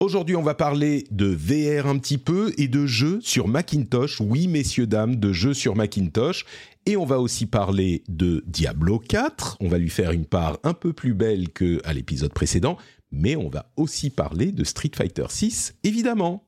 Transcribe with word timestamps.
Aujourd'hui, 0.00 0.36
on 0.36 0.42
va 0.42 0.54
parler 0.54 1.08
de 1.10 1.26
VR 1.26 1.88
un 1.88 1.98
petit 1.98 2.18
peu 2.18 2.52
et 2.56 2.68
de 2.68 2.86
jeux 2.86 3.18
sur 3.20 3.48
Macintosh. 3.48 4.20
Oui, 4.20 4.46
messieurs, 4.46 4.86
dames, 4.86 5.16
de 5.16 5.32
jeux 5.32 5.54
sur 5.54 5.74
Macintosh. 5.74 6.44
Et 6.86 6.96
on 6.96 7.04
va 7.04 7.18
aussi 7.18 7.46
parler 7.46 8.04
de 8.06 8.44
Diablo 8.46 9.00
4. 9.00 9.56
On 9.58 9.66
va 9.66 9.78
lui 9.78 9.90
faire 9.90 10.12
une 10.12 10.24
part 10.24 10.60
un 10.62 10.72
peu 10.72 10.92
plus 10.92 11.14
belle 11.14 11.48
qu'à 11.48 11.92
l'épisode 11.92 12.32
précédent. 12.32 12.78
Mais 13.10 13.34
on 13.34 13.48
va 13.48 13.72
aussi 13.76 14.10
parler 14.10 14.52
de 14.52 14.62
Street 14.62 14.92
Fighter 14.94 15.26
6, 15.28 15.74
évidemment. 15.82 16.47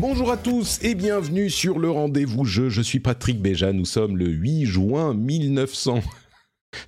Bonjour 0.00 0.30
à 0.30 0.38
tous 0.38 0.78
et 0.80 0.94
bienvenue 0.94 1.50
sur 1.50 1.78
le 1.78 1.90
rendez-vous 1.90 2.46
jeu. 2.46 2.70
Je 2.70 2.80
suis 2.80 3.00
Patrick 3.00 3.38
Béja. 3.42 3.74
Nous 3.74 3.84
sommes 3.84 4.16
le 4.16 4.28
8 4.28 4.64
juin 4.64 5.12
1900 5.12 6.00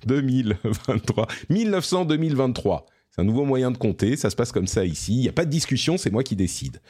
2023 0.07 1.27
1900 1.47 2.05
2023. 2.05 2.87
C'est 3.11 3.21
un 3.21 3.23
nouveau 3.23 3.45
moyen 3.45 3.69
de 3.69 3.77
compter, 3.77 4.17
ça 4.17 4.31
se 4.31 4.35
passe 4.35 4.51
comme 4.51 4.65
ça 4.65 4.83
ici, 4.83 5.13
il 5.13 5.19
n'y 5.19 5.29
a 5.29 5.31
pas 5.31 5.45
de 5.45 5.51
discussion, 5.51 5.95
c'est 5.95 6.09
moi 6.09 6.23
qui 6.23 6.35
décide. 6.35 6.81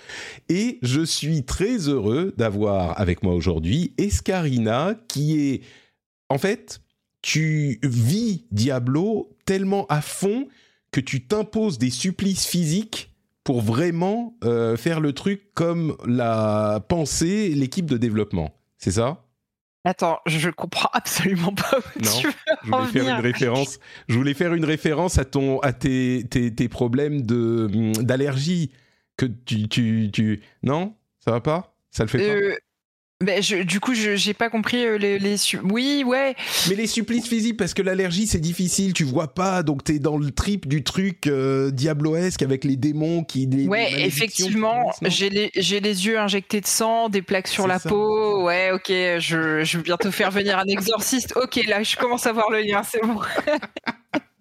Et 0.48 0.80
je 0.82 1.02
suis 1.02 1.44
très 1.44 1.90
heureux 1.90 2.34
d'avoir 2.38 2.98
avec 3.02 3.22
moi 3.22 3.34
aujourd'hui 3.34 3.94
Escarina 3.98 4.96
qui 5.10 5.42
est... 5.42 5.62
En 6.30 6.38
fait, 6.38 6.80
tu 7.22 7.82
vis 7.84 8.46
Diablo 8.50 9.30
tellement 9.44 9.86
à 9.88 10.02
fond 10.02 10.48
que 10.92 11.02
tu 11.02 11.28
t'imposes 11.28 11.80
des 11.80 11.90
supplices 11.90 12.48
physiques 12.48 13.13
pour 13.44 13.62
vraiment 13.62 14.38
euh, 14.44 14.78
faire 14.78 15.00
le 15.00 15.14
truc 15.14 15.54
comme 15.54 15.98
l'a 16.06 16.80
pensé 16.88 17.50
l'équipe 17.50 17.86
de 17.86 17.98
développement. 17.98 18.56
C'est 18.78 18.92
ça? 18.92 19.26
Attends, 19.86 20.20
je 20.26 20.50
comprends 20.50 20.90
absolument 20.94 21.54
pas 21.54 21.78
où 21.80 22.00
Non, 22.04 22.12
tu 22.20 22.28
veux 22.28 22.34
je 22.64 22.68
voulais 22.72 22.78
en 22.78 22.86
faire 22.86 23.04
venir. 23.04 23.16
une 23.18 23.22
référence. 23.22 23.80
Je 24.08 24.16
voulais 24.16 24.34
faire 24.34 24.54
une 24.54 24.66
référence 24.66 25.18
à 25.18 25.26
ton, 25.26 25.60
à 25.60 25.74
tes, 25.74 26.26
tes, 26.30 26.54
tes 26.56 26.70
problèmes 26.70 27.22
de 27.24 27.70
d'allergie 28.02 28.72
que 29.18 29.26
tu, 29.26 29.68
tu, 29.68 30.10
tu, 30.12 30.42
non, 30.64 30.96
ça 31.20 31.32
va 31.32 31.42
pas, 31.42 31.76
ça 31.92 32.04
le 32.04 32.10
fait 32.10 32.20
pas? 32.20 32.56
Ben, 33.24 33.42
je- 33.42 33.64
du 33.64 33.80
coup, 33.80 33.94
je 33.94 34.16
j'ai 34.16 34.34
pas 34.34 34.50
compris 34.50 34.86
euh, 34.86 34.98
les, 34.98 35.18
les 35.20 35.36
Oui, 35.64 36.04
ouais. 36.06 36.36
Mais 36.70 36.76
les 36.76 36.88
supplices 36.88 37.28
physiques, 37.28 37.58
parce 37.58 37.74
que 37.74 37.82
l'allergie 37.82 38.28
c'est 38.28 38.40
difficile, 38.40 38.94
tu 38.94 39.04
vois 39.04 39.34
pas, 39.34 39.64
donc 39.64 39.84
t'es 39.84 40.00
dans 40.00 40.18
le 40.18 40.32
trip 40.32 40.68
du 40.68 40.84
truc 40.84 41.28
euh, 41.28 41.72
diabloesque 41.72 42.42
avec 42.42 42.64
les 42.64 42.76
démons 42.76 43.24
qui. 43.24 43.46
Les, 43.46 43.68
Ouais, 43.68 44.06
effectivement, 44.06 44.92
j'ai 45.04 45.30
les, 45.30 45.52
j'ai 45.56 45.80
les 45.80 46.06
yeux 46.06 46.20
injectés 46.20 46.62
de 46.62 46.68
sang, 46.68 47.10
des 47.10 47.22
plaques 47.22 47.48
sur 47.48 47.68
la 47.68 47.80
ça. 47.80 47.90
peau. 47.90 48.44
Ouais, 48.44 48.72
ok, 48.72 48.88
je, 48.90 49.64
je 49.64 49.78
vais 49.78 49.84
bientôt 49.84 50.12
faire 50.12 50.32
venir 50.32 50.58
un 50.60 50.66
exorciste. 50.66 51.34
Ok, 51.36 51.60
là, 51.68 51.82
je 51.84 51.96
commence 51.96 52.26
à 52.28 52.32
voir 52.34 52.50
le 52.52 52.62
lien, 52.62 52.82
c'est 52.84 53.02
bon. 53.02 53.20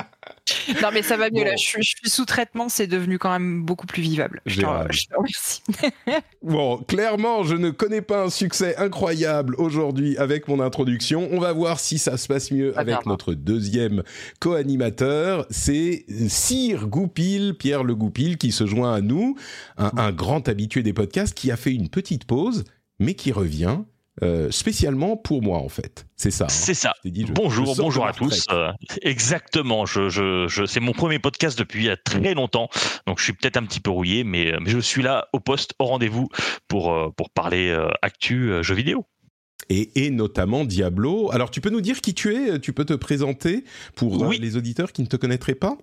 non, 0.82 0.88
mais 0.92 1.02
ça 1.02 1.16
va 1.16 1.30
mieux 1.30 1.44
Bon. 1.44 1.44
là. 1.44 1.56
Je 1.56 1.62
suis, 1.64 1.82
je 1.82 1.94
suis 1.96 2.10
sous 2.10 2.24
traitement, 2.24 2.68
c'est 2.68 2.86
devenu 2.86 3.18
quand 3.18 3.30
même 3.30 3.62
beaucoup 3.64 3.86
plus 3.86 4.02
vivable. 4.02 4.40
Je 4.46 4.56
te, 4.56 4.60
Gérable. 4.60 4.92
je 4.92 5.06
te 5.06 5.14
remercie. 5.16 5.62
Bon, 6.42 6.78
clairement, 6.78 7.44
je 7.44 7.54
ne 7.54 7.70
connais 7.70 8.02
pas 8.02 8.24
un 8.24 8.30
succès 8.30 8.76
incroyable 8.76 9.54
aujourd'hui 9.58 10.16
avec 10.18 10.48
mon 10.48 10.58
introduction. 10.60 11.28
On 11.30 11.38
va 11.38 11.52
voir 11.52 11.78
si 11.78 11.98
ça 11.98 12.16
se 12.16 12.26
passe 12.26 12.50
mieux 12.50 12.76
avec 12.78 13.06
notre 13.06 13.34
deuxième 13.34 14.02
co-animateur. 14.40 15.46
C'est 15.50 16.04
Sire 16.28 16.88
Goupil, 16.88 17.54
Pierre 17.58 17.84
Le 17.84 17.94
Goupil, 17.94 18.38
qui 18.38 18.50
se 18.52 18.66
joint 18.66 18.92
à 18.94 19.00
nous, 19.00 19.36
un, 19.78 19.92
un 19.96 20.10
grand 20.12 20.48
habitué 20.48 20.82
des 20.82 20.92
podcasts 20.92 21.34
qui 21.34 21.50
a 21.52 21.56
fait 21.56 21.72
une 21.72 21.88
petite 21.88 22.24
pause, 22.24 22.64
mais 22.98 23.14
qui 23.14 23.30
revient 23.32 23.78
euh, 24.22 24.50
spécialement 24.50 25.16
pour 25.16 25.40
moi, 25.42 25.58
en 25.58 25.68
fait. 25.68 26.06
C'est 26.16 26.30
ça. 26.30 26.44
hein. 26.44 26.48
C'est 26.50 26.74
ça. 26.74 26.92
Dit, 27.04 27.24
je- 27.26 27.32
bonjour, 27.32 27.74
bonjour 27.76 28.06
à 28.06 28.12
tous. 28.12 28.46
Euh, 28.50 28.70
exactement. 29.02 29.86
Je, 29.86 30.08
je, 30.08 30.46
je, 30.48 30.66
c'est 30.66 30.80
mon 30.80 30.92
premier 30.92 31.18
podcast 31.18 31.58
depuis 31.58 31.88
euh, 31.88 31.96
très 32.04 32.34
longtemps, 32.34 32.68
donc 33.06 33.18
je 33.18 33.24
suis 33.24 33.32
peut-être 33.32 33.56
un 33.56 33.64
petit 33.64 33.80
peu 33.80 33.90
rouillé, 33.90 34.24
mais, 34.24 34.52
mais 34.60 34.70
je 34.70 34.78
suis 34.78 35.02
là 35.02 35.28
au 35.32 35.40
poste, 35.40 35.72
au 35.78 35.86
rendez-vous 35.86 36.28
pour 36.68 36.94
pour 37.16 37.30
parler 37.30 37.68
euh, 37.70 37.88
actu 38.02 38.52
jeux 38.62 38.74
vidéo. 38.74 39.06
Et, 39.68 40.04
et 40.04 40.10
notamment 40.10 40.64
Diablo. 40.64 41.30
Alors, 41.32 41.50
tu 41.50 41.60
peux 41.60 41.70
nous 41.70 41.80
dire 41.80 42.00
qui 42.00 42.14
tu 42.14 42.34
es? 42.34 42.58
Tu 42.58 42.72
peux 42.72 42.84
te 42.84 42.94
présenter 42.94 43.64
pour 43.94 44.20
Oui. 44.20 44.38
les 44.38 44.56
auditeurs 44.56 44.92
qui 44.92 45.02
ne 45.02 45.06
te 45.06 45.16
connaîtraient 45.16 45.54
pas? 45.54 45.78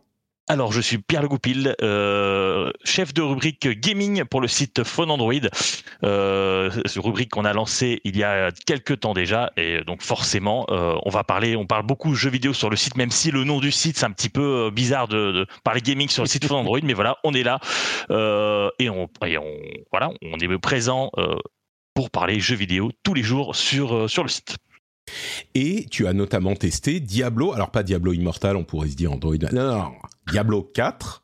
Alors, 0.51 0.71
je 0.71 0.81
suis 0.81 0.97
Pierre 0.97 1.21
Le 1.21 1.27
Goupil, 1.27 1.75
euh, 1.83 2.71
chef 2.83 3.13
de 3.13 3.21
rubrique 3.21 3.67
gaming 3.67 4.23
pour 4.23 4.41
le 4.41 4.47
site 4.47 4.83
Phone 4.83 5.11
Android, 5.11 5.35
euh, 6.03 6.71
rubrique 6.95 7.29
qu'on 7.29 7.45
a 7.45 7.53
lancé 7.53 8.01
il 8.03 8.17
y 8.17 8.23
a 8.23 8.49
quelques 8.65 9.01
temps 9.01 9.13
déjà, 9.13 9.51
et 9.57 9.83
donc 9.83 10.01
forcément, 10.01 10.65
euh, 10.71 10.95
on 11.05 11.11
va 11.11 11.23
parler, 11.23 11.55
on 11.55 11.67
parle 11.67 11.85
beaucoup 11.85 12.15
jeux 12.15 12.31
vidéo 12.31 12.53
sur 12.53 12.71
le 12.71 12.77
site, 12.77 12.97
même 12.97 13.11
si 13.11 13.29
le 13.29 13.43
nom 13.43 13.59
du 13.59 13.71
site 13.71 13.99
c'est 13.99 14.07
un 14.07 14.11
petit 14.11 14.29
peu 14.29 14.41
euh, 14.41 14.71
bizarre 14.71 15.07
de, 15.07 15.45
parler 15.63 15.81
gaming 15.81 16.09
sur 16.09 16.23
le 16.23 16.27
site 16.27 16.45
Phone 16.45 16.57
Android, 16.57 16.79
mais 16.81 16.93
voilà, 16.93 17.17
on 17.23 17.35
est 17.35 17.43
là 17.43 17.59
euh, 18.09 18.71
et 18.79 18.89
on, 18.89 19.07
et 19.23 19.37
on, 19.37 19.53
voilà, 19.91 20.09
on 20.23 20.39
est 20.39 20.57
présent. 20.57 21.11
pour 21.93 22.09
parler 22.09 22.39
jeux 22.39 22.55
vidéo 22.55 22.89
tous 23.03 23.13
les 23.13 23.21
jours 23.21 23.55
sur, 23.55 24.09
sur 24.09 24.23
le 24.23 24.29
site. 24.29 24.57
Et 25.55 25.85
tu 25.89 26.07
as 26.07 26.13
notamment 26.13 26.55
testé 26.55 26.99
Diablo, 26.99 27.53
alors 27.53 27.71
pas 27.71 27.83
Diablo 27.83 28.13
Immortal, 28.13 28.55
on 28.55 28.63
pourrait 28.63 28.89
se 28.89 28.95
dire 28.95 29.11
Android. 29.11 29.35
Non, 29.51 29.63
non, 29.63 29.77
non. 29.77 29.91
Diablo 30.31 30.63
4. 30.73 31.23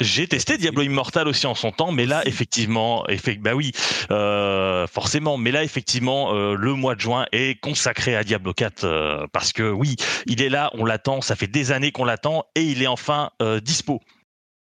J'ai 0.00 0.26
testé 0.26 0.58
Diablo 0.58 0.82
Immortal 0.82 1.28
aussi 1.28 1.46
en 1.46 1.54
son 1.54 1.70
temps, 1.70 1.92
mais 1.92 2.04
là 2.04 2.26
effectivement, 2.26 3.06
effect, 3.06 3.40
bah 3.40 3.54
oui, 3.54 3.70
euh, 4.10 4.88
forcément, 4.88 5.38
mais 5.38 5.52
là 5.52 5.62
effectivement, 5.62 6.34
euh, 6.34 6.56
le 6.56 6.74
mois 6.74 6.96
de 6.96 7.00
juin 7.00 7.26
est 7.30 7.60
consacré 7.60 8.16
à 8.16 8.24
Diablo 8.24 8.52
4 8.52 8.82
euh, 8.82 9.26
parce 9.32 9.52
que 9.52 9.70
oui, 9.70 9.94
il 10.26 10.42
est 10.42 10.48
là, 10.48 10.70
on 10.74 10.84
l'attend, 10.84 11.20
ça 11.20 11.36
fait 11.36 11.46
des 11.46 11.70
années 11.70 11.92
qu'on 11.92 12.04
l'attend 12.04 12.44
et 12.56 12.64
il 12.64 12.82
est 12.82 12.88
enfin 12.88 13.30
dispo. 13.62 14.00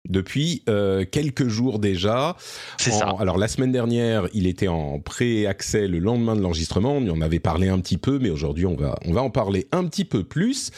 Depuis 0.09 0.64
euh, 0.68 1.06
quelques 1.09 1.47
jours 1.47 1.80
déjà. 1.80 2.36
C'est 2.78 2.91
ça. 2.91 3.16
Alors 3.19 3.38
la 3.38 3.47
semaine 3.47 3.72
dernière, 3.72 4.28
il 4.34 4.47
était 4.47 4.68
en 4.68 5.00
pré-accès 5.00 5.88
le 5.88 6.00
lendemain 6.00 6.36
de 6.36 6.41
l'enregistrement. 6.41 6.97
On 6.97 7.09
en 7.09 7.22
avait 7.22 7.40
parlé 7.40 7.69
un 7.69 7.80
petit 7.80 7.97
peu, 7.97 8.19
mais 8.19 8.30
aujourd'hui 8.30 8.66
on 8.66 8.75
va 8.75 8.97
on 9.06 9.14
va 9.14 9.22
en 9.22 9.30
parler 9.30 9.68
un 9.72 9.86
petit 9.86 10.03
peu 10.03 10.24
plus. 10.24 10.72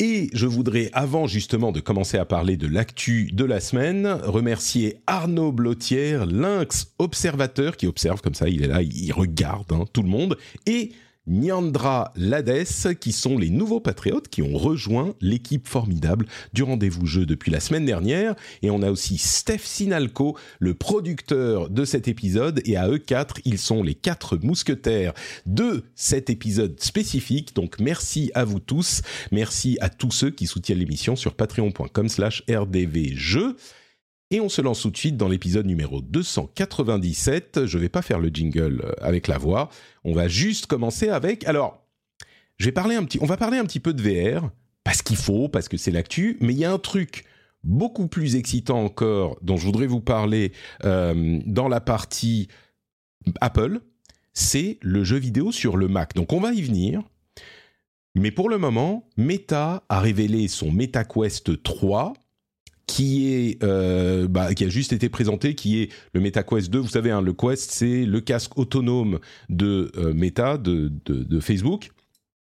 Et 0.00 0.28
je 0.32 0.46
voudrais, 0.46 0.90
avant 0.92 1.28
justement 1.28 1.70
de 1.70 1.78
commencer 1.78 2.18
à 2.18 2.24
parler 2.24 2.56
de 2.56 2.66
l'actu 2.66 3.30
de 3.32 3.44
la 3.44 3.60
semaine, 3.60 4.06
remercier 4.24 5.00
Arnaud 5.06 5.52
Blotière, 5.52 6.26
lynx 6.26 6.92
observateur 6.98 7.76
qui 7.76 7.86
observe 7.86 8.20
comme 8.20 8.34
ça. 8.34 8.48
Il 8.48 8.64
est 8.64 8.68
là, 8.68 8.82
il 8.82 9.12
regarde 9.12 9.72
hein, 9.72 9.84
tout 9.92 10.02
le 10.02 10.08
monde 10.08 10.36
et 10.66 10.90
Nyandra 11.28 12.12
Lades, 12.16 12.94
qui 13.00 13.12
sont 13.12 13.38
les 13.38 13.50
nouveaux 13.50 13.80
patriotes 13.80 14.28
qui 14.28 14.42
ont 14.42 14.56
rejoint 14.56 15.14
l'équipe 15.20 15.68
formidable 15.68 16.26
du 16.52 16.62
rendez-vous 16.62 17.06
jeu 17.06 17.26
depuis 17.26 17.50
la 17.50 17.60
semaine 17.60 17.84
dernière. 17.84 18.34
Et 18.62 18.70
on 18.70 18.82
a 18.82 18.90
aussi 18.90 19.18
Steph 19.18 19.60
Sinalco, 19.64 20.36
le 20.58 20.74
producteur 20.74 21.70
de 21.70 21.84
cet 21.84 22.08
épisode. 22.08 22.60
Et 22.64 22.76
à 22.76 22.88
eux 22.88 22.98
quatre, 22.98 23.40
ils 23.44 23.58
sont 23.58 23.82
les 23.82 23.94
quatre 23.94 24.36
mousquetaires 24.36 25.12
de 25.46 25.84
cet 25.94 26.30
épisode 26.30 26.80
spécifique. 26.80 27.54
Donc 27.54 27.78
merci 27.78 28.30
à 28.34 28.44
vous 28.44 28.60
tous. 28.60 29.02
Merci 29.32 29.78
à 29.80 29.88
tous 29.88 30.10
ceux 30.10 30.30
qui 30.30 30.46
soutiennent 30.46 30.78
l'émission 30.78 31.16
sur 31.16 31.34
patreon.com 31.34 32.08
slash 32.08 32.42
rdvjeux. 32.48 33.56
Et 34.30 34.40
on 34.40 34.50
se 34.50 34.60
lance 34.60 34.82
tout 34.82 34.90
de 34.90 34.96
suite 34.96 35.16
dans 35.16 35.28
l'épisode 35.28 35.66
numéro 35.66 36.02
297. 36.02 37.64
Je 37.64 37.78
vais 37.78 37.88
pas 37.88 38.02
faire 38.02 38.20
le 38.20 38.28
jingle 38.28 38.82
euh, 38.84 38.92
avec 39.00 39.26
la 39.26 39.38
voix. 39.38 39.70
On 40.04 40.12
va 40.12 40.28
juste 40.28 40.66
commencer 40.66 41.08
avec. 41.08 41.46
Alors, 41.46 41.82
je 42.58 42.66
vais 42.66 42.72
parler 42.72 42.94
un 42.94 43.04
petit. 43.04 43.18
On 43.22 43.26
va 43.26 43.38
parler 43.38 43.56
un 43.56 43.64
petit 43.64 43.80
peu 43.80 43.94
de 43.94 44.02
VR 44.02 44.50
parce 44.84 45.00
qu'il 45.00 45.16
faut, 45.16 45.48
parce 45.48 45.68
que 45.68 45.78
c'est 45.78 45.90
l'actu. 45.90 46.36
Mais 46.40 46.52
il 46.52 46.58
y 46.58 46.66
a 46.66 46.72
un 46.72 46.78
truc 46.78 47.24
beaucoup 47.64 48.06
plus 48.06 48.36
excitant 48.36 48.84
encore 48.84 49.38
dont 49.40 49.56
je 49.56 49.64
voudrais 49.64 49.86
vous 49.86 50.00
parler 50.00 50.52
euh, 50.84 51.40
dans 51.46 51.68
la 51.68 51.80
partie 51.80 52.48
Apple. 53.40 53.80
C'est 54.34 54.78
le 54.82 55.04
jeu 55.04 55.16
vidéo 55.16 55.52
sur 55.52 55.78
le 55.78 55.88
Mac. 55.88 56.14
Donc 56.14 56.34
on 56.34 56.40
va 56.40 56.52
y 56.52 56.60
venir. 56.60 57.02
Mais 58.14 58.30
pour 58.30 58.50
le 58.50 58.58
moment, 58.58 59.08
Meta 59.16 59.84
a 59.88 60.00
révélé 60.00 60.48
son 60.48 60.70
MetaQuest 60.70 61.62
3 61.62 62.12
qui 62.88 63.32
est 63.32 63.64
bah, 64.28 64.52
qui 64.54 64.64
a 64.64 64.68
juste 64.68 64.92
été 64.92 65.08
présenté, 65.08 65.54
qui 65.54 65.80
est 65.80 65.92
le 66.12 66.20
MetaQuest 66.20 66.70
2. 66.70 66.78
Vous 66.80 66.88
savez, 66.88 67.12
hein, 67.12 67.22
le 67.22 67.32
Quest, 67.32 67.70
c'est 67.70 68.04
le 68.04 68.20
casque 68.20 68.58
autonome 68.58 69.20
de 69.48 69.92
Meta, 70.14 70.58
de, 70.58 70.90
de, 71.04 71.40
Facebook, 71.40 71.90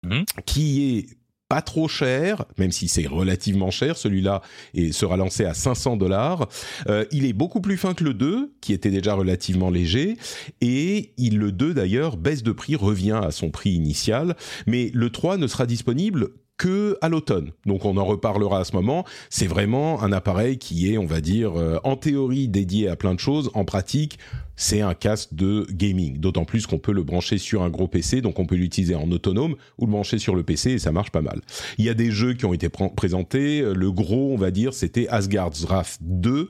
mmh. 0.04 0.24
qui 0.46 0.98
est 0.98 1.18
pas 1.50 1.62
trop 1.62 1.88
cher, 1.88 2.46
même 2.58 2.72
si 2.72 2.88
c'est 2.88 3.08
relativement 3.08 3.72
cher, 3.72 3.98
celui-là 3.98 4.42
et 4.74 4.92
sera 4.92 5.18
lancé 5.18 5.46
à 5.46 5.54
500 5.54 5.98
dollars. 5.98 6.48
Euh, 6.88 7.06
il 7.12 7.26
est 7.26 7.34
beaucoup 7.34 7.62
plus 7.62 7.78
fin 7.78 7.94
que 7.94 8.04
le 8.04 8.14
2, 8.14 8.54
qui 8.62 8.74
était 8.74 8.90
déjà 8.90 9.14
relativement 9.14 9.70
léger, 9.70 10.18
et 10.62 11.14
il, 11.18 11.38
le 11.38 11.52
2 11.52 11.74
d'ailleurs 11.74 12.18
baisse 12.18 12.44
de 12.44 12.52
prix, 12.52 12.76
revient 12.76 13.20
à 13.24 13.32
son 13.32 13.50
prix 13.50 13.72
initial, 13.72 14.36
mais 14.66 14.92
le 14.94 15.10
3 15.10 15.38
ne 15.38 15.48
sera 15.48 15.66
disponible 15.66 16.30
que 16.58 16.98
à 17.02 17.10
l'automne. 17.10 17.52
Donc 17.66 17.86
on 17.86 17.98
en 17.98 18.06
reparlera 18.06 18.60
à 18.60 18.64
ce 18.64 18.76
moment. 18.76 19.06
C'est 19.30 19.48
vraiment 19.48 20.02
un 20.04 20.12
appareil 20.12 20.58
qui 20.58 20.92
est, 20.92 20.98
on 20.98 21.06
va 21.06 21.22
dire, 21.22 21.58
euh, 21.58 21.80
en 21.84 21.96
théorie 21.96 22.48
dédié 22.48 22.90
à 22.90 22.96
plein 22.96 23.14
de 23.14 23.20
choses, 23.20 23.50
en 23.54 23.66
pratique 23.66 24.20
c'est 24.58 24.82
un 24.82 24.94
casque 24.94 25.34
de 25.34 25.66
gaming. 25.72 26.20
D'autant 26.20 26.44
plus 26.44 26.68
qu'on 26.68 26.80
peut 26.80 26.92
le 26.92 27.04
brancher 27.04 27.38
sur 27.38 27.64
un 27.64 27.70
gros 27.70 27.88
PC, 27.88 28.22
donc 28.22 28.40
on 28.40 28.46
peut 28.46 28.56
l'utiliser 28.56 28.96
en 28.96 29.10
autonome 29.12 29.56
ou 29.78 29.86
le 29.86 29.92
brancher 29.92 30.18
sur 30.18 30.36
le 30.36 30.44
PC 30.44 30.72
et 30.72 30.80
ça 30.80 30.92
marche 30.92 31.12
pas 31.12 31.22
mal. 31.22 31.40
Il 31.78 31.86
y 31.86 31.90
a 31.90 31.94
des 31.94 32.12
jeux 32.12 32.34
qui 32.34 32.46
ont 32.46 32.54
été 32.54 32.68
présentés. 32.68 33.62
Le 33.62 33.92
gros, 33.92 34.34
on 34.34 34.38
va 34.38 34.52
dire, 34.52 34.74
c'était 34.74 35.08
Asgard's 35.08 35.64
Wrath 35.64 36.00
2, 36.02 36.50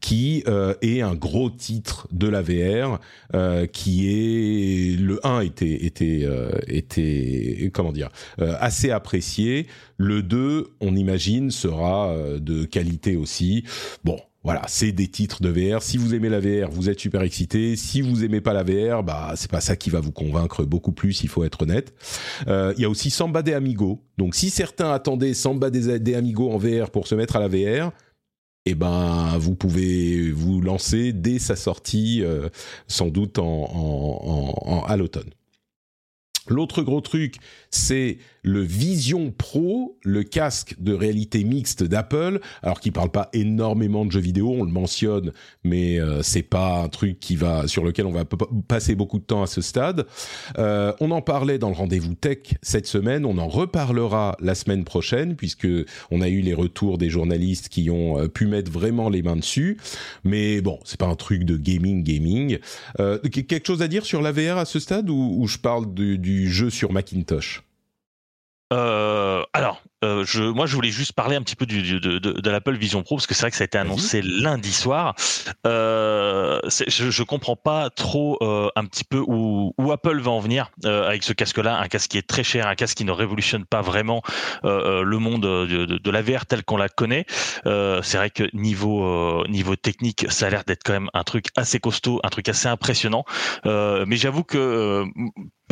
qui 0.00 0.42
euh, 0.48 0.74
est 0.82 1.00
un 1.00 1.14
gros 1.14 1.50
titre 1.50 2.08
de 2.10 2.26
la 2.26 2.42
VR, 2.42 2.98
euh, 3.34 3.66
qui 3.66 4.08
est 4.08 4.98
le 4.98 5.24
1 5.24 5.40
était 5.40 5.84
était 5.84 6.22
euh, 6.24 6.50
était 6.66 7.70
comment 7.72 7.92
dire 7.92 8.10
assez 8.38 8.90
apprécié. 8.90 9.66
Le 9.96 10.22
2, 10.22 10.66
on 10.80 10.96
imagine, 10.96 11.50
sera 11.50 12.16
de 12.40 12.64
qualité 12.64 13.16
aussi. 13.16 13.64
Bon, 14.02 14.18
voilà, 14.44 14.62
c'est 14.66 14.90
des 14.90 15.06
titres 15.06 15.40
de 15.40 15.48
VR. 15.48 15.82
Si 15.82 15.96
vous 15.96 16.14
aimez 16.14 16.28
la 16.28 16.40
VR, 16.40 16.70
vous 16.70 16.90
êtes 16.90 16.98
super 16.98 17.22
excité. 17.22 17.76
Si 17.76 18.00
vous 18.00 18.24
aimez 18.24 18.40
pas 18.40 18.52
la 18.52 18.64
VR, 18.64 19.04
bah 19.04 19.34
c'est 19.36 19.50
pas 19.50 19.60
ça 19.60 19.76
qui 19.76 19.88
va 19.88 20.00
vous 20.00 20.10
convaincre 20.10 20.64
beaucoup 20.64 20.92
plus. 20.92 21.22
Il 21.22 21.28
faut 21.28 21.44
être 21.44 21.62
honnête. 21.62 21.94
Euh, 22.48 22.74
il 22.76 22.82
y 22.82 22.84
a 22.84 22.90
aussi 22.90 23.10
Samba 23.10 23.42
des 23.42 23.54
Amigo. 23.54 24.02
Donc 24.18 24.34
si 24.34 24.50
certains 24.50 24.90
attendaient 24.90 25.34
Samba 25.34 25.70
des, 25.70 26.00
des 26.00 26.14
Amigo 26.16 26.50
en 26.50 26.58
VR 26.58 26.90
pour 26.90 27.06
se 27.06 27.14
mettre 27.14 27.36
à 27.36 27.40
la 27.40 27.48
VR, 27.48 27.92
eh 28.66 28.74
ben 28.74 29.36
vous 29.38 29.54
pouvez 29.54 30.32
vous 30.32 30.60
lancer 30.60 31.12
dès 31.12 31.38
sa 31.38 31.54
sortie, 31.54 32.22
euh, 32.22 32.48
sans 32.88 33.08
doute 33.08 33.38
en, 33.38 33.44
en, 33.44 34.54
en 34.66 34.84
à 34.84 34.96
l'automne. 34.96 35.30
L'autre 36.48 36.82
gros 36.82 37.00
truc, 37.00 37.36
c'est 37.70 38.18
le 38.42 38.60
Vision 38.60 39.32
Pro, 39.36 39.96
le 40.02 40.24
casque 40.24 40.74
de 40.78 40.92
réalité 40.92 41.44
mixte 41.44 41.84
d'Apple, 41.84 42.40
alors 42.62 42.80
qui 42.80 42.90
parle 42.90 43.10
pas 43.10 43.28
énormément 43.32 44.04
de 44.04 44.10
jeux 44.10 44.20
vidéo, 44.20 44.52
on 44.58 44.64
le 44.64 44.70
mentionne, 44.70 45.32
mais 45.62 46.00
euh, 46.00 46.22
c'est 46.22 46.42
pas 46.42 46.82
un 46.82 46.88
truc 46.88 47.20
qui 47.20 47.36
va 47.36 47.68
sur 47.68 47.84
lequel 47.84 48.06
on 48.06 48.12
va 48.12 48.24
passer 48.66 48.96
beaucoup 48.96 49.20
de 49.20 49.24
temps 49.24 49.42
à 49.42 49.46
ce 49.46 49.60
stade. 49.60 50.06
Euh, 50.58 50.92
on 50.98 51.12
en 51.12 51.22
parlait 51.22 51.58
dans 51.58 51.68
le 51.68 51.76
rendez-vous 51.76 52.14
tech 52.14 52.38
cette 52.62 52.86
semaine, 52.86 53.24
on 53.24 53.38
en 53.38 53.48
reparlera 53.48 54.36
la 54.40 54.56
semaine 54.56 54.84
prochaine 54.84 55.36
puisque 55.36 55.68
on 56.10 56.20
a 56.20 56.28
eu 56.28 56.40
les 56.40 56.54
retours 56.54 56.98
des 56.98 57.10
journalistes 57.10 57.68
qui 57.68 57.90
ont 57.90 58.18
euh, 58.18 58.26
pu 58.26 58.46
mettre 58.46 58.72
vraiment 58.72 59.08
les 59.08 59.22
mains 59.22 59.36
dessus. 59.36 59.78
Mais 60.24 60.60
bon, 60.60 60.80
c'est 60.84 60.98
pas 60.98 61.06
un 61.06 61.14
truc 61.14 61.44
de 61.44 61.56
gaming 61.56 62.02
gaming. 62.02 62.58
Quelque 63.30 63.66
chose 63.66 63.82
à 63.82 63.88
dire 63.88 64.04
sur 64.04 64.22
la 64.22 64.32
VR 64.32 64.58
à 64.58 64.64
ce 64.64 64.80
stade 64.80 65.08
ou, 65.08 65.46
je 65.46 65.58
parle 65.58 65.92
du, 65.92 66.18
du 66.18 66.31
jeu 66.48 66.70
sur 66.70 66.92
Macintosh 66.92 67.62
euh, 68.72 69.42
alors, 69.52 69.82
euh, 70.02 70.24
je, 70.26 70.42
moi, 70.42 70.66
je 70.66 70.74
voulais 70.74 70.90
juste 70.90 71.12
parler 71.12 71.36
un 71.36 71.42
petit 71.42 71.56
peu 71.56 71.66
du, 71.66 71.82
de, 71.82 72.18
de, 72.18 72.18
de 72.18 72.50
l'Apple 72.50 72.74
Vision 72.74 73.02
Pro 73.02 73.16
parce 73.16 73.26
que 73.26 73.34
c'est 73.34 73.42
vrai 73.42 73.50
que 73.50 73.56
ça 73.56 73.64
a 73.64 73.66
été 73.66 73.76
annoncé 73.76 74.22
lundi 74.22 74.72
soir. 74.72 75.14
Euh, 75.66 76.58
je, 76.64 77.10
je 77.10 77.22
comprends 77.22 77.56
pas 77.56 77.90
trop 77.90 78.38
un 78.42 78.84
petit 78.86 79.04
peu 79.04 79.18
où, 79.18 79.74
où, 79.76 79.92
Apple 79.92 80.20
va 80.20 80.30
en 80.30 80.40
venir 80.40 80.70
avec 80.84 81.22
ce 81.22 81.32
casque-là, 81.32 81.78
un 81.78 81.88
casque 81.88 82.10
qui 82.12 82.18
est 82.18 82.26
très 82.26 82.42
cher, 82.42 82.66
un 82.66 82.74
casque 82.74 82.96
qui 82.96 83.04
ne 83.04 83.12
révolutionne 83.12 83.66
pas 83.66 83.82
vraiment 83.82 84.22
le 84.62 85.16
monde 85.18 85.42
de, 85.42 85.84
de, 85.84 86.10
la 86.10 86.22
VR 86.22 86.46
tel 86.46 86.64
qu'on 86.64 86.76
la 86.76 86.88
connaît. 86.88 87.26
c'est 87.64 88.16
vrai 88.16 88.30
que 88.30 88.44
niveau 88.56 89.46
niveau 89.48 89.76
technique, 89.76 90.26
ça 90.30 90.46
a 90.46 90.50
l'air 90.50 90.64
d'être 90.64 90.82
quand 90.82 90.94
même 90.94 91.10
un 91.12 91.24
truc 91.24 91.46
assez 91.56 91.78
costaud, 91.78 92.20
un 92.24 92.30
truc 92.30 92.48
assez 92.48 92.68
impressionnant. 92.68 93.24
mais 93.64 94.16
j'avoue 94.16 94.44
que 94.44 95.04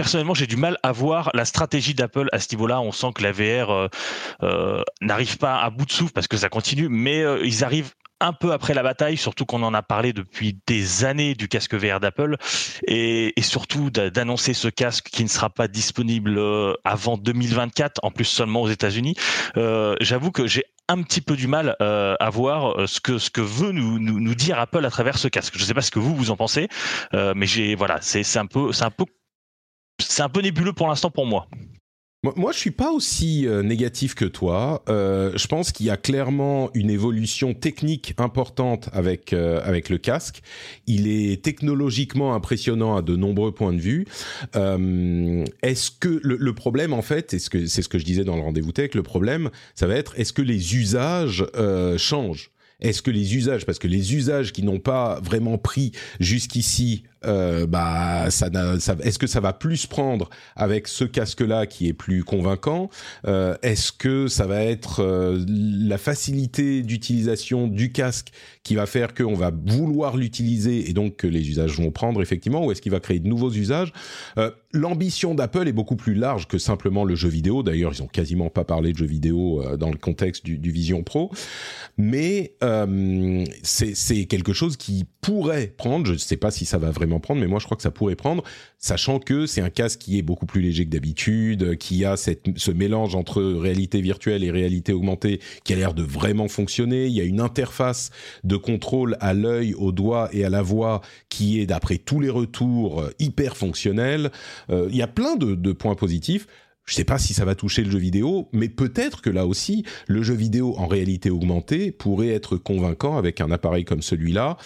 personnellement, 0.01 0.33
j'ai 0.33 0.47
du 0.47 0.57
mal 0.57 0.79
à 0.83 0.93
voir 0.93 1.31
la 1.35 1.45
stratégie 1.45 1.93
d'Apple 1.93 2.31
à 2.33 2.39
ce 2.39 2.47
niveau-là. 2.53 2.81
On 2.81 2.91
sent 2.91 3.09
que 3.15 3.23
la 3.23 3.33
VR 3.33 3.69
euh, 3.69 3.89
euh, 4.43 4.83
n'arrive 5.03 5.37
pas 5.37 5.59
à 5.59 5.69
bout 5.69 5.85
de 5.85 5.93
souffle 5.93 6.15
parce 6.15 6.27
que 6.27 6.39
ça 6.39 6.49
continue, 6.49 6.89
mais 6.89 7.21
euh, 7.21 7.45
ils 7.45 7.65
arrivent 7.65 7.93
un 8.19 8.33
peu 8.33 8.53
après 8.53 8.73
la 8.73 8.83
bataille, 8.83 9.19
surtout 9.19 9.45
qu'on 9.45 9.63
en 9.63 9.75
a 9.75 9.83
parlé 9.83 10.15
depuis 10.15 10.59
des 10.67 11.05
années 11.05 11.35
du 11.35 11.49
casque 11.49 11.75
VR 11.75 12.01
d'Apple, 12.01 12.37
et, 12.87 13.35
surtout 13.43 13.91
d'annoncer 13.91 14.55
ce 14.55 14.69
casque 14.69 15.11
qui 15.11 15.23
ne 15.23 15.29
sera 15.29 15.51
pas 15.51 15.69
disponible 15.69 16.41
avant 16.85 17.19
2024, 17.19 18.01
en 18.03 18.11
plus 18.11 18.27
seulement 18.27 18.63
aux 18.63 18.69
États-Unis. 18.69 19.17
J'avoue 19.55 20.33
que 20.33 20.47
j'ai 20.47 20.65
un 20.89 21.03
petit 21.03 21.23
peu 21.23 21.35
du 21.35 21.47
mal 21.47 21.77
à 21.81 22.31
voir 22.31 22.87
ce 22.87 23.01
que 23.01 23.17
ce 23.17 23.31
veut 23.41 23.73
nous, 23.73 23.99
nous, 23.99 24.35
dire 24.35 24.59
Apple 24.59 24.85
à 24.85 24.91
travers 24.91 25.17
ce 25.17 25.29
casque. 25.29 25.55
Je 25.57 25.63
ne 25.63 25.67
sais 25.67 25.75
pas 25.75 25.81
ce 25.81 25.91
que 25.91 25.99
vous 25.99 26.15
vous 26.15 26.31
en 26.31 26.37
pensez, 26.37 26.69
mais 27.15 27.47
j'ai 27.47 27.75
voilà, 27.75 28.01
c'est 28.03 28.37
un 28.37 28.45
peu 28.45 28.71
c'est 28.75 28.85
un 28.85 28.91
peu 28.91 29.07
c'est 30.01 30.23
un 30.23 30.29
peu 30.29 30.41
nébuleux 30.41 30.73
pour 30.73 30.89
l'instant 30.89 31.11
pour 31.11 31.27
moi. 31.27 31.47
Moi, 32.23 32.53
je 32.53 32.59
suis 32.59 32.71
pas 32.71 32.91
aussi 32.91 33.47
euh, 33.47 33.63
négatif 33.63 34.15
que 34.15 34.27
toi. 34.27 34.85
Euh, 34.91 35.33
je 35.37 35.47
pense 35.47 35.73
qu'il 35.73 35.87
y 35.87 35.91
a 35.91 35.97
clairement 35.97 36.71
une 36.75 36.91
évolution 36.91 37.55
technique 37.55 38.13
importante 38.19 38.91
avec 38.93 39.33
euh, 39.33 39.59
avec 39.65 39.89
le 39.89 39.97
casque. 39.97 40.43
Il 40.87 41.09
est 41.09 41.43
technologiquement 41.43 42.35
impressionnant 42.35 42.95
à 42.95 43.01
de 43.01 43.17
nombreux 43.17 43.53
points 43.53 43.73
de 43.73 43.81
vue. 43.81 44.07
est-ce 45.63 45.91
que 45.91 46.21
le, 46.23 46.53
problème, 46.53 46.93
en 46.93 47.01
fait, 47.01 47.31
c'est 47.31 47.39
ce 47.83 47.89
que 47.89 47.99
je 47.99 48.05
disais 48.05 48.25
dans 48.25 48.37
le 48.37 48.43
rendez-vous 48.43 48.73
tech, 48.73 48.95
le 48.95 49.03
problème, 49.03 49.49
ça 49.75 49.87
va 49.87 49.95
être 49.95 50.13
est-ce 50.19 50.35
que 50.35 50.43
les 50.43 50.77
usages 50.77 51.47
changent? 51.97 52.51
Est-ce 52.81 53.01
que 53.01 53.11
les 53.11 53.35
usages, 53.37 53.65
parce 53.65 53.79
que 53.79 53.89
les 53.89 54.15
usages 54.15 54.53
qui 54.53 54.63
n'ont 54.63 54.79
pas 54.79 55.21
vraiment 55.21 55.59
pris 55.59 55.93
jusqu'ici 56.19 57.05
euh, 57.25 57.67
bah 57.67 58.31
ça, 58.31 58.49
ça 58.79 58.97
est-ce 59.03 59.19
que 59.19 59.27
ça 59.27 59.41
va 59.41 59.53
plus 59.53 59.87
prendre 59.87 60.31
avec 60.57 60.89
ce 60.89 61.05
casque-là 61.05 61.67
qui 61.67 61.89
est 61.89 61.93
plus 61.93 62.25
convaincant 62.25 62.89
euh, 63.27 63.57
Est-ce 63.63 63.93
que 63.93 64.29
ça 64.29 64.47
va 64.47 64.63
être 64.63 65.01
euh, 65.01 65.45
la 65.47 65.99
facilité 65.99 66.83
d'utilisation 66.83 67.67
du 67.67 67.93
casque 67.93 68.29
qui 68.63 68.75
va 68.75 68.87
faire 68.87 69.15
qu'on 69.15 69.35
va 69.35 69.51
vouloir 69.51 70.17
l'utiliser 70.17 70.89
et 70.89 70.93
donc 70.93 71.17
que 71.17 71.27
les 71.27 71.49
usages 71.49 71.77
vont 71.79 71.91
prendre 71.91 72.23
effectivement, 72.23 72.65
ou 72.65 72.73
est-ce 72.73 72.81
qu'il 72.81 72.93
va 72.93 73.01
créer 73.01 73.21
de 73.21 73.29
nouveaux 73.29 73.53
usages? 73.53 73.93
Euh, 74.39 74.51
L'ambition 74.73 75.35
d'Apple 75.35 75.67
est 75.67 75.73
beaucoup 75.73 75.97
plus 75.97 76.15
large 76.15 76.47
que 76.47 76.57
simplement 76.57 77.05
le 77.05 77.17
jeu 77.17 77.29
vidéo. 77.29 77.65
D'ailleurs, 77.65 77.93
ils 77.93 78.05
ont 78.05 78.07
quasiment 78.07 78.51
pas 78.51 78.63
parlé 78.63 78.93
de 78.93 78.99
jeu 78.99 79.07
vidéo 79.07 79.61
euh, 79.63 79.77
dans 79.77 79.91
le 79.91 79.97
contexte 79.97 80.45
du, 80.45 80.59
du 80.59 80.71
Vision 80.71 81.03
Pro, 81.03 81.33
mais 81.99 82.55
c'est 83.63 84.27
quelque 84.27 84.53
chose 84.53 84.77
qui 84.77 85.07
pourrait 85.21 85.67
prendre. 85.77 86.07
Je 86.07 86.13
ne 86.13 86.19
sais 86.19 86.37
pas 86.37 86.53
si 86.53 86.65
ça 86.65 86.79
va 86.79 86.91
vraiment 86.91 87.10
prendre, 87.19 87.41
mais 87.41 87.49
moi 87.49 87.59
je 87.59 87.65
crois 87.65 87.77
que 87.77 87.83
ça 87.83 87.91
pourrait 87.91 88.15
prendre, 88.15 88.45
sachant 88.79 89.19
que 89.19 89.47
c'est 89.47 89.61
un 89.61 89.71
casque 89.71 90.01
qui 90.01 90.19
est 90.19 90.23
beaucoup 90.23 90.47
plus 90.47 90.61
léger 90.61 90.85
que 90.85 90.91
d'habitude, 90.91 91.77
qui 91.79 92.05
a 92.05 92.17
ce 92.17 92.71
mélange 92.71 93.17
entre 93.17 93.43
réalité 93.43 94.01
virtuelle 94.01 94.45
et 94.45 94.51
réalité 94.51 94.93
augmentée 94.93 95.41
qui 95.65 95.73
a 95.73 95.77
l'air 95.77 95.95
de 95.95 96.03
vraiment 96.03 96.49
fonctionner. 96.49 97.07
Il 97.07 97.13
y 97.13 97.21
a 97.21 97.25
une 97.25 97.41
interface 97.41 98.11
de 98.45 98.57
contrôle 98.57 99.17
à 99.21 99.35
l'œil, 99.35 99.75
au 99.75 99.93
doigt 99.93 100.29
et 100.33 100.45
à 100.45 100.51
la 100.51 100.63
voix 100.63 101.01
qui 101.29 101.61
est, 101.61 101.67
d'après 101.67 101.99
tous 101.99 102.21
les 102.21 102.31
retours, 102.31 103.05
hyper 103.19 103.57
fonctionnelle. 103.57 104.31
Euh, 104.71 104.89
il 104.91 104.97
y 104.97 105.03
a 105.03 105.07
plein 105.07 105.37
de, 105.37 105.55
de 105.55 105.73
points 105.73 105.95
positifs. 105.95 106.47
Je 106.87 106.95
ne 106.95 106.97
sais 106.97 107.05
pas 107.05 107.19
si 107.19 107.35
ça 107.35 107.45
va 107.45 107.55
toucher 107.55 107.85
le 107.85 107.91
jeu 107.91 107.99
vidéo, 107.99 108.49
mais 108.53 108.69
peut-être 108.69 109.23
que 109.23 109.31
là 109.31 109.47
aussi, 109.47 109.85
le 110.09 110.23
jeu 110.23 110.35
vidéo 110.35 110.75
en 110.77 110.89
réalité 110.89 111.31
augmentée 111.31 111.93
pourrait 111.93 112.31
être 112.31 112.57
convaincant 112.57 113.17
avec 113.17 113.41
un 113.41 113.51
appareil 113.51 113.85
comme 113.85 114.03
celui-là 114.03 114.57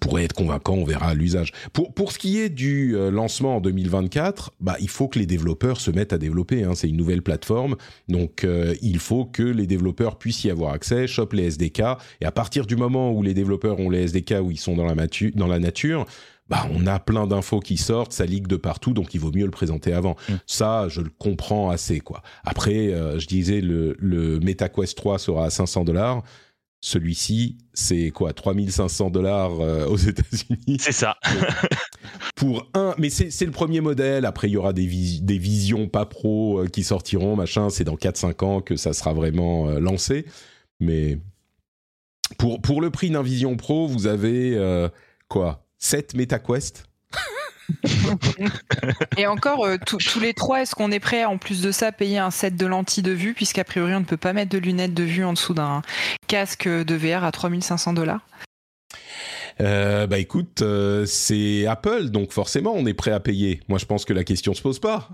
pourrait 0.00 0.24
être 0.24 0.34
convaincant, 0.34 0.74
on 0.74 0.84
verra 0.84 1.14
l'usage. 1.14 1.52
Pour, 1.72 1.92
pour 1.92 2.12
ce 2.12 2.18
qui 2.18 2.38
est 2.38 2.48
du 2.48 2.96
euh, 2.96 3.10
lancement 3.10 3.56
en 3.56 3.60
2024, 3.60 4.52
bah, 4.60 4.76
il 4.80 4.88
faut 4.88 5.08
que 5.08 5.18
les 5.18 5.26
développeurs 5.26 5.80
se 5.80 5.90
mettent 5.90 6.12
à 6.12 6.18
développer. 6.18 6.64
Hein. 6.64 6.72
C'est 6.74 6.88
une 6.88 6.96
nouvelle 6.96 7.22
plateforme, 7.22 7.76
donc 8.08 8.44
euh, 8.44 8.74
il 8.82 8.98
faut 8.98 9.24
que 9.24 9.42
les 9.42 9.66
développeurs 9.66 10.18
puissent 10.18 10.44
y 10.44 10.50
avoir 10.50 10.72
accès, 10.72 11.06
chopent 11.06 11.34
les 11.34 11.44
SDK, 11.44 11.82
et 12.20 12.26
à 12.26 12.32
partir 12.32 12.66
du 12.66 12.76
moment 12.76 13.12
où 13.12 13.22
les 13.22 13.34
développeurs 13.34 13.78
ont 13.78 13.90
les 13.90 14.02
SDK, 14.02 14.36
où 14.42 14.50
ils 14.50 14.58
sont 14.58 14.76
dans 14.76 14.86
la, 14.86 14.94
dans 15.34 15.46
la 15.46 15.58
nature, 15.58 16.06
bah, 16.48 16.66
on 16.72 16.86
a 16.86 16.98
plein 16.98 17.26
d'infos 17.26 17.60
qui 17.60 17.76
sortent, 17.76 18.12
ça 18.12 18.24
ligue 18.24 18.46
de 18.46 18.56
partout, 18.56 18.94
donc 18.94 19.14
il 19.14 19.20
vaut 19.20 19.32
mieux 19.32 19.44
le 19.44 19.50
présenter 19.50 19.92
avant. 19.92 20.16
Mm. 20.28 20.34
Ça, 20.46 20.88
je 20.88 21.02
le 21.02 21.10
comprends 21.18 21.70
assez, 21.70 22.00
quoi. 22.00 22.22
Après, 22.44 22.88
euh, 22.88 23.18
je 23.18 23.26
disais, 23.26 23.60
le, 23.60 23.96
le 23.98 24.40
MetaQuest 24.40 24.96
3 24.96 25.18
sera 25.18 25.44
à 25.44 25.50
500 25.50 25.84
dollars. 25.84 26.22
Celui-ci, 26.80 27.58
c'est 27.74 28.10
quoi 28.10 28.32
3500 28.32 29.10
dollars 29.10 29.60
euh, 29.60 29.86
aux 29.86 29.96
États-Unis? 29.96 30.78
C'est 30.78 30.92
ça. 30.92 31.16
pour 32.36 32.68
un, 32.74 32.94
mais 32.98 33.10
c'est 33.10 33.44
le 33.44 33.50
premier 33.50 33.80
modèle. 33.80 34.24
Après, 34.24 34.48
il 34.48 34.52
y 34.52 34.56
aura 34.56 34.72
des, 34.72 34.86
des 35.20 35.38
visions 35.38 35.88
pas 35.88 36.06
pro 36.06 36.60
euh, 36.60 36.66
qui 36.68 36.84
sortiront, 36.84 37.34
machin. 37.34 37.68
C'est 37.68 37.84
dans 37.84 37.96
4-5 37.96 38.44
ans 38.44 38.60
que 38.60 38.76
ça 38.76 38.92
sera 38.92 39.12
vraiment 39.12 39.68
euh, 39.68 39.80
lancé. 39.80 40.24
Mais 40.78 41.18
pour, 42.38 42.62
pour 42.62 42.80
le 42.80 42.90
prix 42.90 43.10
d'un 43.10 43.22
Vision 43.22 43.56
Pro, 43.56 43.88
vous 43.88 44.06
avez 44.06 44.56
quoi 45.28 45.66
7 45.78 46.14
MetaQuest? 46.14 46.84
Et 49.16 49.26
encore, 49.26 49.64
euh, 49.64 49.76
tous 49.84 50.20
les 50.20 50.34
trois, 50.34 50.62
est-ce 50.62 50.74
qu'on 50.74 50.90
est 50.90 51.00
prêt, 51.00 51.24
en 51.24 51.38
plus 51.38 51.60
de 51.60 51.72
ça, 51.72 51.88
à 51.88 51.92
payer 51.92 52.18
un 52.18 52.30
set 52.30 52.56
de 52.56 52.66
lentilles 52.66 53.02
de 53.02 53.12
vue, 53.12 53.34
puisqu'a 53.34 53.64
priori, 53.64 53.94
on 53.94 54.00
ne 54.00 54.04
peut 54.04 54.16
pas 54.16 54.32
mettre 54.32 54.50
de 54.50 54.58
lunettes 54.58 54.94
de 54.94 55.04
vue 55.04 55.24
en 55.24 55.32
dessous 55.32 55.54
d'un 55.54 55.82
casque 56.26 56.68
de 56.68 56.94
VR 56.94 57.24
à 57.24 57.32
3500 57.32 57.92
dollars? 57.92 58.20
Euh, 59.60 60.06
bah 60.06 60.18
écoute, 60.18 60.62
euh, 60.62 61.04
c'est 61.04 61.66
Apple, 61.66 62.10
donc 62.10 62.32
forcément 62.32 62.74
on 62.76 62.86
est 62.86 62.94
prêt 62.94 63.10
à 63.10 63.18
payer. 63.18 63.60
Moi 63.68 63.78
je 63.78 63.86
pense 63.86 64.04
que 64.04 64.12
la 64.12 64.22
question 64.22 64.54
se 64.54 64.62
pose 64.62 64.78
pas. 64.78 65.08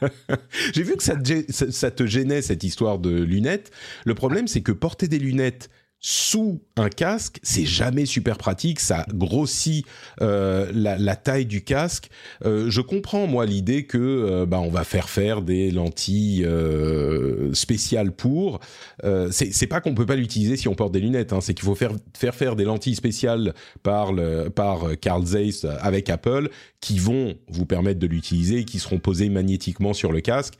J'ai 0.74 0.82
vu 0.82 0.96
que 0.96 1.02
ça 1.02 1.90
te 1.90 2.06
gênait 2.06 2.40
cette 2.40 2.64
histoire 2.64 2.98
de 2.98 3.10
lunettes. 3.10 3.70
Le 4.06 4.14
problème 4.14 4.48
c'est 4.48 4.62
que 4.62 4.72
porter 4.72 5.06
des 5.06 5.18
lunettes 5.18 5.68
sous 6.02 6.62
un 6.76 6.88
casque, 6.88 7.40
c'est 7.42 7.66
jamais 7.66 8.06
super 8.06 8.38
pratique. 8.38 8.80
Ça 8.80 9.04
grossit 9.12 9.84
euh, 10.22 10.70
la, 10.74 10.96
la 10.96 11.14
taille 11.14 11.44
du 11.44 11.62
casque. 11.62 12.08
Euh, 12.44 12.70
je 12.70 12.80
comprends 12.80 13.26
moi 13.26 13.44
l'idée 13.44 13.84
que 13.84 13.98
euh, 13.98 14.46
bah 14.46 14.60
on 14.60 14.70
va 14.70 14.84
faire 14.84 15.10
faire 15.10 15.42
des 15.42 15.70
lentilles 15.70 16.44
euh, 16.46 17.52
spéciales 17.52 18.12
pour. 18.12 18.60
Euh, 19.04 19.28
c'est 19.30 19.66
pas 19.66 19.82
qu'on 19.82 19.94
peut 19.94 20.06
pas 20.06 20.16
l'utiliser 20.16 20.56
si 20.56 20.68
on 20.68 20.74
porte 20.74 20.92
des 20.92 21.00
lunettes. 21.00 21.34
Hein, 21.34 21.40
c'est 21.42 21.52
qu'il 21.52 21.66
faut 21.66 21.74
faire 21.74 21.92
faire 22.16 22.34
faire 22.34 22.56
des 22.56 22.64
lentilles 22.64 22.96
spéciales 22.96 23.54
par 23.82 24.12
le, 24.12 24.48
par 24.48 24.98
Carl 25.00 25.24
Zeiss 25.26 25.66
avec 25.80 26.08
Apple 26.08 26.48
qui 26.80 26.98
vont 26.98 27.34
vous 27.48 27.66
permettre 27.66 28.00
de 28.00 28.06
l'utiliser, 28.06 28.60
et 28.60 28.64
qui 28.64 28.78
seront 28.78 28.98
posées 28.98 29.28
magnétiquement 29.28 29.92
sur 29.92 30.12
le 30.12 30.22
casque. 30.22 30.54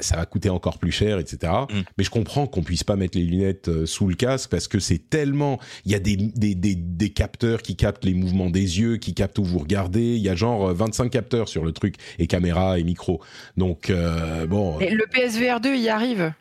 Ça 0.00 0.16
va 0.16 0.26
coûter 0.26 0.50
encore 0.50 0.78
plus 0.78 0.90
cher, 0.90 1.18
etc. 1.18 1.52
Mm. 1.70 1.80
Mais 1.96 2.04
je 2.04 2.10
comprends 2.10 2.46
qu'on 2.46 2.62
puisse 2.62 2.84
pas 2.84 2.96
mettre 2.96 3.16
les 3.16 3.24
lunettes 3.24 3.68
euh, 3.68 3.86
sous 3.86 4.08
le 4.08 4.14
casque 4.14 4.50
parce 4.50 4.68
que 4.68 4.78
c'est 4.78 5.10
tellement. 5.10 5.58
Il 5.84 5.92
y 5.92 5.94
a 5.94 5.98
des, 5.98 6.16
des, 6.16 6.54
des, 6.54 6.74
des 6.74 7.10
capteurs 7.10 7.62
qui 7.62 7.76
captent 7.76 8.04
les 8.04 8.14
mouvements 8.14 8.50
des 8.50 8.80
yeux, 8.80 8.96
qui 8.96 9.14
captent 9.14 9.38
où 9.38 9.44
vous 9.44 9.58
regardez. 9.58 10.16
Il 10.16 10.22
y 10.22 10.28
a 10.28 10.34
genre 10.34 10.70
euh, 10.70 10.74
25 10.74 11.10
capteurs 11.10 11.48
sur 11.48 11.64
le 11.64 11.72
truc 11.72 11.96
et 12.18 12.26
caméra 12.26 12.78
et 12.78 12.84
micro. 12.84 13.20
Donc 13.56 13.90
euh, 13.90 14.46
bon. 14.46 14.80
Et 14.80 14.90
le 14.90 15.04
PSVR 15.10 15.60
2 15.60 15.76
y 15.76 15.88
arrive. 15.88 16.32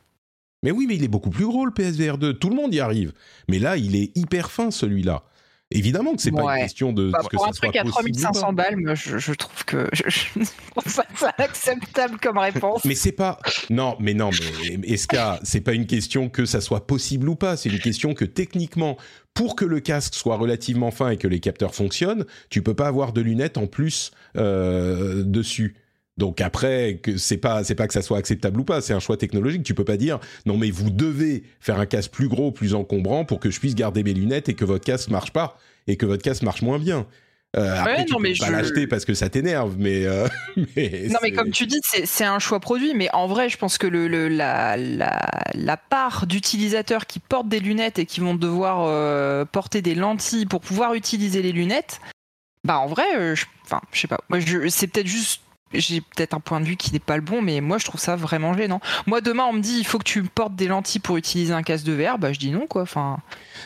Mais 0.64 0.72
oui, 0.72 0.86
mais 0.88 0.96
il 0.96 1.04
est 1.04 1.10
beaucoup 1.10 1.30
plus 1.30 1.46
gros 1.46 1.66
le 1.66 1.74
PSVR 1.74 2.18
2. 2.18 2.34
Tout 2.36 2.50
le 2.50 2.56
monde 2.56 2.74
y 2.74 2.80
arrive. 2.80 3.12
Mais 3.50 3.60
là, 3.60 3.78
il 3.78 3.96
est 3.96 4.16
hyper 4.18 4.50
fin 4.50 4.72
celui-là. 4.72 5.24
Évidemment 5.74 6.16
que 6.16 6.22
c'est 6.22 6.32
pas 6.32 6.56
une 6.56 6.64
question 6.64 6.94
de 6.94 7.12
Bah, 7.12 7.20
que 7.30 7.36
pour 7.36 7.44
ça 7.44 7.50
un 7.50 7.52
truc 7.52 7.74
soit 7.74 7.82
à 7.82 7.84
possible 7.84 8.10
ou 8.10 8.14
3500 8.14 8.42
pas. 8.48 8.52
balles, 8.52 8.96
je, 8.96 9.18
je 9.18 9.34
trouve 9.34 9.66
que 9.66 9.90
je, 9.94 10.04
je 10.10 10.26
trouve 10.76 10.92
ça 10.92 11.04
c'est 11.16 11.44
acceptable 11.44 12.18
comme 12.22 12.38
réponse. 12.38 12.86
Mais 12.86 12.96
c'est 12.96 13.12
pas 13.12 13.40
non, 13.70 13.96
mais 14.00 14.14
non, 14.14 14.30
mais 14.32 14.88
Eska, 14.88 15.40
c'est 15.44 15.62
pas 15.62 15.74
une 15.74 15.86
question 15.86 16.30
que 16.30 16.46
ça 16.46 16.62
soit 16.62 16.86
possible 16.88 17.30
ou 17.30 17.36
pas. 17.36 17.58
C'est 17.58 17.70
une 17.70 17.80
question 17.80 18.14
que 18.14 18.26
techniquement, 18.26 18.98
pour 19.34 19.56
que 19.56 19.66
le 19.66 19.80
casque 19.80 20.16
soit 20.16 20.38
relativement 20.38 20.92
fin 20.92 21.10
et 21.10 21.18
que 21.18 21.28
les 21.28 21.40
capteurs 21.40 21.74
fonctionnent, 21.74 22.26
tu 22.50 22.62
peux 22.62 22.74
pas 22.74 22.88
avoir 22.88 23.14
de 23.14 23.22
lunettes 23.22 23.58
en 23.58 23.68
plus 23.68 24.12
euh, 24.38 25.24
dessus. 25.24 25.76
Donc 26.18 26.42
après, 26.42 27.00
que 27.02 27.18
c'est 27.18 27.38
pas 27.38 27.64
c'est 27.64 27.74
pas 27.76 27.88
que 27.88 27.94
ça 27.94 28.02
soit 28.04 28.18
acceptable 28.20 28.60
ou 28.60 28.64
pas, 28.64 28.82
c'est 28.82 28.94
un 28.94 29.00
choix 29.00 29.18
technologique. 29.18 29.64
Tu 29.64 29.74
peux 29.74 29.86
pas 29.86 29.98
dire 29.98 30.20
non 30.46 30.58
mais 30.58 30.70
vous 30.70 30.90
devez 30.92 31.44
faire 31.60 31.80
un 31.80 31.86
casque 31.88 32.12
plus 32.12 32.28
gros, 32.28 32.52
plus 32.52 32.76
encombrant 32.76 33.26
pour 33.26 33.40
que 33.40 33.50
je 33.50 33.60
puisse 33.60 33.74
garder 33.76 34.04
mes 34.04 34.14
lunettes 34.14 34.48
et 34.50 34.54
que 34.54 34.66
votre 34.66 34.86
casque 34.86 35.10
marche 35.10 35.32
pas 35.32 35.58
et 35.88 35.98
que 35.98 36.06
votre 36.06 36.22
casque 36.22 36.44
marche 36.44 36.62
moins 36.62 36.78
bien. 36.80 37.08
Euh, 37.56 37.78
après, 37.80 37.98
Ouais, 37.98 38.06
tu 38.06 38.14
non, 38.14 38.18
peux 38.18 38.24
mais 38.24 38.34
pas 38.36 38.48
je- 38.48 38.52
l'acheter 38.52 38.88
parce 38.88 39.06
que 39.06 39.14
ça 39.14 39.30
t'énerve, 39.30 39.76
mais, 39.78 40.06
euh, 40.08 40.28
mais 40.76 41.08
Non, 41.12 41.20
mais 41.22 41.32
comme 41.32 41.52
tu 41.52 41.68
dis, 41.68 41.80
c'est 42.04 42.24
un 42.26 42.40
choix 42.40 42.60
produit. 42.60 42.96
Mais 42.96 43.10
en 43.14 43.28
vrai, 43.28 43.48
je 43.50 43.58
pense 43.58 43.78
que 43.78 43.86
le, 43.86 44.08
le- 44.08 44.28
la, 44.28 44.76
la, 44.76 45.20
la 45.54 45.78
part 45.78 46.26
d'utilisateurs 46.26 47.06
qui 47.06 47.20
portent 47.20 47.50
des 47.50 47.60
lunettes 47.60 48.00
et 48.00 48.08
qui 48.08 48.22
vont 48.22 48.34
devoir 48.34 48.86
euh, 48.88 49.46
porter 49.46 49.84
des 49.84 49.94
lentilles 49.94 50.48
pour 50.48 50.62
pouvoir 50.62 50.96
utiliser 50.96 51.44
les 51.44 51.52
lunettes, 51.52 52.00
bah 52.64 52.80
en 52.80 52.88
vrai, 52.88 53.06
euh, 53.18 53.36
je, 53.36 53.46
enfin, 53.66 53.82
je 53.92 54.00
sais 54.02 54.08
pas. 54.08 54.20
Moi, 54.30 54.40
c'est 54.70 54.88
peut-être 54.88 55.06
juste. 55.08 55.42
J'ai 55.74 56.02
peut-être 56.02 56.34
un 56.34 56.40
point 56.40 56.62
de 56.62 56.66
vue 56.66 56.76
qui 56.76 56.92
n'est 56.94 57.00
pas 57.00 57.16
le 57.16 57.22
bon, 57.22 57.42
mais 57.42 57.62
moi 57.62 57.78
je 57.78 57.86
trouve 57.86 58.00
ça 58.00 58.16
vraiment 58.16 58.54
gênant. 58.54 58.80
Moi 59.06 59.22
demain 59.22 59.46
on 59.50 59.54
me 59.54 59.62
dit 59.62 59.78
il 59.78 59.86
faut 59.86 59.98
que 59.98 60.04
tu 60.04 60.24
portes 60.24 60.56
des 60.56 60.68
lentilles 60.68 61.02
pour 61.02 61.18
utiliser 61.18 61.54
un 61.54 61.64
casque 61.64 61.86
de 61.86 61.94
verre, 61.94 62.18
bah 62.18 62.34
je 62.34 62.40
dis 62.40 62.52
non 62.52 62.68
quoi. 62.68 62.84
Enfin, 62.84 63.20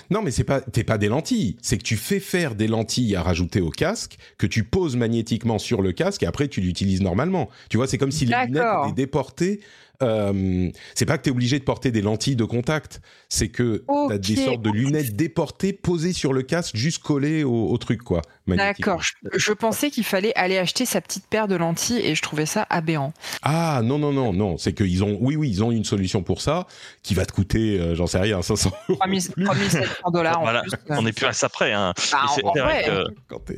Non, 0.10 0.22
mais 0.22 0.32
c'est 0.32 0.44
pas, 0.44 0.62
t'es 0.62 0.84
pas 0.84 0.98
des 0.98 1.10
lentilles. 1.10 1.58
C'est 1.62 1.78
que 1.78 1.84
tu 1.84 1.98
fais 1.98 2.20
faire 2.20 2.56
des 2.56 2.68
lentilles 2.68 3.16
à 3.16 3.24
rajouter 3.24 3.62
au 3.62 3.70
casque, 3.70 4.18
que 4.38 4.48
tu 4.48 4.64
poses 4.64 4.96
magnétiquement 4.96 5.60
sur 5.60 5.82
le 5.82 5.92
casque 5.92 6.24
et 6.24 6.28
après 6.28 6.48
tu 6.48 6.62
l'utilises 6.62 7.02
normalement. 7.02 7.50
Tu 7.70 7.78
vois, 7.78 7.88
c'est 7.88 7.98
comme 7.98 8.12
si 8.12 8.26
les 8.26 8.36
lunettes 8.46 8.64
étaient 8.86 8.96
déportées. 8.96 9.60
Euh, 10.04 10.70
c'est 10.96 11.06
pas 11.06 11.18
que 11.18 11.24
t'es 11.24 11.32
obligé 11.32 11.58
de 11.60 11.64
porter 11.64 11.92
des 11.92 12.02
lentilles 12.02 12.36
de 12.36 12.44
contact. 12.44 13.02
C'est 13.30 13.50
que 13.50 13.84
t'as 14.10 14.18
des 14.18 14.38
Ok. 14.38 14.46
sortes 14.46 14.62
de 14.62 14.70
lunettes 14.70 15.16
déportées 15.16 15.74
posées 15.74 16.14
sur 16.14 16.34
le 16.34 16.44
casque, 16.44 16.76
juste 16.76 17.02
collées 17.04 17.44
au, 17.44 17.68
au 17.70 17.78
truc, 17.78 18.04
quoi. 18.04 18.22
d'accord. 18.48 19.02
Je, 19.02 19.14
je 19.38 19.52
pensais 19.54 19.90
qu'il 19.90 20.04
fallait 20.06 20.34
aller 20.36 20.58
acheter 20.58 20.86
sa 20.86 21.02
petite 21.02 21.26
paire 21.28 21.48
de 21.48 21.56
lentilles 21.56 22.00
et 22.00 22.16
je 22.16 22.22
trouvais 22.22 22.46
ça 22.46 22.66
aberrant. 22.70 23.12
Ah 23.42 23.82
non 23.84 23.98
non 24.00 24.14
non 24.14 24.32
non, 24.34 24.58
c'est 24.58 24.74
qu'ils 24.74 25.04
ont, 25.04 25.18
oui 25.20 25.36
oui, 25.36 25.50
ils 25.50 25.64
ont 25.64 25.72
une 25.72 25.84
solution 25.84 26.24
pour 26.24 26.42
ça 26.42 26.68
qui 27.04 27.14
va 27.14 27.26
te 27.26 27.34
coûter, 27.34 27.80
euh, 27.80 27.96
j'en 27.96 28.08
sais 28.08 28.20
rien, 28.20 28.42
500 28.42 28.72
euros. 28.90 29.00
3000 29.00 29.32
plus. 29.32 29.44
3700 29.46 30.12
dollars 30.14 30.40
en 30.40 30.44
Voilà, 30.44 30.62
plus. 30.62 30.72
on 30.90 31.02
n'est 31.02 31.12
plus 31.12 31.26
à 31.26 31.34
ça 31.34 31.50
près. 31.50 31.74
Hein. 31.74 31.94
Bah, 32.12 32.28
vrai 32.64 32.84
que 32.86 33.04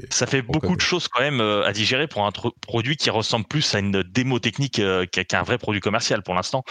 ça 0.10 0.26
fait 0.26 0.42
beaucoup 0.42 0.76
de 0.76 0.82
choses 0.82 1.08
quand 1.08 1.22
même 1.22 1.42
euh, 1.42 1.64
à 1.66 1.74
digérer 1.74 2.08
pour 2.08 2.26
un 2.26 2.32
produit 2.62 2.98
qui 2.98 3.10
ressemble 3.10 3.46
plus 3.46 3.76
à 3.76 3.80
une 3.80 4.02
démo 4.04 4.40
technique 4.40 4.80
euh, 4.80 5.06
qu'à 5.06 5.24
qu'à 5.24 5.40
un 5.40 5.44
vrai 5.44 5.58
produit 5.58 5.82
commercial 5.82 6.24
pour 6.30 6.36
l'instant. 6.36 6.64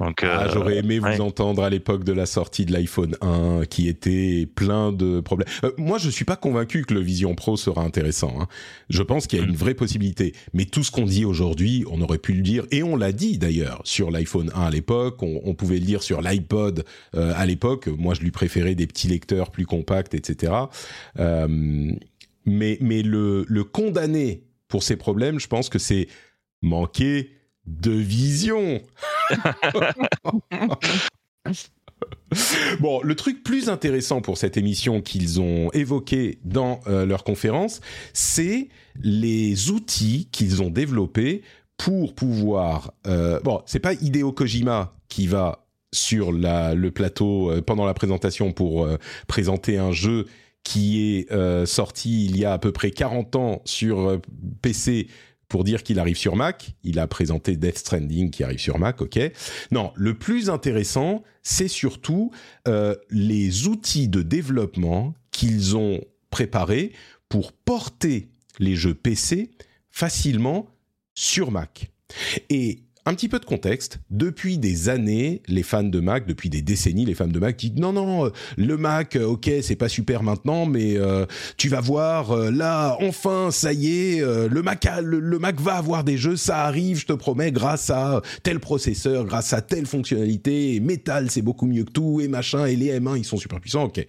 Donc, 0.00 0.24
Ah, 0.24 0.46
euh, 0.46 0.50
J'aurais 0.52 0.78
aimé 0.78 0.98
ouais. 0.98 1.14
vous 1.14 1.20
entendre 1.22 1.62
à 1.62 1.70
l'époque 1.70 2.02
de 2.02 2.10
la 2.12 2.26
sortie 2.26 2.64
de 2.66 2.72
l'iPhone 2.72 3.14
1 3.20 3.66
qui 3.70 3.86
était 3.86 4.48
plein 4.52 4.90
de 4.90 5.20
problèmes. 5.20 5.46
Euh, 5.62 5.70
moi, 5.78 5.98
je 5.98 6.10
suis 6.10 6.24
pas 6.24 6.34
convaincu 6.34 6.84
que 6.84 6.92
le 6.94 6.98
Vision 7.00 7.36
Pro 7.36 7.56
sera 7.56 7.82
intéressant. 7.84 8.34
hein. 8.40 8.48
Je 8.88 9.04
pense 9.04 9.28
qu'il 9.28 9.38
y 9.38 9.42
a 9.42 9.44
une 9.44 9.54
vraie 9.54 9.74
possibilité. 9.74 10.34
Mais 10.52 10.64
tout 10.64 10.82
ce 10.82 10.90
qu'on 10.90 11.04
dit 11.04 11.24
aujourd'hui, 11.24 11.84
on 11.88 12.00
aurait 12.00 12.18
pu 12.18 12.32
le 12.32 12.42
dire, 12.42 12.64
et 12.72 12.82
on 12.82 12.96
l'a 12.96 13.12
dit 13.12 13.38
d'ailleurs 13.38 13.80
sur 13.84 14.10
l'iPhone 14.10 14.50
1 14.56 14.62
à 14.62 14.70
l'époque, 14.70 15.22
on, 15.22 15.40
on 15.44 15.54
pouvait 15.54 15.78
le 15.78 15.86
dire 15.86 16.02
sur 16.02 16.20
l'iPod 16.20 16.84
euh, 17.14 17.32
à 17.36 17.46
l'époque. 17.46 17.86
Moi, 17.86 18.14
je 18.14 18.22
lui 18.22 18.32
préférais 18.32 18.74
des 18.74 18.88
petits 18.88 19.06
lecteurs 19.06 19.52
plus 19.52 19.66
compacts, 19.66 20.14
etc. 20.14 20.52
Mais 22.44 22.78
mais 22.80 23.02
le, 23.02 23.44
le 23.46 23.62
condamner 23.62 24.42
pour 24.66 24.82
ces 24.82 24.96
problèmes, 24.96 25.38
je 25.38 25.46
pense 25.46 25.68
que 25.68 25.78
c'est 25.78 26.08
manquer 26.60 27.30
de 27.66 27.92
vision. 27.92 28.80
Bon, 32.80 33.02
le 33.02 33.14
truc 33.14 33.44
plus 33.44 33.68
intéressant 33.68 34.22
pour 34.22 34.38
cette 34.38 34.56
émission 34.56 35.02
qu'ils 35.02 35.40
ont 35.40 35.70
évoqué 35.72 36.38
dans 36.44 36.80
euh, 36.86 37.04
leur 37.04 37.24
conférence, 37.24 37.82
c'est 38.14 38.68
les 39.02 39.70
outils 39.70 40.28
qu'ils 40.32 40.62
ont 40.62 40.70
développés 40.70 41.42
pour 41.76 42.14
pouvoir. 42.14 42.92
Euh, 43.06 43.40
bon, 43.40 43.60
c'est 43.66 43.80
pas 43.80 43.94
Hideo 43.94 44.32
Kojima 44.32 44.94
qui 45.08 45.26
va 45.26 45.66
sur 45.92 46.32
la, 46.32 46.74
le 46.74 46.90
plateau 46.90 47.50
euh, 47.50 47.60
pendant 47.60 47.84
la 47.84 47.94
présentation 47.94 48.52
pour 48.52 48.84
euh, 48.84 48.98
présenter 49.26 49.78
un 49.78 49.92
jeu 49.92 50.26
qui 50.64 51.18
est 51.18 51.66
sorti 51.66 52.26
il 52.26 52.38
y 52.38 52.44
a 52.44 52.52
à 52.52 52.58
peu 52.58 52.70
près 52.70 52.92
40 52.92 53.34
ans 53.34 53.62
sur 53.64 54.20
PC 54.62 55.08
pour 55.52 55.64
dire 55.64 55.82
qu'il 55.82 55.98
arrive 55.98 56.16
sur 56.16 56.34
Mac. 56.34 56.70
Il 56.82 56.98
a 56.98 57.06
présenté 57.06 57.56
Death 57.56 57.76
Stranding 57.76 58.30
qui 58.30 58.42
arrive 58.42 58.58
sur 58.58 58.78
Mac, 58.78 59.02
ok. 59.02 59.20
Non, 59.70 59.92
le 59.96 60.14
plus 60.14 60.48
intéressant, 60.48 61.22
c'est 61.42 61.68
surtout 61.68 62.30
euh, 62.66 62.96
les 63.10 63.68
outils 63.68 64.08
de 64.08 64.22
développement 64.22 65.12
qu'ils 65.30 65.76
ont 65.76 66.00
préparés 66.30 66.92
pour 67.28 67.52
porter 67.52 68.30
les 68.60 68.76
jeux 68.76 68.94
PC 68.94 69.50
facilement 69.90 70.70
sur 71.14 71.50
Mac. 71.50 71.90
Et 72.48 72.84
un 73.04 73.14
petit 73.14 73.28
peu 73.28 73.40
de 73.40 73.44
contexte, 73.44 73.98
depuis 74.10 74.58
des 74.58 74.88
années, 74.88 75.42
les 75.48 75.64
fans 75.64 75.82
de 75.82 75.98
Mac, 75.98 76.26
depuis 76.26 76.50
des 76.50 76.62
décennies, 76.62 77.04
les 77.04 77.14
fans 77.14 77.26
de 77.26 77.38
Mac 77.38 77.56
disent 77.56 77.74
non, 77.74 77.92
non, 77.92 78.26
euh, 78.26 78.30
le 78.56 78.76
Mac, 78.76 79.16
euh, 79.16 79.24
ok, 79.24 79.50
c'est 79.62 79.76
pas 79.76 79.88
super 79.88 80.22
maintenant, 80.22 80.66
mais 80.66 80.96
euh, 80.96 81.26
tu 81.56 81.68
vas 81.68 81.80
voir, 81.80 82.36
là, 82.52 82.96
enfin, 83.00 83.50
ça 83.50 83.72
y 83.72 83.88
est, 83.88 84.20
le, 84.20 84.62
Mac 84.62 84.86
le, 85.02 85.18
le 85.18 85.38
Mac 85.38 85.60
va 85.60 85.74
avoir 85.74 86.04
des 86.04 86.16
jeux, 86.16 86.36
ça 86.36 86.64
arrive, 86.64 86.98
je 86.98 87.06
te 87.06 87.12
promets, 87.12 87.50
grâce 87.50 87.90
à 87.90 88.22
tel 88.44 88.60
processeur, 88.60 89.24
grâce 89.24 89.52
à 89.52 89.62
telle 89.62 89.86
fonctionnalité, 89.86 90.74
et 90.74 90.80
Metal, 90.80 91.30
c'est 91.30 91.42
beaucoup 91.42 91.66
mieux 91.66 91.84
que 91.84 91.90
tout, 91.90 92.20
et 92.20 92.28
machin, 92.28 92.66
et 92.66 92.76
les 92.76 92.98
M1, 92.98 93.18
ils 93.18 93.24
sont 93.24 93.36
super 93.36 93.60
puissants, 93.60 93.84
ok. 93.84 94.06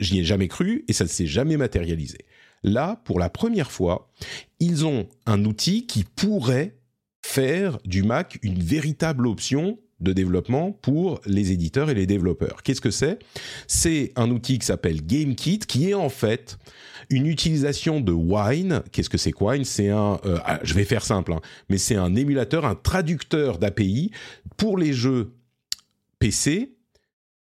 J'y 0.00 0.20
ai 0.20 0.24
jamais 0.24 0.48
cru, 0.48 0.84
et 0.88 0.92
ça 0.92 1.04
ne 1.04 1.08
s'est 1.08 1.26
jamais 1.26 1.56
matérialisé. 1.56 2.18
Là, 2.62 3.00
pour 3.04 3.18
la 3.18 3.30
première 3.30 3.70
fois, 3.70 4.10
ils 4.58 4.84
ont 4.84 5.08
un 5.26 5.44
outil 5.44 5.86
qui 5.86 6.04
pourrait 6.04 6.79
faire 7.22 7.78
du 7.84 8.02
Mac 8.02 8.38
une 8.42 8.62
véritable 8.62 9.26
option 9.26 9.78
de 10.00 10.12
développement 10.12 10.72
pour 10.72 11.20
les 11.26 11.52
éditeurs 11.52 11.90
et 11.90 11.94
les 11.94 12.06
développeurs. 12.06 12.62
Qu'est-ce 12.62 12.80
que 12.80 12.90
c'est? 12.90 13.18
C'est 13.66 14.12
un 14.16 14.30
outil 14.30 14.58
qui 14.58 14.66
s'appelle 14.66 15.04
GameKit, 15.04 15.58
qui 15.60 15.90
est 15.90 15.94
en 15.94 16.08
fait 16.08 16.58
une 17.10 17.26
utilisation 17.26 18.00
de 18.00 18.12
Wine. 18.12 18.82
Qu'est-ce 18.92 19.10
que 19.10 19.18
c'est 19.18 19.32
que 19.32 19.44
Wine? 19.44 19.64
C'est 19.64 19.90
un, 19.90 20.18
euh, 20.24 20.38
ah, 20.44 20.60
je 20.62 20.74
vais 20.74 20.84
faire 20.84 21.04
simple, 21.04 21.32
hein, 21.32 21.40
mais 21.68 21.76
c'est 21.76 21.96
un 21.96 22.14
émulateur, 22.14 22.64
un 22.64 22.74
traducteur 22.74 23.58
d'API 23.58 24.10
pour 24.56 24.78
les 24.78 24.92
jeux 24.92 25.32
PC 26.18 26.76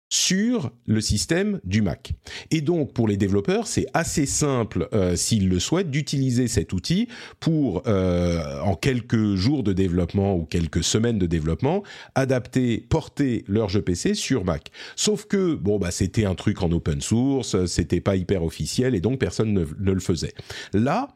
sur 0.08 0.70
le 0.86 1.00
système 1.00 1.60
du 1.64 1.82
Mac. 1.82 2.12
Et 2.50 2.60
donc 2.60 2.92
pour 2.92 3.08
les 3.08 3.16
développeurs, 3.16 3.66
c'est 3.66 3.86
assez 3.94 4.26
simple 4.26 4.88
euh, 4.92 5.16
s'ils 5.16 5.48
le 5.48 5.58
souhaitent 5.58 5.90
d'utiliser 5.90 6.48
cet 6.48 6.72
outil 6.72 7.08
pour 7.40 7.82
euh, 7.86 8.60
en 8.62 8.74
quelques 8.74 9.34
jours 9.34 9.62
de 9.62 9.72
développement 9.72 10.34
ou 10.34 10.44
quelques 10.44 10.82
semaines 10.82 11.18
de 11.18 11.26
développement 11.26 11.82
adapter, 12.14 12.86
porter 12.88 13.44
leur 13.48 13.68
jeu 13.68 13.82
PC 13.82 14.14
sur 14.14 14.44
Mac. 14.44 14.70
Sauf 14.96 15.26
que 15.26 15.54
bon 15.54 15.78
bah 15.78 15.90
c'était 15.90 16.24
un 16.24 16.34
truc 16.34 16.62
en 16.62 16.70
open 16.72 17.00
source, 17.00 17.66
c'était 17.66 18.00
pas 18.00 18.16
hyper 18.16 18.42
officiel 18.42 18.94
et 18.94 19.00
donc 19.00 19.18
personne 19.18 19.52
ne, 19.52 19.64
ne 19.78 19.92
le 19.92 20.00
faisait. 20.00 20.34
Là, 20.72 21.08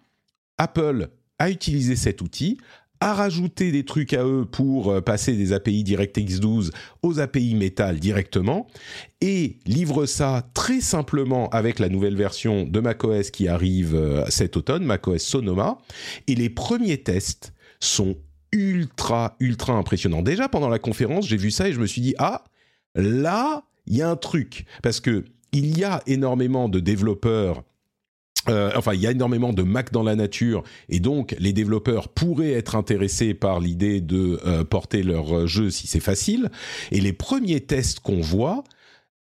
Apple 0.59 1.09
a 1.39 1.51
utilisé 1.51 1.97
cet 1.97 2.21
outil, 2.21 2.59
a 3.03 3.15
rajouté 3.15 3.73
des 3.73 3.85
trucs 3.85 4.13
à 4.13 4.25
eux 4.25 4.45
pour 4.45 4.93
euh, 4.93 5.01
passer 5.01 5.33
des 5.35 5.53
API 5.53 5.83
DirectX 5.83 6.39
12 6.39 6.71
aux 7.03 7.19
API 7.19 7.57
Metal 7.57 7.99
directement 7.99 8.69
et 9.21 9.59
livre 9.67 10.07
ça 10.07 10.49
très 10.55 10.81
simplement 10.81 11.49
avec 11.49 11.81
la 11.81 11.89
nouvelle 11.89 12.15
version 12.15 12.63
de 12.65 12.79
macOS 12.79 13.33
qui 13.33 13.49
arrive 13.49 13.97
euh, 13.97 14.25
cet 14.29 14.57
automne, 14.57 14.85
macOS 14.85 15.21
Sonoma. 15.21 15.79
Et 16.29 16.37
les 16.37 16.49
premiers 16.49 16.99
tests 16.99 17.53
sont 17.81 18.15
ultra, 18.53 19.35
ultra 19.41 19.73
impressionnants. 19.73 20.23
Déjà 20.23 20.49
pendant 20.49 20.69
la 20.69 20.79
conférence, 20.79 21.27
j'ai 21.27 21.37
vu 21.37 21.51
ça 21.51 21.69
et 21.69 21.73
je 21.73 21.81
me 21.81 21.87
suis 21.87 22.03
dit, 22.03 22.15
ah, 22.19 22.45
là, 22.95 23.65
il 23.87 23.97
y 23.97 24.03
a 24.03 24.09
un 24.09 24.17
truc. 24.17 24.65
Parce 24.81 25.01
que 25.01 25.25
il 25.51 25.77
y 25.77 25.83
a 25.83 26.03
énormément 26.07 26.69
de 26.69 26.79
développeurs 26.79 27.65
euh, 28.49 28.73
enfin, 28.77 28.95
il 28.95 29.01
y 29.01 29.07
a 29.07 29.11
énormément 29.11 29.53
de 29.53 29.63
Mac 29.63 29.93
dans 29.93 30.03
la 30.03 30.17
nature 30.17 30.63
et 30.89 31.01
donc 31.01 31.37
les 31.39 31.53
développeurs 31.53 32.09
pourraient 32.09 32.53
être 32.53 32.75
intéressés 32.75 33.35
par 33.35 33.61
l'idée 33.61 34.01
de 34.01 34.41
euh, 34.45 34.65
porter 34.65 35.03
leur 35.03 35.47
jeu 35.47 35.71
si 35.71 35.87
c'est 35.87 36.01
facile. 36.01 36.51
Et 36.91 37.01
les 37.01 37.13
premiers 37.13 37.61
tests 37.61 38.01
qu'on 38.01 38.21
voit, 38.21 38.65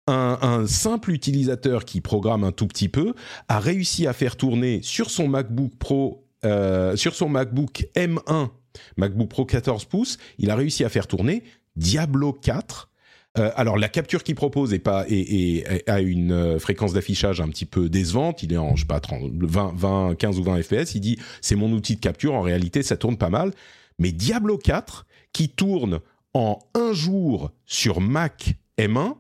un, 0.09 0.39
un, 0.43 0.67
simple 0.67 1.13
utilisateur 1.13 1.85
qui 1.85 2.01
programme 2.01 2.43
un 2.43 2.53
tout 2.53 2.67
petit 2.67 2.89
peu 2.89 3.15
a 3.49 3.61
réussi 3.61 4.07
à 4.07 4.13
faire 4.13 4.37
tourner 4.37 4.81
sur 4.83 5.11
son 5.11 5.29
MacBook 5.29 5.77
Pro, 5.79 6.27
euh, 6.45 6.97
sur 6.97 7.15
son 7.15 7.29
MacBook 7.29 7.87
M1, 7.95 8.49
MacBook 8.97 9.29
Pro 9.29 9.45
14 9.45 9.85
pouces, 9.85 10.19
il 10.39 10.51
a 10.51 10.57
réussi 10.57 10.83
à 10.85 10.89
faire 10.89 11.07
tourner 11.07 11.45
Diablo 11.77 12.33
4 12.33 12.91
euh, 13.39 13.51
alors 13.57 13.79
la 13.79 13.89
capture 13.89 14.25
qu'il 14.25 14.35
propose 14.35 14.75
est 14.75 14.79
pas 14.79 15.07
est, 15.09 15.89
a 15.89 16.01
une 16.01 16.33
euh, 16.33 16.59
fréquence 16.59 16.93
d'affichage 16.93 17.41
un 17.41 17.49
petit 17.49 17.65
peu 17.65 17.89
décevante. 17.89 18.43
Il 18.43 18.53
est 18.53 18.59
en 18.59 18.77
je 18.77 18.83
sais 18.83 18.87
pas 18.87 19.01
30, 19.01 19.33
20, 19.35 19.73
20, 19.75 20.15
15 20.17 20.39
ou 20.39 20.43
20 20.45 20.63
fps. 20.63 20.95
Il 20.95 21.01
dit 21.01 21.19
c'est 21.41 21.57
mon 21.57 21.73
outil 21.73 21.97
de 21.97 22.01
capture. 22.01 22.35
En 22.35 22.43
réalité, 22.43 22.83
ça 22.83 22.97
tourne 22.97 23.17
pas 23.17 23.31
mal. 23.31 23.53
Mais 23.99 24.13
Diablo 24.13 24.59
4 24.59 25.07
qui 25.33 25.49
tourne 25.49 26.01
en 26.35 26.59
un 26.75 26.93
jour 26.93 27.53
sur 27.65 28.01
Mac 28.01 28.55
M1, 28.79 29.15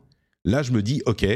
là 0.44 0.62
je 0.62 0.72
me 0.72 0.82
dis 0.82 1.02
ok, 1.06 1.26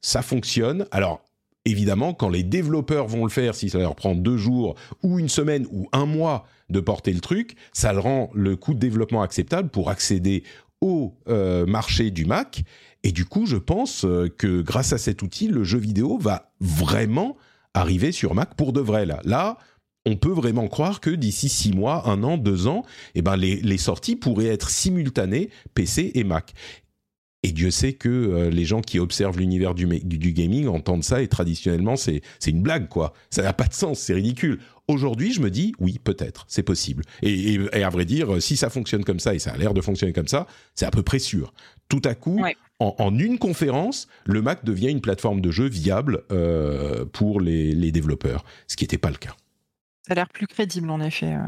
ça 0.00 0.22
fonctionne. 0.22 0.86
Alors 0.90 1.24
évidemment, 1.64 2.14
quand 2.14 2.28
les 2.28 2.42
développeurs 2.42 3.06
vont 3.06 3.24
le 3.24 3.30
faire, 3.30 3.54
si 3.54 3.70
ça 3.70 3.78
leur 3.78 3.94
prend 3.94 4.14
deux 4.14 4.36
jours 4.36 4.74
ou 5.02 5.18
une 5.18 5.28
semaine 5.28 5.66
ou 5.70 5.88
un 5.92 6.06
mois 6.06 6.46
de 6.70 6.80
porter 6.80 7.12
le 7.12 7.20
truc, 7.20 7.56
ça 7.72 7.92
le 7.92 8.00
rend 8.00 8.30
le 8.34 8.56
coût 8.56 8.74
de 8.74 8.78
développement 8.78 9.22
acceptable 9.22 9.68
pour 9.68 9.90
accéder 9.90 10.44
au 10.80 11.14
euh, 11.28 11.66
marché 11.66 12.10
du 12.10 12.24
Mac. 12.24 12.62
Et 13.02 13.12
du 13.12 13.24
coup, 13.24 13.46
je 13.46 13.56
pense 13.56 14.04
euh, 14.04 14.28
que 14.28 14.62
grâce 14.62 14.92
à 14.92 14.98
cet 14.98 15.22
outil, 15.22 15.48
le 15.48 15.64
jeu 15.64 15.78
vidéo 15.78 16.18
va 16.18 16.52
vraiment 16.60 17.36
arriver 17.74 18.12
sur 18.12 18.34
Mac 18.34 18.54
pour 18.54 18.72
de 18.72 18.80
vrai. 18.80 19.06
Là, 19.06 19.58
on 20.06 20.16
peut 20.16 20.32
vraiment 20.32 20.68
croire 20.68 21.00
que 21.00 21.10
d'ici 21.10 21.48
six 21.48 21.72
mois, 21.72 22.08
un 22.08 22.22
an, 22.22 22.36
deux 22.36 22.66
ans, 22.66 22.82
eh 23.14 23.22
ben 23.22 23.36
les 23.36 23.78
sorties 23.78 24.16
pourraient 24.16 24.46
être 24.46 24.68
simultanées 24.68 25.48
PC 25.72 26.12
et 26.14 26.24
Mac. 26.24 26.52
Et 27.44 27.52
Dieu 27.52 27.70
sait 27.70 27.92
que 27.92 28.08
euh, 28.08 28.48
les 28.48 28.64
gens 28.64 28.80
qui 28.80 28.98
observent 28.98 29.38
l'univers 29.38 29.74
du, 29.74 29.86
du, 29.86 30.18
du, 30.18 30.32
gaming 30.32 30.66
entendent 30.66 31.04
ça 31.04 31.20
et 31.20 31.28
traditionnellement 31.28 31.94
c'est 31.94 32.22
une 32.46 32.62
blague 32.62 32.88
quoi. 32.88 33.12
Ça 33.28 33.42
n'a 33.42 33.52
pas 33.52 33.66
de 33.66 33.74
sens, 33.74 33.98
c'est 34.00 34.14
ridicule. 34.14 34.60
Aujourd'hui, 34.88 35.30
je 35.30 35.42
me 35.42 35.50
dis 35.50 35.74
oui, 35.78 36.00
peut-être, 36.02 36.46
c'est 36.48 36.62
possible. 36.62 37.04
Et, 37.20 37.52
et, 37.52 37.60
et, 37.74 37.84
à 37.84 37.90
vrai 37.90 38.06
dire, 38.06 38.42
si 38.42 38.56
ça 38.56 38.70
fonctionne 38.70 39.04
comme 39.04 39.20
ça 39.20 39.34
et 39.34 39.38
ça 39.38 39.52
a 39.52 39.58
l'air 39.58 39.74
de 39.74 39.82
fonctionner 39.82 40.14
comme 40.14 40.26
ça, 40.26 40.46
c'est 40.74 40.86
à 40.86 40.90
peu 40.90 41.02
près 41.02 41.18
sûr. 41.18 41.52
Tout 41.90 42.00
à 42.06 42.14
coup, 42.14 42.40
ouais. 42.40 42.56
en, 42.78 42.94
en, 42.98 43.18
une 43.18 43.38
conférence, 43.38 44.08
le 44.24 44.40
Mac 44.40 44.64
devient 44.64 44.90
une 44.90 45.02
plateforme 45.02 45.42
de 45.42 45.50
jeu 45.50 45.68
viable 45.68 46.22
euh, 46.32 47.04
pour 47.04 47.42
les, 47.42 47.72
les, 47.72 47.92
développeurs, 47.92 48.42
ce 48.68 48.76
qui 48.76 48.84
n'était 48.84 48.96
pas 48.96 49.10
le 49.10 49.16
cas. 49.16 49.36
Ça 50.06 50.12
a 50.12 50.14
l'air 50.14 50.28
plus 50.30 50.46
crédible 50.46 50.88
en 50.88 51.00
effet, 51.00 51.34
euh, 51.34 51.40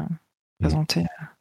présenté. 0.59 1.01
Mmh. 1.01 1.36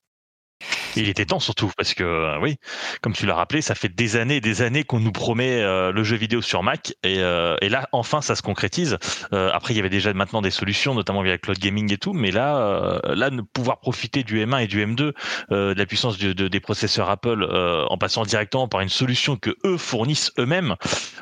Il 0.97 1.09
était 1.09 1.27
temps 1.27 1.41
surtout 1.41 1.71
parce 1.77 1.93
que 1.93 2.03
euh, 2.03 2.39
oui, 2.41 2.57
comme 3.03 3.13
tu 3.13 3.27
l'as 3.27 3.35
rappelé, 3.35 3.61
ça 3.61 3.75
fait 3.75 3.91
des 3.91 4.17
années 4.17 4.37
et 4.37 4.41
des 4.41 4.63
années 4.63 4.83
qu'on 4.85 5.01
nous 5.01 5.13
promet 5.13 5.61
euh, 5.61 5.93
le 5.93 6.05
jeu 6.05 6.17
vidéo 6.17 6.41
sur 6.41 6.63
Mac 6.63 6.95
et, 7.03 7.19
euh, 7.19 7.57
et, 7.61 7.69
là 7.69 7.89
enfin 7.93 8.23
ça 8.23 8.35
se 8.35 8.43
concrétise. 8.43 8.97
Euh, 9.33 9.51
après 9.53 9.75
il 9.75 9.77
y 9.77 9.81
avait 9.81 9.91
déjà 9.91 10.13
maintenant 10.15 10.41
des 10.41 10.51
solutions, 10.51 10.95
notamment 10.95 11.23
via 11.23 11.37
cloud 11.37 11.59
gaming 11.59 11.93
et 11.93 11.99
tout, 11.99 12.15
mais 12.15 12.31
là 12.31 12.57
euh, 12.57 13.15
là 13.15 13.31
pouvoir 13.53 13.81
profiter 13.81 14.23
du 14.23 14.43
M1 14.45 14.65
et 14.65 14.67
du 14.67 14.85
M2, 14.85 15.13
euh, 15.53 15.75
de 15.75 15.79
la 15.79 15.87
puissance 15.87 16.17
de, 16.17 16.33
de, 16.33 16.49
des 16.49 16.61
processeurs 16.61 17.11
Apple 17.11 17.47
en 17.89 17.99
passant 17.99 18.23
directement 18.23 18.69
par 18.69 18.81
une 18.81 18.89
solution 18.89 19.37
que 19.37 19.55
eux 19.65 19.77
fournissent 19.77 20.33
eux-mêmes, 20.39 20.77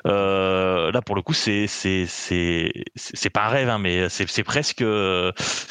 là 0.05 1.03
pour 1.05 1.17
le 1.17 1.23
coup 1.23 1.35
c'est 1.35 1.67
c'est 1.67 2.07
c'est 2.07 2.71
c'est 2.95 3.31
pas 3.31 3.47
un 3.47 3.49
rêve 3.49 3.69
hein, 3.69 3.79
mais 3.79 4.09
c'est 4.09 4.45
presque 4.45 4.85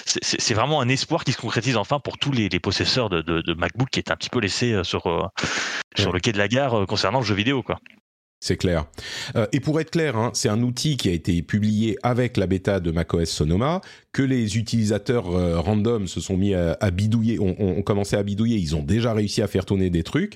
c'est 0.05 0.53
vraiment 0.53 0.81
un 0.81 0.89
espoir 0.89 1.23
qui 1.23 1.31
se 1.31 1.37
concrétise 1.37 1.77
enfin 1.77 1.99
pour 1.99 2.17
tous 2.17 2.31
les, 2.31 2.49
les 2.49 2.59
possesseurs 2.59 3.09
de, 3.09 3.21
de, 3.21 3.41
de 3.41 3.52
MacBook 3.55 3.89
qui 3.89 3.99
est 3.99 4.11
un 4.11 4.15
petit 4.15 4.29
peu 4.29 4.39
laissé 4.39 4.73
euh, 4.73 4.83
sur, 4.83 5.07
euh, 5.07 5.27
sur 5.95 6.11
le 6.11 6.19
quai 6.19 6.31
de 6.31 6.37
la 6.37 6.47
gare 6.47 6.81
euh, 6.81 6.85
concernant 6.85 7.19
le 7.19 7.25
jeu 7.25 7.35
vidéo. 7.35 7.63
Quoi. 7.63 7.79
C'est 8.43 8.57
clair. 8.57 8.87
Euh, 9.37 9.47
et 9.53 9.61
pour 9.61 9.79
être 9.79 9.91
clair, 9.91 10.17
hein, 10.17 10.31
c'est 10.33 10.49
un 10.49 10.63
outil 10.63 10.97
qui 10.97 11.07
a 11.07 11.13
été 11.13 11.41
publié 11.41 11.97
avec 12.03 12.35
la 12.35 12.45
bêta 12.45 12.81
de 12.81 12.91
macOS 12.91 13.29
Sonoma, 13.29 13.79
que 14.11 14.21
les 14.21 14.57
utilisateurs 14.57 15.33
euh, 15.33 15.61
random 15.61 16.07
se 16.07 16.19
sont 16.19 16.35
mis 16.35 16.53
à, 16.53 16.91
bidouiller, 16.91 17.39
ont, 17.39 17.55
ont, 17.57 17.81
commencé 17.83 18.17
à 18.17 18.21
bidouiller, 18.21 18.57
ils 18.57 18.75
ont 18.75 18.83
déjà 18.83 19.13
réussi 19.13 19.41
à 19.41 19.47
faire 19.47 19.63
tourner 19.63 19.89
des 19.89 20.03
trucs. 20.03 20.33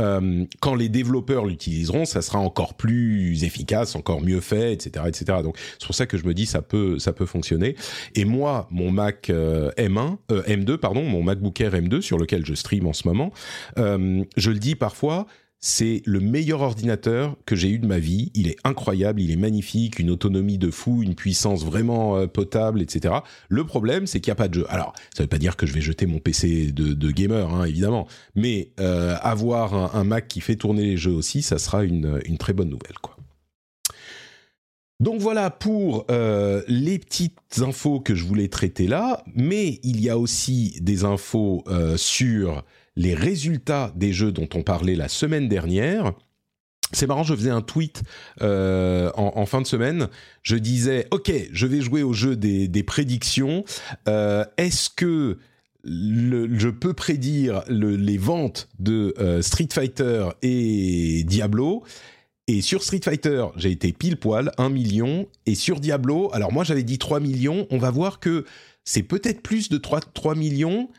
Euh, 0.00 0.44
quand 0.58 0.74
les 0.74 0.88
développeurs 0.88 1.46
l'utiliseront, 1.46 2.06
ça 2.06 2.22
sera 2.22 2.40
encore 2.40 2.74
plus 2.74 3.44
efficace, 3.44 3.94
encore 3.94 4.20
mieux 4.20 4.40
fait, 4.40 4.72
etc., 4.72 5.04
etc. 5.06 5.38
Donc 5.44 5.56
c'est 5.78 5.86
pour 5.86 5.94
ça 5.94 6.06
que 6.06 6.18
je 6.18 6.26
me 6.26 6.34
dis 6.34 6.46
ça 6.46 6.60
peut, 6.60 6.98
ça 6.98 7.12
peut 7.12 7.24
fonctionner. 7.24 7.76
Et 8.16 8.24
moi, 8.24 8.66
mon 8.72 8.90
Mac 8.90 9.28
M1, 9.30 10.16
M2, 10.28 10.76
pardon, 10.78 11.04
mon 11.04 11.22
MacBook 11.22 11.60
Air 11.60 11.74
M2 11.74 12.00
sur 12.00 12.18
lequel 12.18 12.44
je 12.44 12.54
stream 12.54 12.88
en 12.88 12.92
ce 12.92 13.06
moment, 13.06 13.32
je 13.76 14.50
le 14.50 14.58
dis 14.58 14.74
parfois 14.74 15.28
c'est 15.66 16.02
le 16.04 16.20
meilleur 16.20 16.60
ordinateur 16.60 17.38
que 17.46 17.56
j'ai 17.56 17.70
eu 17.70 17.78
de 17.78 17.86
ma 17.86 17.98
vie. 17.98 18.30
Il 18.34 18.48
est 18.48 18.56
incroyable, 18.64 19.22
il 19.22 19.30
est 19.30 19.36
magnifique, 19.36 19.98
une 19.98 20.10
autonomie 20.10 20.58
de 20.58 20.70
fou, 20.70 21.02
une 21.02 21.14
puissance 21.14 21.64
vraiment 21.64 22.18
euh, 22.18 22.26
potable, 22.26 22.82
etc. 22.82 23.14
Le 23.48 23.64
problème, 23.64 24.06
c'est 24.06 24.20
qu'il 24.20 24.30
n'y 24.30 24.32
a 24.32 24.36
pas 24.36 24.48
de 24.48 24.54
jeu. 24.54 24.66
Alors, 24.68 24.92
ça 25.14 25.22
ne 25.22 25.24
veut 25.24 25.30
pas 25.30 25.38
dire 25.38 25.56
que 25.56 25.64
je 25.64 25.72
vais 25.72 25.80
jeter 25.80 26.04
mon 26.04 26.18
PC 26.18 26.70
de, 26.70 27.10
gamer, 27.10 27.48
hein, 27.48 27.64
évidemment, 27.64 28.06
mais 28.34 28.72
euh, 28.78 29.16
avoir 29.22 29.96
un, 29.96 30.04
Mac 30.04 30.28
qui 30.28 30.42
fait 30.42 30.56
tourner 30.56 30.84
les 30.84 30.96
jeux 30.98 31.12
aussi, 31.12 31.40
ça 31.40 31.58
sera 31.58 31.82
une, 31.82 32.20
très 32.38 32.52
bonne 32.52 32.68
nouvelle, 32.68 32.98
quoi. 33.00 33.16
Donc 35.00 35.20
voilà 35.20 35.48
pour 35.48 36.04
euh, 36.10 36.62
les 36.68 36.98
petites 36.98 37.38
infos 37.58 38.00
que 38.00 38.14
je 38.14 38.24
voulais 38.24 38.48
traiter 38.48 38.86
là, 38.86 39.24
mais 39.34 39.80
il 39.82 40.00
y 40.02 40.10
a 40.10 40.18
aussi 40.18 40.78
des 40.82 41.04
infos 41.04 41.64
sur 41.96 42.62
les 42.96 43.14
résultats 43.14 43.92
des 43.96 44.12
jeux 44.12 44.32
dont 44.32 44.48
on 44.54 44.62
parlait 44.62 44.96
la 44.96 45.08
semaine 45.08 45.48
dernière. 45.48 46.12
C'est 46.92 47.06
marrant, 47.06 47.24
je 47.24 47.34
faisais 47.34 47.50
un 47.50 47.62
tweet 47.62 48.02
euh, 48.42 49.10
en, 49.16 49.46
fin 49.46 49.60
de 49.60 49.66
semaine. 49.66 50.08
Je 50.42 50.56
disais, 50.56 51.08
ok, 51.10 51.32
je 51.50 51.66
vais 51.66 51.80
jouer 51.80 52.02
au 52.02 52.12
jeu 52.12 52.36
des, 52.36 52.82
prédictions. 52.82 53.64
Euh, 54.06 54.44
Est-ce 54.56 54.90
que 54.90 55.38
je 55.84 56.68
peux 56.68 56.92
prédire 56.94 57.62
le, 57.68 57.96
les 57.96 58.16
ventes 58.16 58.68
de 58.78 59.14
euh, 59.18 59.42
Street 59.42 59.68
Fighter 59.72 60.28
et 60.42 61.24
Diablo? 61.24 61.82
Et 62.46 62.60
sur 62.60 62.82
Street 62.82 63.00
Fighter, 63.02 63.46
j'ai 63.56 63.70
été 63.70 63.92
pile 63.92 64.18
poil, 64.18 64.52
1 64.58 64.68
million. 64.68 65.26
Et 65.46 65.54
sur 65.54 65.80
Diablo, 65.80 66.30
alors 66.32 66.52
moi 66.52 66.62
j'avais 66.62 66.82
dit 66.82 66.98
3 66.98 67.18
millions. 67.18 67.66
On 67.70 67.78
va 67.78 67.90
voir 67.90 68.20
que 68.20 68.44
c'est 68.84 69.02
peut-être 69.02 69.40
plus 69.40 69.70
de 69.70 69.78
3, 69.78 70.00
3 70.00 70.34
millions 70.34 70.90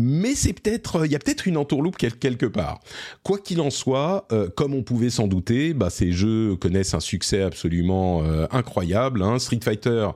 mais 0.00 0.34
c'est 0.34 0.52
peut-être, 0.52 1.04
il 1.04 1.12
y 1.12 1.14
a 1.14 1.18
peut-être 1.18 1.46
une 1.46 1.56
entourloupe 1.56 1.96
quelque 1.96 2.46
part. 2.46 2.80
Quoi 3.22 3.38
qu'il 3.38 3.60
en 3.60 3.70
soit, 3.70 4.26
euh, 4.32 4.48
comme 4.48 4.74
on 4.74 4.82
pouvait 4.82 5.10
s'en 5.10 5.26
douter, 5.26 5.74
bah, 5.74 5.90
ces 5.90 6.12
jeux 6.12 6.56
connaissent 6.56 6.94
un 6.94 7.00
succès 7.00 7.42
absolument 7.42 8.22
euh, 8.24 8.46
incroyable. 8.50 9.22
Hein. 9.22 9.38
Street 9.38 9.60
Fighter 9.62 10.08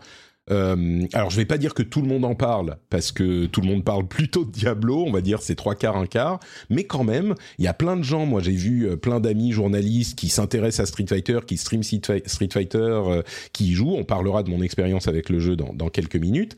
Euh, 0.50 1.06
alors 1.14 1.30
je 1.30 1.36
vais 1.36 1.46
pas 1.46 1.56
dire 1.56 1.72
que 1.72 1.82
tout 1.82 2.02
le 2.02 2.08
monde 2.08 2.24
en 2.24 2.34
parle 2.34 2.76
parce 2.90 3.12
que 3.12 3.46
tout 3.46 3.62
le 3.62 3.66
monde 3.66 3.82
parle 3.82 4.06
plutôt 4.06 4.44
de 4.44 4.50
Diablo, 4.50 5.02
on 5.06 5.10
va 5.10 5.22
dire 5.22 5.40
c'est 5.40 5.54
trois 5.54 5.74
quarts 5.74 5.96
un 5.96 6.06
quart, 6.06 6.38
mais 6.68 6.84
quand 6.84 7.04
même 7.04 7.34
il 7.58 7.64
y 7.64 7.68
a 7.68 7.72
plein 7.72 7.96
de 7.96 8.02
gens, 8.02 8.26
moi 8.26 8.42
j'ai 8.42 8.52
vu 8.52 8.86
euh, 8.86 8.96
plein 8.96 9.20
d'amis 9.20 9.52
journalistes 9.52 10.18
qui 10.18 10.28
s'intéressent 10.28 10.80
à 10.80 10.86
Street 10.86 11.06
Fighter, 11.08 11.40
qui 11.46 11.56
stream 11.56 11.82
Street 11.82 12.48
Fighter, 12.52 12.78
euh, 12.78 13.22
qui 13.52 13.68
y 13.68 13.72
jouent. 13.72 13.94
On 13.94 14.04
parlera 14.04 14.42
de 14.42 14.50
mon 14.50 14.62
expérience 14.62 15.08
avec 15.08 15.30
le 15.30 15.38
jeu 15.38 15.56
dans, 15.56 15.88
quelques 15.88 16.16
minutes. 16.16 16.56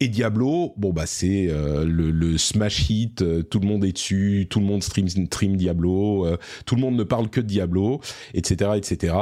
Et 0.00 0.08
Diablo, 0.08 0.72
bon 0.76 0.92
bah 0.92 1.06
c'est 1.06 1.48
le, 1.48 2.10
le, 2.10 2.38
smash 2.38 2.88
hit, 2.88 3.24
tout 3.50 3.60
le 3.60 3.66
monde 3.66 3.84
est 3.84 3.92
dessus, 3.92 4.46
tout 4.48 4.60
le 4.60 4.66
monde 4.66 4.82
stream 4.82 5.08
stream 5.08 5.56
Diablo, 5.56 6.26
tout 6.64 6.74
le 6.74 6.80
monde 6.80 6.96
ne 6.96 7.02
parle 7.02 7.28
que 7.28 7.40
de 7.40 7.46
Diablo, 7.46 8.00
etc. 8.34 8.72
etc. 8.76 9.14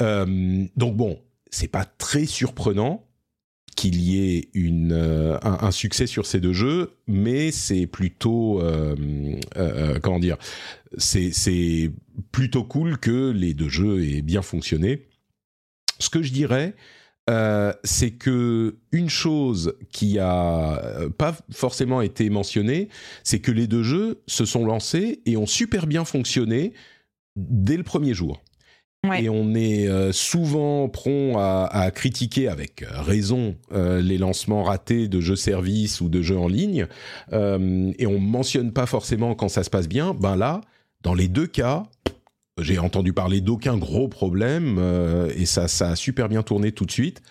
donc 0.00 0.96
bon, 0.96 1.18
c'est 1.50 1.68
pas 1.68 1.84
très 1.84 2.26
surprenant 2.26 3.08
qu'il 3.78 4.00
y 4.00 4.36
ait 4.36 4.48
euh, 4.56 5.38
un, 5.40 5.70
succès 5.70 6.08
sur 6.08 6.26
ces 6.26 6.40
deux 6.40 6.52
jeux, 6.52 6.96
mais 7.06 7.52
c'est 7.52 7.86
plutôt 7.86 8.60
euh, 8.60 8.96
euh, 9.56 10.00
comment 10.00 10.18
dire, 10.18 10.36
c'est 10.96 11.92
plutôt 12.32 12.64
cool 12.64 12.98
que 12.98 13.30
les 13.30 13.54
deux 13.54 13.68
jeux 13.68 14.04
aient 14.04 14.22
bien 14.22 14.42
fonctionné. 14.42 15.06
Ce 16.00 16.10
que 16.10 16.24
je 16.24 16.32
dirais, 16.32 16.74
c'est 17.84 18.10
que 18.12 18.78
une 18.90 19.10
chose 19.10 19.74
qui 19.92 20.18
a 20.18 20.82
pas 21.16 21.36
forcément 21.52 22.00
été 22.00 22.30
mentionnée, 22.30 22.88
c'est 23.22 23.38
que 23.38 23.52
les 23.52 23.68
deux 23.68 23.84
jeux 23.84 24.22
se 24.26 24.44
sont 24.44 24.64
lancés 24.64 25.20
et 25.24 25.36
ont 25.36 25.46
super 25.46 25.86
bien 25.86 26.04
fonctionné 26.04 26.72
dès 27.36 27.76
le 27.76 27.84
premier 27.84 28.12
jour. 28.12 28.42
Et 29.16 29.28
on 29.28 29.54
est 29.54 29.86
euh, 29.86 30.10
souvent 30.10 30.88
prompt 30.88 31.36
à, 31.38 31.90
critiquer 31.92 32.48
avec 32.48 32.84
raison 32.88 33.54
euh, 33.72 34.00
les 34.00 34.18
lancements 34.18 34.64
ratés 34.64 35.06
de 35.06 35.20
jeux 35.20 35.36
services 35.36 36.00
ou 36.00 36.08
de 36.08 36.20
jeux 36.20 36.36
en 36.36 36.48
ligne, 36.48 36.86
euh, 37.32 37.92
et 37.96 38.08
on 38.08 38.18
mentionne 38.18 38.72
pas 38.72 38.86
forcément 38.86 39.36
quand 39.36 39.48
ça 39.48 39.62
se 39.62 39.70
passe 39.70 39.88
bien. 39.88 40.14
Ben 40.14 40.34
là, 40.34 40.62
dans 41.02 41.14
les 41.14 41.28
deux 41.28 41.46
cas, 41.46 41.84
j'ai 42.60 42.80
entendu 42.80 43.12
parler 43.12 43.40
d'aucun 43.40 43.76
gros 43.76 44.08
problème 44.08 44.80
et 45.36 45.46
ça, 45.46 45.68
ça 45.68 45.90
a 45.90 45.96
super 45.96 46.28
bien 46.28 46.42
tourné 46.42 46.72
tout 46.72 46.84
de 46.84 46.90
suite. 46.90 47.22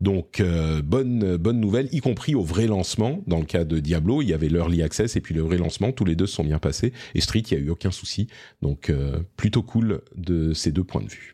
Donc 0.00 0.40
euh, 0.40 0.82
bonne 0.82 1.36
bonne 1.36 1.58
nouvelle, 1.58 1.88
y 1.92 2.00
compris 2.00 2.34
au 2.34 2.42
vrai 2.42 2.66
lancement. 2.66 3.22
Dans 3.26 3.38
le 3.38 3.46
cas 3.46 3.64
de 3.64 3.78
Diablo, 3.78 4.22
il 4.22 4.28
y 4.28 4.34
avait 4.34 4.48
l'early 4.48 4.82
access 4.82 5.16
et 5.16 5.20
puis 5.20 5.34
le 5.34 5.40
vrai 5.40 5.56
lancement. 5.56 5.92
Tous 5.92 6.04
les 6.04 6.16
deux 6.16 6.26
sont 6.26 6.44
bien 6.44 6.58
passés. 6.58 6.92
Et 7.14 7.20
Street, 7.20 7.42
il 7.50 7.54
y 7.54 7.56
a 7.56 7.60
eu 7.60 7.70
aucun 7.70 7.90
souci. 7.90 8.26
Donc 8.62 8.90
euh, 8.90 9.20
plutôt 9.36 9.62
cool 9.62 10.02
de 10.14 10.52
ces 10.52 10.70
deux 10.70 10.84
points 10.84 11.02
de 11.02 11.08
vue. 11.08 11.32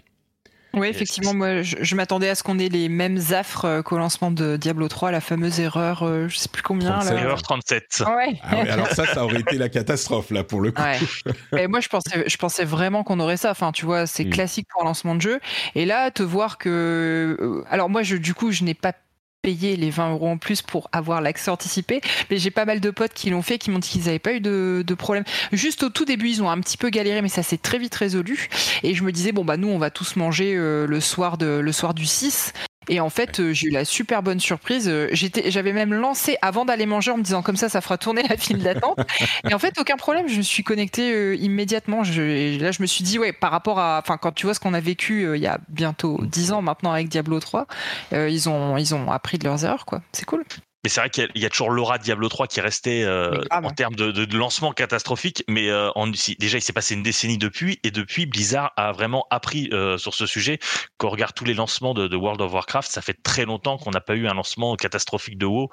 Oui, 0.74 0.88
effectivement, 0.88 1.34
moi, 1.34 1.62
je, 1.62 1.94
m'attendais 1.94 2.28
à 2.28 2.34
ce 2.34 2.42
qu'on 2.42 2.58
ait 2.58 2.68
les 2.68 2.88
mêmes 2.88 3.20
affres 3.32 3.66
euh, 3.66 3.82
qu'au 3.82 3.98
lancement 3.98 4.30
de 4.30 4.56
Diablo 4.56 4.88
3, 4.88 5.10
la 5.10 5.20
fameuse 5.20 5.60
erreur, 5.60 6.02
euh, 6.02 6.28
je 6.28 6.38
sais 6.38 6.48
plus 6.48 6.62
combien. 6.62 7.00
Erreur 7.00 7.42
37. 7.42 8.04
Ouais. 8.06 8.40
Ah 8.42 8.56
alors 8.70 8.88
ça, 8.88 9.06
ça 9.06 9.24
aurait 9.24 9.40
été 9.40 9.58
la 9.58 9.68
catastrophe, 9.68 10.30
là, 10.30 10.44
pour 10.44 10.60
le 10.60 10.72
coup. 10.72 10.82
Et 11.58 11.66
moi, 11.66 11.80
je 11.80 11.88
pensais, 11.88 12.24
je 12.26 12.36
pensais 12.36 12.64
vraiment 12.64 13.04
qu'on 13.04 13.20
aurait 13.20 13.36
ça. 13.36 13.50
Enfin, 13.50 13.72
tu 13.72 13.84
vois, 13.84 14.06
c'est 14.06 14.24
hmm. 14.24 14.30
classique 14.30 14.68
pour 14.72 14.82
un 14.82 14.86
lancement 14.86 15.14
de 15.14 15.20
jeu. 15.20 15.40
Et 15.74 15.84
là, 15.84 16.10
te 16.10 16.22
voir 16.22 16.56
que. 16.56 17.36
Euh, 17.40 17.64
alors, 17.70 17.90
moi, 17.90 18.02
je, 18.02 18.16
du 18.16 18.32
coup, 18.34 18.50
je 18.50 18.64
n'ai 18.64 18.74
pas 18.74 18.94
payer 19.42 19.76
les 19.76 19.90
20 19.90 20.12
euros 20.12 20.28
en 20.28 20.38
plus 20.38 20.62
pour 20.62 20.88
avoir 20.92 21.20
l'accès 21.20 21.50
anticipé. 21.50 22.00
Mais 22.30 22.38
j'ai 22.38 22.50
pas 22.50 22.64
mal 22.64 22.80
de 22.80 22.90
potes 22.90 23.12
qui 23.12 23.30
l'ont 23.30 23.42
fait, 23.42 23.58
qui 23.58 23.70
m'ont 23.70 23.80
dit 23.80 23.88
qu'ils 23.88 24.04
n'avaient 24.04 24.18
pas 24.18 24.32
eu 24.32 24.40
de, 24.40 24.84
de, 24.86 24.94
problème. 24.94 25.24
Juste 25.52 25.82
au 25.82 25.90
tout 25.90 26.04
début, 26.04 26.28
ils 26.28 26.42
ont 26.42 26.50
un 26.50 26.60
petit 26.60 26.76
peu 26.76 26.88
galéré, 26.90 27.20
mais 27.22 27.28
ça 27.28 27.42
s'est 27.42 27.58
très 27.58 27.78
vite 27.78 27.94
résolu. 27.94 28.48
Et 28.82 28.94
je 28.94 29.02
me 29.02 29.12
disais, 29.12 29.32
bon, 29.32 29.44
bah, 29.44 29.56
nous, 29.56 29.68
on 29.68 29.78
va 29.78 29.90
tous 29.90 30.16
manger 30.16 30.54
euh, 30.56 30.86
le, 30.86 31.00
soir 31.00 31.38
de, 31.38 31.58
le 31.58 31.72
soir 31.72 31.92
du 31.92 32.06
6. 32.06 32.52
Et 32.88 33.00
en 33.00 33.10
fait, 33.10 33.40
euh, 33.40 33.52
j'ai 33.52 33.68
eu 33.68 33.70
la 33.70 33.84
super 33.84 34.22
bonne 34.22 34.40
surprise. 34.40 34.88
Euh, 34.88 35.08
j'avais 35.12 35.72
même 35.72 35.94
lancé 35.94 36.36
avant 36.42 36.64
d'aller 36.64 36.86
manger 36.86 37.10
en 37.10 37.18
me 37.18 37.22
disant 37.22 37.42
comme 37.42 37.56
ça, 37.56 37.68
ça 37.68 37.80
fera 37.80 37.98
tourner 37.98 38.22
la 38.28 38.36
file 38.36 38.62
d'attente. 38.62 38.98
et 39.48 39.54
en 39.54 39.58
fait, 39.58 39.78
aucun 39.78 39.96
problème. 39.96 40.28
Je 40.28 40.36
me 40.36 40.42
suis 40.42 40.64
connecté 40.64 41.12
euh, 41.12 41.36
immédiatement. 41.36 42.04
Je, 42.04 42.58
là, 42.60 42.72
je 42.72 42.82
me 42.82 42.86
suis 42.86 43.04
dit, 43.04 43.18
ouais, 43.18 43.32
par 43.32 43.50
rapport 43.50 43.78
à, 43.78 44.00
enfin, 44.02 44.16
quand 44.16 44.32
tu 44.32 44.46
vois 44.46 44.54
ce 44.54 44.60
qu'on 44.60 44.74
a 44.74 44.80
vécu 44.80 45.26
il 45.34 45.40
y 45.40 45.46
a 45.46 45.58
bientôt 45.68 46.20
10 46.22 46.52
ans 46.52 46.62
maintenant 46.62 46.92
avec 46.92 47.08
Diablo 47.08 47.38
3, 47.40 47.66
ils 48.12 48.48
ont, 48.48 48.76
ils 48.76 48.94
ont 48.94 49.10
appris 49.10 49.38
de 49.38 49.44
leurs 49.44 49.64
erreurs, 49.64 49.84
quoi. 49.84 50.02
C'est 50.12 50.24
cool. 50.24 50.44
Mais 50.84 50.90
c'est 50.90 51.00
vrai 51.00 51.10
qu'il 51.10 51.30
y, 51.36 51.46
a 51.46 51.50
toujours 51.50 51.70
l'aura 51.70 51.98
Diablo 51.98 52.28
3 52.28 52.48
qui 52.48 52.60
restait 52.60 53.04
euh, 53.04 53.40
en 53.52 53.70
termes 53.70 53.94
de, 53.94 54.10
de, 54.10 54.36
lancement 54.36 54.72
catastrophique. 54.72 55.44
Mais 55.48 55.70
euh, 55.70 55.90
en, 55.94 56.08
déjà, 56.08 56.58
il 56.58 56.60
s'est 56.60 56.72
passé 56.72 56.94
une 56.94 57.04
décennie 57.04 57.38
depuis, 57.38 57.78
et 57.84 57.92
depuis, 57.92 58.26
Blizzard 58.26 58.72
a 58.76 58.90
vraiment 58.90 59.26
appris 59.30 59.68
euh, 59.72 59.96
sur 59.96 60.12
ce 60.12 60.26
sujet. 60.26 60.58
Quand 60.96 61.06
on 61.06 61.10
regarde 61.10 61.34
tous 61.34 61.44
les 61.44 61.54
lancements 61.54 61.94
de, 61.94 62.08
de 62.08 62.16
World 62.16 62.40
of 62.40 62.52
Warcraft, 62.52 62.90
ça 62.90 63.00
fait 63.00 63.16
très 63.22 63.44
longtemps 63.44 63.78
qu'on 63.78 63.92
n'a 63.92 64.00
pas 64.00 64.16
eu 64.16 64.26
un 64.26 64.34
lancement 64.34 64.74
catastrophique 64.74 65.38
de 65.38 65.46
WoW. 65.46 65.70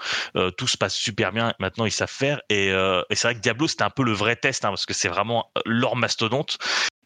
tout 0.58 0.68
se 0.68 0.78
passe 0.78 0.94
super 0.94 1.32
bien. 1.32 1.54
Maintenant, 1.60 1.86
ils 1.86 1.92
savent 1.92 2.08
faire. 2.12 2.42
Et, 2.50 2.68
et 2.68 3.16
c'est 3.16 3.28
vrai 3.28 3.36
que 3.36 3.42
Diablo, 3.42 3.68
c'était 3.68 3.84
un 3.84 3.90
peu 3.90 4.04
le 4.04 4.14
vrai 4.14 4.36
test, 4.36 4.64
hein, 4.64 4.70
parce 4.70 4.86
que 4.86 4.94
c'est 4.94 5.10
vraiment 5.10 5.52
leur 5.66 5.96
mastodonte. 5.96 6.60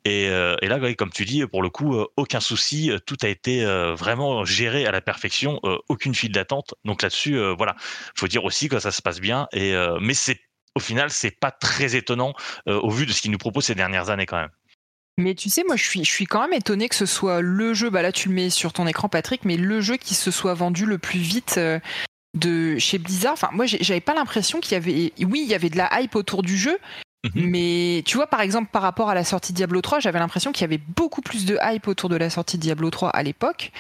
Et, 0.06 0.28
euh, 0.28 0.56
et, 0.62 0.68
là, 0.68 0.80
comme 0.96 1.12
tu 1.12 1.24
dis, 1.24 1.46
pour 1.48 1.62
le 1.62 1.70
coup, 1.70 1.96
euh, 1.96 2.06
aucun 2.18 2.42
souci, 2.42 2.92
euh, 2.92 3.00
tout 3.00 3.18
a 3.22 3.28
été 3.28 3.64
vraiment 3.98 4.44
géré 4.44 4.86
à 4.86 4.92
la 4.92 5.02
perfection, 5.02 5.60
aucune 5.88 6.14
file 6.14 6.32
d'attente. 6.32 6.74
Donc 6.84 7.02
là-dessus, 7.02 7.40
voilà, 7.58 7.76
faut 8.16 8.28
dire 8.28 8.44
aussi 8.44 8.70
que 8.70 8.80
ça 8.80 8.92
se 8.92 9.02
passe 9.02 9.20
bien. 9.20 9.48
Et 9.54 9.74
mais 10.02 10.14
c'est 10.14 10.40
au 10.76 10.80
final, 10.80 11.10
c'est 11.10 11.32
pas 11.32 11.52
très 11.52 11.96
étonnant 11.96 12.34
au 12.66 12.90
vu 12.90 13.06
de 13.06 13.12
ce 13.12 13.22
qu'il 13.22 13.32
nous 13.32 13.38
propose 13.38 13.66
ces 13.66 13.76
dernières 13.76 14.10
années 14.10 14.26
quand 14.26 14.38
même. 14.38 14.50
Mais 15.18 15.36
tu 15.36 15.50
sais, 15.50 15.64
moi, 15.66 15.76
je 15.76 15.84
suis, 15.84 16.04
je 16.04 16.12
suis 16.12 16.26
quand 16.26 16.42
même 16.42 16.54
étonné 16.54 16.90
que 16.90 16.96
ce 16.96 17.06
soit 17.06 17.42
le 17.42 17.74
jeu. 17.74 17.90
Bah 17.90 18.02
là, 18.02 18.12
tu 18.12 18.30
le 18.30 18.36
mets 18.36 18.50
sur 18.50 18.74
ton 18.74 18.88
écran, 18.88 19.10
Patrick, 19.10 19.46
mais 19.46 19.58
le 19.58 19.82
jeu 19.82 19.98
qui 19.98 20.16
se 20.16 20.32
soit 20.32 20.56
vendu 20.56 20.86
le 20.86 20.98
plus 20.98 21.20
vite 21.20 21.60
de 22.38 22.78
chez 22.80 22.98
Blizzard. 22.98 23.34
Enfin, 23.34 23.50
moi, 23.52 23.66
j'avais 23.66 24.02
pas 24.02 24.16
l'impression 24.16 24.60
qu'il 24.60 24.74
y 24.74 24.76
avait. 24.76 25.14
Oui, 25.26 25.42
il 25.44 25.50
y 25.50 25.56
avait 25.56 25.70
de 25.70 25.78
la 25.78 26.02
hype 26.02 26.16
autour 26.16 26.42
du 26.42 26.58
jeu. 26.58 26.78
Mais 27.36 28.04
tu 28.06 28.18
vois, 28.18 28.28
par 28.28 28.42
exemple, 28.42 28.70
par 28.72 28.82
rapport 28.82 29.10
à 29.10 29.16
la 29.16 29.24
sortie 29.24 29.54
de 29.54 29.58
Diablo 29.58 29.82
3, 29.82 30.00
j'avais 30.02 30.20
l'impression 30.20 30.52
qu'il 30.52 30.62
y 30.62 30.66
avait 30.66 30.82
beaucoup 30.96 31.22
plus 31.22 31.46
de 31.46 31.58
hype 31.62 31.88
autour 31.88 32.10
de 32.10 32.18
la 32.18 32.30
sortie 32.30 32.58
de 32.58 32.64
Diablo 32.64 32.90
3 32.90 33.10
à 33.10 33.24
l'époque. 33.24 33.72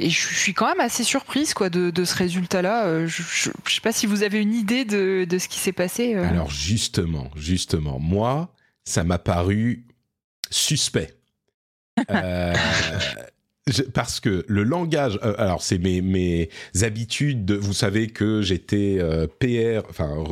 Et 0.00 0.08
je 0.08 0.34
suis 0.34 0.54
quand 0.54 0.66
même 0.66 0.80
assez 0.80 1.04
surprise 1.04 1.52
quoi, 1.52 1.68
de, 1.68 2.04
ce 2.04 2.14
résultat-là. 2.14 2.86
Euh, 2.86 3.06
je, 3.06 3.50
ne 3.50 3.70
sais 3.70 3.80
pas 3.82 3.92
si 3.92 4.06
vous 4.06 4.22
avez 4.22 4.40
une 4.40 4.54
idée 4.54 4.84
de, 4.86 5.26
ce 5.38 5.48
qui 5.48 5.58
s'est 5.58 5.72
passé. 5.72 6.14
Euh. 6.14 6.26
Alors 6.26 6.50
justement, 6.50 7.30
justement, 7.36 7.98
moi, 7.98 8.54
ça 8.84 9.04
m'a 9.04 9.18
paru 9.18 9.86
suspect. 10.50 11.12
Euh, 12.10 12.52
parce 13.94 14.20
que 14.20 14.44
le 14.48 14.62
langage, 14.64 15.18
alors 15.22 15.62
c'est 15.62 15.78
mes, 15.78 16.02
mes 16.02 16.50
habitudes, 16.82 17.50
vous 17.52 17.72
savez 17.72 18.08
que 18.08 18.42
j'étais 18.42 18.98
PR, 19.40 19.88
enfin 19.88 20.22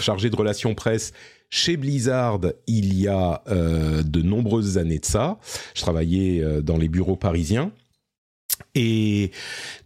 chargé 0.00 0.30
de 0.30 0.36
relations 0.36 0.74
presse 0.74 1.12
chez 1.56 1.76
Blizzard 1.76 2.40
il 2.66 2.94
y 2.94 3.08
a 3.08 3.42
euh, 3.48 4.02
de 4.02 4.20
nombreuses 4.20 4.76
années 4.76 4.98
de 4.98 5.06
ça. 5.06 5.38
Je 5.74 5.80
travaillais 5.80 6.42
euh, 6.42 6.60
dans 6.60 6.76
les 6.76 6.88
bureaux 6.88 7.16
parisiens. 7.16 7.72
Et 8.74 9.30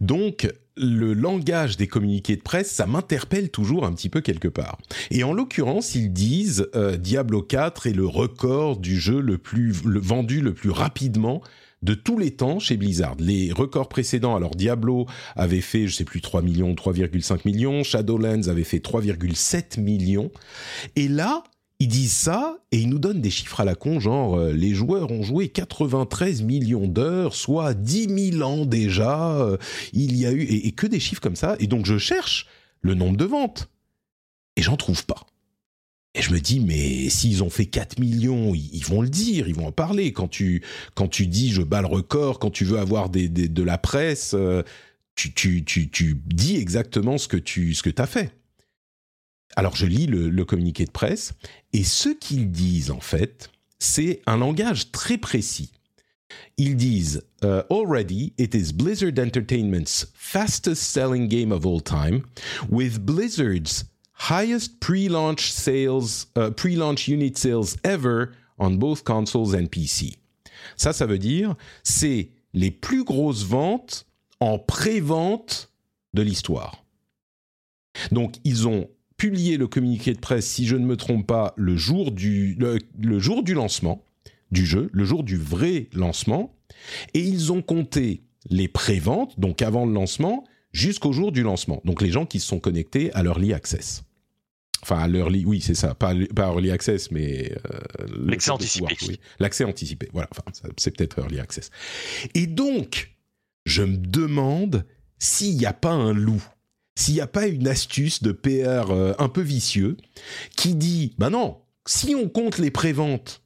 donc, 0.01 0.51
le 0.75 1.13
langage 1.13 1.77
des 1.77 1.87
communiqués 1.87 2.35
de 2.35 2.41
presse, 2.41 2.69
ça 2.71 2.87
m'interpelle 2.87 3.49
toujours 3.49 3.85
un 3.85 3.93
petit 3.93 4.09
peu 4.09 4.19
quelque 4.19 4.49
part. 4.49 4.79
Et 5.11 5.23
en 5.23 5.31
l'occurrence, 5.31 5.95
ils 5.95 6.11
disent 6.11 6.67
euh, 6.75 6.97
Diablo 6.97 7.41
4 7.41 7.87
est 7.87 7.93
le 7.93 8.05
record 8.05 8.77
du 8.77 8.99
jeu 8.99 9.21
le 9.21 9.37
plus 9.37 9.71
vendu 9.71 10.41
le 10.41 10.53
plus 10.53 10.71
rapidement 10.71 11.41
de 11.81 11.93
tous 11.93 12.19
les 12.19 12.31
temps 12.31 12.59
chez 12.59 12.75
Blizzard. 12.75 13.15
Les 13.17 13.51
records 13.53 13.89
précédents, 13.89 14.35
alors 14.35 14.55
Diablo 14.55 15.07
avait 15.35 15.61
fait, 15.61 15.87
je 15.87 15.95
sais 15.95 16.03
plus, 16.03 16.21
3 16.21 16.41
millions, 16.41 16.73
3,5 16.73 17.39
millions, 17.45 17.83
Shadowlands 17.83 18.49
avait 18.49 18.65
fait 18.65 18.79
3,7 18.79 19.79
millions. 19.79 20.31
Et 20.95 21.07
là, 21.07 21.43
ils 21.81 21.87
disent 21.87 22.13
ça 22.13 22.59
et 22.71 22.77
ils 22.77 22.89
nous 22.89 22.99
donnent 22.99 23.21
des 23.21 23.31
chiffres 23.31 23.59
à 23.59 23.65
la 23.65 23.73
con, 23.73 23.99
genre 23.99 24.35
euh, 24.35 24.53
les 24.53 24.75
joueurs 24.75 25.09
ont 25.09 25.23
joué 25.23 25.47
93 25.47 26.43
millions 26.43 26.87
d'heures, 26.87 27.33
soit 27.33 27.73
10 27.73 28.33
000 28.33 28.43
ans 28.43 28.67
déjà. 28.67 29.31
Euh, 29.31 29.57
il 29.91 30.15
y 30.15 30.27
a 30.27 30.31
eu 30.31 30.43
et, 30.43 30.71
que 30.73 30.85
des 30.85 30.99
chiffres 30.99 31.21
comme 31.21 31.35
ça. 31.35 31.55
Et 31.59 31.65
donc 31.65 31.87
je 31.87 31.97
cherche 31.97 32.45
le 32.81 32.93
nombre 32.93 33.17
de 33.17 33.25
ventes 33.25 33.67
et 34.57 34.61
j'en 34.61 34.77
trouve 34.77 35.07
pas. 35.07 35.25
Et 36.13 36.21
je 36.21 36.31
me 36.31 36.39
dis, 36.39 36.59
mais 36.59 37.09
s'ils 37.09 37.41
ont 37.41 37.49
fait 37.49 37.65
4 37.65 37.97
millions, 37.97 38.53
ils, 38.53 38.85
vont 38.85 39.01
le 39.01 39.09
dire, 39.09 39.47
ils 39.47 39.55
vont 39.55 39.65
en 39.65 39.71
parler. 39.71 40.13
Quand 40.13 40.27
tu, 40.27 40.61
quand 40.93 41.07
tu 41.07 41.25
dis 41.25 41.49
je 41.49 41.63
bats 41.63 41.81
le 41.81 41.87
record, 41.87 42.37
quand 42.37 42.51
tu 42.51 42.63
veux 42.63 42.77
avoir 42.77 43.09
des, 43.09 43.27
de 43.27 43.63
la 43.63 43.79
presse, 43.79 44.35
euh, 44.35 44.61
tu, 45.15 45.33
tu, 45.33 45.65
tu, 45.65 45.89
tu, 45.89 46.21
dis 46.27 46.57
exactement 46.57 47.17
ce 47.17 47.27
que 47.27 47.37
tu 47.37 47.73
ce 47.73 47.81
que 47.81 47.89
as 47.99 48.05
fait 48.05 48.35
alors 49.55 49.75
je 49.75 49.85
lis 49.85 50.07
le, 50.07 50.45
communiqué 50.45 50.85
de 50.85 50.91
presse, 50.91 51.33
et 51.73 51.83
ce 51.83 52.09
qu'ils 52.09 52.51
disent 52.51 52.91
en 52.91 52.99
fait, 52.99 53.51
c'est 53.79 54.21
un 54.25 54.37
langage 54.37 54.91
très 54.91 55.17
précis. 55.17 55.71
Ils 56.57 56.75
disent 56.75 57.23
uh, 57.43 57.61
Already, 57.69 58.33
it 58.37 58.55
is 58.55 58.71
Blizzard 58.71 59.19
Entertainment's 59.19 60.07
fastest 60.13 60.83
selling 60.83 61.27
game 61.27 61.51
of 61.51 61.65
all 61.65 61.81
time, 61.81 62.23
with 62.69 62.99
Blizzard's 62.99 63.85
highest 64.13 64.79
pre-launch 64.79 65.51
sales, 65.51 66.27
uh, 66.37 66.51
pre-launch 66.51 67.07
unit 67.07 67.37
sales 67.37 67.75
ever 67.83 68.33
on 68.59 68.77
both 68.77 69.03
consoles 69.03 69.55
and 69.55 69.67
PC. 69.71 70.15
Ça, 70.77 70.93
ça 70.93 71.05
veut 71.05 71.17
dire 71.17 71.55
c'est 71.83 72.29
les 72.53 72.71
plus 72.71 73.03
grosses 73.03 73.43
ventes 73.43 74.05
en 74.39 74.59
pré-vente 74.59 75.71
de 76.13 76.21
l'histoire. 76.21 76.83
Donc 78.11 78.35
ils 78.43 78.67
ont 78.67 78.87
publié 79.21 79.57
le 79.57 79.67
communiqué 79.67 80.15
de 80.15 80.19
presse, 80.19 80.47
si 80.47 80.65
je 80.65 80.75
ne 80.75 80.83
me 80.83 80.97
trompe 80.97 81.27
pas, 81.27 81.53
le 81.55 81.77
jour 81.77 82.11
du, 82.11 82.57
le, 82.57 83.19
jour 83.19 83.43
du 83.43 83.53
lancement 83.53 84.03
du 84.49 84.65
jeu, 84.65 84.89
le 84.93 85.05
jour 85.05 85.23
du 85.23 85.37
vrai 85.37 85.89
lancement, 85.93 86.55
et 87.13 87.19
ils 87.19 87.51
ont 87.51 87.61
compté 87.61 88.23
les 88.49 88.67
préventes, 88.67 89.39
donc 89.39 89.61
avant 89.61 89.85
le 89.85 89.93
lancement, 89.93 90.43
jusqu'au 90.73 91.13
jour 91.13 91.31
du 91.31 91.43
lancement. 91.43 91.83
Donc 91.85 92.01
les 92.01 92.09
gens 92.09 92.25
qui 92.25 92.39
se 92.39 92.47
sont 92.47 92.59
connectés 92.59 93.13
à 93.13 93.21
l'Early 93.21 93.53
Access. 93.53 94.05
Enfin, 94.81 94.97
à 94.97 95.07
l'Early, 95.07 95.45
oui, 95.45 95.61
c'est 95.61 95.75
ça, 95.75 95.93
pas, 95.93 96.15
pas 96.35 96.47
Early 96.47 96.71
Access, 96.71 97.11
mais... 97.11 97.51
Euh, 97.51 98.07
L'accès 98.25 98.49
anticipé. 98.49 99.19
L'accès 99.37 99.65
anticipé, 99.65 100.09
voilà, 100.13 100.29
enfin, 100.31 100.71
c'est 100.77 100.97
peut-être 100.97 101.19
Early 101.19 101.39
Access. 101.39 101.69
Et 102.33 102.47
donc, 102.47 103.15
je 103.67 103.83
me 103.83 103.97
demande 103.97 104.83
s'il 105.19 105.57
n'y 105.57 105.67
a 105.67 105.73
pas 105.73 105.93
un 105.93 106.11
loup 106.11 106.43
s'il 106.95 107.15
n'y 107.15 107.21
a 107.21 107.27
pas 107.27 107.47
une 107.47 107.67
astuce 107.67 108.21
de 108.21 108.31
PR 108.31 108.91
euh, 108.91 109.13
un 109.19 109.29
peu 109.29 109.41
vicieux 109.41 109.97
qui 110.55 110.75
dit, 110.75 111.13
bah 111.17 111.29
non, 111.29 111.61
si 111.85 112.15
on 112.15 112.29
compte 112.29 112.57
les 112.57 112.71
préventes, 112.71 113.41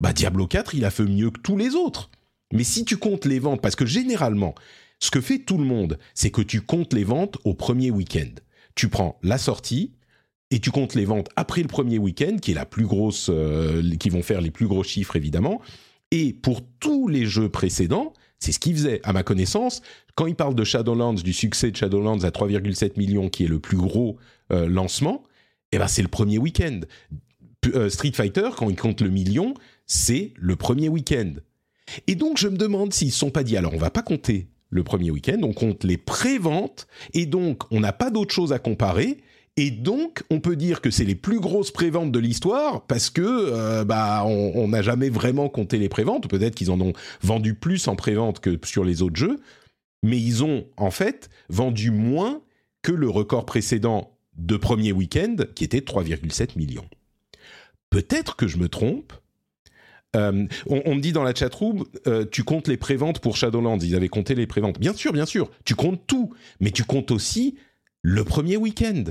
bah 0.00 0.12
Diablo 0.12 0.46
4, 0.46 0.74
il 0.74 0.84
a 0.84 0.90
fait 0.90 1.04
mieux 1.04 1.30
que 1.30 1.40
tous 1.40 1.56
les 1.56 1.74
autres. 1.74 2.10
Mais 2.52 2.64
si 2.64 2.84
tu 2.84 2.96
comptes 2.96 3.26
les 3.26 3.38
ventes, 3.38 3.60
parce 3.60 3.76
que 3.76 3.86
généralement, 3.86 4.54
ce 5.00 5.10
que 5.10 5.20
fait 5.20 5.38
tout 5.38 5.58
le 5.58 5.64
monde, 5.64 5.98
c'est 6.14 6.30
que 6.30 6.42
tu 6.42 6.60
comptes 6.60 6.94
les 6.94 7.04
ventes 7.04 7.36
au 7.44 7.54
premier 7.54 7.90
week-end. 7.90 8.30
Tu 8.74 8.88
prends 8.88 9.18
la 9.22 9.38
sortie 9.38 9.92
et 10.50 10.60
tu 10.60 10.70
comptes 10.70 10.94
les 10.94 11.04
ventes 11.04 11.28
après 11.36 11.62
le 11.62 11.68
premier 11.68 11.98
week-end, 11.98 12.36
qui 12.40 12.52
est 12.52 12.54
la 12.54 12.66
plus 12.66 12.86
grosse, 12.86 13.28
euh, 13.30 13.82
qui 13.98 14.08
vont 14.08 14.22
faire 14.22 14.40
les 14.40 14.50
plus 14.50 14.66
gros 14.66 14.82
chiffres 14.82 15.16
évidemment. 15.16 15.60
Et 16.10 16.32
pour 16.32 16.62
tous 16.80 17.08
les 17.08 17.26
jeux 17.26 17.50
précédents, 17.50 18.14
c'est 18.38 18.52
ce 18.52 18.58
qu'il 18.58 18.74
faisait, 18.74 19.00
à 19.04 19.12
ma 19.12 19.22
connaissance. 19.22 19.82
Quand 20.14 20.26
il 20.26 20.34
parle 20.34 20.54
de 20.54 20.64
Shadowlands, 20.64 21.14
du 21.14 21.32
succès 21.32 21.70
de 21.70 21.76
Shadowlands 21.76 22.24
à 22.24 22.30
3,7 22.30 22.96
millions, 22.96 23.28
qui 23.28 23.44
est 23.44 23.48
le 23.48 23.58
plus 23.58 23.76
gros 23.76 24.16
euh, 24.52 24.68
lancement, 24.68 25.24
eh 25.72 25.78
ben 25.78 25.88
c'est 25.88 26.02
le 26.02 26.08
premier 26.08 26.38
week-end. 26.38 26.80
Euh, 27.74 27.90
Street 27.90 28.12
Fighter, 28.14 28.50
quand 28.56 28.70
il 28.70 28.76
compte 28.76 29.00
le 29.00 29.10
million, 29.10 29.54
c'est 29.86 30.32
le 30.36 30.56
premier 30.56 30.88
week-end. 30.88 31.34
Et 32.06 32.14
donc 32.14 32.38
je 32.38 32.48
me 32.48 32.56
demande 32.56 32.92
s'ils 32.92 33.08
ne 33.08 33.12
sont 33.12 33.30
pas 33.30 33.42
dit, 33.42 33.56
alors 33.56 33.74
on 33.74 33.78
va 33.78 33.90
pas 33.90 34.02
compter 34.02 34.48
le 34.70 34.84
premier 34.84 35.10
week-end, 35.10 35.38
on 35.42 35.52
compte 35.52 35.84
les 35.84 35.96
pré-ventes, 35.96 36.86
et 37.14 37.26
donc 37.26 37.62
on 37.70 37.80
n'a 37.80 37.92
pas 37.92 38.10
d'autre 38.10 38.34
chose 38.34 38.52
à 38.52 38.58
comparer, 38.58 39.18
et 39.60 39.72
donc, 39.72 40.22
on 40.30 40.38
peut 40.38 40.54
dire 40.54 40.80
que 40.80 40.88
c'est 40.88 41.04
les 41.04 41.16
plus 41.16 41.40
grosses 41.40 41.72
préventes 41.72 42.12
de 42.12 42.20
l'histoire 42.20 42.86
parce 42.86 43.10
que 43.10 43.22
euh, 43.22 43.84
bah 43.84 44.22
on 44.24 44.68
n'a 44.68 44.82
jamais 44.82 45.10
vraiment 45.10 45.48
compté 45.48 45.78
les 45.78 45.88
préventes. 45.88 46.28
Peut-être 46.28 46.54
qu'ils 46.54 46.70
en 46.70 46.80
ont 46.80 46.92
vendu 47.22 47.54
plus 47.54 47.88
en 47.88 47.96
prévente 47.96 48.38
que 48.38 48.56
sur 48.62 48.84
les 48.84 49.02
autres 49.02 49.16
jeux, 49.16 49.40
mais 50.04 50.16
ils 50.16 50.44
ont 50.44 50.64
en 50.76 50.92
fait 50.92 51.28
vendu 51.48 51.90
moins 51.90 52.40
que 52.82 52.92
le 52.92 53.10
record 53.10 53.46
précédent 53.46 54.16
de 54.36 54.56
premier 54.56 54.92
week-end 54.92 55.34
qui 55.56 55.64
était 55.64 55.80
3,7 55.80 56.56
millions. 56.56 56.88
Peut-être 57.90 58.36
que 58.36 58.46
je 58.46 58.58
me 58.58 58.68
trompe. 58.68 59.12
Euh, 60.14 60.46
on, 60.68 60.94
me 60.94 61.00
dit 61.00 61.10
dans 61.10 61.24
la 61.24 61.34
chatroom, 61.34 61.84
euh, 62.06 62.24
tu 62.30 62.44
comptes 62.44 62.68
les 62.68 62.76
préventes 62.76 63.18
pour 63.18 63.36
Shadowlands. 63.36 63.80
Ils 63.80 63.96
avaient 63.96 64.08
compté 64.08 64.36
les 64.36 64.46
préventes. 64.46 64.78
Bien 64.78 64.94
sûr, 64.94 65.12
bien 65.12 65.26
sûr. 65.26 65.50
Tu 65.64 65.74
comptes 65.74 66.06
tout, 66.06 66.32
mais 66.60 66.70
tu 66.70 66.84
comptes 66.84 67.10
aussi 67.10 67.56
le 68.02 68.22
premier 68.22 68.56
week-end. 68.56 69.02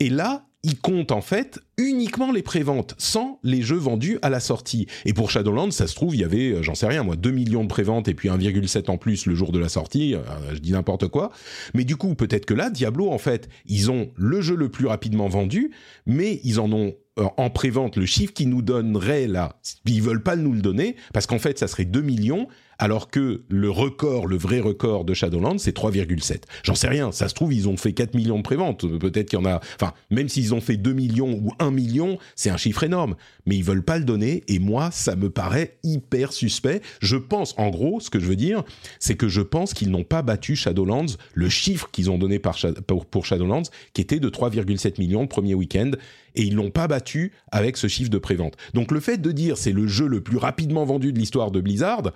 Et 0.00 0.10
là, 0.10 0.46
il 0.64 0.78
compte 0.78 1.12
en 1.12 1.20
fait 1.20 1.60
uniquement 1.76 2.32
les 2.32 2.42
préventes, 2.42 2.94
sans 2.96 3.38
les 3.42 3.60
jeux 3.60 3.76
vendus 3.76 4.18
à 4.22 4.30
la 4.30 4.40
sortie. 4.40 4.86
Et 5.04 5.12
pour 5.12 5.30
Shadowlands, 5.30 5.70
ça 5.70 5.86
se 5.86 5.94
trouve, 5.94 6.14
il 6.16 6.20
y 6.20 6.24
avait, 6.24 6.52
euh, 6.52 6.62
j'en 6.62 6.74
sais 6.74 6.86
rien, 6.86 7.02
moi, 7.02 7.16
2 7.16 7.30
millions 7.30 7.62
de 7.62 7.68
préventes 7.68 8.08
et 8.08 8.14
puis 8.14 8.30
1,7 8.30 8.90
en 8.90 8.96
plus 8.96 9.26
le 9.26 9.34
jour 9.34 9.52
de 9.52 9.58
la 9.58 9.68
sortie, 9.68 10.14
euh, 10.14 10.22
je 10.54 10.58
dis 10.58 10.72
n'importe 10.72 11.08
quoi. 11.08 11.30
Mais 11.74 11.84
du 11.84 11.96
coup, 11.96 12.14
peut-être 12.14 12.46
que 12.46 12.54
là, 12.54 12.70
Diablo, 12.70 13.10
en 13.10 13.18
fait, 13.18 13.48
ils 13.66 13.90
ont 13.90 14.10
le 14.16 14.40
jeu 14.40 14.56
le 14.56 14.70
plus 14.70 14.86
rapidement 14.86 15.28
vendu, 15.28 15.72
mais 16.06 16.40
ils 16.44 16.58
en 16.60 16.72
ont 16.72 16.94
euh, 17.18 17.26
en 17.36 17.50
prévente 17.50 17.96
le 17.96 18.06
chiffre 18.06 18.32
qu'ils 18.32 18.48
nous 18.48 18.62
donneraient 18.62 19.26
là. 19.26 19.60
Ils 19.84 20.02
veulent 20.02 20.22
pas 20.22 20.36
nous 20.36 20.52
le 20.52 20.62
donner, 20.62 20.96
parce 21.12 21.26
qu'en 21.26 21.38
fait, 21.38 21.58
ça 21.58 21.68
serait 21.68 21.84
2 21.84 22.00
millions, 22.00 22.48
alors 22.78 23.10
que 23.10 23.42
le 23.48 23.70
record, 23.70 24.26
le 24.26 24.36
vrai 24.36 24.60
record 24.60 25.04
de 25.04 25.14
Shadowlands, 25.14 25.58
c'est 25.58 25.76
3,7. 25.76 26.42
J'en 26.62 26.74
sais 26.74 26.88
rien, 26.88 27.12
ça 27.12 27.28
se 27.28 27.34
trouve, 27.34 27.52
ils 27.52 27.68
ont 27.68 27.76
fait 27.76 27.92
4 27.92 28.14
millions 28.14 28.38
de 28.38 28.42
préventes, 28.42 28.86
peut-être 28.98 29.30
qu'il 29.30 29.38
y 29.38 29.42
en 29.42 29.46
a... 29.46 29.60
Enfin, 29.76 29.92
même 30.10 30.28
s'ils 30.28 30.54
ont 30.54 30.60
fait 30.60 30.76
2 30.76 30.92
millions 30.92 31.40
ou 31.42 31.52
1 31.58 31.70
million, 31.70 32.18
c'est 32.36 32.50
un 32.50 32.56
chiffre 32.56 32.82
énorme, 32.82 33.16
mais 33.46 33.56
ils 33.56 33.64
veulent 33.64 33.84
pas 33.84 33.98
le 33.98 34.04
donner, 34.04 34.44
et 34.48 34.58
moi, 34.58 34.90
ça 34.90 35.16
me 35.16 35.30
paraît 35.30 35.78
hyper 35.82 36.32
suspect. 36.32 36.80
Je 37.00 37.16
pense, 37.16 37.54
en 37.58 37.70
gros, 37.70 38.00
ce 38.00 38.10
que 38.10 38.20
je 38.20 38.26
veux 38.26 38.36
dire, 38.36 38.64
c'est 38.98 39.16
que 39.16 39.28
je 39.28 39.40
pense 39.40 39.74
qu'ils 39.74 39.90
n'ont 39.90 40.04
pas 40.04 40.22
battu 40.22 40.56
Shadowlands, 40.56 41.16
le 41.34 41.48
chiffre 41.48 41.90
qu'ils 41.90 42.10
ont 42.10 42.18
donné 42.18 42.38
pour 42.38 43.26
Shadowlands, 43.26 43.64
qui 43.92 44.00
était 44.00 44.20
de 44.20 44.28
3,7 44.28 45.00
millions 45.00 45.22
le 45.22 45.28
premier 45.28 45.54
week-end, 45.54 45.92
et 46.34 46.42
ils 46.42 46.54
l'ont 46.54 46.70
pas 46.70 46.88
battu 46.88 47.32
avec 47.52 47.76
ce 47.76 47.86
chiffre 47.86 48.10
de 48.10 48.18
prévente. 48.18 48.56
Donc 48.72 48.90
le 48.90 49.00
fait 49.00 49.18
de 49.18 49.30
dire 49.30 49.56
c'est 49.56 49.72
le 49.72 49.86
jeu 49.86 50.06
le 50.08 50.20
plus 50.20 50.36
rapidement 50.36 50.84
vendu 50.84 51.12
de 51.12 51.18
l'histoire 51.18 51.50
de 51.50 51.60
Blizzard, 51.60 52.12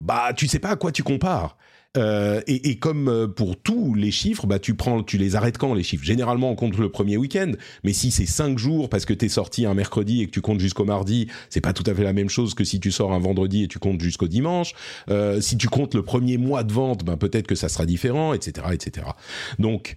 bah 0.00 0.32
tu 0.36 0.46
sais 0.46 0.58
pas 0.58 0.70
à 0.70 0.76
quoi 0.76 0.92
tu 0.92 1.02
compares. 1.02 1.56
Euh, 1.96 2.40
et, 2.48 2.76
comme 2.78 3.08
euh, 3.08 3.28
pour 3.28 3.56
tous 3.56 3.94
les 3.94 4.10
chiffres, 4.10 4.46
bah 4.46 4.58
tu 4.58 4.74
prends, 4.74 5.04
tu 5.04 5.16
les 5.16 5.36
arrêtes 5.36 5.58
quand 5.58 5.74
les 5.74 5.84
chiffres? 5.84 6.04
Généralement, 6.04 6.50
on 6.50 6.56
compte 6.56 6.76
le 6.76 6.90
premier 6.90 7.16
week-end, 7.16 7.52
mais 7.84 7.92
si 7.92 8.10
c'est 8.10 8.26
cinq 8.26 8.58
jours 8.58 8.88
parce 8.88 9.04
que 9.04 9.12
t'es 9.12 9.28
sorti 9.28 9.64
un 9.64 9.74
mercredi 9.74 10.22
et 10.22 10.26
que 10.26 10.32
tu 10.32 10.40
comptes 10.40 10.58
jusqu'au 10.58 10.84
mardi, 10.84 11.28
c'est 11.50 11.60
pas 11.60 11.72
tout 11.72 11.84
à 11.86 11.94
fait 11.94 12.02
la 12.02 12.12
même 12.12 12.28
chose 12.28 12.54
que 12.54 12.64
si 12.64 12.80
tu 12.80 12.90
sors 12.90 13.12
un 13.12 13.20
vendredi 13.20 13.62
et 13.62 13.68
tu 13.68 13.78
comptes 13.78 14.00
jusqu'au 14.00 14.26
dimanche. 14.26 14.74
Euh, 15.08 15.40
si 15.40 15.56
tu 15.56 15.68
comptes 15.68 15.94
le 15.94 16.02
premier 16.02 16.36
mois 16.36 16.64
de 16.64 16.72
vente, 16.72 17.04
bah 17.04 17.16
peut-être 17.16 17.46
que 17.46 17.54
ça 17.54 17.68
sera 17.68 17.86
différent, 17.86 18.34
etc., 18.34 18.66
etc. 18.72 19.06
Donc, 19.60 19.96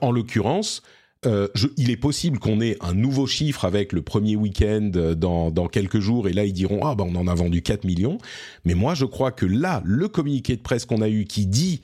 en 0.00 0.10
l'occurrence, 0.10 0.82
euh, 1.26 1.48
il 1.76 1.90
est 1.90 1.98
possible 1.98 2.38
qu'on 2.38 2.62
ait 2.62 2.78
un 2.80 2.94
nouveau 2.94 3.26
chiffre 3.26 3.66
avec 3.66 3.92
le 3.92 4.00
premier 4.00 4.36
week-end 4.36 4.90
euh, 4.96 5.14
dans, 5.14 5.68
quelques 5.68 6.00
jours 6.00 6.28
et 6.28 6.32
là 6.32 6.46
ils 6.46 6.54
diront 6.54 6.80
ah 6.82 6.94
ben 6.94 7.04
on 7.06 7.14
en 7.14 7.26
a 7.26 7.34
vendu 7.34 7.60
4 7.60 7.84
millions. 7.84 8.16
Mais 8.64 8.74
moi 8.74 8.94
je 8.94 9.04
crois 9.04 9.30
que 9.30 9.44
là 9.44 9.82
le 9.84 10.08
communiqué 10.08 10.56
de 10.56 10.62
presse 10.62 10.86
qu'on 10.86 11.02
a 11.02 11.10
eu 11.10 11.26
qui 11.26 11.46
dit 11.46 11.82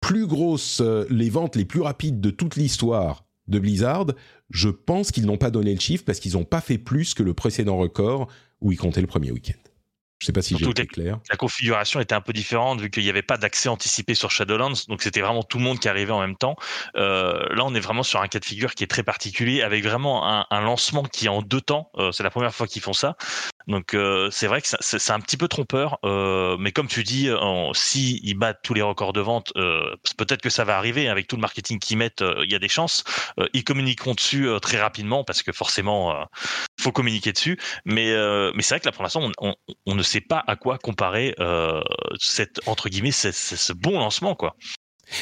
plus 0.00 0.26
grosses 0.26 0.80
euh, 0.80 1.04
les 1.10 1.28
ventes 1.28 1.56
les 1.56 1.66
plus 1.66 1.82
rapides 1.82 2.22
de 2.22 2.30
toute 2.30 2.56
l'histoire 2.56 3.26
de 3.48 3.58
Blizzard, 3.58 4.06
je 4.48 4.70
pense 4.70 5.12
qu'ils 5.12 5.26
n'ont 5.26 5.36
pas 5.36 5.50
donné 5.50 5.74
le 5.74 5.80
chiffre 5.80 6.04
parce 6.06 6.18
qu'ils 6.18 6.32
n'ont 6.32 6.44
pas 6.44 6.62
fait 6.62 6.78
plus 6.78 7.12
que 7.12 7.22
le 7.22 7.34
précédent 7.34 7.76
record 7.76 8.28
où 8.62 8.72
ils 8.72 8.78
comptaient 8.78 9.02
le 9.02 9.06
premier 9.06 9.30
week-end. 9.30 9.63
Je 10.24 10.28
sais 10.28 10.32
pas 10.32 10.40
si 10.40 10.56
j'ai 10.56 10.70
été 10.70 10.86
clair. 10.86 11.18
La 11.28 11.36
configuration 11.36 12.00
était 12.00 12.14
un 12.14 12.22
peu 12.22 12.32
différente 12.32 12.80
vu 12.80 12.88
qu'il 12.88 13.02
n'y 13.02 13.10
avait 13.10 13.20
pas 13.20 13.36
d'accès 13.36 13.68
anticipé 13.68 14.14
sur 14.14 14.30
Shadowlands, 14.30 14.72
donc 14.88 15.02
c'était 15.02 15.20
vraiment 15.20 15.42
tout 15.42 15.58
le 15.58 15.64
monde 15.64 15.78
qui 15.78 15.86
arrivait 15.86 16.14
en 16.14 16.20
même 16.20 16.34
temps. 16.34 16.56
Euh, 16.96 17.46
là, 17.50 17.62
on 17.66 17.74
est 17.74 17.80
vraiment 17.80 18.02
sur 18.02 18.22
un 18.22 18.28
cas 18.28 18.38
de 18.38 18.44
figure 18.46 18.74
qui 18.74 18.84
est 18.84 18.86
très 18.86 19.02
particulier, 19.02 19.60
avec 19.60 19.84
vraiment 19.84 20.46
un, 20.50 20.60
lancement 20.62 21.02
qui 21.02 21.26
est 21.26 21.28
en 21.28 21.42
deux 21.42 21.60
temps. 21.60 21.90
Euh, 21.98 22.10
c'est 22.10 22.22
la 22.22 22.30
première 22.30 22.54
fois 22.54 22.66
qu'ils 22.66 22.80
font 22.80 22.94
ça. 22.94 23.18
Donc 23.66 23.92
euh, 23.92 24.30
c'est 24.30 24.46
vrai 24.46 24.62
que 24.62 24.68
c'est 24.80 25.12
un 25.12 25.20
petit 25.20 25.36
peu 25.36 25.46
trompeur, 25.46 25.98
mais 26.58 26.72
comme 26.72 26.88
tu 26.88 27.02
dis, 27.02 27.28
si 27.74 28.18
ils 28.24 28.34
battent 28.34 28.60
tous 28.62 28.72
les 28.72 28.80
records 28.80 29.12
de 29.12 29.20
vente, 29.20 29.52
peut-être 29.52 30.40
que 30.40 30.48
ça 30.48 30.64
va 30.64 30.78
arriver 30.78 31.10
avec 31.10 31.26
tout 31.26 31.36
le 31.36 31.42
marketing 31.42 31.78
qu'ils 31.80 31.98
mettent, 31.98 32.24
il 32.44 32.50
y 32.50 32.54
a 32.54 32.58
des 32.58 32.68
chances. 32.68 33.04
ils 33.52 33.64
communiqueront 33.64 34.14
dessus 34.14 34.48
très 34.62 34.80
rapidement 34.80 35.22
parce 35.22 35.42
que 35.42 35.52
forcément, 35.52 36.26
faut 36.84 36.92
communiquer 36.92 37.32
dessus. 37.32 37.58
Mais 37.84 38.14
mais 38.54 38.62
c'est 38.62 38.74
vrai 38.74 38.80
que 38.80 38.86
là 38.86 38.92
pour 38.92 39.02
l'instant, 39.02 39.30
on, 39.40 39.54
on, 39.86 39.94
ne 39.94 40.02
sait 40.02 40.20
pas 40.20 40.42
à 40.46 40.56
quoi 40.56 40.78
comparer 40.78 41.34
cette 42.18 42.60
entre 42.66 42.88
guillemets 42.88 43.12
ce 43.12 43.72
bon 43.72 43.98
lancement 43.98 44.34
quoi. 44.34 44.56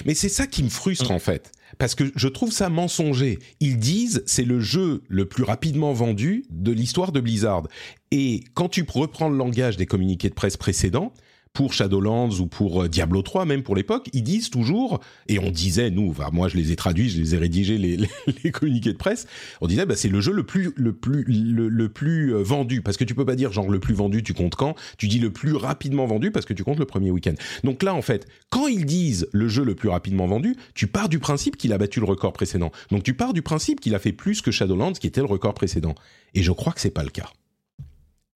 Mais 0.05 0.15
c'est 0.15 0.29
ça 0.29 0.47
qui 0.47 0.63
me 0.63 0.69
frustre 0.69 1.11
mm. 1.11 1.15
en 1.15 1.19
fait, 1.19 1.53
parce 1.79 1.95
que 1.95 2.13
je 2.15 2.29
trouve 2.29 2.53
ça 2.53 2.69
mensonger. 2.69 3.39
Ils 3.61 3.79
disent 3.79 4.23
c'est 4.27 4.45
le 4.45 4.61
jeu 4.61 5.03
le 5.09 5.27
plus 5.27 5.45
rapidement 5.45 5.93
vendu 5.93 6.45
de 6.51 6.73
l'histoire 6.73 7.13
de 7.13 7.21
Blizzard. 7.21 7.65
Et 8.11 8.45
quand 8.55 8.69
tu 8.69 8.85
reprends 8.89 9.29
le 9.29 9.37
langage 9.37 9.77
des 9.77 9.87
communiqués 9.87 10.29
de 10.29 10.35
presse 10.35 10.57
précédents, 10.57 11.13
pour 11.53 11.75
Shadowlands 11.75 12.41
ou 12.41 12.47
pour 12.47 12.83
euh, 12.83 12.89
Diablo 12.89 13.23
3 13.23 13.45
même 13.45 13.63
pour 13.63 13.77
l'époque, 13.77 14.09
ils 14.13 14.23
disent 14.23 14.51
toujours 14.51 15.01
et 15.29 15.39
on 15.39 15.51
disait 15.51 15.91
nous, 15.91 16.15
moi 16.33 16.49
je 16.49 16.57
les 16.57 16.73
ai 16.73 16.77
traduits, 16.77 17.11
je 17.11 17.21
les 17.21 17.35
ai 17.35 17.39
rédigés 17.39 17.79
les, 17.79 17.99
les, 18.45 18.51
communiqués 18.51 18.93
de 18.93 18.99
presse, 18.99 19.27
on 19.61 19.67
disait 19.67 19.87
bah 19.87 19.97
c'est 19.97 20.09
le 20.09 20.21
jeu 20.21 20.33
le 20.33 20.45
plus 20.45 20.73
le 20.77 20.93
plus 20.93 21.25
le, 21.25 21.89
plus 21.89 22.35
euh, 22.35 22.43
vendu 22.43 22.81
parce 22.83 22.97
que 22.97 23.05
tu 23.05 23.15
peux 23.15 23.25
pas 23.25 23.37
dire 23.37 23.53
genre 23.53 23.69
le 23.69 23.81
plus 23.81 23.95
vendu 23.95 24.23
tu 24.23 24.35
comptes 24.35 24.55
quand, 24.55 24.75
tu 24.99 25.09
dis 25.09 25.19
le 25.19 25.31
plus 25.31 25.55
rapidement 25.55 26.07
vendu 26.07 26.31
parce 26.31 26.47
que 26.47 26.55
tu 26.55 26.65
comptes 26.65 26.79
le 26.79 26.87
premier 26.87 27.11
week-end. 27.11 27.35
Donc 27.65 27.83
là 27.83 27.95
en 27.95 28.03
fait, 28.03 28.27
quand 28.51 28.67
ils 28.67 28.87
disent 28.87 29.29
le 29.33 29.49
jeu 29.49 29.65
le 29.65 29.75
plus 29.75 29.89
rapidement 29.89 30.27
vendu, 30.27 30.57
tu 30.75 30.87
pars 30.87 31.09
du 31.09 31.19
principe 31.19 31.57
qu'il 31.57 31.73
a 31.73 31.79
battu 31.79 32.01
le 32.01 32.07
record 32.07 32.33
précédent. 32.33 32.73
Donc 32.91 33.03
tu 33.03 33.15
pars 33.15 33.33
du 33.33 33.43
principe 33.43 33.81
qu'il 33.81 33.95
a 33.95 33.99
fait 33.99 34.13
plus 34.13 34.41
que 34.41 34.51
Shadowlands 34.51 34.93
qui 34.93 35.07
était 35.07 35.21
le 35.21 35.27
record 35.27 35.55
précédent. 35.55 35.95
Et 36.35 36.43
je 36.43 36.53
crois 36.53 36.73
que 36.73 36.81
c'est 36.81 36.91
pas 36.91 37.05
le 37.05 37.11
cas 37.11 37.31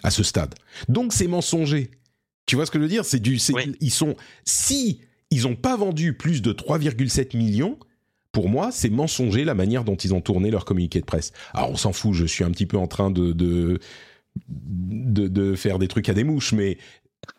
à 0.02 0.11
ce 0.11 0.22
stade. 0.22 0.55
Donc 0.88 1.12
c'est 1.12 1.26
mensonger. 1.26 1.90
Tu 2.46 2.56
vois 2.56 2.66
ce 2.66 2.70
que 2.70 2.78
je 2.78 2.82
veux 2.82 2.88
dire? 2.88 3.04
C'est 3.04 3.18
du, 3.18 3.38
ils 3.80 3.90
sont 3.90 4.16
si 4.44 5.00
ils 5.30 5.42
n'ont 5.42 5.56
pas 5.56 5.76
vendu 5.76 6.12
plus 6.12 6.42
de 6.42 6.52
3,7 6.52 7.37
millions. 7.37 7.78
Pour 8.32 8.48
moi, 8.48 8.70
c'est 8.70 8.90
mensonger 8.90 9.44
la 9.44 9.54
manière 9.54 9.82
dont 9.82 9.96
ils 9.96 10.14
ont 10.14 10.20
tourné 10.20 10.50
leur 10.50 10.64
communiqué 10.64 11.00
de 11.00 11.06
presse. 11.06 11.32
Alors 11.54 11.70
on 11.70 11.76
s'en 11.76 11.92
fout, 11.92 12.12
je 12.12 12.26
suis 12.26 12.44
un 12.44 12.50
petit 12.50 12.66
peu 12.66 12.76
en 12.76 12.87
train 12.87 13.11
de 13.11 13.32
de, 13.32 15.28
de, 15.28 15.54
faire 15.54 15.78
des 15.78 15.88
trucs 15.88 16.11
à 16.11 16.14
des 16.14 16.24
mouches, 16.24 16.52
mais 16.52 16.76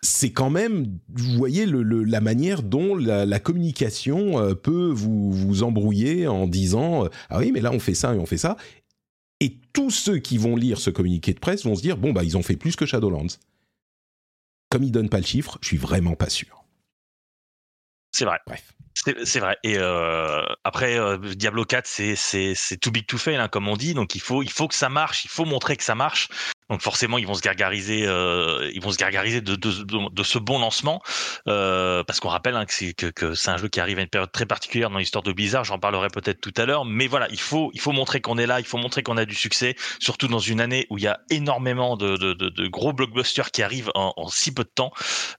c'est 0.01 0.31
quand 0.31 0.49
même, 0.49 0.97
vous 1.13 1.37
voyez, 1.37 1.65
la 1.67 2.21
manière 2.21 2.63
dont 2.63 2.95
la, 2.95 3.39
communication 3.39 4.39
euh, 4.39 4.55
peut 4.55 4.89
vous, 4.89 5.31
vous 5.31 5.63
embrouiller 5.63 6.27
en 6.27 6.47
disant 6.47 7.05
euh, 7.05 7.09
Ah 7.29 7.39
oui, 7.39 7.51
mais 7.53 7.61
là 7.61 7.71
on 7.71 7.79
fait 7.79 7.93
ça 7.93 8.15
et 8.15 8.17
on 8.17 8.25
fait 8.25 8.37
ça. 8.37 8.57
Et 9.39 9.57
tous 9.73 9.91
ceux 9.91 10.17
qui 10.17 10.37
vont 10.37 10.55
lire 10.55 10.79
ce 10.79 10.89
communiqué 10.89 11.33
de 11.33 11.39
presse 11.39 11.63
vont 11.63 11.75
se 11.75 11.81
dire 11.81 11.97
Bon, 11.97 12.11
bah, 12.11 12.23
ils 12.23 12.37
ont 12.37 12.43
fait 12.43 12.57
plus 12.57 12.75
que 12.75 12.85
Shadowlands. 12.85 13.37
Comme 14.69 14.83
ils 14.83 14.91
donnent 14.91 15.09
pas 15.09 15.19
le 15.19 15.25
chiffre, 15.25 15.57
je 15.61 15.67
suis 15.67 15.77
vraiment 15.77 16.15
pas 16.15 16.29
sûr. 16.29 16.65
C'est 18.11 18.25
vrai. 18.25 18.39
Bref. 18.45 18.73
C'est 19.25 19.39
vrai. 19.39 19.57
Et 19.63 19.77
euh, 19.77 20.43
après, 20.63 20.99
euh, 20.99 21.17
Diablo 21.17 21.65
4, 21.65 21.85
c'est 21.85 22.77
too 22.81 22.91
big 22.91 23.05
to 23.05 23.17
fail, 23.17 23.35
hein, 23.35 23.47
comme 23.47 23.67
on 23.67 23.77
dit. 23.77 23.93
Donc 23.93 24.15
il 24.15 24.21
faut, 24.21 24.41
il 24.41 24.49
faut 24.49 24.67
que 24.67 24.75
ça 24.75 24.89
marche. 24.89 25.23
Il 25.25 25.29
faut 25.29 25.45
montrer 25.45 25.77
que 25.77 25.83
ça 25.83 25.95
marche. 25.95 26.29
Donc 26.69 26.81
forcément, 26.81 27.17
ils 27.17 27.27
vont 27.27 27.33
se 27.33 27.41
gargariser, 27.41 28.05
euh, 28.05 28.69
ils 28.73 28.81
vont 28.81 28.91
se 28.91 28.97
gargariser 28.97 29.41
de, 29.41 29.55
de, 29.55 30.09
de, 30.09 30.23
ce 30.23 30.37
bon 30.37 30.59
lancement, 30.59 31.01
euh, 31.47 32.03
parce 32.03 32.19
qu'on 32.19 32.29
rappelle 32.29 32.55
hein, 32.55 32.65
que 32.65 32.73
c'est 32.73 32.93
que, 32.93 33.07
que 33.07 33.35
c'est 33.35 33.49
un 33.49 33.57
jeu 33.57 33.69
qui 33.69 33.79
arrive 33.79 33.99
à 33.99 34.01
une 34.01 34.09
période 34.09 34.31
très 34.31 34.45
particulière 34.45 34.89
dans 34.89 34.97
l'histoire 34.97 35.23
de 35.23 35.31
Blizzard. 35.31 35.63
J'en 35.63 35.79
parlerai 35.79 36.09
peut-être 36.09 36.41
tout 36.41 36.53
à 36.57 36.65
l'heure, 36.65 36.85
mais 36.85 37.07
voilà, 37.07 37.27
il 37.31 37.39
faut 37.39 37.71
il 37.73 37.79
faut 37.79 37.93
montrer 37.93 38.21
qu'on 38.21 38.37
est 38.37 38.45
là, 38.47 38.59
il 38.59 38.65
faut 38.65 38.77
montrer 38.77 39.03
qu'on 39.03 39.17
a 39.17 39.25
du 39.25 39.35
succès, 39.35 39.75
surtout 39.99 40.27
dans 40.27 40.39
une 40.39 40.59
année 40.59 40.87
où 40.89 40.97
il 40.97 41.03
y 41.03 41.07
a 41.07 41.19
énormément 41.29 41.95
de, 41.95 42.17
de 42.17 42.67
gros 42.67 42.93
blockbusters 42.93 43.51
qui 43.51 43.63
arrivent 43.63 43.91
en, 43.95 44.13
en 44.17 44.27
si 44.27 44.53
peu 44.53 44.63
de 44.63 44.69
temps. 44.69 44.91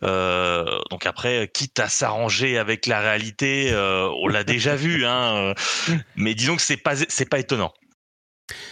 Euh, 0.03 0.79
donc 0.91 1.07
après, 1.07 1.51
quitte 1.53 1.79
à 1.81 1.89
s'arranger 1.89 2.59
avec 2.59 2.87
la 2.87 3.01
réalité, 3.01 3.71
euh, 3.73 4.09
on 4.23 4.29
l'a 4.29 4.45
déjà 4.45 4.77
vu, 4.77 5.05
hein, 5.05 5.55
mais 6.17 6.35
disons 6.35 6.57
que 6.57 6.63
c'est 6.63 6.77
pas 6.77 6.97
c'est 6.97 7.29
pas 7.29 7.39
étonnant. 7.39 7.73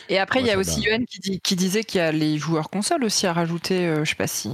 Et 0.08 0.18
après, 0.18 0.40
il 0.40 0.46
y 0.46 0.50
a 0.50 0.58
aussi 0.58 0.82
Yuan 0.82 1.04
qui, 1.06 1.40
qui, 1.40 1.56
disait 1.56 1.84
qu'il 1.84 1.98
y 1.98 2.02
a 2.02 2.12
les 2.12 2.38
joueurs 2.38 2.70
consoles 2.70 3.04
aussi 3.04 3.26
à 3.26 3.32
rajouter. 3.32 3.86
Euh, 3.86 4.04
je 4.04 4.10
sais 4.10 4.16
pas 4.16 4.26
si. 4.26 4.50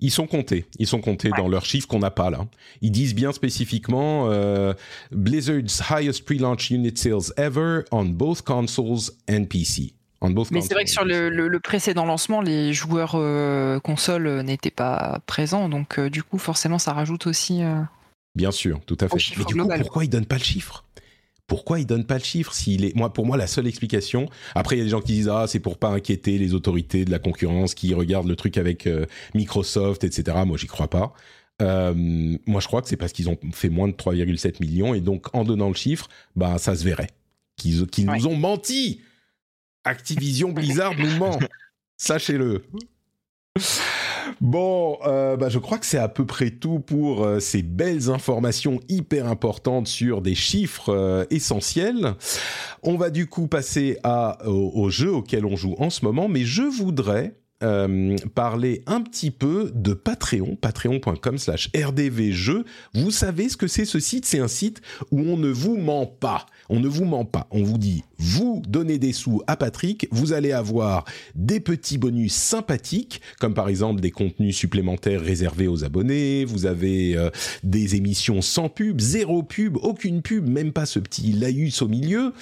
Ils 0.00 0.10
sont 0.10 0.26
comptés, 0.26 0.66
ils 0.78 0.86
sont 0.86 1.00
comptés 1.00 1.30
dans 1.36 1.48
leurs 1.48 1.64
chiffres 1.64 1.88
qu'on 1.88 2.00
n'a 2.00 2.10
pas 2.10 2.28
là. 2.28 2.46
Ils 2.82 2.90
disent 2.90 3.14
bien 3.14 3.32
spécifiquement 3.32 4.28
euh, 4.28 4.74
Blizzard's 5.12 5.80
highest 5.88 6.24
pre-launch 6.24 6.70
unit 6.70 6.96
sales 6.96 7.32
ever 7.36 7.82
on 7.90 8.04
both 8.04 8.42
consoles 8.42 9.12
and 9.30 9.44
PC. 9.44 9.94
On 10.20 10.30
both 10.30 10.50
Mais 10.50 10.60
c'est 10.60 10.74
vrai 10.74 10.84
que 10.84 10.90
sur 10.90 11.04
le, 11.04 11.28
le, 11.30 11.60
précédent 11.60 12.04
lancement, 12.04 12.40
les 12.40 12.72
joueurs 12.72 13.12
euh, 13.14 13.78
consoles 13.80 14.42
n'étaient 14.42 14.70
pas 14.70 15.20
présents, 15.26 15.68
donc 15.68 16.00
du 16.00 16.22
coup, 16.22 16.38
forcément, 16.38 16.78
ça 16.78 16.92
rajoute 16.92 17.26
aussi. 17.26 17.62
Bien 18.34 18.50
sûr, 18.50 18.80
tout 18.86 18.98
à 19.00 19.08
fait. 19.08 19.16
Mais 19.38 19.44
du 19.44 19.54
coup, 19.54 19.68
pourquoi 19.68 20.04
ils 20.04 20.08
donnent 20.08 20.26
pas 20.26 20.38
le 20.38 20.44
chiffre? 20.44 20.84
Pourquoi 21.46 21.78
il 21.78 21.86
donne 21.86 22.04
pas 22.04 22.18
le 22.18 22.24
chiffre 22.24 22.54
s'il 22.54 22.84
est 22.84 22.94
moi 22.94 23.12
pour 23.12 23.26
moi 23.26 23.36
la 23.36 23.46
seule 23.46 23.66
explication 23.66 24.28
après 24.54 24.76
il 24.76 24.78
y 24.78 24.82
a 24.82 24.84
des 24.84 24.90
gens 24.90 25.00
qui 25.00 25.12
disent 25.12 25.28
ah 25.28 25.46
c'est 25.46 25.60
pour 25.60 25.78
pas 25.78 25.90
inquiéter 25.90 26.38
les 26.38 26.54
autorités 26.54 27.04
de 27.04 27.10
la 27.10 27.18
concurrence 27.18 27.74
qui 27.74 27.92
regardent 27.94 28.28
le 28.28 28.36
truc 28.36 28.56
avec 28.56 28.86
euh, 28.86 29.06
Microsoft 29.34 30.04
etc 30.04 30.38
moi 30.46 30.56
j'y 30.56 30.66
crois 30.66 30.88
pas. 30.88 31.12
Euh, 31.62 31.94
moi 32.46 32.60
je 32.60 32.66
crois 32.66 32.82
que 32.82 32.88
c'est 32.88 32.96
parce 32.96 33.12
qu'ils 33.12 33.28
ont 33.28 33.38
fait 33.52 33.68
moins 33.68 33.86
de 33.86 33.92
3,7 33.92 34.56
millions 34.60 34.92
et 34.92 35.00
donc 35.00 35.26
en 35.34 35.44
donnant 35.44 35.68
le 35.68 35.74
chiffre 35.74 36.08
bah 36.34 36.58
ça 36.58 36.74
se 36.74 36.84
verrait 36.84 37.10
qu'ils 37.56 37.86
nous 38.06 38.26
ont 38.26 38.36
menti. 38.36 39.00
Activision 39.84 40.50
Blizzard 40.50 40.96
nous 40.98 41.16
ment. 41.18 41.38
Sachez-le 41.96 42.64
Bon, 44.40 44.98
euh, 45.06 45.36
bah, 45.36 45.48
je 45.48 45.58
crois 45.58 45.78
que 45.78 45.86
c'est 45.86 45.98
à 45.98 46.08
peu 46.08 46.26
près 46.26 46.50
tout 46.50 46.80
pour 46.80 47.24
euh, 47.24 47.40
ces 47.40 47.62
belles 47.62 48.10
informations 48.10 48.80
hyper 48.88 49.26
importantes 49.26 49.86
sur 49.86 50.22
des 50.22 50.34
chiffres 50.34 50.92
euh, 50.92 51.24
essentiels. 51.30 52.14
On 52.82 52.96
va 52.96 53.10
du 53.10 53.26
coup 53.26 53.46
passer 53.46 53.98
au, 54.46 54.72
au, 54.74 54.90
jeu 54.90 55.12
auquel 55.12 55.44
on 55.44 55.56
joue 55.56 55.74
en 55.78 55.90
ce 55.90 56.04
moment, 56.04 56.28
mais 56.28 56.44
je 56.44 56.62
voudrais 56.62 57.34
parler 58.34 58.82
un 58.86 59.00
petit 59.00 59.30
peu 59.30 59.72
de 59.74 59.94
Patreon, 59.94 60.54
patreon.com 60.60 61.38
slash 61.38 61.70
rdvjeux. 61.74 62.66
Vous 62.92 63.10
savez 63.10 63.48
ce 63.48 63.56
que 63.56 63.68
c'est 63.68 63.86
ce 63.86 64.00
site? 64.00 64.26
C'est 64.26 64.40
un 64.40 64.48
site 64.48 64.82
où 65.10 65.20
on 65.20 65.38
ne 65.38 65.48
vous 65.48 65.78
ment 65.78 66.04
pas. 66.04 66.44
On 66.68 66.80
ne 66.80 66.88
vous 66.88 67.04
ment 67.04 67.24
pas. 67.24 67.46
On 67.50 67.62
vous 67.62 67.78
dit, 67.78 68.04
vous 68.18 68.62
donnez 68.68 68.98
des 68.98 69.12
sous 69.12 69.42
à 69.46 69.56
Patrick, 69.56 70.08
vous 70.10 70.32
allez 70.32 70.52
avoir 70.52 71.04
des 71.34 71.60
petits 71.60 71.98
bonus 71.98 72.32
sympathiques, 72.32 73.20
comme 73.40 73.54
par 73.54 73.68
exemple 73.68 74.00
des 74.00 74.10
contenus 74.10 74.56
supplémentaires 74.56 75.20
réservés 75.20 75.68
aux 75.68 75.84
abonnés, 75.84 76.44
vous 76.44 76.66
avez 76.66 77.16
euh, 77.16 77.30
des 77.62 77.96
émissions 77.96 78.42
sans 78.42 78.68
pub, 78.68 79.00
zéro 79.00 79.42
pub, 79.42 79.76
aucune 79.78 80.22
pub, 80.22 80.48
même 80.48 80.72
pas 80.72 80.86
ce 80.86 80.98
petit 80.98 81.32
laïus 81.32 81.82
au 81.82 81.88
milieu, 81.88 82.32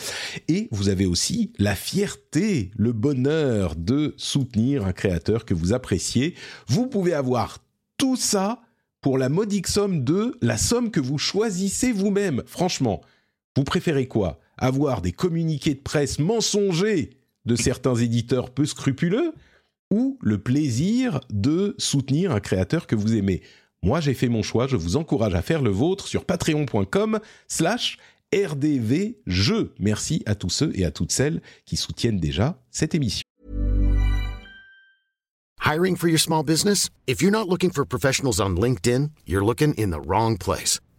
et 0.49 0.69
vous 0.71 0.89
avez 0.89 1.07
aussi 1.07 1.53
la 1.59 1.75
fierté, 1.75 2.71
le 2.77 2.93
bonheur 2.93 3.75
de 3.77 4.15
soutenir 4.17 4.87
un 4.87 4.93
créateur 4.93 5.45
que 5.45 5.55
vous 5.55 5.73
appréciez. 5.73 6.35
Vous 6.69 6.87
pouvez 6.87 7.15
avoir 7.15 7.59
tout 7.97 8.17
ça 8.17 8.61
pour 9.01 9.19
la 9.19 9.29
modique 9.29 9.67
somme 9.67 10.05
de 10.05 10.39
la 10.41 10.57
somme 10.57 10.91
que 10.91 11.01
vous 11.01 11.19
choisissez 11.19 11.93
vous-même. 11.93 12.43
Franchement, 12.47 13.03
vous 13.57 13.65
préférez 13.65 14.07
quoi? 14.07 14.39
Avoir 14.57 15.03
des 15.03 15.13
communiqués 15.13 15.75
de 15.75 15.81
presse 15.81 16.19
mensongers 16.19 17.11
de 17.45 17.57
certains 17.57 17.95
éditeurs 17.97 18.51
peu 18.51 18.65
scrupuleux 18.65 19.35
ou 19.91 20.19
le 20.23 20.39
plaisir 20.39 21.21
de 21.31 21.75
soutenir 21.79 22.33
un 22.33 22.41
créateur 22.41 22.87
que 22.87 22.97
vous 22.97 23.15
aimez? 23.15 23.43
Moi, 23.83 24.01
j'ai 24.01 24.15
fait 24.15 24.29
mon 24.29 24.43
choix, 24.43 24.69
je 24.69 24.77
vous 24.77 24.97
encourage 24.97 25.35
à 25.35 25.43
faire 25.43 25.61
le 25.61 25.71
vôtre 25.71 26.07
sur 26.07 26.25
patreon.com 26.25 27.19
slash 27.49 27.99
rdvjeux. 28.33 29.75
Merci 29.79 30.23
à 30.25 30.35
tous 30.35 30.51
ceux 30.51 30.73
et 30.75 30.85
à 30.85 30.91
toutes 30.91 31.13
celles 31.13 31.43
qui 31.67 31.77
soutiennent 31.77 32.21
déjà 32.21 32.59
cette 32.71 32.95
émission. 32.95 33.23
Hiring 35.65 35.97
for 35.97 36.09
your 36.09 36.19
small 36.19 36.43
business? 36.43 36.89
If 37.07 37.21
you're 37.21 37.33
not 37.33 37.49
looking 37.49 37.71
for 37.71 37.85
professionals 37.85 38.41
on 38.41 38.57
LinkedIn, 38.57 39.11
you're 39.27 39.45
looking 39.45 39.75
in 39.79 39.91
the 39.91 40.01
wrong 40.05 40.39
place. 40.39 40.81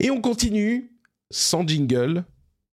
Et 0.00 0.10
on 0.10 0.20
continue 0.20 0.90
sans 1.30 1.66
jingle. 1.66 2.24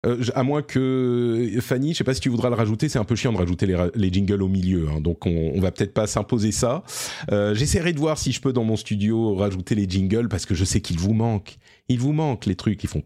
Euh, 0.06 0.24
à 0.36 0.44
moins 0.44 0.62
que 0.62 1.50
Fanny, 1.62 1.94
je 1.94 1.98
sais 1.98 2.04
pas 2.04 2.14
si 2.14 2.22
tu 2.22 2.30
voudras 2.30 2.50
le 2.50 2.56
rajouter, 2.56 2.90
c'est 2.90 3.00
un 3.00 3.04
peu 3.04 3.16
chiant 3.16 3.34
de 3.34 3.38
rajouter 3.38 3.66
les, 3.96 4.14
jingles 4.14 4.44
au 4.44 4.48
milieu, 4.48 4.88
hein, 4.88 5.02
donc 5.02 5.26
on, 5.26 5.54
on, 5.56 5.60
va 5.60 5.72
peut-être 5.72 5.96
pas 5.96 6.06
s'imposer 6.06 6.52
ça. 6.52 6.84
Euh, 7.32 7.56
J'essaierai 7.56 7.92
de 7.92 8.00
voir 8.00 8.20
si 8.20 8.32
je 8.32 8.40
peux 8.40 8.54
dans 8.54 8.64
mon 8.64 8.76
studio 8.76 9.34
rajouter 9.34 9.74
les 9.74 9.90
jingles 9.90 10.28
parce 10.28 10.46
que 10.46 10.54
je 10.54 10.64
sais 10.64 10.80
qu'il 10.80 11.00
vous 11.00 11.14
manque. 11.14 11.58
Il 11.88 12.00
vous 12.00 12.14
manque 12.14 12.46
les 12.46 12.56
trucs 12.56 12.78
qui 12.78 12.88
font 12.88 13.02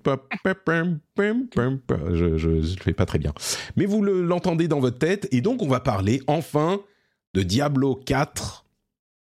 je, 2.14 2.38
je, 2.38 2.50
le 2.50 2.62
fais 2.84 2.94
pas 2.94 3.06
très 3.06 3.20
bien. 3.20 3.34
Mais 3.78 3.86
vous 3.86 4.04
l'entendez 4.04 4.68
dans 4.68 4.80
votre 4.80 4.98
tête 4.98 5.28
et 5.32 5.40
donc 5.40 5.62
on 5.62 5.68
va 5.68 5.80
parler 5.80 6.22
enfin 6.28 6.82
de 7.34 7.44
Diablo 7.44 7.96
4. 7.96 8.66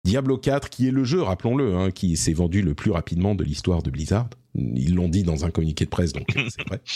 Diablo 0.05 0.37
4 0.37 0.69
qui 0.69 0.87
est 0.87 0.91
le 0.91 1.03
jeu, 1.03 1.23
rappelons-le, 1.23 1.75
hein, 1.75 1.89
qui 1.89 2.15
s'est 2.15 2.31
vendu 2.31 2.61
le 2.61 2.75
plus 2.75 2.91
rapidement 2.91 3.33
de 3.33 3.43
l'histoire 3.43 3.81
de 3.81 3.89
Blizzard. 3.89 4.29
Ils 4.53 4.93
l'ont 4.93 5.09
dit 5.09 5.23
dans 5.23 5.45
un 5.45 5.49
communiqué 5.49 5.83
de 5.83 5.89
presse, 5.89 6.13
donc 6.13 6.27
c'est 6.49 6.65
vrai. 6.67 6.79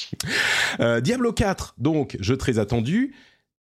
Euh, 0.79 1.01
Diablo 1.01 1.33
4, 1.33 1.73
donc, 1.79 2.15
jeu 2.19 2.37
très 2.37 2.59
attendu. 2.59 3.15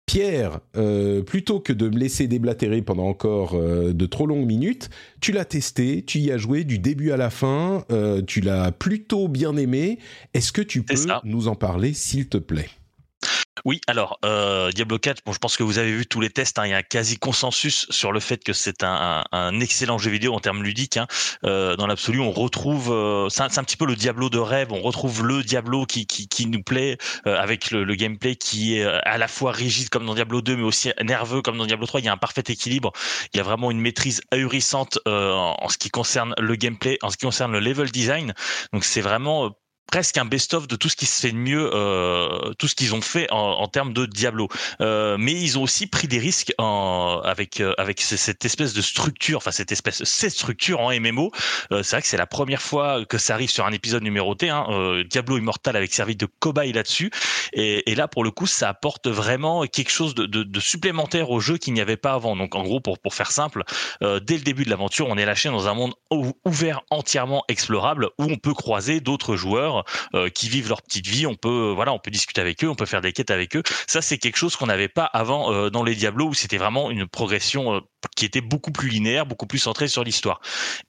Pierre, 0.07 0.59
euh, 0.75 1.21
plutôt 1.21 1.59
que 1.59 1.71
de 1.71 1.87
me 1.87 1.97
laisser 1.97 2.27
déblatérer 2.27 2.81
pendant 2.81 3.07
encore 3.07 3.53
euh, 3.53 3.93
de 3.93 4.05
trop 4.07 4.25
longues 4.25 4.47
minutes, 4.47 4.89
tu 5.21 5.31
l'as 5.31 5.45
testé, 5.45 6.03
tu 6.03 6.17
y 6.19 6.31
as 6.31 6.37
joué 6.37 6.63
du 6.63 6.79
début 6.79 7.11
à 7.11 7.17
la 7.17 7.29
fin, 7.29 7.85
tu 8.25 8.41
l'as 8.41 8.71
plutôt 8.71 9.27
bien 9.27 9.55
aimé. 9.55 9.99
Est-ce 10.33 10.51
que 10.51 10.61
tu 10.61 10.81
peux 10.81 10.95
nous 11.23 11.47
en 11.47 11.55
parler, 11.55 11.93
s'il 11.93 12.27
te 12.27 12.37
plaît? 12.37 12.69
Oui, 13.65 13.81
alors 13.87 14.19
euh, 14.25 14.71
Diablo 14.71 14.99
4, 14.99 15.23
bon, 15.25 15.33
je 15.33 15.39
pense 15.39 15.57
que 15.57 15.63
vous 15.63 15.77
avez 15.77 15.91
vu 15.91 16.05
tous 16.05 16.21
les 16.21 16.29
tests. 16.29 16.59
Hein, 16.59 16.65
il 16.65 16.71
y 16.71 16.73
a 16.73 16.77
un 16.77 16.83
quasi 16.83 17.17
consensus 17.17 17.87
sur 17.89 18.11
le 18.11 18.19
fait 18.19 18.43
que 18.43 18.53
c'est 18.53 18.83
un, 18.83 19.23
un, 19.31 19.59
excellent 19.59 19.97
jeu 19.97 20.11
vidéo 20.11 20.33
en 20.33 20.39
termes 20.39 20.63
ludiques. 20.63 20.97
Hein. 20.97 21.07
Euh, 21.43 21.75
dans 21.75 21.87
l'absolu, 21.87 22.19
on 22.19 22.31
retrouve, 22.31 22.91
euh, 22.91 23.29
c'est 23.29 23.41
un, 23.41 23.45
un, 23.45 23.63
petit 23.63 23.77
peu 23.77 23.85
le 23.85 23.95
Diablo 23.95 24.29
de 24.29 24.39
rêve. 24.39 24.71
On 24.71 24.81
retrouve 24.81 25.25
le 25.25 25.43
Diablo 25.43 25.85
qui, 25.85 26.05
qui, 26.05 26.27
qui 26.27 26.47
nous 26.47 26.61
plaît 26.61 26.97
euh, 27.25 27.37
avec 27.37 27.71
le, 27.71 27.83
le, 27.83 27.95
gameplay 27.95 28.35
qui 28.35 28.77
est 28.77 28.83
euh, 28.83 28.99
à 29.03 29.17
la 29.17 29.27
fois 29.27 29.51
rigide 29.51 29.89
comme 29.89 30.05
dans 30.05 30.15
Diablo 30.15 30.41
2, 30.41 30.57
mais 30.57 30.63
aussi 30.63 30.91
nerveux 31.03 31.41
comme 31.41 31.57
dans 31.57 31.65
Diablo 31.65 31.87
3. 31.87 32.01
Il 32.01 32.05
y 32.05 32.09
a 32.09 32.13
un 32.13 32.17
parfait 32.17 32.43
équilibre. 32.47 32.91
Il 33.33 33.37
y 33.37 33.39
a 33.39 33.43
vraiment 33.43 33.71
une 33.71 33.79
maîtrise 33.79 34.21
ahurissante 34.31 34.99
en, 35.05 35.55
en, 35.59 35.69
ce 35.69 35.77
qui 35.77 35.89
concerne 35.89 36.33
le 36.37 36.55
gameplay, 36.55 36.97
en 37.01 37.09
ce 37.09 37.17
qui 37.17 37.25
concerne 37.25 37.51
le 37.51 37.59
level 37.59 37.91
design. 37.91 38.33
Donc 38.73 38.83
c'est 38.83 39.01
vraiment 39.01 39.55
presque 39.87 40.17
un 40.17 40.25
best-of 40.25 40.67
de 40.67 40.75
tout 40.75 40.89
ce 40.89 40.95
qui 40.95 41.05
se 41.05 41.21
fait 41.21 41.31
de 41.31 41.37
mieux, 41.37 41.69
euh, 41.73 42.53
tout 42.59 42.67
ce 42.67 42.75
qu'ils 42.75 42.93
ont 42.93 43.01
fait 43.01 43.29
en, 43.31 43.37
en, 43.37 43.67
termes 43.67 43.93
de 43.93 44.05
Diablo. 44.05 44.49
Euh, 44.81 45.17
mais 45.17 45.33
ils 45.33 45.57
ont 45.57 45.63
aussi 45.63 45.87
pris 45.87 46.07
des 46.07 46.19
risques 46.19 46.53
en, 46.57 47.21
avec 47.23 47.61
euh, 47.61 47.73
avec 47.77 48.01
cette 48.01 48.43
espèce 48.45 48.73
de 48.73 48.81
structure, 48.81 49.37
enfin 49.37 49.51
cette 49.51 49.71
espèce 49.71 50.03
cette 50.03 50.31
structure 50.31 50.79
en 50.79 50.91
MMO. 50.91 51.31
Euh, 51.71 51.83
c'est 51.83 51.95
vrai 51.95 52.01
que 52.01 52.07
c'est 52.07 52.17
la 52.17 52.27
première 52.27 52.61
fois 52.61 53.05
que 53.05 53.17
ça 53.17 53.33
arrive 53.33 53.49
sur 53.49 53.65
un 53.65 53.71
épisode 53.71 54.03
numéroté. 54.03 54.49
Hein. 54.49 54.65
Euh, 54.69 55.03
Diablo 55.03 55.37
Immortal 55.37 55.75
avec 55.75 55.93
servi 55.93 56.15
de 56.15 56.27
cobaye 56.39 56.73
là-dessus, 56.73 57.11
et, 57.53 57.89
et, 57.91 57.95
là 57.95 58.07
pour 58.07 58.23
le 58.23 58.31
coup 58.31 58.47
ça 58.47 58.69
apporte 58.69 59.07
vraiment 59.07 59.65
quelque 59.65 59.91
chose 59.91 60.15
de, 60.15 60.25
de, 60.25 60.43
de 60.43 60.59
supplémentaire 60.59 61.29
au 61.31 61.39
jeu 61.39 61.57
qu'il 61.57 61.73
n'y 61.73 61.81
avait 61.81 61.97
pas 61.97 62.13
avant. 62.13 62.35
Donc 62.35 62.55
en 62.55 62.63
gros 62.63 62.79
pour 62.79 62.99
pour 62.99 63.13
faire 63.13 63.31
simple, 63.31 63.63
dès 64.01 64.37
le 64.37 64.43
début 64.43 64.65
de 64.65 64.69
l'aventure, 64.69 65.07
on 65.07 65.17
est 65.17 65.25
lâché 65.25 65.49
dans 65.49 65.67
un 65.67 65.73
monde 65.73 65.93
ouvert 66.45 66.81
entièrement 66.89 67.43
explorable 67.47 68.09
où 68.17 68.23
on 68.23 68.37
peut 68.37 68.53
croiser 68.53 68.99
d'autres 68.99 69.35
joueurs 69.35 69.76
euh, 70.13 70.29
qui 70.29 70.49
vivent 70.49 70.69
leur 70.69 70.81
petite 70.81 71.07
vie. 71.07 71.25
On 71.25 71.35
peut, 71.35 71.71
voilà, 71.75 71.93
on 71.93 71.99
peut 71.99 72.11
discuter 72.11 72.41
avec 72.41 72.63
eux, 72.63 72.69
on 72.69 72.75
peut 72.75 72.85
faire 72.85 73.01
des 73.01 73.13
quêtes 73.13 73.31
avec 73.31 73.55
eux. 73.55 73.63
Ça, 73.87 74.01
c'est 74.01 74.17
quelque 74.17 74.37
chose 74.37 74.55
qu'on 74.55 74.67
n'avait 74.67 74.87
pas 74.87 75.05
avant 75.05 75.51
euh, 75.51 75.69
dans 75.69 75.83
les 75.83 75.95
Diablo 75.95 76.27
où 76.27 76.33
c'était 76.33 76.57
vraiment 76.57 76.91
une 76.91 77.07
progression 77.07 77.75
euh, 77.75 77.79
qui 78.15 78.25
était 78.25 78.41
beaucoup 78.41 78.71
plus 78.71 78.89
linéaire, 78.89 79.25
beaucoup 79.25 79.47
plus 79.47 79.59
centrée 79.59 79.87
sur 79.87 80.03
l'histoire. 80.03 80.39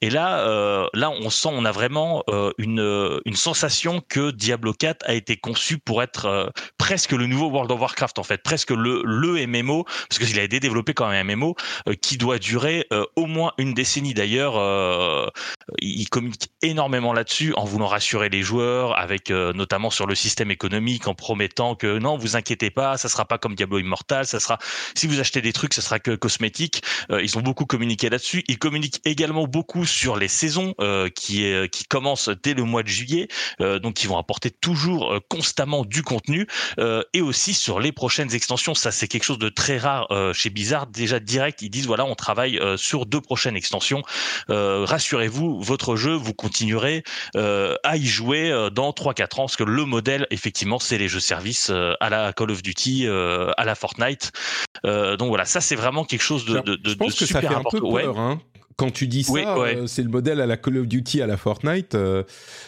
Et 0.01 0.11
là, 0.11 0.89
là, 0.95 1.11
on 1.11 1.30
sent, 1.30 1.49
on 1.51 1.64
a 1.64 1.72
vraiment 1.72 2.22
une, 2.59 3.20
une 3.24 3.34
sensation 3.34 4.03
que 4.07 4.30
Diablo 4.30 4.72
4 4.72 5.09
a 5.09 5.14
été 5.14 5.36
conçu 5.36 5.78
pour 5.78 6.03
être 6.03 6.53
presque 6.76 7.12
le 7.12 7.26
nouveau 7.26 7.47
World 7.47 7.72
of 7.72 7.80
Warcraft 7.80 8.18
en 8.18 8.22
fait, 8.22 8.43
presque 8.43 8.70
le, 8.70 9.03
le 9.05 9.47
MMO, 9.47 9.84
parce 10.09 10.18
qu'il 10.18 10.39
a 10.39 10.43
été 10.43 10.61
développé 10.61 10.95
comme 10.95 11.09
un 11.09 11.24
MMO 11.24 11.57
qui 12.01 12.18
doit 12.18 12.39
durer 12.39 12.86
au 13.16 13.26
moins 13.26 13.53
une 13.59 13.74
décennie 13.74 14.14
d'ailleurs. 14.14 15.32
il 15.80 16.09
communique 16.09 16.51
énormément 16.62 17.12
là-dessus 17.12 17.55
en 17.55 17.64
voulant 17.64 17.86
rassurer 17.86 18.28
les 18.28 18.43
joueurs 18.43 18.59
avec 18.97 19.31
euh, 19.31 19.53
notamment 19.53 19.91
sur 19.91 20.07
le 20.07 20.14
système 20.14 20.51
économique, 20.51 21.07
en 21.09 21.14
promettant 21.14 21.74
que 21.74 21.99
non, 21.99 22.16
vous 22.16 22.37
inquiétez 22.37 22.70
pas, 22.70 22.97
ça 22.97 23.09
sera 23.09 23.24
pas 23.24 23.39
comme 23.39 23.55
Diablo 23.55 23.79
Immortal, 23.79 24.26
ça 24.26 24.41
sera 24.41 24.59
si 24.95 25.07
vous 25.07 25.20
achetez 25.20 25.41
des 25.41 25.53
trucs, 25.53 25.74
ça 25.74 25.83
sera 25.83 25.99
que 25.99 26.14
cosmétique. 26.14 26.83
Euh, 27.11 27.22
ils 27.22 27.37
ont 27.39 27.41
beaucoup 27.41 27.66
communiqué 27.66 28.11
là-dessus. 28.11 28.45
Ils 28.49 28.59
communiquent 28.59 29.01
également 29.05 29.47
beaucoup 29.47 29.85
sur 29.85 30.16
les 30.16 30.29
saisons 30.29 30.74
euh, 30.81 31.09
qui 31.09 31.39
qui 31.72 31.85
commencent 31.85 32.31
dès 32.43 32.55
le 32.55 32.64
mois 32.64 32.83
de 32.83 32.89
juillet, 32.89 33.29
donc 33.61 34.03
ils 34.03 34.09
vont 34.09 34.18
apporter 34.18 34.51
toujours 34.51 35.18
constamment 35.29 35.85
du 35.85 36.03
contenu 36.03 36.47
et 37.12 37.20
aussi 37.20 37.55
sur 37.55 37.81
les 37.81 37.93
prochaines 37.93 38.35
extensions. 38.35 38.74
Ça, 38.74 38.91
c'est 38.91 39.09
quelque 39.09 39.24
chose 39.24 39.39
de 39.39 39.49
très 39.49 39.79
rare 39.79 40.09
chez 40.35 40.51
Blizzard. 40.51 40.87
Déjà 40.89 41.20
direct, 41.20 41.62
ils 41.62 41.70
disent 41.70 41.87
voilà, 41.87 42.05
on 42.05 42.14
travaille 42.14 42.61
sur 42.76 43.07
deux 43.07 43.20
prochaines 43.20 43.57
extensions. 43.57 44.03
Rassurez-vous, 44.49 45.61
votre 45.62 45.97
jeu, 45.97 46.14
vous 46.14 46.35
continuerez 46.35 47.05
à 47.35 47.97
y 47.97 48.07
jouer 48.07 48.68
dans 48.71 48.91
3-4 48.91 49.23
ans, 49.23 49.27
parce 49.45 49.57
que 49.57 49.64
le 49.64 49.85
modèle, 49.85 50.27
effectivement, 50.31 50.79
c'est 50.79 50.99
les 50.99 51.09
jeux 51.09 51.21
services 51.21 51.71
euh, 51.71 51.95
à 52.01 52.11
la 52.11 52.33
Call 52.33 52.51
of 52.51 52.62
Duty, 52.62 53.07
euh, 53.07 53.51
à 53.57 53.64
la 53.64 53.75
Fortnite. 53.75 54.33
Euh, 54.85 55.16
donc 55.16 55.29
voilà, 55.29 55.45
ça 55.45 55.61
c'est 55.61 55.77
vraiment 55.77 56.05
quelque 56.05 56.23
chose 56.23 56.45
de, 56.45 56.61
de, 56.61 56.77
de, 56.77 56.91
je 56.91 56.95
pense 56.95 57.14
que 57.14 57.27
ça 57.27 57.41
fait 57.41 57.47
un 57.47 57.62
peu 57.69 57.81
peur, 57.81 58.19
hein 58.19 58.41
quand 58.79 58.93
tu 58.93 59.09
dis 59.09 59.24
ça, 59.24 59.57
euh, 59.57 59.89
c'est 59.89 60.05
le 60.05 60.09
modèle 60.09 60.41
à 60.41 60.47
la 60.47 60.57
Call 60.57 60.79
of 60.79 60.87
Duty, 60.87 61.20
à 61.20 61.26
la 61.26 61.37
Fortnite. 61.37 61.97
Euh, 61.97 62.22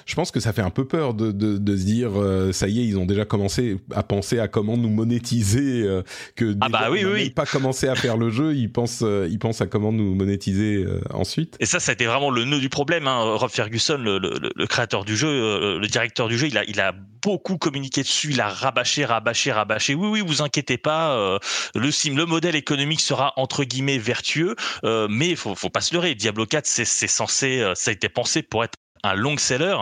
je 0.06 0.16
pense 0.16 0.32
que 0.32 0.40
ça 0.40 0.52
fait 0.52 0.60
un 0.60 0.70
peu 0.70 0.84
peur 0.84 1.14
de, 1.14 1.30
de, 1.30 1.56
de 1.56 1.76
se 1.76 1.84
dire, 1.84 2.20
euh, 2.20 2.50
ça 2.50 2.66
y 2.66 2.80
est, 2.80 2.84
ils 2.84 2.98
ont 2.98 3.06
déjà 3.06 3.24
commencé 3.24 3.76
à 3.94 4.02
penser 4.02 4.40
à 4.40 4.48
comment 4.48 4.76
nous 4.76 4.90
monétiser, 4.90 5.86
que 6.34 6.56
ah 6.60 6.68
bah 6.68 6.88
oui, 6.90 7.04
oui, 7.04 7.30
pas 7.30 7.46
commencé 7.46 7.86
à 7.86 7.94
faire 7.94 8.16
le 8.16 8.28
jeu, 8.28 8.56
ils 8.56 8.72
pensent, 8.72 9.04
ils 9.04 9.38
pensent 9.38 9.60
à 9.60 9.66
comment 9.66 9.92
nous 9.92 10.16
monétiser 10.16 10.84
ensuite. 11.10 11.56
Et 11.60 11.66
ça, 11.66 11.78
ça 11.78 11.92
a 11.92 11.94
été 11.94 12.06
vraiment 12.06 12.30
le 12.30 12.44
nœud 12.44 12.58
du 12.58 12.68
problème. 12.68 13.06
Hein. 13.06 13.36
Rob 13.36 13.50
Ferguson, 13.50 13.98
le, 13.98 14.18
le, 14.18 14.50
le, 14.52 14.66
créateur 14.66 15.04
du 15.04 15.16
jeu, 15.16 15.78
le 15.78 15.86
directeur 15.86 16.26
du 16.26 16.36
jeu, 16.36 16.48
il 16.48 16.58
a, 16.58 16.64
il 16.64 16.80
a 16.80 16.92
beaucoup 17.22 17.56
communiqué 17.56 18.02
dessus, 18.02 18.30
il 18.30 18.40
a 18.40 18.48
rabâché, 18.48 19.04
rabâché, 19.04 19.52
rabâché. 19.52 19.94
Oui, 19.94 20.08
oui, 20.08 20.22
vous 20.26 20.42
inquiétez 20.42 20.76
pas, 20.76 21.38
le 21.76 21.90
sim, 21.92 22.16
le 22.16 22.26
modèle 22.26 22.56
économique 22.56 23.00
sera 23.00 23.32
entre 23.36 23.62
guillemets 23.62 23.98
vertueux, 23.98 24.56
mais 25.08 25.36
faut, 25.36 25.54
faut 25.54 25.70
pas 25.70 25.80
se 25.80 25.94
le 25.94 25.99
Diablo 26.00 26.46
4, 26.46 26.66
c'est 26.66 26.84
censé, 26.84 27.60
euh, 27.60 27.74
ça 27.74 27.90
a 27.90 27.94
été 27.94 28.08
pensé 28.08 28.42
pour 28.42 28.64
être 28.64 28.74
un 29.02 29.14
long 29.14 29.36
seller. 29.36 29.76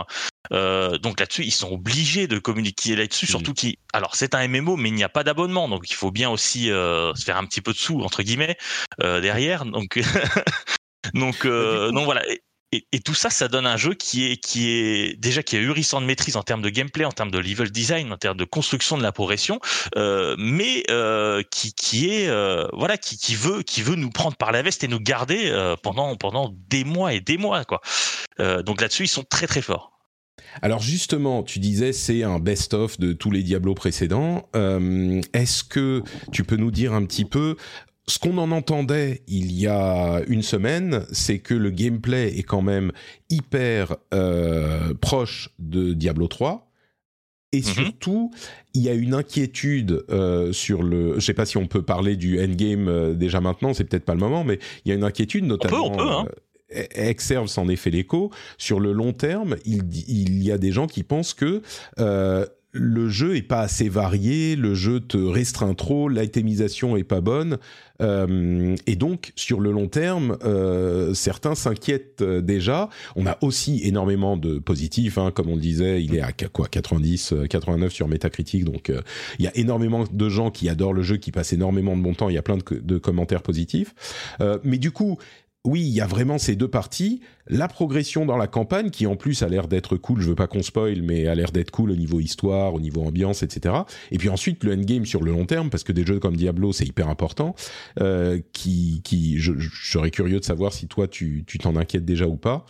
Euh, 0.51 0.97
donc 0.97 1.19
là-dessus, 1.19 1.43
ils 1.43 1.51
sont 1.51 1.71
obligés 1.71 2.27
de 2.27 2.39
communiquer 2.39 2.95
là-dessus, 2.95 3.25
mm. 3.25 3.29
surtout 3.29 3.53
qui. 3.53 3.77
Alors 3.93 4.15
c'est 4.15 4.33
un 4.35 4.47
MMO, 4.47 4.77
mais 4.77 4.89
il 4.89 4.95
n'y 4.95 5.03
a 5.03 5.09
pas 5.09 5.23
d'abonnement, 5.23 5.67
donc 5.67 5.89
il 5.89 5.95
faut 5.95 6.11
bien 6.11 6.29
aussi 6.29 6.71
euh, 6.71 7.13
se 7.15 7.25
faire 7.25 7.37
un 7.37 7.45
petit 7.45 7.61
peu 7.61 7.73
de 7.73 7.77
sous 7.77 8.01
entre 8.01 8.23
guillemets 8.23 8.57
derrière. 8.99 9.65
Donc 9.65 9.99
donc 11.13 11.45
bah, 11.45 11.91
donc 11.91 12.05
voilà. 12.05 12.23
Et, 12.71 12.99
tout 12.99 13.15
ça, 13.15 13.31
ça 13.31 13.47
donne 13.47 13.65
un 13.65 13.77
jeu 13.77 13.95
qui 13.95 14.25
est, 14.25 15.19
déjà 15.19 15.41
qui 15.41 15.55
est 15.55 15.59
ahurissant 15.59 16.01
de 16.01 16.05
maîtrise 16.05 16.35
en 16.35 16.43
termes 16.43 16.61
de 16.61 16.69
gameplay, 16.69 17.03
en 17.03 17.11
termes 17.11 17.31
de 17.31 17.39
level 17.39 17.71
design, 17.71 18.11
en 18.13 18.17
termes 18.17 18.37
de 18.37 18.45
construction 18.45 18.95
de 18.95 19.01
la 19.01 19.11
progression, 19.11 19.59
euh, 19.97 20.35
mais 20.37 20.83
euh, 20.91 21.41
qui, 21.49 22.09
est 22.09 22.27
euh, 22.27 22.67
voilà, 22.73 22.97
qui, 22.97 23.33
veut 23.33 23.63
qui 23.63 23.81
veut 23.81 23.95
nous 23.95 24.11
prendre 24.11 24.37
par 24.37 24.51
la 24.51 24.61
veste 24.61 24.83
et 24.83 24.87
nous 24.87 24.99
garder 24.99 25.51
pendant 25.81 26.15
pendant 26.15 26.53
des 26.69 26.83
mois 26.83 27.13
et 27.13 27.21
des 27.21 27.37
mois 27.37 27.65
quoi. 27.65 27.81
Donc 28.37 28.81
là-dessus, 28.81 29.05
ils 29.05 29.09
sont 29.09 29.23
très 29.23 29.47
très 29.47 29.61
forts. 29.61 29.91
Alors 30.61 30.79
justement, 30.79 31.43
tu 31.43 31.59
disais 31.59 31.91
c'est 31.91 32.23
un 32.23 32.39
best-of 32.39 32.99
de 32.99 33.13
tous 33.13 33.31
les 33.31 33.41
Diablos 33.41 33.73
précédents. 33.73 34.47
Est-ce 34.53 35.63
que 35.63 36.03
tu 36.31 36.43
peux 36.43 36.55
nous 36.55 36.71
dire 36.71 36.93
un 36.93 37.03
petit 37.05 37.25
peu 37.25 37.55
ce 38.09 38.17
qu'on 38.17 38.37
en 38.39 38.51
entendait 38.51 39.21
il 39.27 39.51
y 39.51 39.67
a 39.67 40.21
une 40.27 40.41
semaine, 40.41 41.05
c'est 41.11 41.39
que 41.39 41.53
le 41.53 41.69
gameplay 41.69 42.37
est 42.37 42.43
quand 42.43 42.63
même 42.63 42.91
hyper 43.29 43.95
euh, 44.13 44.93
proche 44.99 45.49
de 45.59 45.93
Diablo 45.93 46.27
3. 46.27 46.65
Et 47.51 47.57
mhm. 47.57 47.63
surtout, 47.63 48.31
il 48.73 48.81
y 48.81 48.89
a 48.89 48.93
une 48.93 49.13
inquiétude 49.13 50.05
euh, 50.09 50.51
sur 50.51 50.83
le. 50.83 51.15
Je 51.15 51.19
sais 51.19 51.33
pas 51.33 51.45
si 51.45 51.57
on 51.57 51.67
peut 51.67 51.81
parler 51.81 52.15
du 52.15 52.43
endgame 52.43 52.87
euh, 52.87 53.13
déjà 53.13 53.41
maintenant, 53.41 53.73
c'est 53.73 53.85
peut-être 53.85 54.05
pas 54.05 54.13
le 54.13 54.19
moment, 54.19 54.43
mais 54.43 54.59
il 54.85 54.89
y 54.89 54.91
a 54.91 54.95
une 54.95 55.03
inquiétude 55.03 55.45
notamment. 55.45 55.85
On 55.85 55.91
peut, 55.91 56.03
on 56.03 56.05
peut, 56.05 56.11
hein. 56.11 56.27
Exerve 56.71 57.47
s'en 57.47 57.67
est 57.67 57.75
fait 57.75 57.89
l'écho. 57.89 58.31
Sur 58.59 58.79
le 58.79 58.91
long 58.91 59.13
terme, 59.13 59.55
il, 59.65 59.81
il, 60.07 60.43
y 60.43 60.51
a 60.51 60.59
des 60.59 60.71
gens 60.71 60.85
qui 60.85 61.01
pensent 61.01 61.33
que 61.33 61.63
le 62.71 63.09
jeu 63.09 63.35
est 63.35 63.41
pas 63.41 63.61
assez 63.61 63.89
varié, 63.89 64.55
le 64.55 64.75
jeu 64.75 64.99
te 64.99 65.17
restreint 65.17 65.73
trop, 65.73 66.07
l'itémisation 66.07 66.95
est 66.97 67.03
pas 67.03 67.21
bonne, 67.21 67.57
euh, 68.01 68.75
et 68.85 68.95
donc 68.95 69.31
sur 69.35 69.59
le 69.59 69.71
long 69.71 69.87
terme, 69.87 70.37
euh, 70.43 71.13
certains 71.13 71.55
s'inquiètent 71.55 72.21
euh, 72.21 72.41
déjà. 72.41 72.89
On 73.15 73.25
a 73.25 73.37
aussi 73.41 73.81
énormément 73.83 74.37
de 74.37 74.59
positifs, 74.59 75.17
hein, 75.17 75.31
comme 75.31 75.49
on 75.49 75.55
le 75.55 75.61
disait, 75.61 76.03
il 76.03 76.15
est 76.15 76.21
à 76.21 76.31
quoi 76.31 76.67
90, 76.67 77.33
89 77.49 77.91
sur 77.91 78.07
Metacritic, 78.07 78.65
donc 78.65 78.91
il 79.39 79.45
y 79.45 79.47
a 79.47 79.57
énormément 79.57 80.05
de 80.09 80.29
gens 80.29 80.51
qui 80.51 80.69
adorent 80.69 80.93
le 80.93 81.01
jeu, 81.01 81.17
qui 81.17 81.31
passent 81.31 81.53
énormément 81.53 81.97
de 81.97 82.01
bon 82.03 82.13
temps. 82.13 82.29
Il 82.29 82.35
y 82.35 82.37
a 82.37 82.43
plein 82.43 82.57
de, 82.57 82.63
de 82.79 82.97
commentaires 82.97 83.41
positifs, 83.41 83.93
mais 84.63 84.77
du 84.77 84.91
coup, 84.91 85.17
oui, 85.65 85.81
il 85.81 85.89
y 85.89 85.99
a 85.99 86.07
vraiment 86.07 86.37
ces 86.37 86.55
deux 86.55 86.69
parties. 86.69 87.19
La 87.47 87.67
progression 87.67 88.25
dans 88.25 88.37
la 88.37 88.47
campagne, 88.47 88.91
qui 88.91 89.05
en 89.05 89.17
plus 89.17 89.43
a 89.43 89.49
l'air 89.49 89.67
d'être 89.67 89.97
cool, 89.97 90.21
je 90.21 90.29
veux 90.29 90.35
pas 90.35 90.47
qu'on 90.47 90.63
spoil, 90.63 91.01
mais 91.01 91.27
a 91.27 91.35
l'air 91.35 91.51
d'être 91.51 91.69
cool 91.69 91.91
au 91.91 91.95
niveau 91.97 92.21
histoire, 92.21 92.73
au 92.73 92.79
niveau 92.79 93.01
ambiance, 93.01 93.43
etc. 93.43 93.75
Et 94.11 94.17
puis 94.17 94.29
ensuite 94.29 94.63
le 94.63 94.73
endgame 94.73 95.05
sur 95.05 95.21
le 95.21 95.31
long 95.31 95.45
terme, 95.45 95.69
parce 95.69 95.83
que 95.83 95.91
des 95.91 96.05
jeux 96.05 96.19
comme 96.19 96.37
Diablo, 96.37 96.71
c'est 96.71 96.85
hyper 96.85 97.09
important. 97.09 97.55
Euh, 97.99 98.39
qui, 98.53 99.01
qui, 99.03 99.37
je, 99.37 99.53
je, 99.57 99.91
serais 99.91 100.11
curieux 100.11 100.39
de 100.39 100.45
savoir 100.45 100.71
si 100.71 100.87
toi 100.87 101.07
tu 101.07 101.43
t'en 101.59 101.75
inquiètes 101.75 102.05
déjà 102.05 102.27
ou 102.27 102.37
pas. 102.37 102.65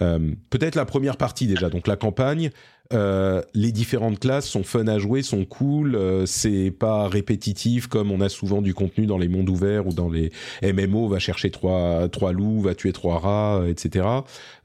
Euh, 0.00 0.32
Peut-être 0.50 0.74
la 0.74 0.84
première 0.84 1.16
partie 1.16 1.46
déjà, 1.46 1.70
donc 1.70 1.86
la 1.86 1.96
campagne. 1.96 2.50
Euh, 2.94 3.42
les 3.52 3.70
différentes 3.70 4.18
classes 4.18 4.46
sont 4.46 4.62
fun 4.62 4.86
à 4.86 4.98
jouer, 4.98 5.22
sont 5.22 5.44
cool. 5.44 5.94
Euh, 5.94 6.24
c'est 6.24 6.70
pas 6.70 7.06
répétitif 7.06 7.86
comme 7.86 8.10
on 8.10 8.20
a 8.22 8.30
souvent 8.30 8.62
du 8.62 8.72
contenu 8.72 9.04
dans 9.04 9.18
les 9.18 9.28
mondes 9.28 9.50
ouverts 9.50 9.86
ou 9.86 9.92
dans 9.92 10.08
les 10.08 10.32
MMO. 10.62 11.08
Va 11.08 11.18
chercher 11.18 11.50
trois 11.50 12.08
trois 12.08 12.32
loups, 12.32 12.62
va 12.62 12.74
tuer 12.74 12.92
trois 12.92 13.18
rats, 13.18 13.62
etc. 13.68 14.06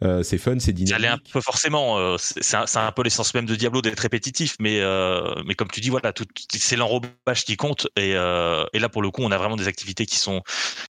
Euh, 0.03 0.23
c'est 0.23 0.37
fun, 0.37 0.59
c'est 0.59 0.73
dynamique. 0.73 1.05
Ça 1.05 1.13
un 1.13 1.19
peu 1.31 1.41
forcément. 1.41 1.97
Euh, 1.97 2.17
c'est 2.17 2.55
un, 2.55 2.65
un, 2.75 2.91
peu 2.91 3.03
l'essence 3.03 3.33
même 3.33 3.45
de 3.45 3.55
Diablo 3.55 3.81
d'être 3.81 3.99
répétitif, 3.99 4.55
mais 4.59 4.81
mais 5.45 5.55
comme 5.55 5.69
tu 5.69 5.81
dis, 5.81 5.89
voilà, 5.89 6.13
c'est 6.51 6.75
l'enrobage 6.75 7.45
qui 7.45 7.57
compte. 7.57 7.87
Et, 7.95 8.11
et 8.11 8.79
là 8.79 8.89
pour 8.89 9.01
le 9.01 9.11
coup, 9.11 9.21
on 9.23 9.31
a 9.31 9.37
vraiment 9.37 9.55
des 9.55 9.67
activités 9.67 10.05
qui 10.05 10.17
sont 10.17 10.41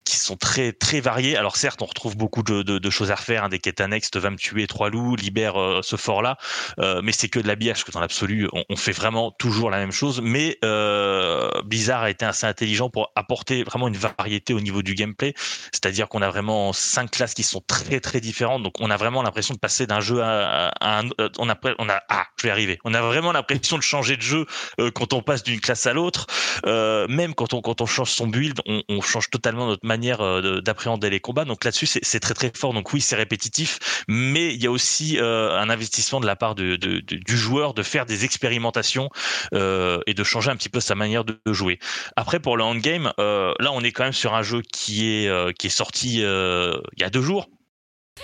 qui 0.04 0.16
sont 0.16 0.36
très 0.36 0.72
très 0.72 1.00
variées. 1.00 1.36
Alors 1.36 1.56
certes, 1.56 1.82
on 1.82 1.86
retrouve 1.86 2.16
beaucoup 2.16 2.42
de, 2.42 2.62
de, 2.62 2.78
de 2.78 2.90
choses 2.90 3.10
à 3.10 3.14
refaire, 3.14 3.44
hein, 3.44 3.48
des 3.48 3.58
quêtes 3.58 3.80
annexes, 3.80 4.10
va 4.14 4.30
me 4.30 4.36
tuer 4.36 4.66
trois 4.66 4.90
loups, 4.90 5.16
libère 5.16 5.54
ce 5.82 5.96
fort 5.96 6.22
là, 6.22 6.36
mais 7.02 7.12
c'est 7.12 7.28
que 7.28 7.40
de 7.40 7.46
l'habillage, 7.46 7.84
que 7.84 7.90
dans 7.90 8.00
l'absolu, 8.00 8.48
on, 8.52 8.76
fait 8.76 8.92
vraiment 8.92 9.30
toujours 9.30 9.70
la 9.70 9.78
même 9.78 9.92
chose. 9.92 10.20
Mais 10.22 10.58
euh, 10.64 11.50
Blizzard 11.64 12.02
a 12.02 12.10
été 12.10 12.24
assez 12.24 12.46
intelligent 12.46 12.90
pour 12.90 13.12
apporter 13.14 13.62
vraiment 13.62 13.88
une 13.88 13.96
variété 13.96 14.54
au 14.54 14.60
niveau 14.60 14.82
du 14.82 14.94
gameplay. 14.94 15.34
C'est-à-dire 15.72 16.08
qu'on 16.08 16.22
a 16.22 16.28
vraiment 16.28 16.72
cinq 16.72 17.10
classes 17.10 17.34
qui 17.34 17.42
sont 17.42 17.62
très 17.66 18.00
très 18.00 18.20
différentes. 18.20 18.62
Donc 18.62 18.74
on 18.80 18.90
a 18.90 18.96
vraiment 19.03 19.22
l'impression 19.22 19.55
de 19.55 19.59
passer 19.59 19.86
d'un 19.86 20.00
jeu 20.00 20.22
à, 20.22 20.72
un. 20.80 21.09
Euh, 21.20 21.28
on 21.38 21.48
a, 21.48 21.59
on 21.78 21.88
a, 21.88 22.00
ah, 22.09 22.26
je 22.38 22.44
vais 22.44 22.50
arriver. 22.50 22.78
On 22.84 22.94
a 22.94 23.03
vraiment 23.03 23.32
l'impression 23.32 23.76
de 23.76 23.82
changer 23.82 24.16
de 24.16 24.22
jeu 24.22 24.46
euh, 24.78 24.90
quand 24.92 25.12
on 25.12 25.22
passe 25.22 25.42
d'une 25.42 25.61
classe 25.61 25.86
à 25.86 25.92
l'autre. 25.92 26.26
Euh, 26.66 27.09
même 27.09 27.34
quand 27.34 27.53
on 27.53 27.61
quand 27.61 27.80
on 27.80 27.86
change 27.86 28.11
son 28.11 28.28
build, 28.28 28.61
on, 28.66 29.00
change 29.00 29.30
totalement 29.30 29.66
notre 29.66 29.84
manière 29.84 29.92
manière 29.92 30.62
d'appréhender 30.62 31.11
les 31.11 31.20
combats. 31.20 31.44
Donc 31.44 31.64
là-dessus, 31.64 31.86
c'est 31.86 32.20
très 32.20 32.34
très 32.34 32.50
fort. 32.57 32.72
Donc 32.72 32.92
oui, 32.92 33.00
c'est 33.00 33.16
répétitif, 33.16 34.05
mais 34.09 34.55
il 34.55 34.62
y 34.62 34.66
a 34.66 34.70
aussi 34.70 35.18
un 35.20 35.68
investissement 35.68 36.18
de 36.18 36.26
la 36.26 36.34
part 36.34 36.55
de, 36.55 36.76
du 36.76 37.36
joueur 37.36 37.74
de 37.74 37.82
faire 37.82 38.07
des 38.07 38.24
expérimentations 38.24 39.11
et 39.53 40.14
de 40.14 40.24
changer 40.24 40.50
un 40.50 40.57
petit 40.57 40.70
peu 40.70 40.80
sa 40.80 40.94
manière 40.94 41.24
de 41.24 41.38
jouer. 41.46 41.78
Après, 42.16 42.40
pour 42.40 42.57
le 42.57 42.64
endgame, 42.64 43.12
là, 43.18 43.70
on 43.72 43.82
est 43.82 43.92
quand 43.92 44.05
même 44.05 44.14
sur 44.14 44.34
un 44.34 44.42
jeu 44.42 44.62
qui 44.62 45.07
est 45.09 45.59
qui 45.59 45.66
est 45.66 45.70
sorti 45.70 46.20
il 46.20 47.00
y 47.00 47.05
a 47.05 47.11
deux 47.11 47.22
jours. 47.22 47.48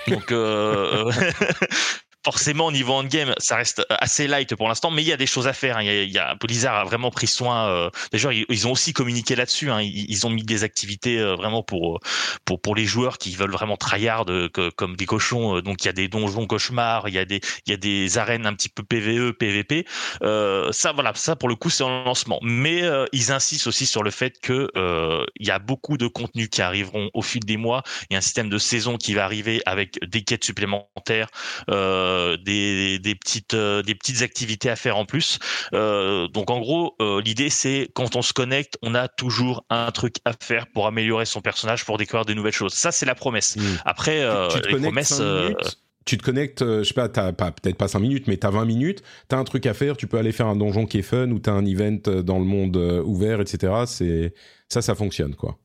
Donc, 0.07 0.32
euh, 0.32 1.11
forcément 2.29 2.66
au 2.66 2.72
niveau 2.72 2.93
endgame, 2.93 3.35
ça 3.39 3.57
reste 3.57 3.87
assez 3.89 4.26
light 4.26 4.55
pour 4.55 4.68
l'instant, 4.68 4.91
mais 4.91 5.03
il 5.03 5.09
y 5.09 5.14
a 5.14 5.16
des 5.16 5.26
choses 5.26 5.47
à 5.47 5.55
faire. 5.55 5.79
Hein. 5.79 5.83
Il, 5.83 6.11
y 6.11 6.18
a, 6.18 6.35
Blizzard 6.35 6.74
a 6.74 6.85
vraiment 6.85 7.11
pris 7.11 7.26
soin. 7.26 7.70
Euh, 7.70 7.91
ils, 8.12 8.66
ont 8.66 8.72
aussi 8.72 8.93
communiqué 8.93 9.35
là-dessus. 9.35 9.70
Hein. 9.70 9.81
Ils, 9.81 10.26
ont 10.26 10.29
mis 10.29 10.43
des 10.43 10.62
activités 10.62 11.18
euh, 11.18 11.37
vraiment 11.37 11.62
pour 11.62 12.01
pour 12.45 12.61
pour 12.61 12.74
les 12.76 12.85
joueurs 12.85 13.16
qui 13.16 13.35
veulent 13.35 13.51
vraiment 13.51 13.79
tryhard 13.79 14.26
euh, 14.29 14.51
comme 14.76 14.95
des 14.95 15.07
cochons. 15.07 15.61
Donc 15.61 15.85
il 15.85 15.87
y 15.87 15.89
a 15.89 15.95
des 15.95 16.09
donjons 16.09 16.47
cauchemars, 16.47 17.09
il 17.09 17.14
y 17.14 17.18
a 17.18 17.24
des 17.24 17.41
il 17.66 17.70
y 17.70 17.72
a 17.72 17.79
des 17.79 18.18
arènes 18.18 18.45
un 18.45 18.53
petit 18.53 18.68
peu 18.68 18.83
PVE, 18.83 19.33
PVP. 19.33 19.87
Euh, 20.20 20.70
ça 20.70 20.93
voilà, 20.93 21.12
ça 21.14 21.35
pour 21.35 21.49
le 21.49 21.55
coup 21.55 21.70
c'est 21.70 21.85
en 21.85 22.05
lancement. 22.05 22.41
Mais 22.43 22.83
ils 23.12 23.33
insistent 23.33 23.68
aussi 23.68 23.87
sur 23.87 24.03
le 24.03 24.11
fait 24.11 24.39
que 24.43 24.68
il 25.41 25.47
y 25.47 25.51
a 25.51 25.59
beaucoup 25.59 25.97
de 25.97 26.09
contenus 26.09 26.51
qui 26.51 26.61
arriveront 26.61 27.09
au 27.14 27.22
fil 27.22 27.41
des 27.41 27.57
mois. 27.57 27.83
Il 28.11 28.12
y 28.12 28.16
a 28.16 28.18
un 28.18 28.26
système 28.29 28.51
de 28.51 28.59
saison 28.59 28.99
qui 28.99 29.14
va 29.14 29.24
arriver 29.24 29.62
avec 29.64 29.99
des 30.07 30.22
quêtes 30.24 30.45
supplémentaires. 30.45 31.29
Euh, 31.70 32.18
euh, 32.19 32.37
des, 32.37 33.14
petites, 33.14 33.55
euh, 33.55 33.83
des 33.83 33.95
petites 33.95 34.23
activités 34.23 34.71
à 34.71 34.77
faire 34.77 34.97
en 34.97 35.05
plus. 35.05 35.39
Euh, 35.73 36.29
donc 36.29 36.51
en 36.51 36.61
gros, 36.61 36.97
l'idée 37.25 37.51
c'est 37.51 37.89
quand 37.95 38.16
on 38.16 38.23
se 38.23 38.33
connecte, 38.33 38.79
on 38.83 38.95
a 38.95 39.09
toujours 39.09 39.64
un 39.71 39.91
truc 39.91 40.16
à 40.25 40.33
faire 40.41 40.66
pour 40.66 40.87
améliorer 40.87 41.25
son 41.25 41.41
personnage, 41.41 41.85
pour 41.85 41.99
découvrir 41.99 42.25
des 42.25 42.35
nouvelles 42.35 42.53
choses. 42.53 42.75
Ça 42.75 42.93
c'est 42.93 43.07
la 43.07 43.14
promesse. 43.14 43.57
Hmm. 43.57 43.77
Après, 43.85 44.25
tu, 44.51 44.61
te 44.61 44.69
les 44.69 44.81
promesses 44.81 45.23
tu 46.05 46.16
te 46.16 46.23
connectes, 46.23 46.64
je 46.64 46.85
sais 46.85 46.95
pas, 46.95 47.11
t'as 47.11 47.33
pas, 47.33 47.51
peut-être 47.51 47.77
pas 47.77 47.87
5 47.87 47.99
minutes, 47.99 48.29
mais 48.29 48.39
t'as 48.39 48.49
20 48.49 48.64
minutes, 48.64 49.03
t'as 49.29 49.37
un 49.37 49.45
truc 49.45 49.66
à 49.66 49.75
faire, 49.75 49.95
tu 49.95 50.07
peux 50.07 50.16
aller 50.16 50.33
faire 50.33 50.47
un 50.47 50.57
donjon 50.57 50.87
qui 50.87 51.01
est 51.01 51.03
fun 51.03 51.31
ou 51.33 51.39
t'as 51.39 51.53
un 51.53 51.66
event 51.66 51.99
dans 52.25 52.39
le 52.39 52.47
monde 52.47 52.79
ouvert, 53.05 53.43
etc. 53.43 53.83
C'est 53.85 54.33
ça, 54.71 54.81
ça 54.81 54.95
fonctionne 54.95 55.35
quoi. 55.35 55.59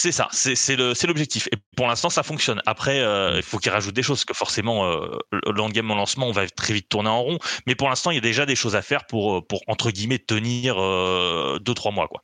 C'est 0.00 0.12
ça, 0.12 0.28
c'est 0.30 0.76
l'objectif. 0.76 1.48
Et 1.50 1.56
pour 1.76 1.88
l'instant, 1.88 2.08
ça 2.08 2.22
fonctionne. 2.22 2.62
Après, 2.66 3.00
euh, 3.00 3.38
il 3.38 3.42
faut 3.42 3.58
qu'ils 3.58 3.72
rajoutent 3.72 3.96
des 3.96 4.04
choses, 4.04 4.24
que 4.24 4.32
forcément, 4.32 4.86
euh, 4.86 5.18
l'endgame 5.52 5.90
en 5.90 5.96
lancement, 5.96 6.28
on 6.28 6.32
va 6.32 6.46
très 6.48 6.72
vite 6.72 6.88
tourner 6.88 7.08
en 7.08 7.20
rond. 7.20 7.38
Mais 7.66 7.74
pour 7.74 7.88
l'instant, 7.88 8.12
il 8.12 8.14
y 8.14 8.18
a 8.18 8.20
déjà 8.20 8.46
des 8.46 8.54
choses 8.54 8.76
à 8.76 8.82
faire 8.82 9.06
pour, 9.06 9.38
euh, 9.38 9.40
pour 9.40 9.60
entre 9.66 9.90
guillemets, 9.90 10.20
tenir 10.20 10.76
2-3 10.76 11.90
mois. 11.90 12.06
quoi. 12.06 12.22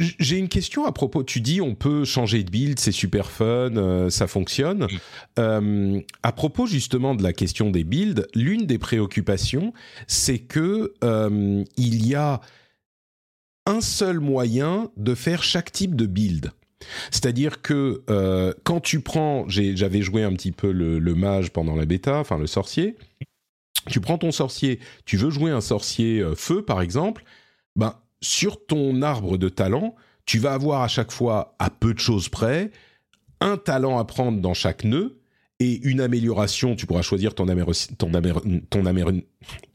J'ai 0.00 0.38
une 0.38 0.48
question 0.48 0.86
à 0.86 0.90
propos. 0.90 1.22
Tu 1.22 1.40
dis 1.40 1.60
on 1.60 1.76
peut 1.76 2.04
changer 2.04 2.42
de 2.42 2.50
build, 2.50 2.80
c'est 2.80 2.90
super 2.90 3.30
fun, 3.30 4.08
ça 4.10 4.26
fonctionne. 4.26 4.88
à 5.36 6.32
propos 6.32 6.66
justement 6.66 7.14
de 7.14 7.22
la 7.22 7.32
question 7.32 7.70
des 7.70 7.84
builds, 7.84 8.26
l'une 8.34 8.66
des 8.66 8.78
préoccupations, 8.78 9.72
c'est 10.08 10.40
que 10.40 10.94
il 11.76 12.06
y 12.06 12.16
a 12.16 12.40
un 13.66 13.80
seul 13.80 14.20
moyen 14.20 14.90
de 14.96 15.14
faire 15.14 15.42
chaque 15.42 15.72
type 15.72 15.94
de 15.94 16.06
build. 16.06 16.52
C'est-à-dire 17.10 17.62
que 17.62 18.02
euh, 18.10 18.52
quand 18.64 18.80
tu 18.80 19.00
prends, 19.00 19.44
j'avais 19.48 20.02
joué 20.02 20.24
un 20.24 20.32
petit 20.32 20.52
peu 20.52 20.72
le, 20.72 21.14
mage 21.14 21.52
pendant 21.52 21.76
la 21.76 21.84
bêta, 21.84 22.18
enfin 22.18 22.38
le 22.38 22.46
sorcier, 22.46 22.96
tu 23.88 24.00
prends 24.00 24.18
ton 24.18 24.32
sorcier, 24.32 24.80
tu 25.04 25.16
veux 25.16 25.30
jouer 25.30 25.50
un 25.50 25.60
sorcier 25.60 26.20
euh, 26.20 26.34
feu 26.34 26.62
par 26.62 26.82
exemple, 26.82 27.24
ben, 27.76 27.94
sur 28.20 28.64
ton 28.66 29.02
arbre 29.02 29.36
de 29.38 29.48
talent, 29.48 29.94
tu 30.26 30.38
vas 30.38 30.54
avoir 30.54 30.82
à 30.82 30.88
chaque 30.88 31.12
fois, 31.12 31.54
à 31.58 31.70
peu 31.70 31.94
de 31.94 31.98
choses 31.98 32.28
près, 32.28 32.70
un 33.40 33.56
talent 33.56 33.98
à 33.98 34.04
prendre 34.04 34.40
dans 34.40 34.54
chaque 34.54 34.84
nœud, 34.84 35.20
et 35.62 35.80
une 35.84 36.00
amélioration, 36.00 36.74
tu 36.74 36.86
pourras 36.86 37.02
choisir 37.02 37.34
ton, 37.34 37.46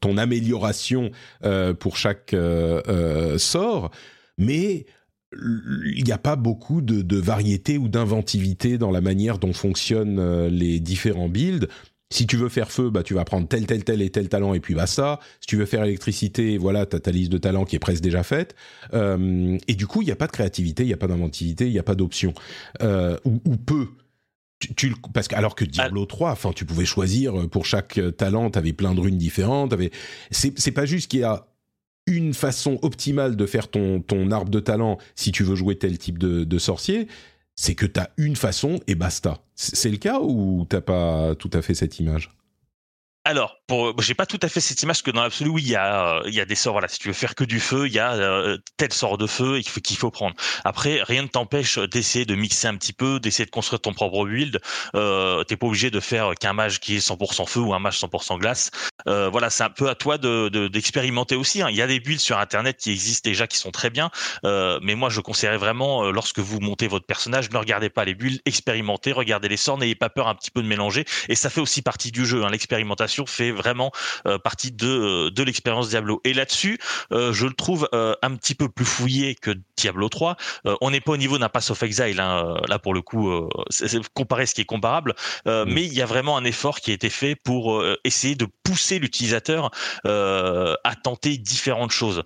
ton, 0.00 0.16
amélioration 0.18 1.10
euh, 1.44 1.72
pour 1.72 1.96
chaque 1.96 2.34
euh, 2.34 2.82
euh, 2.88 3.38
sort, 3.38 3.90
mais 4.36 4.84
il 5.32 6.04
n'y 6.04 6.12
a 6.12 6.18
pas 6.18 6.36
beaucoup 6.36 6.82
de, 6.82 7.16
variété 7.16 7.78
ou 7.78 7.88
d'inventivité 7.88 8.76
dans 8.76 8.90
la 8.90 9.00
manière 9.00 9.38
dont 9.38 9.54
fonctionnent 9.54 10.48
les 10.48 10.78
différents 10.78 11.30
builds. 11.30 11.68
Si 12.10 12.26
tu 12.26 12.36
veux 12.36 12.48
faire 12.48 12.70
feu, 12.70 12.90
bah, 12.90 13.02
tu 13.02 13.14
vas 13.14 13.24
prendre 13.24 13.48
tel, 13.48 13.66
tel, 13.66 13.84
tel 13.84 14.00
et 14.02 14.10
tel 14.10 14.28
talent 14.28 14.52
et 14.54 14.60
puis 14.60 14.74
basta. 14.74 15.20
Si 15.40 15.46
tu 15.46 15.56
veux 15.56 15.66
faire 15.66 15.84
électricité, 15.84 16.56
voilà, 16.58 16.84
tu 16.86 16.96
as 16.96 17.00
ta 17.00 17.10
liste 17.10 17.32
de 17.32 17.38
talents 17.38 17.64
qui 17.64 17.76
est 17.76 17.78
presque 17.78 18.02
déjà 18.02 18.22
faite. 18.22 18.54
et 18.94 19.74
du 19.74 19.86
coup, 19.86 20.02
il 20.02 20.06
n'y 20.06 20.12
a 20.12 20.16
pas 20.16 20.26
de 20.26 20.32
créativité, 20.32 20.82
il 20.82 20.86
n'y 20.86 20.94
a 20.94 20.98
pas 20.98 21.08
d'inventivité, 21.08 21.66
il 21.66 21.72
n'y 21.72 21.78
a 21.78 21.82
pas 21.82 21.94
d'option. 21.94 22.34
ou, 22.82 23.56
peu 23.56 23.88
tu, 24.58 24.94
parce 25.14 25.28
que 25.28 25.36
alors 25.36 25.54
que 25.54 25.64
Diablo 25.64 26.04
3, 26.04 26.32
enfin, 26.32 26.52
tu 26.52 26.64
pouvais 26.64 26.84
choisir 26.84 27.38
euh, 27.38 27.46
pour 27.46 27.64
chaque 27.64 27.98
euh, 27.98 28.10
talent, 28.10 28.50
tu 28.50 28.58
avais 28.58 28.72
plein 28.72 28.94
de 28.94 29.00
runes 29.00 29.18
différentes. 29.18 29.74
C'est, 30.30 30.58
c'est 30.58 30.72
pas 30.72 30.84
juste 30.84 31.10
qu'il 31.10 31.20
y 31.20 31.24
a 31.24 31.46
une 32.06 32.34
façon 32.34 32.78
optimale 32.82 33.36
de 33.36 33.46
faire 33.46 33.68
ton, 33.68 34.00
ton 34.00 34.30
arbre 34.30 34.50
de 34.50 34.60
talent 34.60 34.98
si 35.14 35.30
tu 35.30 35.44
veux 35.44 35.54
jouer 35.54 35.76
tel 35.76 35.98
type 35.98 36.18
de, 36.18 36.44
de 36.44 36.58
sorcier. 36.58 37.06
C'est 37.54 37.74
que 37.74 37.86
tu 37.86 38.00
as 38.00 38.10
une 38.16 38.36
façon 38.36 38.80
et 38.86 38.94
basta. 38.94 39.42
C'est 39.54 39.90
le 39.90 39.96
cas 39.96 40.20
ou 40.20 40.64
t'as 40.68 40.80
pas 40.80 41.34
tout 41.34 41.50
à 41.52 41.60
fait 41.60 41.74
cette 41.74 41.98
image? 41.98 42.30
Alors, 43.24 43.57
pour, 43.68 44.00
j'ai 44.00 44.14
pas 44.14 44.26
tout 44.26 44.38
à 44.42 44.48
fait 44.48 44.60
cette 44.60 44.82
image 44.82 45.02
que 45.02 45.10
dans 45.10 45.22
l'absolu, 45.22 45.50
oui, 45.50 45.62
il 45.62 45.68
y 45.68 45.76
a, 45.76 46.22
il 46.26 46.34
y 46.34 46.40
a 46.40 46.46
des 46.46 46.54
sorts. 46.54 46.72
Voilà, 46.72 46.88
si 46.88 46.98
tu 46.98 47.08
veux 47.08 47.14
faire 47.14 47.34
que 47.34 47.44
du 47.44 47.60
feu, 47.60 47.86
il 47.86 47.92
y 47.92 47.98
a 47.98 48.14
euh, 48.14 48.56
tel 48.78 48.92
sort 48.92 49.18
de 49.18 49.26
feu 49.26 49.60
qu'il 49.60 49.68
faut, 49.68 49.80
qu'il 49.80 49.96
faut 49.98 50.10
prendre. 50.10 50.34
Après, 50.64 51.02
rien 51.02 51.22
ne 51.22 51.28
t'empêche 51.28 51.78
d'essayer 51.78 52.24
de 52.24 52.34
mixer 52.34 52.66
un 52.66 52.76
petit 52.76 52.94
peu, 52.94 53.20
d'essayer 53.20 53.44
de 53.44 53.50
construire 53.50 53.80
ton 53.80 53.92
propre 53.92 54.24
build. 54.24 54.58
Euh, 54.94 55.44
T'es 55.44 55.56
pas 55.56 55.66
obligé 55.66 55.90
de 55.90 56.00
faire 56.00 56.34
qu'un 56.34 56.54
mage 56.54 56.80
qui 56.80 56.96
est 56.96 57.06
100% 57.06 57.46
feu 57.46 57.60
ou 57.60 57.74
un 57.74 57.78
mage 57.78 58.00
100% 58.00 58.38
glace. 58.38 58.70
Euh, 59.06 59.28
voilà, 59.28 59.50
c'est 59.50 59.64
un 59.64 59.70
peu 59.70 59.88
à 59.88 59.94
toi 59.94 60.18
de, 60.18 60.68
d'expérimenter 60.68 61.36
aussi. 61.36 61.62
Hein. 61.62 61.68
Il 61.70 61.76
y 61.76 61.82
a 61.82 61.86
des 61.86 62.00
builds 62.00 62.20
sur 62.20 62.38
Internet 62.38 62.78
qui 62.78 62.90
existent 62.90 63.28
déjà, 63.28 63.46
qui 63.46 63.58
sont 63.58 63.70
très 63.70 63.90
bien. 63.90 64.10
Euh, 64.44 64.78
mais 64.82 64.94
moi, 64.94 65.10
je 65.10 65.20
conseillerais 65.20 65.58
vraiment, 65.58 66.04
euh, 66.04 66.10
lorsque 66.10 66.38
vous 66.38 66.60
montez 66.60 66.88
votre 66.88 67.06
personnage, 67.06 67.50
ne 67.50 67.58
regardez 67.58 67.90
pas 67.90 68.04
les 68.04 68.14
builds, 68.14 68.40
expérimentez, 68.46 69.12
regardez 69.12 69.48
les 69.48 69.56
sorts, 69.56 69.78
n'ayez 69.78 69.94
pas 69.94 70.08
peur 70.08 70.28
un 70.28 70.34
petit 70.34 70.50
peu 70.50 70.62
de 70.62 70.68
mélanger. 70.68 71.04
Et 71.28 71.34
ça 71.34 71.50
fait 71.50 71.60
aussi 71.60 71.82
partie 71.82 72.10
du 72.10 72.24
jeu, 72.24 72.44
hein, 72.44 72.50
l'expérimentation 72.50 73.26
fait 73.26 73.52
vraiment 73.58 73.92
euh, 74.26 74.38
partie 74.38 74.72
de, 74.72 74.86
euh, 74.88 75.30
de 75.30 75.42
l'expérience 75.42 75.90
Diablo. 75.90 76.20
Et 76.24 76.32
là-dessus, 76.32 76.78
euh, 77.12 77.32
je 77.32 77.46
le 77.46 77.52
trouve 77.52 77.88
un 77.92 78.36
petit 78.36 78.54
peu 78.54 78.68
plus 78.68 78.84
fouillé 78.84 79.34
que 79.34 79.50
Diablo 79.76 80.08
3. 80.08 80.36
on 80.80 80.90
n'est 80.90 81.00
pas 81.00 81.12
au 81.12 81.16
niveau 81.16 81.38
d'un 81.38 81.48
Pass 81.48 81.70
of 81.70 81.82
Exile, 81.82 82.20
hein, 82.20 82.56
là 82.68 82.78
pour 82.78 82.94
le 82.94 83.02
coup, 83.02 83.48
c'est 83.70 83.88
comparer 84.14 84.46
ce 84.46 84.54
qui 84.54 84.60
est 84.60 84.66
comparable, 84.66 85.14
mm. 85.46 85.64
mais 85.66 85.84
il 85.84 85.92
y 85.92 86.02
a 86.02 86.06
vraiment 86.06 86.36
un 86.36 86.44
effort 86.44 86.80
qui 86.80 86.90
a 86.90 86.94
été 86.94 87.10
fait 87.10 87.34
pour 87.34 87.82
essayer 88.04 88.34
de 88.34 88.46
pousser 88.62 88.98
l'utilisateur 88.98 89.70
à 90.04 90.94
tenter 91.02 91.36
différentes 91.38 91.90
choses. 91.90 92.22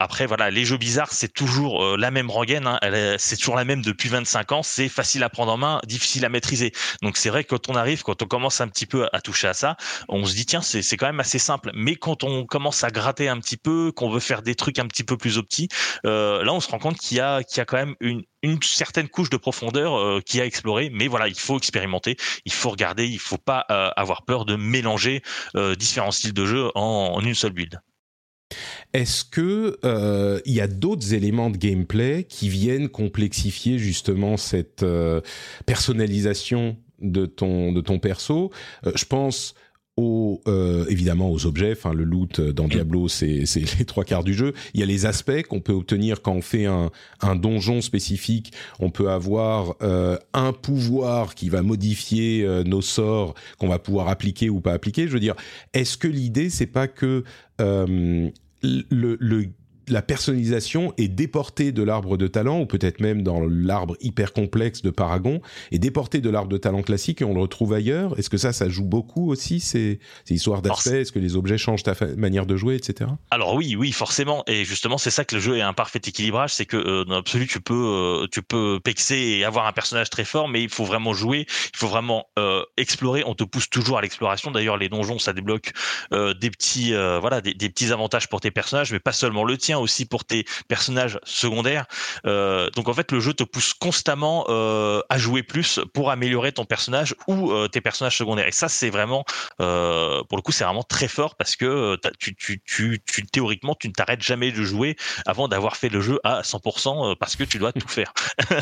après, 0.00 0.26
voilà, 0.26 0.50
les 0.50 0.64
jeux 0.64 0.78
bizarres, 0.78 1.12
c'est 1.12 1.32
toujours 1.32 1.96
la 1.96 2.10
même 2.10 2.30
rengaine, 2.30 2.66
hein, 2.66 2.78
c'est 3.18 3.36
toujours 3.36 3.56
la 3.56 3.64
même 3.64 3.82
depuis 3.82 4.08
25 4.08 4.52
ans, 4.52 4.62
c'est 4.62 4.88
facile 4.88 5.22
à 5.22 5.28
prendre 5.28 5.52
en 5.52 5.56
main, 5.56 5.80
difficile 5.86 6.24
à 6.24 6.28
maîtriser. 6.28 6.72
Donc 7.02 7.16
c'est 7.16 7.30
vrai 7.30 7.44
que 7.44 7.50
quand 7.50 7.68
on 7.68 7.74
arrive, 7.74 8.02
quand 8.02 8.22
on 8.22 8.26
commence 8.26 8.60
un 8.60 8.68
petit 8.68 8.86
peu 8.86 9.08
à 9.12 9.20
toucher 9.20 9.48
à 9.48 9.54
ça, 9.54 9.76
on 10.08 10.24
se 10.24 10.34
dit 10.34 10.46
tiens 10.46 10.62
c'est 10.80 10.96
quand 10.96 11.06
même 11.06 11.20
assez 11.20 11.38
simple. 11.38 11.70
Mais 11.74 11.96
quand 11.96 12.24
on 12.24 12.46
commence 12.46 12.84
à 12.84 12.90
gratter 12.90 13.28
un 13.28 13.38
petit 13.38 13.56
peu 13.56 13.92
qu'on 13.92 14.10
veut 14.10 14.20
faire 14.20 14.42
des 14.42 14.54
trucs 14.54 14.78
un 14.78 14.86
petit 14.86 15.04
peu 15.04 15.16
plus 15.16 15.38
opti 15.38 15.68
euh, 16.06 16.42
là 16.44 16.52
on 16.52 16.60
se 16.60 16.68
rend 16.68 16.78
compte 16.78 16.98
qu'il 16.98 17.18
y 17.18 17.20
a 17.20 17.42
qu'il 17.42 17.58
y 17.58 17.60
a 17.60 17.64
quand 17.64 17.76
même 17.76 17.94
une, 18.00 18.22
certaine 18.62 19.08
couche 19.08 19.30
de 19.30 19.36
profondeur 19.36 19.94
euh, 19.94 20.20
qui 20.24 20.40
a 20.40 20.46
exploré. 20.46 20.90
Mais 20.92 21.08
voilà 21.08 21.28
il 21.28 21.38
faut 21.38 21.58
expérimenter 21.58 22.16
il 22.44 22.52
faut 22.52 22.70
regarder 22.70 23.06
il 23.06 23.18
faut 23.18 23.38
pas 23.38 23.66
euh, 23.70 23.90
avoir 23.96 24.24
peur 24.24 24.44
de 24.44 24.56
mélanger 24.56 25.22
différents 25.78 26.10
styles 26.10 26.32
de 26.32 26.46
jeu 26.46 26.70
en, 26.74 27.20
une 27.20 27.34
seule 27.34 27.52
build. 27.52 27.80
Est-ce 28.92 29.24
que 29.24 29.78
il 30.44 30.52
y 30.52 30.60
a 30.60 30.66
d'autres 30.66 31.14
éléments 31.14 31.50
de 31.50 31.56
gameplay 31.56 32.24
qui 32.24 32.48
viennent 32.48 32.88
complexifier 32.88 33.78
justement 33.78 34.36
cette 34.36 34.84
personnalisation 35.66 36.76
de 37.00 37.26
ton 37.26 37.72
de 37.72 37.80
ton 37.80 37.98
perso? 37.98 38.50
Je 38.94 39.04
pense 39.04 39.54
aux, 39.96 40.40
euh, 40.48 40.86
évidemment 40.88 41.30
aux 41.30 41.46
objets. 41.46 41.72
Enfin, 41.72 41.92
le 41.92 42.04
loot 42.04 42.38
euh, 42.38 42.52
dans 42.52 42.68
Diablo, 42.68 43.08
c'est 43.08 43.44
les 43.78 43.84
trois 43.84 44.04
quarts 44.04 44.24
du 44.24 44.34
jeu. 44.34 44.54
Il 44.74 44.80
y 44.80 44.82
a 44.82 44.86
les 44.86 45.06
aspects 45.06 45.42
qu'on 45.42 45.60
peut 45.60 45.72
obtenir 45.72 46.22
quand 46.22 46.32
on 46.32 46.42
fait 46.42 46.66
un, 46.66 46.90
un 47.20 47.36
donjon 47.36 47.80
spécifique. 47.82 48.52
On 48.80 48.90
peut 48.90 49.10
avoir 49.10 49.76
euh, 49.82 50.16
un 50.32 50.52
pouvoir 50.52 51.34
qui 51.34 51.48
va 51.50 51.62
modifier 51.62 52.42
euh, 52.42 52.64
nos 52.64 52.80
sorts 52.82 53.34
qu'on 53.58 53.68
va 53.68 53.78
pouvoir 53.78 54.08
appliquer 54.08 54.48
ou 54.48 54.60
pas 54.60 54.72
appliquer. 54.72 55.06
Je 55.08 55.12
veux 55.12 55.20
dire, 55.20 55.34
est-ce 55.74 55.96
que 55.96 56.08
l'idée 56.08 56.50
c'est 56.50 56.66
pas 56.66 56.88
que 56.88 57.24
le, 57.58 58.32
le 58.90 59.46
la 59.92 60.02
personnalisation 60.02 60.94
est 60.96 61.08
déportée 61.08 61.70
de 61.70 61.82
l'arbre 61.82 62.16
de 62.16 62.26
talent, 62.26 62.60
ou 62.60 62.66
peut-être 62.66 63.00
même 63.00 63.22
dans 63.22 63.40
l'arbre 63.40 63.96
hyper 64.00 64.32
complexe 64.32 64.82
de 64.82 64.90
Paragon, 64.90 65.40
est 65.70 65.78
déportée 65.78 66.20
de 66.20 66.30
l'arbre 66.30 66.48
de 66.48 66.56
talent 66.56 66.82
classique 66.82 67.20
et 67.20 67.24
on 67.24 67.34
le 67.34 67.40
retrouve 67.40 67.74
ailleurs. 67.74 68.18
Est-ce 68.18 68.30
que 68.30 68.38
ça, 68.38 68.52
ça 68.52 68.68
joue 68.68 68.84
beaucoup 68.84 69.30
aussi 69.30 69.60
ces, 69.60 70.00
ces 70.24 70.34
histoires 70.34 70.62
d'aspect 70.62 71.02
Est-ce 71.02 71.12
que 71.12 71.18
les 71.18 71.36
objets 71.36 71.58
changent 71.58 71.82
ta 71.82 71.94
manière 72.16 72.46
de 72.46 72.56
jouer, 72.56 72.76
etc. 72.76 73.10
Alors 73.30 73.54
oui, 73.54 73.76
oui, 73.76 73.92
forcément. 73.92 74.44
Et 74.46 74.64
justement, 74.64 74.96
c'est 74.96 75.10
ça 75.10 75.24
que 75.24 75.34
le 75.34 75.40
jeu 75.40 75.58
est 75.58 75.62
un 75.62 75.74
parfait 75.74 76.00
équilibrage, 76.04 76.54
c'est 76.54 76.66
que 76.66 76.76
euh, 76.76 77.04
dans 77.04 77.16
l'absolu, 77.16 77.46
tu 77.46 77.60
peux, 77.60 77.74
euh, 77.74 78.26
tu 78.32 78.42
peux 78.42 78.80
pexer 78.82 79.16
et 79.16 79.44
avoir 79.44 79.66
un 79.66 79.72
personnage 79.72 80.08
très 80.08 80.24
fort, 80.24 80.48
mais 80.48 80.62
il 80.62 80.70
faut 80.70 80.84
vraiment 80.84 81.12
jouer, 81.12 81.46
il 81.74 81.76
faut 81.76 81.88
vraiment 81.88 82.26
euh, 82.38 82.62
explorer. 82.78 83.24
On 83.26 83.34
te 83.34 83.44
pousse 83.44 83.68
toujours 83.68 83.98
à 83.98 84.00
l'exploration. 84.00 84.50
D'ailleurs, 84.50 84.78
les 84.78 84.88
donjons, 84.88 85.18
ça 85.18 85.34
débloque 85.34 85.72
des 86.12 86.50
petits, 86.50 86.92
voilà, 86.92 87.40
des, 87.40 87.54
des 87.54 87.68
petits 87.68 87.92
avantages 87.92 88.28
pour 88.28 88.40
tes 88.40 88.50
personnages, 88.50 88.92
mais 88.92 89.00
pas 89.00 89.12
seulement 89.12 89.44
le 89.44 89.58
tien 89.58 89.81
aussi 89.82 90.06
pour 90.06 90.24
tes 90.24 90.44
personnages 90.68 91.18
secondaires. 91.24 91.86
Euh, 92.26 92.70
donc 92.70 92.88
en 92.88 92.94
fait, 92.94 93.12
le 93.12 93.20
jeu 93.20 93.34
te 93.34 93.44
pousse 93.44 93.74
constamment 93.74 94.46
euh, 94.48 95.00
à 95.08 95.18
jouer 95.18 95.42
plus 95.42 95.80
pour 95.92 96.10
améliorer 96.10 96.52
ton 96.52 96.64
personnage 96.64 97.14
ou 97.26 97.50
euh, 97.50 97.68
tes 97.68 97.80
personnages 97.80 98.16
secondaires. 98.16 98.48
Et 98.48 98.52
ça, 98.52 98.68
c'est 98.68 98.90
vraiment, 98.90 99.24
pour 99.58 100.36
le 100.36 100.42
coup, 100.42 100.52
c'est 100.52 100.64
vraiment 100.64 100.82
très 100.82 101.08
fort 101.08 101.36
parce 101.36 101.56
que 101.56 101.98
tu, 102.18 102.34
tu, 102.34 102.62
tu, 102.64 103.02
tu, 103.06 103.26
théoriquement, 103.26 103.74
tu 103.74 103.88
ne 103.88 103.92
t'arrêtes 103.92 104.22
jamais 104.22 104.52
de 104.52 104.62
jouer 104.62 104.96
avant 105.26 105.48
d'avoir 105.48 105.76
fait 105.76 105.88
le 105.88 106.00
jeu 106.00 106.18
à 106.24 106.42
100% 106.42 107.16
parce 107.16 107.36
que 107.36 107.44
tu 107.44 107.58
dois 107.58 107.72
tout 107.72 107.88
faire. 107.88 108.12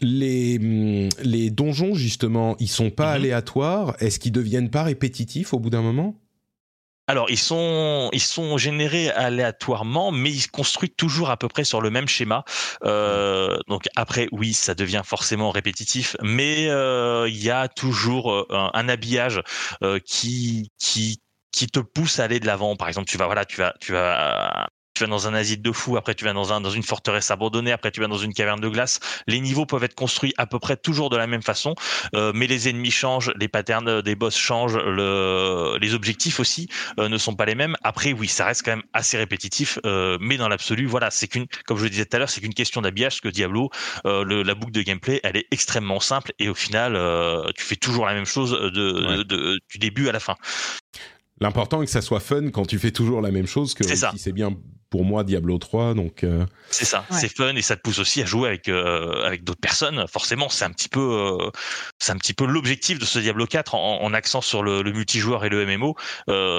les, 0.00 0.58
hum, 0.58 1.08
les 1.22 1.50
donjons, 1.50 1.94
justement, 1.94 2.56
ils 2.58 2.68
sont 2.68 2.90
pas 2.90 3.12
mm-hmm. 3.12 3.16
aléatoires. 3.16 3.96
Est-ce 4.00 4.18
qu'ils 4.18 4.32
deviennent 4.32 4.70
pas 4.70 4.82
répétitifs 4.82 5.52
au 5.54 5.58
bout 5.58 5.70
d'un 5.70 5.82
moment? 5.82 6.20
Alors, 7.08 7.30
ils 7.30 7.38
sont, 7.38 8.10
ils 8.12 8.20
sont 8.20 8.58
générés 8.58 9.10
aléatoirement, 9.10 10.12
mais 10.12 10.30
ils 10.30 10.42
se 10.42 10.48
construisent 10.48 10.94
toujours 10.94 11.30
à 11.30 11.38
peu 11.38 11.48
près 11.48 11.64
sur 11.64 11.80
le 11.80 11.88
même 11.88 12.06
schéma. 12.06 12.44
Euh, 12.84 13.56
donc 13.66 13.86
après, 13.96 14.28
oui, 14.30 14.52
ça 14.52 14.74
devient 14.74 15.00
forcément 15.04 15.50
répétitif, 15.50 16.16
mais 16.22 16.68
euh, 16.68 17.26
il 17.26 17.42
y 17.42 17.50
a 17.50 17.68
toujours 17.68 18.30
euh, 18.32 18.46
un, 18.74 18.88
habillage 18.90 19.42
qui, 20.04 20.70
qui 20.78 21.20
qui 21.50 21.66
te 21.66 21.80
pousse 21.80 22.20
à 22.20 22.24
aller 22.24 22.40
de 22.40 22.46
l'avant. 22.46 22.76
Par 22.76 22.88
exemple, 22.88 23.08
tu 23.08 23.16
vas 23.16 23.24
voilà, 23.24 23.46
tu 23.46 23.56
vas 23.56 23.74
tu 23.80 23.92
vas 23.92 24.68
tu 24.98 25.04
vas 25.04 25.10
dans 25.10 25.28
un 25.28 25.34
asile 25.34 25.62
de 25.62 25.72
fou, 25.72 25.96
après 25.96 26.14
tu 26.14 26.24
vas 26.24 26.32
dans, 26.32 26.52
un, 26.52 26.60
dans 26.60 26.70
une 26.70 26.82
forteresse 26.82 27.30
abandonnée, 27.30 27.72
après 27.72 27.90
tu 27.90 28.00
vas 28.00 28.08
dans 28.08 28.18
une 28.18 28.34
caverne 28.34 28.60
de 28.60 28.68
glace. 28.68 29.00
Les 29.26 29.40
niveaux 29.40 29.64
peuvent 29.64 29.84
être 29.84 29.94
construits 29.94 30.34
à 30.36 30.46
peu 30.46 30.58
près 30.58 30.76
toujours 30.76 31.08
de 31.08 31.16
la 31.16 31.26
même 31.26 31.42
façon, 31.42 31.74
euh, 32.14 32.32
mais 32.34 32.46
les 32.46 32.68
ennemis 32.68 32.90
changent, 32.90 33.32
les 33.36 33.48
patterns 33.48 34.02
des 34.02 34.14
boss 34.14 34.36
changent, 34.36 34.76
le, 34.76 35.78
les 35.80 35.94
objectifs 35.94 36.40
aussi 36.40 36.68
euh, 36.98 37.08
ne 37.08 37.16
sont 37.16 37.34
pas 37.34 37.44
les 37.44 37.54
mêmes. 37.54 37.76
Après, 37.82 38.12
oui, 38.12 38.28
ça 38.28 38.44
reste 38.44 38.62
quand 38.64 38.72
même 38.72 38.82
assez 38.92 39.16
répétitif, 39.16 39.78
euh, 39.86 40.18
mais 40.20 40.36
dans 40.36 40.48
l'absolu, 40.48 40.86
voilà, 40.86 41.10
c'est 41.10 41.28
qu'une, 41.28 41.46
comme 41.66 41.78
je 41.78 41.84
le 41.84 41.90
disais 41.90 42.04
tout 42.04 42.16
à 42.16 42.18
l'heure, 42.18 42.30
c'est 42.30 42.40
qu'une 42.40 42.54
question 42.54 42.82
d'habillage, 42.82 43.12
parce 43.12 43.20
que 43.20 43.28
Diablo, 43.28 43.70
le, 44.04 44.42
la 44.42 44.54
boucle 44.54 44.72
de 44.72 44.82
gameplay, 44.82 45.20
elle 45.22 45.36
est 45.36 45.46
extrêmement 45.50 46.00
simple 46.00 46.32
et 46.38 46.48
au 46.48 46.54
final, 46.54 46.98
tu 47.56 47.64
fais 47.64 47.76
toujours 47.76 48.06
la 48.06 48.14
même 48.14 48.26
chose 48.26 48.50
de, 48.50 49.22
de, 49.22 49.60
du 49.70 49.78
début 49.78 50.08
à 50.08 50.12
la 50.12 50.20
fin. 50.20 50.34
L'important 51.40 51.82
est 51.82 51.84
que 51.84 51.90
ça 51.90 52.02
soit 52.02 52.20
fun 52.20 52.50
quand 52.50 52.66
tu 52.66 52.78
fais 52.78 52.90
toujours 52.90 53.20
la 53.20 53.30
même 53.30 53.46
chose 53.46 53.74
que 53.74 53.84
si 53.84 53.96
c'est 54.18 54.32
bien 54.32 54.50
pour 54.90 55.04
moi 55.04 55.24
Diablo 55.24 55.58
3 55.58 55.94
donc 55.94 56.24
euh, 56.24 56.46
c'est 56.70 56.84
ça 56.84 57.04
c'est 57.10 57.34
fun 57.34 57.54
et 57.54 57.62
ça 57.62 57.76
te 57.76 57.82
pousse 57.82 57.98
aussi 57.98 58.22
à 58.22 58.26
jouer 58.26 58.48
avec 58.48 58.68
euh, 58.68 59.24
avec 59.24 59.44
d'autres 59.44 59.60
personnes. 59.60 60.04
Forcément 60.08 60.48
c'est 60.48 60.64
un 60.64 60.70
petit 60.70 60.88
peu 60.88 61.00
euh, 61.00 61.50
c'est 61.98 62.12
un 62.12 62.16
petit 62.16 62.34
peu 62.34 62.46
l'objectif 62.46 62.98
de 62.98 63.04
ce 63.04 63.18
Diablo 63.18 63.46
4 63.46 63.74
en, 63.74 64.02
en 64.02 64.14
accent 64.14 64.40
sur 64.40 64.62
le, 64.62 64.82
le, 64.82 64.92
multijoueur 64.92 65.44
et 65.44 65.48
le 65.48 65.64
MMO 65.66 65.96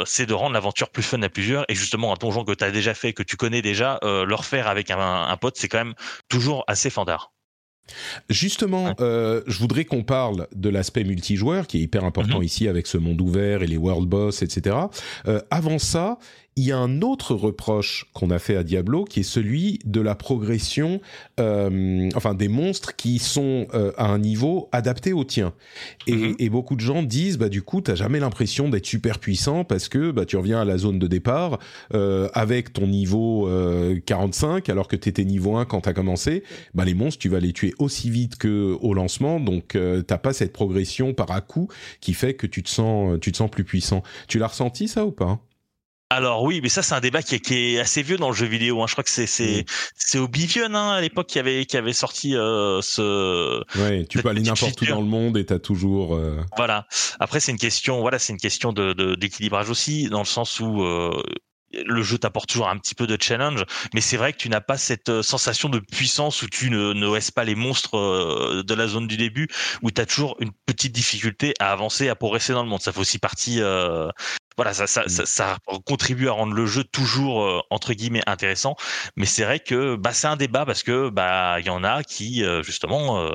c'est 0.05 0.25
de 0.25 0.34
rendre 0.34 0.53
l'aventure 0.53 0.89
plus 0.89 1.03
fun 1.03 1.21
à 1.21 1.30
plusieurs. 1.30 1.65
Et 1.69 1.75
justement 1.75 2.13
un 2.13 2.17
donjon 2.17 2.43
que 2.43 2.53
tu 2.53 2.63
as 2.63 2.71
déjà 2.71 2.93
fait 2.93 3.13
que 3.13 3.23
tu 3.23 3.36
connais 3.38 3.61
déjà 3.61 3.99
le 4.03 4.34
refaire 4.34 4.67
avec 4.67 4.91
un, 4.91 4.99
un 4.99 5.38
pote 5.38 5.57
c'est 5.57 5.67
quand 5.67 5.80
même 5.80 5.95
toujours 6.27 6.63
assez 6.67 6.89
fandard. 6.89 7.32
Justement, 8.30 8.93
euh, 8.99 9.41
je 9.47 9.59
voudrais 9.59 9.86
qu'on 9.86 10.03
parle 10.03 10.47
de 10.55 10.69
l'aspect 10.69 11.03
multijoueur 11.03 11.67
qui 11.67 11.77
est 11.77 11.82
hyper 11.82 12.03
important 12.03 12.39
mhm. 12.39 12.43
ici 12.43 12.67
avec 12.67 12.88
ce 12.88 12.97
monde 12.97 13.19
ouvert 13.21 13.63
et 13.63 13.67
les 13.67 13.77
world 13.77 14.07
boss, 14.07 14.41
etc. 14.41 14.75
Euh, 15.27 15.41
avant 15.49 15.80
ça, 15.80 16.17
il 16.60 16.66
y 16.66 16.74
a 16.74 16.78
un 16.78 17.01
autre 17.01 17.36
reproche 17.36 18.05
qu'on 18.14 18.32
a 18.32 18.38
fait 18.38 18.57
à 18.57 18.64
Diablo 18.64 19.05
qui 19.05 19.22
est 19.22 19.24
celui 19.24 19.80
de 19.86 20.01
la 20.01 20.14
progression, 20.14 20.99
euh, 21.39 22.10
enfin 22.16 22.34
des 22.34 22.49
monstres 22.49 22.97
qui 22.97 23.18
sont 23.18 23.68
euh, 23.74 23.93
à 23.97 24.07
un 24.07 24.20
niveau 24.20 24.68
adapté 24.74 25.14
au 25.14 25.24
tien. 25.24 25.53
Et, 26.05 26.16
mhm. 26.16 26.36
et, 26.38 26.49
beaucoup 26.49 26.76
de 26.76 26.82
gens 26.82 27.01
disent, 27.01 27.38
bah 27.38 27.47
du 27.47 27.62
coup, 27.62 27.80
t'as 27.80 27.95
jamais 27.95 28.20
l'impression 28.20 28.68
d'être 28.68 28.86
super 28.86 29.20
puissant 29.20 29.64
parce 29.64 29.88
que 29.88 30.12
bah 30.12 30.26
tu 30.26 30.36
reviens 30.36 30.60
à 30.60 30.66
la 30.66 30.78
zone 30.78 30.99
de 30.99 31.07
départ 31.07 31.60
euh, 31.93 32.28
avec 32.34 32.74
ton 32.74 32.88
niveau 32.88 33.49
45 34.05 34.68
euh, 34.68 34.72
alors 34.74 34.89
que 34.89 34.97
t'étais 34.97 35.24
niveau 35.24 35.55
1 35.55 35.64
quand 35.64 35.82
t'as 35.82 35.93
commencé. 35.93 36.43
Bah 36.74 36.84
les 36.84 36.93
monstres, 36.93 37.20
tu 37.20 37.30
vas 37.30 37.39
les 37.39 37.53
tuer 37.53 37.74
aussi 37.80 38.10
vite 38.10 38.36
que 38.36 38.76
au 38.82 38.93
lancement, 38.93 39.39
donc 39.39 39.76
euh, 39.76 40.01
t'as 40.01 40.18
pas 40.18 40.34
cette 40.34 40.51
progression 40.51 41.14
par 41.14 41.32
à 41.32 41.39
coup 41.39 41.70
qui 42.01 42.14
fait 42.14 42.34
que 42.34 42.47
tu 42.47 42.64
te 42.64 42.70
sens, 42.70 43.18
tu 43.22 43.32
te 43.32 43.38
sens 43.38 43.49
plus 43.49 43.64
puissant. 43.64 44.03
Tu 44.28 44.39
l'as 44.39 44.47
ressenti 44.47 44.89
ça 44.89 45.05
ou 45.05 45.12
pas? 45.12 45.39
Alors 46.12 46.41
oui, 46.41 46.60
mais 46.64 46.70
ça 46.70 46.82
c'est 46.82 46.95
un 46.95 47.01
débat 47.01 47.22
qui 47.22 47.36
est, 47.36 47.39
qui 47.39 47.76
est, 47.76 47.80
assez 47.80 48.01
vieux 48.01 48.18
dans 48.18 48.30
le 48.30 48.36
jeu 48.36 48.47
vidéo. 48.47 48.82
Hein. 48.82 48.86
Je 48.88 48.93
crois 48.93 49.03
que 49.03 49.12
c'est 49.12 49.28
c'est 49.28 49.62
mm. 49.62 49.66
c'est 49.95 50.18
Oblivion 50.18 50.74
hein, 50.74 50.93
à 50.93 51.01
l'époque 51.01 51.28
qui 51.28 51.38
avait 51.38 51.66
qui 51.66 51.78
avait 51.78 51.93
sorti 51.93 52.36
euh, 52.36 52.82
ce. 52.82 53.62
Ouais, 53.78 54.05
tu 54.05 54.20
peux 54.22 54.30
aller 54.30 54.41
n'importe 54.41 54.82
où 54.82 54.86
dans 54.86 55.01
le 55.01 55.07
monde 55.07 55.38
et 55.38 55.45
t'as 55.45 55.60
toujours. 55.60 56.16
Euh... 56.16 56.41
Voilà. 56.57 56.88
Après 57.20 57.39
c'est 57.39 57.51
une 57.51 57.60
question, 57.60 58.01
voilà, 58.01 58.18
c'est 58.18 58.34
une 58.34 58.39
question 58.39 58.74
de 58.74 59.14
d'équilibrage 59.16 59.70
aussi 59.70 60.10
dans 60.10 60.20
le 60.20 60.26
sens 60.26 60.60
où 60.60 60.82
euh, 60.82 61.22
le 61.72 62.01
jeu 62.01 62.18
t'apporte 62.18 62.49
toujours 62.49 62.70
un 62.70 62.78
petit 62.78 62.95
peu 62.95 63.07
de 63.07 63.18
challenge, 63.20 63.66
mais 63.93 64.01
c'est 64.01 64.18
vrai 64.18 64.34
que 64.34 64.38
tu 64.38 64.49
n'as 64.49 64.62
pas 64.62 64.78
cette 64.78 65.10
euh, 65.10 65.22
sensation 65.22 65.70
de 65.70 65.80
puissance 65.80 66.41
où 66.41 66.47
tu 66.47 66.70
ne, 66.70 66.93
ne 66.93 67.32
pas 67.32 67.43
les 67.43 67.55
monstres 67.55 67.97
euh, 67.97 68.64
de 68.64 68.74
la 68.74 68.88
zone 68.88 69.07
du 69.07 69.18
début, 69.18 69.47
où 69.82 69.91
tu 69.91 70.01
as 70.01 70.05
toujours 70.05 70.36
une 70.39 70.51
petite 70.66 70.93
difficulté 70.93 71.53
à 71.60 71.72
avancer, 71.72 72.10
à 72.10 72.16
progresser 72.16 72.53
dans 72.53 72.64
le 72.64 72.70
monde. 72.70 72.82
Ça 72.82 72.91
fait 72.91 72.99
aussi 72.99 73.20
partie, 73.20 73.62
euh, 73.62 74.10
voilà, 74.60 74.74
ça, 74.74 74.88
ça, 74.88 75.03
mm. 75.03 75.26
ça, 75.26 75.57
contribue 75.86 76.28
à 76.28 76.34
rendre 76.34 76.53
le 76.53 76.66
jeu 76.66 76.84
toujours 76.84 77.66
entre 77.70 77.93
guillemets 77.93 78.24
intéressant. 78.28 78.76
Mais 79.16 79.26
c'est 79.26 79.43
vrai 79.43 79.60
que 79.60 79.95
bah, 79.95 80.12
c'est 80.14 80.28
un 80.28 80.36
débat 80.36 80.66
parce 80.66 80.84
que 80.84 81.10
bah 81.10 81.60
il 81.60 81.66
y 81.66 81.70
en 81.70 81.84
a 81.84 82.03
qui 82.03 82.43
justement 82.64 83.32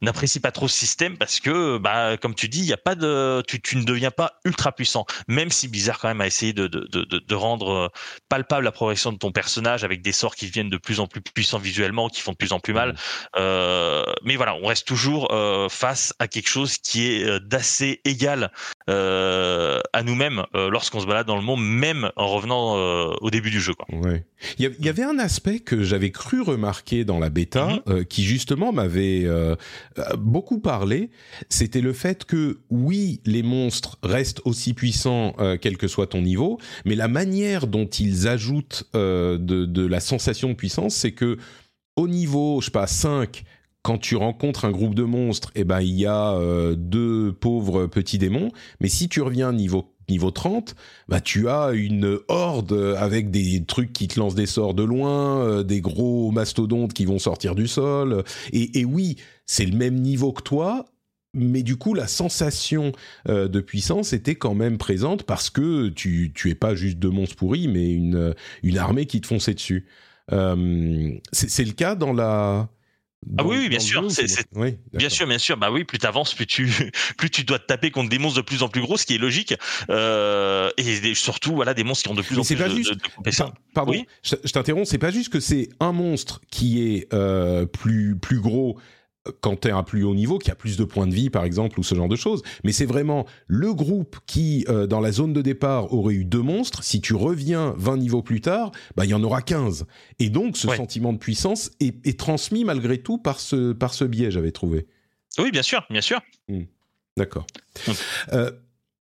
n'apprécient 0.00 0.40
pas 0.40 0.52
trop 0.52 0.68
ce 0.68 0.78
système 0.78 1.18
parce 1.18 1.40
que 1.40 1.78
bah 1.78 2.16
comme 2.16 2.34
tu 2.34 2.48
dis, 2.48 2.60
il 2.60 2.66
y 2.66 2.72
a 2.72 2.76
pas 2.78 2.94
de, 2.94 3.42
tu, 3.46 3.60
tu 3.60 3.76
ne 3.76 3.84
deviens 3.84 4.10
pas 4.10 4.38
ultra 4.44 4.72
puissant, 4.72 5.06
même 5.28 5.50
si 5.50 5.68
Bizarre 5.68 5.98
quand 5.98 6.08
même 6.08 6.20
a 6.20 6.26
essayé 6.26 6.52
de, 6.52 6.66
de, 6.66 6.86
de, 6.90 7.04
de 7.04 7.34
rendre 7.34 7.72
euh, 7.72 7.88
palpable 8.28 8.64
la 8.64 8.72
progression 8.72 9.12
de 9.12 9.18
ton 9.18 9.32
personnage 9.32 9.84
avec 9.84 10.02
des 10.02 10.12
sorts 10.12 10.34
qui 10.34 10.46
viennent 10.46 10.70
de 10.70 10.76
plus 10.76 11.00
en 11.00 11.06
plus 11.06 11.20
puissants 11.20 11.58
visuellement, 11.58 12.08
qui 12.08 12.20
font 12.20 12.32
de 12.32 12.36
plus 12.36 12.52
en 12.52 12.60
plus 12.60 12.74
mal. 12.74 12.92
Mmh. 12.92 12.96
Euh, 13.36 14.04
mais 14.24 14.36
voilà, 14.36 14.54
on 14.54 14.66
reste 14.66 14.86
toujours 14.86 15.32
euh, 15.32 15.68
face 15.68 16.14
à 16.18 16.28
quelque 16.28 16.48
chose 16.48 16.78
qui 16.78 17.06
est 17.06 17.40
d'assez 17.40 18.00
égal 18.04 18.50
à 18.88 20.02
nous-mêmes 20.02 20.44
lorsqu'on 20.54 21.00
se 21.00 21.06
balade 21.06 21.26
dans 21.26 21.36
le 21.36 21.42
monde, 21.42 21.62
même 21.62 22.10
en 22.16 22.28
revenant 22.28 22.74
au 23.20 23.30
début 23.30 23.50
du 23.50 23.60
jeu. 23.60 23.74
Quoi. 23.74 23.86
Il 24.58 24.70
y 24.78 24.88
avait 24.88 25.02
un 25.02 25.18
aspect 25.18 25.60
que 25.60 25.82
j'avais 25.82 26.10
cru 26.10 26.40
remarquer 26.40 27.04
dans 27.04 27.18
la 27.18 27.30
bêta, 27.30 27.82
mmh. 27.86 28.04
qui 28.04 28.24
justement 28.24 28.72
m'avait 28.72 29.26
beaucoup 30.18 30.60
parlé, 30.60 31.10
c'était 31.48 31.80
le 31.80 31.92
fait 31.92 32.24
que 32.24 32.58
oui, 32.70 33.20
les 33.24 33.42
monstres 33.42 33.98
restent 34.02 34.42
aussi 34.44 34.74
puissants 34.74 35.34
quel 35.60 35.76
que 35.76 35.88
soit 35.88 36.08
ton 36.08 36.22
niveau, 36.22 36.58
mais 36.84 36.94
la 36.94 37.08
manière 37.08 37.66
dont 37.66 37.86
ils 37.86 38.28
ajoutent 38.28 38.84
euh, 38.94 39.38
de, 39.38 39.86
la 39.86 40.00
sensation 40.00 40.48
de 40.48 40.54
puissance, 40.54 40.94
c'est 40.94 41.12
que 41.12 41.38
au 41.96 42.08
niveau, 42.08 42.60
je 42.60 42.66
sais 42.66 42.70
pas, 42.70 42.86
5, 42.86 43.44
quand 43.82 43.98
tu 43.98 44.16
rencontres 44.16 44.64
un 44.64 44.70
groupe 44.70 44.94
de 44.94 45.02
monstres, 45.02 45.50
eh 45.54 45.64
ben, 45.64 45.80
il 45.80 45.98
y 45.98 46.06
a 46.06 46.34
euh, 46.34 46.74
deux 46.76 47.32
pauvres 47.32 47.86
petits 47.86 48.18
démons. 48.18 48.50
Mais 48.80 48.88
si 48.88 49.08
tu 49.08 49.20
reviens 49.22 49.52
niveau 49.52 49.88
niveau 50.08 50.30
30, 50.30 50.74
bah 51.08 51.20
tu 51.20 51.48
as 51.48 51.70
une 51.72 52.18
horde 52.28 52.72
avec 52.98 53.30
des 53.30 53.64
trucs 53.64 53.92
qui 53.92 54.08
te 54.08 54.18
lancent 54.18 54.34
des 54.34 54.46
sorts 54.46 54.74
de 54.74 54.82
loin, 54.82 55.38
euh, 55.46 55.62
des 55.62 55.80
gros 55.80 56.30
mastodontes 56.32 56.92
qui 56.92 57.04
vont 57.04 57.18
sortir 57.18 57.54
du 57.54 57.68
sol. 57.68 58.24
Et, 58.52 58.80
et 58.80 58.84
oui, 58.84 59.16
c'est 59.46 59.64
le 59.64 59.76
même 59.76 59.94
niveau 59.94 60.32
que 60.32 60.42
toi, 60.42 60.84
mais 61.34 61.62
du 61.62 61.76
coup, 61.76 61.94
la 61.94 62.06
sensation 62.06 62.92
euh, 63.28 63.48
de 63.48 63.60
puissance 63.60 64.12
était 64.12 64.34
quand 64.34 64.54
même 64.54 64.76
présente 64.76 65.22
parce 65.22 65.48
que 65.48 65.88
tu, 65.88 66.32
tu 66.34 66.50
es 66.50 66.54
pas 66.54 66.74
juste 66.74 66.98
deux 66.98 67.10
monstres 67.10 67.36
pourris, 67.36 67.68
mais 67.68 67.90
une, 67.90 68.34
une 68.62 68.78
armée 68.78 69.06
qui 69.06 69.20
te 69.20 69.26
fonçait 69.26 69.54
dessus. 69.54 69.86
Euh, 70.30 71.10
c'est 71.32 71.64
le 71.64 71.72
cas 71.72 71.94
dans 71.94 72.12
la. 72.12 72.68
Ah 73.38 73.44
oui, 73.44 73.56
oui, 73.60 73.68
bien 73.68 73.78
sûr. 73.78 74.10
c'est 74.10 74.26
oui, 74.54 74.78
bien 74.92 75.08
sûr, 75.08 75.26
bien 75.26 75.38
sûr. 75.38 75.56
Bah 75.56 75.70
oui, 75.70 75.84
plus 75.84 75.98
tu 75.98 76.06
avances, 76.06 76.34
plus 76.34 76.46
tu, 76.46 76.68
plus 77.16 77.30
tu 77.30 77.44
dois 77.44 77.58
te 77.58 77.66
taper 77.66 77.90
contre 77.90 78.08
des 78.08 78.18
monstres 78.18 78.38
de 78.38 78.44
plus 78.44 78.62
en 78.62 78.68
plus 78.68 78.80
gros, 78.80 78.96
ce 78.96 79.06
qui 79.06 79.14
est 79.14 79.18
logique. 79.18 79.54
Euh, 79.90 80.70
et 80.76 81.14
surtout, 81.14 81.54
voilà, 81.54 81.74
des 81.74 81.84
monstres 81.84 82.04
qui 82.04 82.08
ont 82.10 82.14
de 82.14 82.22
plus 82.22 82.38
en 82.38 82.42
plus 82.42 82.56
pas 82.56 82.68
de, 82.68 82.74
juste... 82.74 82.94
Pardon, 83.74 83.94
je, 84.22 84.34
t'interromps. 84.52 84.88
C'est 84.88 84.98
pas 84.98 85.10
juste 85.10 85.32
que 85.32 85.40
c'est 85.40 85.68
un 85.80 85.92
monstre 85.92 86.40
qui 86.50 86.82
est 86.82 87.12
euh, 87.14 87.64
plus 87.66 88.16
plus 88.16 88.40
gros 88.40 88.78
quand 89.40 89.60
tu 89.60 89.68
es 89.68 89.70
à 89.70 89.76
un 89.76 89.82
plus 89.82 90.04
haut 90.04 90.14
niveau, 90.14 90.38
qui 90.38 90.50
a 90.50 90.54
plus 90.54 90.76
de 90.76 90.84
points 90.84 91.06
de 91.06 91.14
vie, 91.14 91.30
par 91.30 91.44
exemple, 91.44 91.78
ou 91.78 91.82
ce 91.82 91.94
genre 91.94 92.08
de 92.08 92.16
choses. 92.16 92.42
Mais 92.64 92.72
c'est 92.72 92.86
vraiment 92.86 93.26
le 93.46 93.72
groupe 93.72 94.18
qui, 94.26 94.64
euh, 94.68 94.86
dans 94.86 95.00
la 95.00 95.12
zone 95.12 95.32
de 95.32 95.42
départ, 95.42 95.92
aurait 95.92 96.14
eu 96.14 96.24
deux 96.24 96.42
monstres. 96.42 96.82
Si 96.82 97.00
tu 97.00 97.14
reviens 97.14 97.74
20 97.76 97.98
niveaux 97.98 98.22
plus 98.22 98.40
tard, 98.40 98.72
bah, 98.96 99.04
il 99.04 99.10
y 99.10 99.14
en 99.14 99.22
aura 99.22 99.42
15. 99.42 99.86
Et 100.18 100.30
donc, 100.30 100.56
ce 100.56 100.68
sentiment 100.68 101.12
de 101.12 101.18
puissance 101.18 101.70
est, 101.80 102.18
transmis 102.18 102.64
malgré 102.64 102.98
tout 102.98 103.18
par 103.18 103.40
ce, 103.40 103.72
par 103.72 103.94
ce 103.94 104.04
biais, 104.04 104.30
j'avais 104.30 104.52
trouvé. 104.52 104.86
Oui, 105.38 105.50
bien 105.50 105.62
sûr, 105.62 105.84
bien 105.90 106.02
sûr. 106.02 106.20
Hmm. 106.48 106.64
D'accord. 107.16 107.46
Euh, 108.32 108.50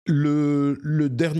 le, 0.06 0.78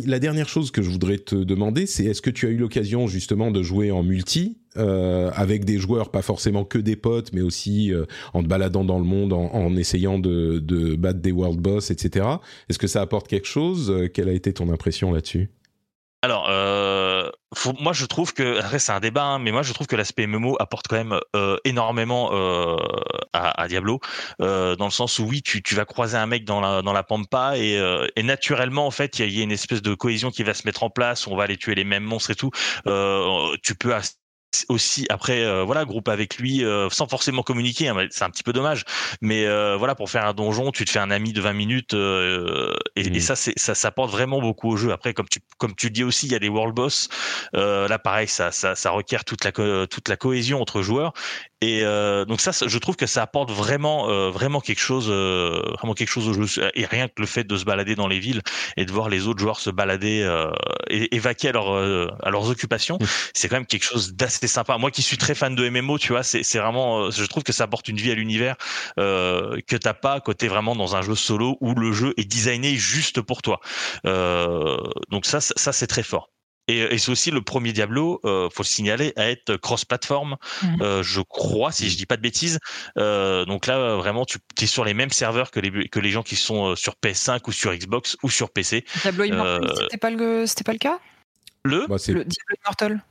la 0.07 0.19
dernière 0.19 0.49
chose 0.49 0.71
que 0.71 0.83
je 0.83 0.89
voudrais 0.89 1.19
te 1.19 1.35
demander, 1.35 1.87
c'est 1.87 2.05
est-ce 2.05 2.23
que 2.23 2.31
tu 2.31 2.47
as 2.47 2.51
eu 2.51 2.57
l'occasion 2.57 3.07
justement 3.07 3.51
de 3.51 3.63
jouer 3.63 3.91
en 3.91 4.03
multi 4.03 4.59
euh, 4.77 5.31
avec 5.35 5.65
des 5.65 5.79
joueurs, 5.79 6.11
pas 6.11 6.23
forcément 6.23 6.65
que 6.65 6.79
des 6.79 6.97
potes, 6.97 7.33
mais 7.33 7.43
aussi 7.43 7.93
euh, 7.93 8.07
en 8.33 8.43
te 8.43 8.49
baladant 8.49 8.85
dans 8.85 8.99
le 8.99 9.05
monde, 9.05 9.33
en, 9.33 9.77
essayant 9.77 10.19
de, 10.19 10.97
battre 10.97 11.21
des 11.21 11.31
world 11.31 11.61
boss, 11.61 11.91
etc. 11.91 12.27
Est-ce 12.69 12.79
que 12.79 12.87
ça 12.87 13.03
apporte 13.03 13.29
quelque 13.29 13.47
chose? 13.47 13.91
Euh, 13.91 14.09
Quelle 14.09 14.29
a 14.29 14.33
été 14.33 14.53
ton 14.53 14.71
impression 14.71 15.13
là-dessus? 15.13 15.51
Alors, 16.23 16.49
moi 17.79 17.93
je 17.93 18.07
trouve 18.07 18.33
que, 18.33 18.59
après 18.59 18.79
c'est 18.79 18.93
un 18.93 19.01
débat, 19.01 19.25
hein, 19.25 19.39
mais 19.39 19.53
moi 19.53 19.63
je 19.63 19.73
trouve 19.73 19.87
que 19.87 19.97
l'aspect 19.97 20.27
MMO 20.27 20.57
apporte 20.59 20.89
quand 20.89 20.97
même 20.97 21.19
euh, 21.37 21.57
énormément 21.65 22.31
euh, 22.33 22.77
à, 23.33 23.67
Diablo, 23.69 24.01
dans 24.39 24.77
le 24.79 24.91
sens 24.91 25.19
où 25.19 25.25
oui, 25.25 25.43
tu, 25.43 25.63
tu, 25.63 25.75
vas 25.75 25.85
croiser 25.85 26.17
un 26.17 26.27
mec 26.27 26.45
dans 26.45 26.61
la, 26.61 26.83
dans 26.83 26.93
la 26.93 27.03
pampa 27.03 27.57
et, 27.57 27.81
et 28.17 28.23
naturellement 28.23 28.87
en 28.87 28.91
fait 28.91 29.19
il 29.19 29.29
y, 29.29 29.39
y, 29.39 29.41
a 29.41 29.43
une 29.43 29.53
espèce 29.53 29.83
de 29.83 29.95
cohésion 29.95 30.31
qui 30.31 30.43
va 30.43 30.55
se 30.55 30.67
mettre 30.67 30.83
en 30.83 30.91
place, 30.91 31.27
on 31.27 31.37
va 31.37 31.45
aller 31.45 31.57
tuer 31.57 31.75
les 31.75 31.85
mêmes 31.85 32.05
monstres 32.05 32.31
et 32.31 32.35
tout. 32.35 32.51
tu 33.63 33.75
peux 33.75 33.95
aussi 34.69 35.07
après 35.09 35.45
euh, 35.45 35.65
voilà 35.65 35.85
groupe 35.85 36.09
avec 36.09 36.39
lui 36.39 36.65
euh, 36.65 36.89
sans 36.91 37.07
forcément 37.09 37.43
communiquer 37.43 37.89
hein, 37.89 38.07
c'est 38.11 38.25
un 38.25 38.31
petit 38.31 38.43
peu 38.43 38.53
dommage. 38.53 38.85
Mais 39.21 39.47
euh, 39.47 39.77
voilà 39.77 39.95
pour 39.95 40.11
faire 40.11 40.27
un 40.27 40.35
donjon 40.35 40.71
tu 40.71 40.85
te 40.85 40.91
fais 40.91 40.99
un 40.99 41.11
ami 41.11 41.33
de 41.33 41.41
20 41.41 41.53
minutes 41.53 41.95
et, 41.95 43.11
mmh. 43.11 43.21
ça 43.21 43.37
c'est 43.37 43.59
ça 43.59 43.75
s'apporte 43.75 44.11
vraiment 44.11 44.41
beaucoup 44.41 44.71
au 44.71 44.77
jeu. 44.77 44.93
Après 44.93 45.15
comme 45.15 45.29
tu 45.29 45.41
comme 45.59 45.75
tu 45.75 45.87
le 45.87 45.93
dis 45.93 46.05
aussi 46.05 46.27
il 46.27 46.33
y 46.33 46.37
a 46.37 46.39
des 46.39 46.49
world 46.49 46.75
boss 46.75 47.09
là 47.53 47.99
pareil 47.99 48.29
ça, 48.29 48.51
ça 48.51 48.75
ça 48.75 48.91
requiert 48.91 49.25
toute 49.25 49.45
la 49.45 49.53
toute 49.87 50.09
la 50.09 50.17
cohésion 50.17 50.61
entre 50.61 50.83
joueurs 50.83 51.13
et 51.65 51.83
euh, 51.83 52.27
donc 52.27 52.43
ça, 52.43 52.51
je 52.67 52.79
trouve 52.79 52.97
que 52.97 53.07
ça 53.07 53.23
apporte 53.23 53.51
vraiment, 53.51 54.11
euh, 54.11 54.29
vraiment 54.29 54.61
quelque 54.61 54.81
chose, 54.81 55.07
euh, 55.09 55.63
vraiment 55.79 55.95
quelque 55.95 56.11
chose 56.11 56.29
au 56.29 56.35
jeu. 56.35 56.71
Et 56.75 56.85
rien 56.85 57.09
que 57.09 57.15
le 57.19 57.27
fait 57.27 57.45
de 57.45 57.57
se 57.57 57.65
balader 57.65 57.95
dans 57.95 58.07
les 58.07 58.19
villes 58.19 58.43
et 58.77 58.85
de 58.85 58.93
voir 58.93 59.09
les 59.09 59.27
autres 59.27 59.41
joueurs 59.41 59.61
se 59.61 59.71
balader 59.71 60.29
et 60.91 61.15
évacuer 61.15 61.49
à, 61.49 61.53
à 62.23 62.31
leurs 62.31 62.51
occupations, 62.51 62.99
c'est 63.33 63.49
quand 63.49 63.57
même 63.57 63.67
quelque 63.67 63.85
chose 63.85 64.13
d'assez 64.13 64.47
sympa. 64.47 64.77
Moi 64.77 64.91
qui 64.91 65.01
suis 65.01 65.17
très 65.17 65.35
fan 65.35 65.55
de 65.55 65.69
MMO, 65.69 65.99
tu 65.99 66.13
vois, 66.13 66.23
c'est 66.23 66.59
vraiment, 66.59 67.11
je 67.11 67.25
trouve 67.25 67.43
que 67.43 67.53
ça 67.53 67.65
apporte 67.65 67.89
une 67.89 67.97
vie 67.97 68.11
à 68.11 68.15
l'univers 68.15 68.57
que 68.97 69.77
t'as 69.77 69.95
pas 69.95 70.21
côté 70.21 70.49
vraiment 70.49 70.77
dans 70.77 70.97
un 70.97 71.03
jeu 71.03 71.15
solo 71.15 71.57
où 71.61 71.75
le 71.75 71.93
jeu 71.93 72.13
est 72.19 72.25
designé 72.25 72.75
juste 72.75 73.23
pour 73.23 73.41
toi. 73.41 73.61
donc 74.05 75.25
ça, 75.25 75.41
ça 75.41 75.73
c'est 75.73 75.87
très 75.87 76.03
fort. 76.03 76.34
Et, 76.69 76.97
c'est 76.99 77.11
aussi 77.11 77.31
le 77.31 77.43
premier 77.43 77.73
Diablo, 77.73 78.21
euh, 78.25 78.49
faut 78.51 78.63
le 78.63 78.69
signaler, 78.69 79.13
à 79.17 79.29
être 79.29 79.57
cross-platform, 79.57 80.37
mhm. 80.63 80.83
euh, 80.83 81.03
je 81.03 81.21
crois, 81.21 81.73
si 81.73 81.91
je 81.91 81.97
dis 81.97 82.07
pas 82.07 82.17
de 82.17 82.23
bêtises. 82.23 82.59
Euh, 82.97 83.45
donc 83.45 83.67
là, 83.67 83.97
vraiment, 83.97 84.25
tu 84.25 84.39
es 84.61 84.67
sur 84.67 84.85
les 84.85 84.95
mêmes 84.95 85.11
serveurs 85.11 85.51
que 85.51 85.61
les, 85.61 85.89
que 85.89 86.01
les 86.01 86.11
gens 86.11 86.23
qui 86.23 86.37
sont 86.37 86.71
euh, 86.71 86.77
sur 86.77 86.95
PS5 86.95 87.41
ou 87.47 87.53
sur 87.53 87.75
Xbox 87.75 88.17
ou 88.23 88.31
sur 88.31 88.51
PC. 88.51 88.85
Diablo 89.03 89.25
Immortal, 89.25 89.65
euh, 89.65 89.75
c'était 89.83 89.99
pas 89.99 90.11
le, 90.11 90.47
c'était 90.47 90.65
pas 90.65 90.73
le 90.73 90.79
cas? 90.79 90.99
Le, 91.65 91.87
bah, 91.87 91.97
le 92.09 92.25
Diablo 92.25 92.57
Immortal. 92.63 93.05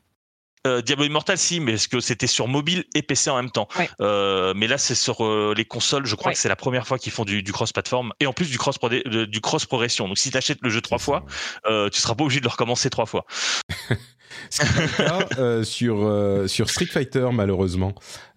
Euh, 0.66 0.82
Diablo 0.82 1.06
Immortal, 1.06 1.38
si, 1.38 1.60
mais 1.60 1.76
que 1.92 2.00
c'était 2.00 2.28
sur 2.28 2.48
mobile 2.48 2.86
et 2.96 3.02
PC 3.02 3.30
en 3.30 3.36
même 3.36 3.52
temps. 3.52 3.68
Euh, 4.00 4.54
mais 4.56 4.68
là, 4.68 4.78
c'est 4.78 4.96
sur 4.96 5.26
euh, 5.26 5.54
les 5.56 5.66
consoles. 5.66 6.06
Je 6.06 6.16
crois 6.16 6.32
que 6.32 6.38
c'est 6.38 6.48
la 6.48 6.56
première 6.56 6.88
fois 6.88 6.98
qu'ils 6.98 7.12
font 7.12 7.26
du, 7.26 7.44
cross-platform 7.44 8.14
et 8.22 8.28
en 8.28 8.34
plus 8.34 8.50
du 8.50 8.58
cross 8.58 8.78
du 9.06 9.42
cross 9.42 9.66
progression. 9.66 10.08
Donc, 10.08 10.18
si 10.18 10.32
tu 10.32 10.38
achètes 10.38 10.60
le 10.62 10.70
jeu 10.70 10.82
trois 10.82 11.00
fois, 11.00 11.26
tu 11.66 12.00
seras 12.00 12.16
pas 12.16 12.24
obligé 12.24 12.40
de 12.40 12.46
le 12.46 12.52
recommencer 12.52 12.90
trois 12.90 13.06
fois. 13.06 13.26
euh, 15.38 15.64
sur 15.64 16.04
euh, 16.04 16.48
sur 16.48 16.70
Street 16.70 16.86
Fighter 16.86 17.28
malheureusement 17.34 17.94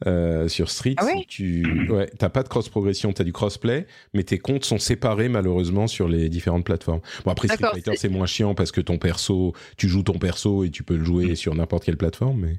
euh, 0.07 0.49
sur 0.49 0.70
Street 0.70 0.95
ah 0.99 1.07
tu 1.29 1.89
ouais 1.91 2.11
t'as 2.18 2.29
pas 2.29 2.43
de 2.43 2.49
cross 2.49 2.68
progression 2.68 3.12
t'as 3.12 3.24
du 3.24 3.33
crossplay 3.33 3.87
mais 4.14 4.22
tes 4.22 4.39
comptes 4.39 4.64
sont 4.64 4.79
séparés 4.79 5.29
malheureusement 5.29 5.87
sur 5.87 6.09
les 6.09 6.29
différentes 6.29 6.64
plateformes 6.64 7.01
bon 7.24 7.31
après 7.31 7.49
Street 7.49 7.68
Fighter 7.72 7.93
c'est 7.97 8.09
moins 8.09 8.27
chiant 8.27 8.55
parce 8.55 8.72
que 8.72 8.81
ton 8.81 8.99
perso 8.99 9.55
tu 9.77 9.89
joues 9.89 10.03
ton 10.03 10.18
perso 10.18 10.64
et 10.64 10.70
tu 10.70 10.83
peux 10.83 10.97
le 10.97 11.05
jouer 11.05 11.33
mm. 11.33 11.37
sur 11.37 11.55
n'importe 11.55 11.85
quelle 11.85 11.97
plateforme 11.97 12.16
mais 12.21 12.59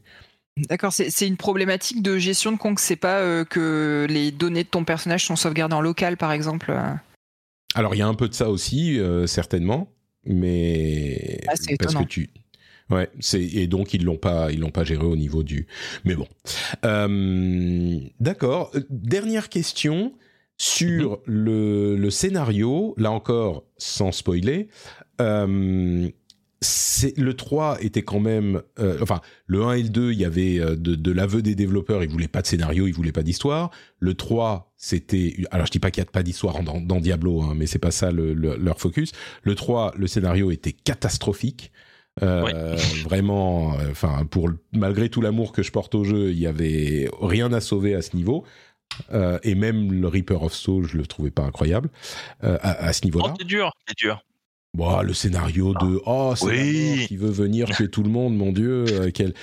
D'accord, 0.70 0.91
c'est 0.91 1.28
une 1.28 1.38
problématique 1.38 2.01
de 2.01 2.18
gestion 2.18 2.51
de 2.51 2.58
compte. 2.58 2.80
C'est 2.80 2.95
pas 2.95 3.20
euh, 3.20 3.45
que 3.45 4.08
les 4.10 4.32
données 4.32 4.64
de 4.64 4.70
ton 4.70 4.86
personnage 4.86 5.24
sont 5.26 5.36
sauvegardées 5.36 5.76
en 5.76 5.82
local, 5.82 6.18
par 6.18 6.32
exemple. 6.32 6.76
Alors 7.76 7.93
il 7.93 7.99
y 7.99 8.01
a 8.01 8.08
un 8.08 8.16
peu 8.16 8.28
de 8.28 8.34
ça 8.34 8.49
aussi, 8.49 8.99
certainement, 9.28 9.88
mais 10.26 11.41
ah, 11.43 11.53
parce 11.78 11.93
que 11.93 12.03
tu 12.05 12.30
Ouais, 12.89 13.10
c'est 13.20 13.43
et 13.43 13.68
donc 13.68 13.93
ils 13.93 14.03
l'ont 14.03 14.18
pas 14.18 14.51
ils 14.51 14.60
l'ont 14.60 14.72
pas 14.72 14.86
géré 14.86 15.05
au 15.05 15.18
niveau 15.18 15.43
du. 15.43 15.68
Mais 16.05 16.16
bon, 16.16 16.28
euh, 16.86 17.99
d'accord. 18.20 18.72
Dernière 18.89 19.49
question 19.49 20.14
sur 20.58 21.12
mhm. 21.12 21.18
le, 21.26 21.95
le 21.97 22.10
scénario. 22.10 22.93
Là 22.97 23.12
encore, 23.12 23.66
sans 23.78 24.12
spoiler. 24.14 24.70
Le 27.18 27.34
3 27.36 27.78
était 27.84 28.01
quand 28.01 28.20
même 28.20 28.62
euh, 28.80 28.97
enfin 29.01 29.22
le 29.45 29.64
1 29.64 29.74
et 29.74 29.84
le 29.84 29.89
2 29.89 30.12
il 30.12 30.20
y 30.20 30.26
avait 30.26 30.60
euh, 30.60 30.76
de, 30.76 30.95
de 30.95 31.12
l'aveu 31.12 31.43
des 31.43 31.53
développeurs 31.53 32.03
ils 32.03 32.10
voulaient 32.10 32.28
pas 32.28 32.41
de 32.41 32.47
scénario 32.47 32.88
ils 32.88 32.93
voulaient 32.93 33.12
pas 33.12 33.22
d'histoire 33.22 33.70
le 33.99 34.16
3 34.16 34.74
c'était 34.76 35.36
alors 35.51 35.68
je 35.68 35.72
dis 35.72 35.80
pas 35.80 35.91
qu'il 35.91 36.01
y 36.01 36.08
a 36.08 36.10
pas 36.10 36.24
d'histoire 36.24 36.64
dans, 36.64 36.82
dans, 36.82 36.99
Diablo 36.99 37.41
hein, 37.41 37.53
mais 37.55 37.68
c'est 37.68 37.78
pas 37.78 37.91
ça 37.91 38.12
le, 38.12 38.34
leur 38.34 38.80
focus 38.80 39.12
le 39.43 39.53
3 39.53 39.93
le 39.95 40.08
scénario 40.08 40.49
était 40.49 40.72
catastrophique 40.72 41.72
euh, 42.24 42.76
vraiment, 43.03 43.76
enfin, 43.91 44.26
pour 44.26 44.49
malgré 44.74 45.10
tout 45.10 45.22
l'amour 45.22 45.51
que 45.51 45.62
je 45.62 45.72
porte 45.72 45.93
au 45.95 46.03
jeu, 46.03 46.32
il 46.32 46.39
y 46.39 46.47
avait 46.47 47.10
rien 47.22 47.53
à 47.53 47.62
sauver 47.62 47.93
à 47.93 48.01
ce 48.01 48.16
niveau. 48.16 48.43
Euh, 49.14 49.38
et 49.43 49.53
même 49.53 49.91
le 49.91 50.08
Reaper 50.08 50.41
of 50.41 50.53
Soul, 50.53 50.88
je 50.88 50.97
le 50.97 51.05
trouvais 51.05 51.30
pas 51.30 51.43
incroyable 51.43 51.89
à, 52.41 52.91
ce 52.93 53.05
niveau-là. 53.05 53.34
Oh, 53.34 53.36
c'est 53.38 53.45
dur, 53.45 53.72
c'est 53.88 53.97
dur. 53.97 54.24
Bon, 54.78 55.01
le 55.01 55.13
scénario 55.13 55.73
de 55.73 55.99
oh 56.05 56.34
c'est 56.36 56.45
oui. 56.45 57.05
qui 57.07 57.17
veut 57.17 57.32
venir 57.32 57.67
tuer 57.75 57.88
tout 57.88 58.03
le 58.03 58.11
monde, 58.11 58.38
mon 58.38 58.51
Dieu, 58.51 58.86
quel... 59.11 59.34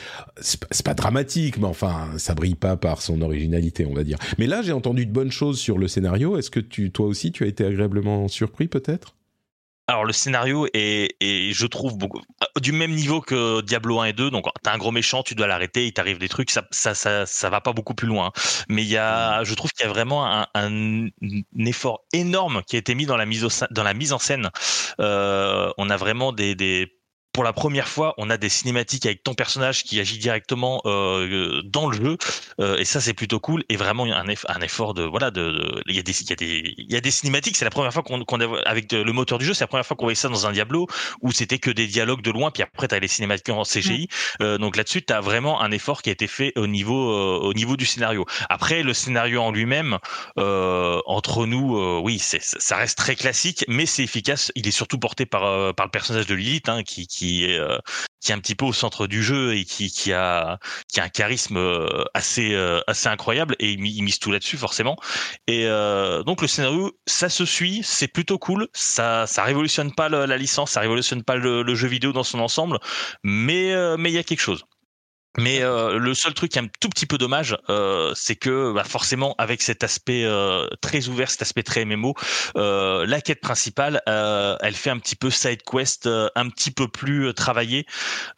c'est 0.41 0.85
pas, 0.85 0.95
dramatique, 0.95 1.59
mais 1.59 1.66
enfin 1.66 2.11
ça 2.18 2.37
brille 2.37 2.55
pas 2.55 2.76
par 2.76 3.03
son 3.03 3.20
originalité, 3.20 3.85
on 3.85 3.95
va 3.95 4.05
dire. 4.05 4.16
Mais 4.39 4.47
là, 4.47 4.62
j'ai 4.62 4.70
entendu 4.70 5.07
de 5.07 5.11
bonnes 5.11 5.32
choses 5.32 5.59
sur 5.59 5.76
le 5.76 5.89
scénario. 5.89 6.39
Est-ce 6.39 6.53
que 6.53 6.61
tu, 6.61 6.93
toi 6.93 7.07
aussi, 7.07 7.32
tu 7.32 7.43
as 7.43 7.49
été 7.49 7.64
agréablement 7.64 8.28
surpris, 8.28 8.68
peut-être? 8.68 9.16
Alors 9.87 10.05
le 10.05 10.12
scénario 10.12 10.66
est, 10.72 11.14
je 11.20 11.66
trouve 11.66 11.99
beaucoup 11.99 12.20
du 12.61 12.72
même 12.72 12.93
niveau 12.93 13.20
que 13.20 13.61
Diablo 13.61 14.01
1 14.01 14.07
et 14.07 14.12
2 14.12 14.30
donc 14.30 14.47
t'as 14.62 14.72
un 14.72 14.78
gros 14.78 14.93
méchant 14.93 15.22
tu 15.22 15.35
dois 15.35 15.47
l'arrêter 15.47 15.87
il 15.87 15.93
t'arrive 15.93 16.18
des 16.18 16.28
trucs 16.28 16.51
ça, 16.51 16.64
ça 16.70 16.95
ça 16.95 17.26
ça 17.26 17.51
va 17.51 17.61
pas 17.61 17.72
beaucoup 17.72 17.95
plus 17.95 18.09
loin 18.09 18.32
mais 18.68 18.82
il 18.82 18.89
y 18.89 18.97
a 18.97 19.41
mmh. 19.41 19.45
je 19.45 19.55
trouve 19.55 19.70
qu'il 19.72 19.85
y 19.85 19.89
a 19.89 19.93
vraiment 19.93 20.26
un, 20.26 20.47
un, 20.55 21.09
effort 21.66 22.05
énorme 22.12 22.62
qui 22.66 22.76
a 22.76 22.78
été 22.78 22.95
mis 22.95 23.07
dans 23.07 23.16
la 23.16 23.26
mise 23.26 23.45
au, 23.45 23.49
dans 23.70 23.82
la 23.82 23.95
mise 23.95 24.12
en 24.12 24.18
scène 24.18 24.51
euh, 25.01 25.70
on 25.76 25.91
a 25.91 25.97
vraiment 25.97 26.32
des, 26.32 26.55
des 26.55 26.91
pour 27.35 27.43
la 27.43 27.53
première 27.53 27.89
fois, 27.89 28.14
on 28.16 28.30
a 28.30 28.37
des 28.37 28.49
cinématiques 28.49 29.07
avec 29.07 29.24
ton 29.24 29.35
personnage 29.35 29.82
qui 29.82 29.99
agit 29.99 30.18
directement 30.18 30.80
euh, 30.87 31.61
dans 31.64 31.91
le 31.91 31.97
jeu, 31.97 32.16
euh, 32.61 32.78
et 32.78 32.85
ça 32.85 33.01
c'est 33.01 33.12
plutôt 33.12 33.41
cool. 33.41 33.64
Et 33.68 33.76
vraiment 33.76 34.05
un, 34.05 34.24
un 34.28 34.61
effort 34.61 34.95
de 34.95 35.03
voilà, 35.03 35.32
de 35.32 35.82
il 35.87 35.97
y 35.97 35.99
a 35.99 36.03
des 36.03 36.22
il 36.22 36.30
y 36.30 36.32
a 36.32 36.37
des 36.37 36.74
il 36.78 36.93
y 36.93 36.97
a 36.97 37.01
des 37.01 37.11
cinématiques. 37.11 37.57
C'est 37.57 37.64
la 37.64 37.72
première 37.72 37.93
fois 37.93 38.05
qu'on 38.05 38.24
qu'on 38.24 38.41
avec 38.41 38.93
le 38.93 39.12
moteur 39.12 39.39
du 39.39 39.45
jeu, 39.45 39.53
c'est 39.53 39.64
la 39.64 39.68
première 39.68 39.85
fois 39.85 39.97
qu'on 39.97 40.05
voyait 40.05 40.14
ça 40.14 40.28
dans 40.28 40.47
un 40.47 40.53
Diablo 40.53 40.87
où 41.22 41.32
c'était 41.32 41.59
que 41.59 41.70
des 41.72 41.89
dialogues 41.89 42.22
de 42.22 42.30
loin, 42.30 42.53
puis 42.53 42.62
après 42.62 42.87
t'as 42.87 43.01
les 43.01 43.09
cinématiques 43.09 43.49
en 43.49 43.64
CGI. 43.64 44.09
Euh, 44.41 44.57
donc 44.59 44.76
là-dessus, 44.76 45.03
t'as 45.03 45.20
vraiment 45.20 45.61
un 45.61 45.72
effort 45.72 46.03
qui 46.03 46.11
a 46.11 46.12
été 46.12 46.28
fait 46.28 46.53
au 46.57 46.68
niveau 46.68 47.11
euh, 47.11 47.41
au 47.43 47.53
niveau 47.53 47.76
du 47.76 47.85
scénario. 47.85 48.26
Après, 48.49 48.85
le 48.85 48.95
scénario 48.95 49.43
en 49.43 49.51
lui-même, 49.51 49.99
euh, 50.39 51.01
entre 51.07 51.47
nous, 51.47 51.99
oui, 52.01 52.20
ça 52.20 52.76
reste 52.76 52.97
très 52.97 53.16
classique, 53.16 53.64
mais 53.66 53.87
c'est 53.87 54.05
efficace. 54.05 54.53
Il 54.55 54.68
est 54.68 54.70
surtout 54.70 54.99
porté 54.99 55.26
par 55.26 55.74
par 55.74 55.87
le 55.87 55.91
personnage 55.91 56.26
de 56.26 56.35
Lilith, 56.37 56.68
hein, 56.68 56.85
qui, 56.85 57.09
qui 57.09 57.24
qui 57.25 57.45
est 57.45 57.59
euh, 57.59 57.79
qui 58.20 58.33
est 58.33 58.35
un 58.35 58.39
petit 58.39 58.55
peu 58.55 58.64
au 58.64 58.72
centre 58.72 59.07
du 59.07 59.22
jeu 59.22 59.55
et 59.55 59.64
qui, 59.64 60.12
a 60.12 60.59
un 60.97 61.09
charisme 61.11 61.59
euh, 61.59 62.05
assez 62.14 62.55
euh, 62.55 62.81
assez 62.87 63.09
incroyable 63.09 63.55
et 63.59 63.72
il, 63.72 64.03
mise 64.03 64.18
tout 64.18 64.33
là-dessus 64.33 64.57
forcément. 64.57 64.97
Et 65.47 65.66
donc 66.27 66.43
le 66.43 66.49
scénario, 66.49 66.93
ça 67.07 67.29
se 67.29 67.45
suit, 67.45 67.83
c'est 67.85 68.09
plutôt 68.09 68.39
cool. 68.39 68.68
Ça 68.72 69.27
ça 69.27 69.43
révolutionne 69.45 69.93
pas 69.95 70.09
la 70.09 70.37
licence, 70.37 70.72
ça 70.72 70.81
révolutionne 70.81 71.22
pas 71.22 71.37
le, 71.37 71.75
jeu 71.75 71.89
vidéo 71.89 72.12
dans 72.12 72.25
son 72.25 72.41
ensemble, 72.41 72.79
mais 73.22 73.68
il 73.70 74.11
y 74.11 74.18
a 74.18 74.22
quelque 74.22 74.41
chose. 74.41 74.64
Mais 75.39 75.62
euh, 75.62 75.99
le 75.99 76.14
seul 76.14 76.32
truc 76.32 76.53
qui 76.53 76.59
est 76.59 76.62
un 76.62 76.68
tout 76.80 76.89
petit 76.89 77.07
peu 77.07 77.18
dommage, 77.18 77.57
euh, 77.68 78.12
c'est 78.14 78.37
que 78.37 78.72
bah, 78.72 78.85
forcément 78.85 79.35
avec 79.39 79.62
cet 79.62 79.82
aspect 79.82 80.24
euh, 80.24 80.68
très 80.80 81.09
ouvert, 81.09 81.28
cet 81.28 81.43
aspect 81.43 81.64
très 81.64 81.85
MMO, 81.85 82.14
euh, 82.57 83.05
la 83.07 83.20
quête 83.20 83.41
principale, 83.41 84.01
euh, 84.09 84.57
elle 84.61 84.74
fait 84.74 84.91
un 84.91 84.99
petit 84.99 85.16
peu 85.16 85.30
side 85.30 85.62
quest, 85.62 86.07
euh, 86.07 86.28
un 86.37 86.49
petit 86.49 86.70
peu 86.70 86.87
plus 86.87 87.35
travaillé, 87.35 87.85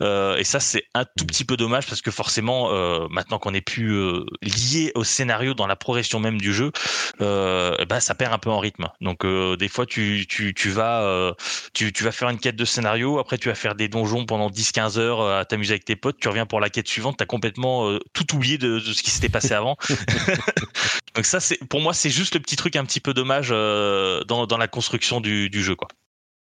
et 0.00 0.44
ça 0.44 0.60
c'est 0.60 0.84
un 0.94 1.04
tout 1.04 1.26
petit 1.26 1.44
peu 1.44 1.56
dommage 1.56 1.86
parce 1.86 2.00
que 2.00 2.10
forcément 2.10 2.70
maintenant 3.08 3.38
qu'on 3.38 3.52
est 3.54 3.60
plus 3.60 4.24
lié 4.42 4.92
au 4.94 5.04
scénario 5.04 5.54
dans 5.54 5.66
la 5.66 5.76
progression 5.76 6.20
même 6.20 6.40
du 6.40 6.52
jeu, 6.54 6.72
bah 7.18 8.00
ça 8.00 8.14
perd 8.14 8.32
un 8.32 8.38
peu 8.38 8.50
en 8.50 8.58
rythme. 8.58 8.88
Donc 9.00 9.26
des 9.26 9.68
fois 9.68 9.86
tu 9.86 10.26
tu 10.28 10.54
tu 10.54 10.70
vas 10.70 11.34
tu 11.74 11.92
tu 11.92 12.04
vas 12.04 12.12
faire 12.12 12.28
une 12.30 12.38
quête 12.38 12.56
de 12.56 12.64
scénario, 12.64 13.18
après 13.18 13.38
tu 13.38 13.48
vas 13.48 13.54
faire 13.54 13.74
des 13.74 13.88
donjons 13.88 14.24
pendant 14.24 14.48
10-15 14.50 14.98
heures 14.98 15.20
à 15.22 15.44
t'amuser 15.44 15.72
avec 15.72 15.84
tes 15.84 15.96
potes, 15.96 16.16
tu 16.20 16.28
reviens 16.28 16.46
pour 16.46 16.60
la 16.60 16.70
quête 16.70 16.85
suivante, 16.88 17.16
tu 17.18 17.22
as 17.22 17.26
complètement 17.26 17.88
euh, 17.88 17.98
tout 18.12 18.34
oublié 18.34 18.58
de, 18.58 18.78
ce 18.80 19.02
qui 19.02 19.10
s'était 19.10 19.28
passé 19.28 19.54
avant. 19.54 19.76
Donc 21.14 21.24
ça, 21.24 21.40
c'est 21.40 21.58
pour 21.68 21.80
moi, 21.80 21.94
c'est 21.94 22.10
juste 22.10 22.34
le 22.34 22.40
petit 22.40 22.56
truc 22.56 22.76
un 22.76 22.84
petit 22.84 23.00
peu 23.00 23.14
dommage 23.14 23.48
euh, 23.50 24.22
dans, 24.24 24.46
la 24.56 24.68
construction 24.68 25.20
du, 25.20 25.50
jeu. 25.52 25.74
quoi. 25.74 25.88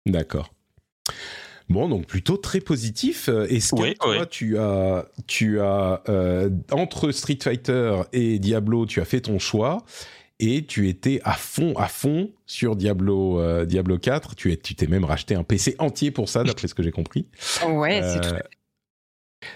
D'accord. 0.07 0.53
Bon, 1.68 1.88
donc 1.88 2.07
plutôt 2.07 2.36
très 2.36 2.61
positif. 2.61 3.28
Est-ce 3.28 3.74
que 3.74 3.95
toi, 3.97 4.26
tu 4.26 4.59
as, 4.59 5.07
tu 5.26 5.61
as 5.61 6.03
euh, 6.09 6.51
entre 6.70 7.12
Street 7.12 7.38
Fighter 7.43 8.03
et 8.12 8.38
Diablo, 8.38 8.84
tu 8.86 9.01
as 9.01 9.05
fait 9.05 9.20
ton 9.20 9.38
choix 9.38 9.84
et 10.38 10.66
tu 10.66 10.88
étais 10.88 11.20
à 11.24 11.34
fond, 11.34 11.72
à 11.76 11.88
fond 11.88 12.30
sur 12.47 12.76
Diablo, 12.76 13.64
Diablo 13.64 13.99
4. 13.99 14.34
Tu 14.34 14.57
t'es 14.59 14.86
même 14.86 15.05
racheté 15.05 15.34
un 15.34 15.45
PC 15.45 15.76
entier 15.78 16.11
pour 16.11 16.28
ça, 16.28 16.45
d'après 16.45 16.66
ce 16.66 16.74
que 16.74 16.82
j'ai 16.82 16.90
compris. 16.90 17.26
Ouais, 17.66 18.01
c'est 18.03 18.20
tout 18.20 18.34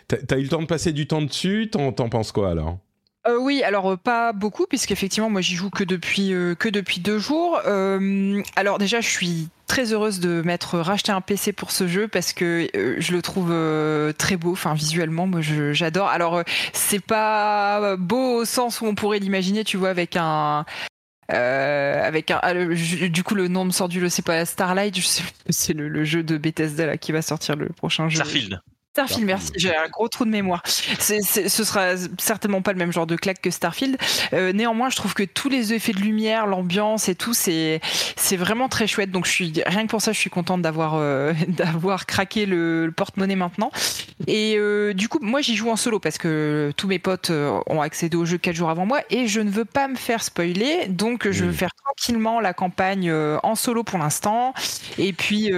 T'as 0.08 0.38
eu 0.38 0.42
le 0.42 0.48
temps 0.48 0.62
de 0.62 0.66
passer 0.66 0.92
du 0.92 1.06
temps 1.06 1.22
dessus? 1.22 1.68
T'en 1.70 1.92
penses 1.92 2.32
quoi 2.32 2.50
alors? 2.50 2.78
Euh, 3.26 3.38
oui, 3.38 3.62
alors 3.64 3.92
euh, 3.92 3.96
pas 3.96 4.32
beaucoup, 4.32 4.66
puisqu'effectivement, 4.66 5.30
moi 5.30 5.40
j'y 5.40 5.54
joue 5.54 5.70
que 5.70 5.84
depuis, 5.84 6.32
euh, 6.32 6.54
que 6.54 6.68
depuis 6.68 7.00
deux 7.00 7.18
jours. 7.18 7.60
alors 8.56 8.78
déjà, 8.78 9.00
je 9.00 9.08
suis 9.08 9.48
très 9.66 9.92
heureuse 9.92 10.20
de 10.20 10.42
m'être 10.42 10.78
racheté 10.78 11.10
un 11.10 11.20
PC 11.20 11.52
pour 11.52 11.72
ce 11.72 11.88
jeu 11.88 12.06
parce 12.06 12.32
que 12.32 12.68
je 12.98 13.12
le 13.12 13.22
trouve 13.22 13.52
très 14.16 14.36
beau, 14.36 14.52
enfin 14.52 14.74
visuellement, 14.74 15.26
moi 15.26 15.40
j'adore. 15.40 16.08
Alors 16.08 16.42
c'est 16.72 17.04
pas 17.04 17.96
beau 17.96 18.40
au 18.40 18.44
sens 18.44 18.80
où 18.80 18.86
on 18.86 18.94
pourrait 18.94 19.18
l'imaginer, 19.18 19.64
tu 19.64 19.76
vois, 19.76 19.90
avec 19.90 20.16
un 20.16 20.64
avec 21.28 22.30
un, 22.30 22.38
ah, 22.42 22.54
du 22.54 23.24
coup 23.24 23.34
le 23.34 23.48
nom 23.48 23.64
me 23.64 23.72
sort 23.72 23.88
du 23.88 23.98
jeu, 23.98 24.08
c'est 24.08 24.24
pas 24.24 24.44
Starlight, 24.44 24.96
c'est 25.48 25.72
le, 25.72 26.04
jeu 26.04 26.22
de 26.22 26.36
Bethesda 26.38 26.86
là, 26.86 26.96
qui 26.96 27.10
va 27.10 27.22
sortir 27.22 27.56
le 27.56 27.66
prochain 27.70 28.08
jeu. 28.08 28.16
Starfield. 28.16 28.60
Starfield, 28.96 29.26
merci. 29.26 29.52
J'ai 29.56 29.76
un 29.76 29.88
gros 29.88 30.08
trou 30.08 30.24
de 30.24 30.30
mémoire. 30.30 30.62
ce 30.66 31.20
sera 31.20 31.98
certainement 32.18 32.62
pas 32.62 32.72
le 32.72 32.78
même 32.78 32.92
genre 32.92 33.06
de 33.06 33.14
claque 33.14 33.42
que 33.42 33.50
Starfield. 33.50 33.98
Euh, 34.32 34.54
néanmoins, 34.54 34.88
je 34.88 34.96
trouve 34.96 35.12
que 35.12 35.22
tous 35.22 35.50
les 35.50 35.74
effets 35.74 35.92
de 35.92 36.00
lumière, 36.00 36.46
l'ambiance 36.46 37.10
et 37.10 37.14
tout, 37.14 37.34
c'est 37.34 37.82
c'est 38.16 38.38
vraiment 38.38 38.70
très 38.70 38.86
chouette. 38.86 39.10
Donc, 39.10 39.26
je 39.26 39.32
suis 39.32 39.52
rien 39.66 39.82
que 39.82 39.90
pour 39.90 40.00
ça, 40.00 40.12
je 40.12 40.18
suis 40.18 40.30
contente 40.30 40.62
d'avoir 40.62 40.94
euh, 40.94 41.34
d'avoir 41.48 42.06
craqué 42.06 42.46
le, 42.46 42.90
porte-monnaie 42.96 43.36
maintenant. 43.36 43.70
Et 44.26 44.54
euh, 44.56 44.94
du 44.94 45.10
coup, 45.10 45.18
moi, 45.20 45.42
j'y 45.42 45.56
joue 45.56 45.68
en 45.68 45.76
solo 45.76 46.00
parce 46.00 46.16
que 46.16 46.72
tous 46.78 46.88
mes 46.88 46.98
potes 46.98 47.30
ont 47.66 47.82
accédé 47.82 48.16
au 48.16 48.24
jeu 48.24 48.38
quatre 48.38 48.56
jours 48.56 48.70
avant 48.70 48.86
moi 48.86 49.00
et 49.10 49.26
je 49.26 49.42
ne 49.42 49.50
veux 49.50 49.66
pas 49.66 49.88
me 49.88 49.96
faire 49.96 50.22
spoiler. 50.22 50.86
Donc, 50.88 51.30
je 51.30 51.44
vais 51.44 51.52
faire 51.52 51.74
tranquillement 51.84 52.40
la 52.40 52.54
campagne 52.54 53.12
en 53.12 53.54
solo 53.56 53.84
pour 53.84 53.98
l'instant. 53.98 54.54
Et 54.96 55.12
puis 55.12 55.52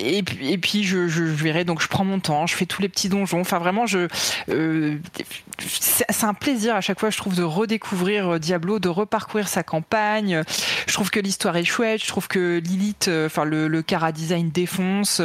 et 0.00 0.22
puis, 0.22 0.52
et 0.52 0.58
puis 0.58 0.84
je, 0.84 1.08
je, 1.08 1.22
verrai, 1.22 1.64
donc 1.64 1.80
je 1.82 1.88
prends 1.88 2.04
mon 2.04 2.20
temps, 2.20 2.46
je 2.46 2.54
fais 2.54 2.66
tous 2.66 2.82
les 2.82 2.88
petits 2.88 3.08
donjons. 3.08 3.40
Enfin, 3.40 3.58
vraiment, 3.58 3.86
je, 3.86 4.08
euh, 4.48 4.96
c'est 5.58 6.24
un 6.24 6.34
plaisir 6.34 6.74
à 6.74 6.80
chaque 6.80 7.00
fois, 7.00 7.10
je 7.10 7.18
trouve, 7.18 7.34
de 7.34 7.42
redécouvrir 7.42 8.34
euh, 8.34 8.38
Diablo, 8.38 8.78
de 8.78 8.88
reparcourir 8.88 9.48
sa 9.48 9.62
campagne. 9.62 10.42
Je 10.86 10.92
trouve 10.92 11.10
que 11.10 11.20
l'histoire 11.20 11.56
est 11.56 11.64
chouette, 11.64 12.02
je 12.02 12.08
trouve 12.08 12.28
que 12.28 12.58
Lilith, 12.58 13.08
euh, 13.08 13.26
enfin, 13.26 13.44
le, 13.44 13.68
le 13.68 13.82
cara 13.82 14.12
design 14.12 14.50
défonce. 14.50 15.22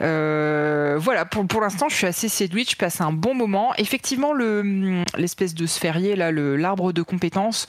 Euh, 0.00 0.98
voilà, 0.98 1.24
pour, 1.24 1.46
pour 1.46 1.60
l'instant, 1.60 1.88
je 1.88 1.96
suis 1.96 2.06
assez 2.06 2.28
séduite, 2.28 2.70
je 2.70 2.76
passe 2.76 3.00
un 3.00 3.12
bon 3.12 3.34
moment. 3.34 3.72
Effectivement, 3.78 4.32
le 4.32 5.04
l'espèce 5.16 5.54
de 5.54 5.66
sphérié, 5.66 6.16
là, 6.16 6.32
l'arbre 6.32 6.92
de 6.92 7.02
compétences, 7.02 7.66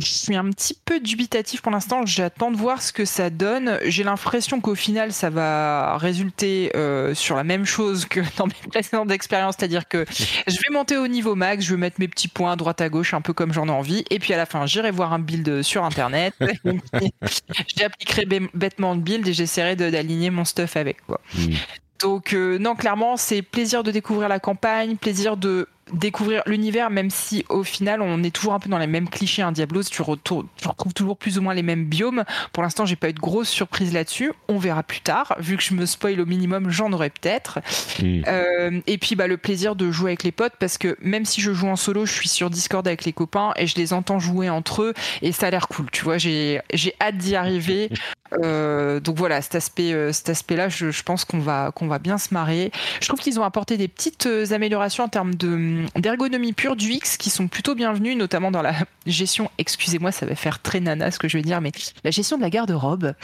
je 0.00 0.06
suis 0.06 0.36
un 0.36 0.48
petit 0.50 0.74
peu 0.74 1.00
dubitatif 1.00 1.60
pour 1.60 1.70
l'instant. 1.70 2.06
J'attends 2.06 2.50
de 2.50 2.56
voir 2.56 2.80
ce 2.80 2.94
que 2.94 3.04
ça 3.04 3.28
donne. 3.28 3.78
J'ai 3.84 4.04
l'impression 4.04 4.60
qu'au 4.60 4.74
final, 4.74 5.12
ça 5.12 5.28
va 5.28 5.98
résulter 5.98 6.74
euh, 6.74 7.14
sur 7.14 7.36
la 7.36 7.44
même 7.44 7.66
chose 7.66 8.06
que 8.06 8.20
dans 8.38 8.46
mes 8.46 8.70
précédentes 8.70 9.10
expériences, 9.10 9.56
c'est-à-dire 9.58 9.88
que 9.88 10.06
je 10.10 10.52
vais 10.52 10.72
monter 10.72 10.96
au 10.96 11.08
niveau 11.08 11.34
max, 11.34 11.64
je 11.64 11.74
vais 11.74 11.80
mettre 11.80 11.96
mes 12.00 12.08
petits 12.08 12.28
points 12.28 12.52
à 12.52 12.56
droite 12.56 12.80
à 12.80 12.88
gauche, 12.88 13.12
un 13.12 13.20
peu 13.20 13.34
comme 13.34 13.52
j'en 13.52 13.66
ai 13.66 13.70
envie, 13.70 14.04
et 14.08 14.18
puis 14.18 14.32
à 14.32 14.38
la 14.38 14.46
fin, 14.46 14.64
j'irai 14.64 14.90
voir 14.90 15.12
un 15.12 15.18
build 15.18 15.62
sur 15.62 15.84
Internet. 15.84 16.34
J'appliquerai 17.76 18.26
bêtement 18.54 18.94
le 18.94 19.00
build 19.00 19.28
et 19.28 19.32
j'essaierai 19.34 19.76
d'aligner 19.76 20.30
mon 20.30 20.44
stuff 20.44 20.76
avec. 20.76 21.04
Quoi. 21.06 21.20
Hmm. 21.34 21.52
Donc 22.00 22.32
euh, 22.32 22.58
non, 22.58 22.74
clairement, 22.74 23.16
c'est 23.16 23.42
plaisir 23.42 23.82
de 23.82 23.90
découvrir 23.90 24.28
la 24.28 24.40
campagne, 24.40 24.96
plaisir 24.96 25.36
de 25.36 25.68
découvrir 25.92 26.42
l'univers, 26.46 26.90
même 26.90 27.10
si 27.10 27.44
au 27.48 27.64
final 27.64 28.00
on 28.00 28.22
est 28.22 28.30
toujours 28.30 28.54
un 28.54 28.58
peu 28.58 28.68
dans 28.68 28.78
les 28.78 28.86
mêmes 28.86 29.08
clichés. 29.08 29.42
Un 29.42 29.52
Diablo, 29.52 29.82
tu, 29.82 30.02
retrouves 30.02 30.46
toujours 30.94 31.16
plus 31.16 31.38
ou 31.38 31.42
moins 31.42 31.54
les 31.54 31.62
mêmes 31.62 31.84
biomes. 31.84 32.24
Pour 32.52 32.62
l'instant, 32.62 32.86
j'ai 32.86 32.96
pas 32.96 33.10
eu 33.10 33.12
de 33.12 33.20
grosse 33.20 33.48
surprise 33.48 33.92
là-dessus. 33.92 34.32
On 34.48 34.58
verra 34.58 34.82
plus 34.82 35.00
tard. 35.00 35.36
Vu 35.38 35.56
que 35.56 35.62
je 35.62 35.74
me 35.74 35.86
spoil 35.86 36.20
au 36.20 36.26
minimum, 36.26 36.70
j'en 36.70 36.92
aurai 36.92 37.10
peut-être. 37.10 37.60
Euh, 38.02 38.80
et 38.86 38.98
puis 38.98 39.16
bah, 39.16 39.26
le 39.26 39.36
plaisir 39.36 39.76
de 39.76 39.90
jouer 39.90 40.10
avec 40.10 40.22
les 40.22 40.32
potes, 40.32 40.54
parce 40.58 40.78
que 40.78 40.96
même 41.00 41.24
si 41.24 41.40
je 41.40 41.52
joue 41.52 41.68
en 41.68 41.76
solo, 41.76 42.06
je 42.06 42.12
suis 42.12 42.28
sur 42.28 42.50
Discord 42.50 42.86
avec 42.86 43.04
les 43.04 43.12
copains 43.12 43.52
et 43.56 43.66
je 43.66 43.76
les 43.76 43.92
entends 43.92 44.18
jouer 44.18 44.50
entre 44.50 44.82
eux 44.82 44.94
et 45.20 45.32
ça 45.32 45.48
a 45.48 45.50
l'air 45.50 45.68
cool. 45.68 45.90
Tu 45.90 46.04
vois, 46.04 46.18
j'ai 46.18 46.62
hâte 47.00 47.16
d'y 47.16 47.34
arriver. 47.36 47.90
Euh, 48.42 49.00
donc 49.00 49.16
voilà, 49.16 49.42
cet 49.42 49.54
aspect, 49.54 49.92
euh, 49.92 50.12
cet 50.12 50.28
aspect-là, 50.28 50.68
je, 50.68 50.90
je, 50.90 51.02
pense 51.02 51.24
qu'on 51.24 51.38
va, 51.38 51.70
qu'on 51.74 51.86
va 51.86 51.98
bien 51.98 52.18
se 52.18 52.32
marrer. 52.32 52.70
Je 53.00 53.08
trouve 53.08 53.20
qu'ils 53.20 53.38
ont 53.38 53.44
apporté 53.44 53.76
des 53.76 53.88
petites 53.88 54.28
améliorations 54.50 55.04
en 55.04 55.08
termes 55.08 55.34
de 55.34 55.84
d'ergonomie 55.96 56.52
pure 56.52 56.76
du 56.76 56.90
X 56.92 57.16
qui 57.16 57.30
sont 57.30 57.48
plutôt 57.48 57.74
bienvenus, 57.74 58.16
notamment 58.16 58.50
dans 58.50 58.62
la 58.62 58.74
gestion, 59.06 59.50
excusez-moi, 59.58 60.12
ça 60.12 60.26
va 60.26 60.34
faire 60.34 60.60
très 60.60 60.80
nana 60.80 61.10
ce 61.10 61.18
que 61.18 61.28
je 61.28 61.36
vais 61.36 61.42
dire, 61.42 61.60
mais 61.60 61.72
la 62.04 62.10
gestion 62.10 62.36
de 62.36 62.42
la 62.42 62.50
garde-robe. 62.50 63.14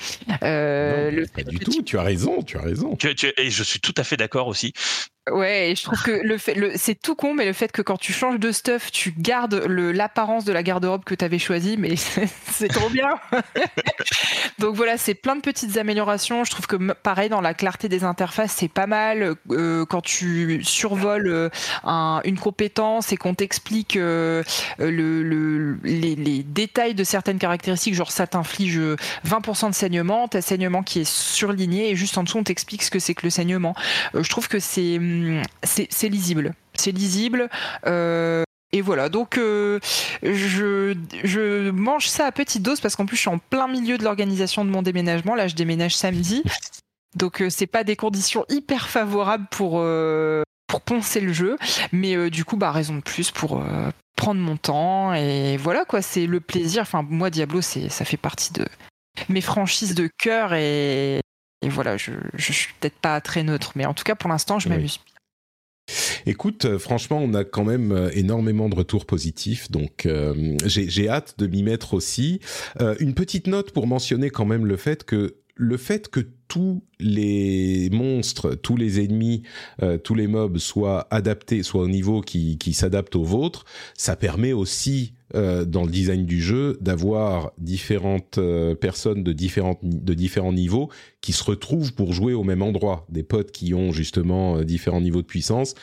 Euh, 0.42 1.24
pas 1.34 1.42
du 1.42 1.58
tout, 1.58 1.82
tu 1.82 1.98
as 1.98 2.02
raison, 2.02 2.42
tu 2.42 2.58
as 2.58 2.62
raison. 2.62 2.96
et 3.36 3.50
je 3.50 3.62
suis 3.62 3.80
tout 3.80 3.94
à 3.96 4.04
fait 4.04 4.16
d'accord 4.16 4.48
aussi. 4.48 4.72
Ouais, 5.32 5.74
je 5.76 5.82
trouve 5.82 6.02
que 6.02 6.10
le 6.10 6.38
fait, 6.38 6.76
c'est 6.76 7.00
tout 7.00 7.14
con, 7.14 7.34
mais 7.34 7.44
le 7.44 7.52
fait 7.52 7.72
que 7.72 7.82
quand 7.82 7.96
tu 7.96 8.12
changes 8.12 8.38
de 8.38 8.52
stuff, 8.52 8.90
tu 8.90 9.12
gardes 9.16 9.64
le, 9.66 9.92
l'apparence 9.92 10.44
de 10.44 10.52
la 10.52 10.62
garde-robe 10.62 11.04
que 11.04 11.14
tu 11.14 11.24
avais 11.24 11.38
choisie, 11.38 11.76
mais 11.78 11.94
c'est, 12.50 12.68
trop 12.68 12.88
bien. 12.90 13.08
Donc 14.58 14.74
voilà, 14.74 14.96
c'est 14.98 15.14
plein 15.14 15.36
de 15.36 15.40
petites 15.40 15.76
améliorations. 15.76 16.44
Je 16.44 16.50
trouve 16.50 16.66
que 16.66 16.76
pareil 16.92 17.28
dans 17.28 17.40
la 17.40 17.54
clarté 17.54 17.88
des 17.88 18.04
interfaces, 18.04 18.52
c'est 18.52 18.68
pas 18.68 18.86
mal. 18.86 19.34
Euh, 19.50 19.84
quand 19.86 20.00
tu 20.00 20.62
survoles 20.64 21.28
euh, 21.28 21.48
un, 21.84 22.20
une 22.24 22.38
compétence 22.38 23.12
et 23.12 23.16
qu'on 23.16 23.34
t'explique 23.34 23.96
euh, 23.96 24.42
le, 24.78 25.22
le 25.22 25.78
les, 25.84 26.16
les, 26.16 26.42
détails 26.42 26.94
de 26.94 27.04
certaines 27.04 27.38
caractéristiques, 27.38 27.94
genre 27.94 28.10
ça 28.10 28.26
t'inflige 28.26 28.80
20% 29.26 29.70
de 29.70 29.74
saignement, 29.74 30.28
t'as 30.28 30.40
saignement 30.40 30.82
qui 30.82 31.00
est 31.00 31.08
surligné 31.08 31.90
et 31.90 31.96
juste 31.96 32.18
en 32.18 32.24
dessous 32.24 32.38
on 32.38 32.44
t'explique 32.44 32.82
ce 32.82 32.90
que 32.90 32.98
c'est 32.98 33.14
que 33.14 33.24
le 33.24 33.30
saignement. 33.30 33.74
je 34.14 34.28
trouve 34.28 34.48
que 34.48 34.58
c'est 34.58 34.98
c'est 35.62 36.08
lisible. 36.08 36.54
C'est 36.74 36.92
lisible. 36.92 37.48
Euh, 37.86 38.44
et 38.72 38.82
voilà, 38.82 39.08
donc 39.08 39.38
euh, 39.38 39.80
je, 40.22 41.70
mange 41.70 42.06
ça 42.06 42.26
à 42.26 42.32
petite 42.32 42.62
dose 42.62 42.80
parce 42.80 42.96
qu'en 42.96 43.06
plus 43.06 43.16
je 43.16 43.22
suis 43.22 43.30
en 43.30 43.38
plein 43.38 43.66
milieu 43.66 43.96
de 43.96 44.04
l'organisation 44.04 44.64
de 44.64 44.70
mon 44.70 44.82
déménagement. 44.82 45.34
Là, 45.34 45.48
je 45.48 45.54
déménage 45.54 45.96
samedi, 45.96 46.42
donc 47.16 47.40
euh, 47.40 47.48
c'est 47.48 47.66
pas 47.66 47.82
des 47.82 47.96
conditions 47.96 48.44
hyper 48.50 48.88
favorables 48.88 49.46
pour 49.50 49.82
poncer 50.84 51.20
le 51.20 51.32
jeu, 51.32 51.56
mais 51.92 52.30
du 52.30 52.44
coup, 52.44 52.56
bah 52.56 52.70
raison 52.70 52.96
de 52.96 53.00
plus 53.00 53.30
pour 53.30 53.62
prendre 54.16 54.40
mon 54.40 54.58
temps 54.58 55.14
et 55.14 55.56
voilà 55.56 55.86
quoi. 55.86 56.02
C'est 56.02 56.26
le 56.26 56.40
plaisir. 56.40 56.82
Enfin, 56.82 57.02
moi, 57.08 57.30
Diablo, 57.30 57.62
ça 57.62 58.04
fait 58.04 58.18
partie 58.18 58.52
de 58.52 58.66
mes 59.30 59.40
franchises 59.40 59.94
de 59.94 60.08
cœur 60.18 60.52
et 60.52 61.20
et 61.62 61.68
voilà, 61.68 61.96
je, 61.96 62.12
je 62.34 62.52
suis 62.52 62.72
peut-être 62.80 62.98
pas 62.98 63.20
très 63.20 63.42
neutre, 63.42 63.72
mais 63.74 63.86
en 63.86 63.94
tout 63.94 64.04
cas 64.04 64.14
pour 64.14 64.28
l'instant, 64.28 64.58
je 64.58 64.68
m'amuse. 64.68 65.00
Écoute, 66.26 66.66
euh, 66.66 66.78
franchement, 66.78 67.18
on 67.22 67.32
a 67.34 67.44
quand 67.44 67.64
même 67.64 67.92
euh, 67.92 68.10
énormément 68.12 68.68
de 68.68 68.74
retours 68.74 69.06
positifs, 69.06 69.70
donc 69.70 70.04
euh, 70.06 70.56
j'ai 70.66 71.08
hâte 71.08 71.36
de 71.38 71.46
m'y 71.46 71.62
mettre 71.62 71.94
aussi. 71.94 72.40
une 73.00 73.14
petite 73.14 73.46
note 73.46 73.72
pour 73.72 73.86
mentionner 73.86 74.30
quand 74.30 74.44
même 74.44 74.66
le 74.66 74.76
fait 74.76 75.04
que 75.04 75.36
le 75.58 75.76
fait 75.76 76.08
que 76.08 76.20
tous 76.46 76.82
les 76.98 77.90
monstres, 77.90 78.54
tous 78.54 78.76
les 78.76 79.04
ennemis, 79.04 79.42
euh, 79.82 79.98
tous 79.98 80.14
les 80.14 80.28
mobs 80.28 80.56
soient 80.58 81.06
adaptés, 81.10 81.62
soient 81.62 81.82
au 81.82 81.88
niveau 81.88 82.22
qui, 82.22 82.56
qui 82.56 82.72
s'adapte 82.72 83.16
au 83.16 83.24
vôtre, 83.24 83.64
ça 83.94 84.16
permet 84.16 84.52
aussi 84.52 85.12
euh, 85.34 85.66
dans 85.66 85.84
le 85.84 85.90
design 85.90 86.24
du 86.24 86.40
jeu 86.40 86.78
d'avoir 86.80 87.52
différentes 87.58 88.38
euh, 88.38 88.74
personnes 88.74 89.22
de 89.22 89.32
différentes 89.32 89.80
de 89.82 90.14
différents 90.14 90.54
niveaux 90.54 90.88
qui 91.20 91.32
se 91.32 91.44
retrouvent 91.44 91.92
pour 91.92 92.14
jouer 92.14 92.32
au 92.32 92.44
même 92.44 92.62
endroit. 92.62 93.04
Des 93.10 93.24
potes 93.24 93.50
qui 93.50 93.74
ont 93.74 93.92
justement 93.92 94.62
différents 94.62 95.02
niveaux 95.02 95.22
de 95.22 95.26
puissance 95.26 95.74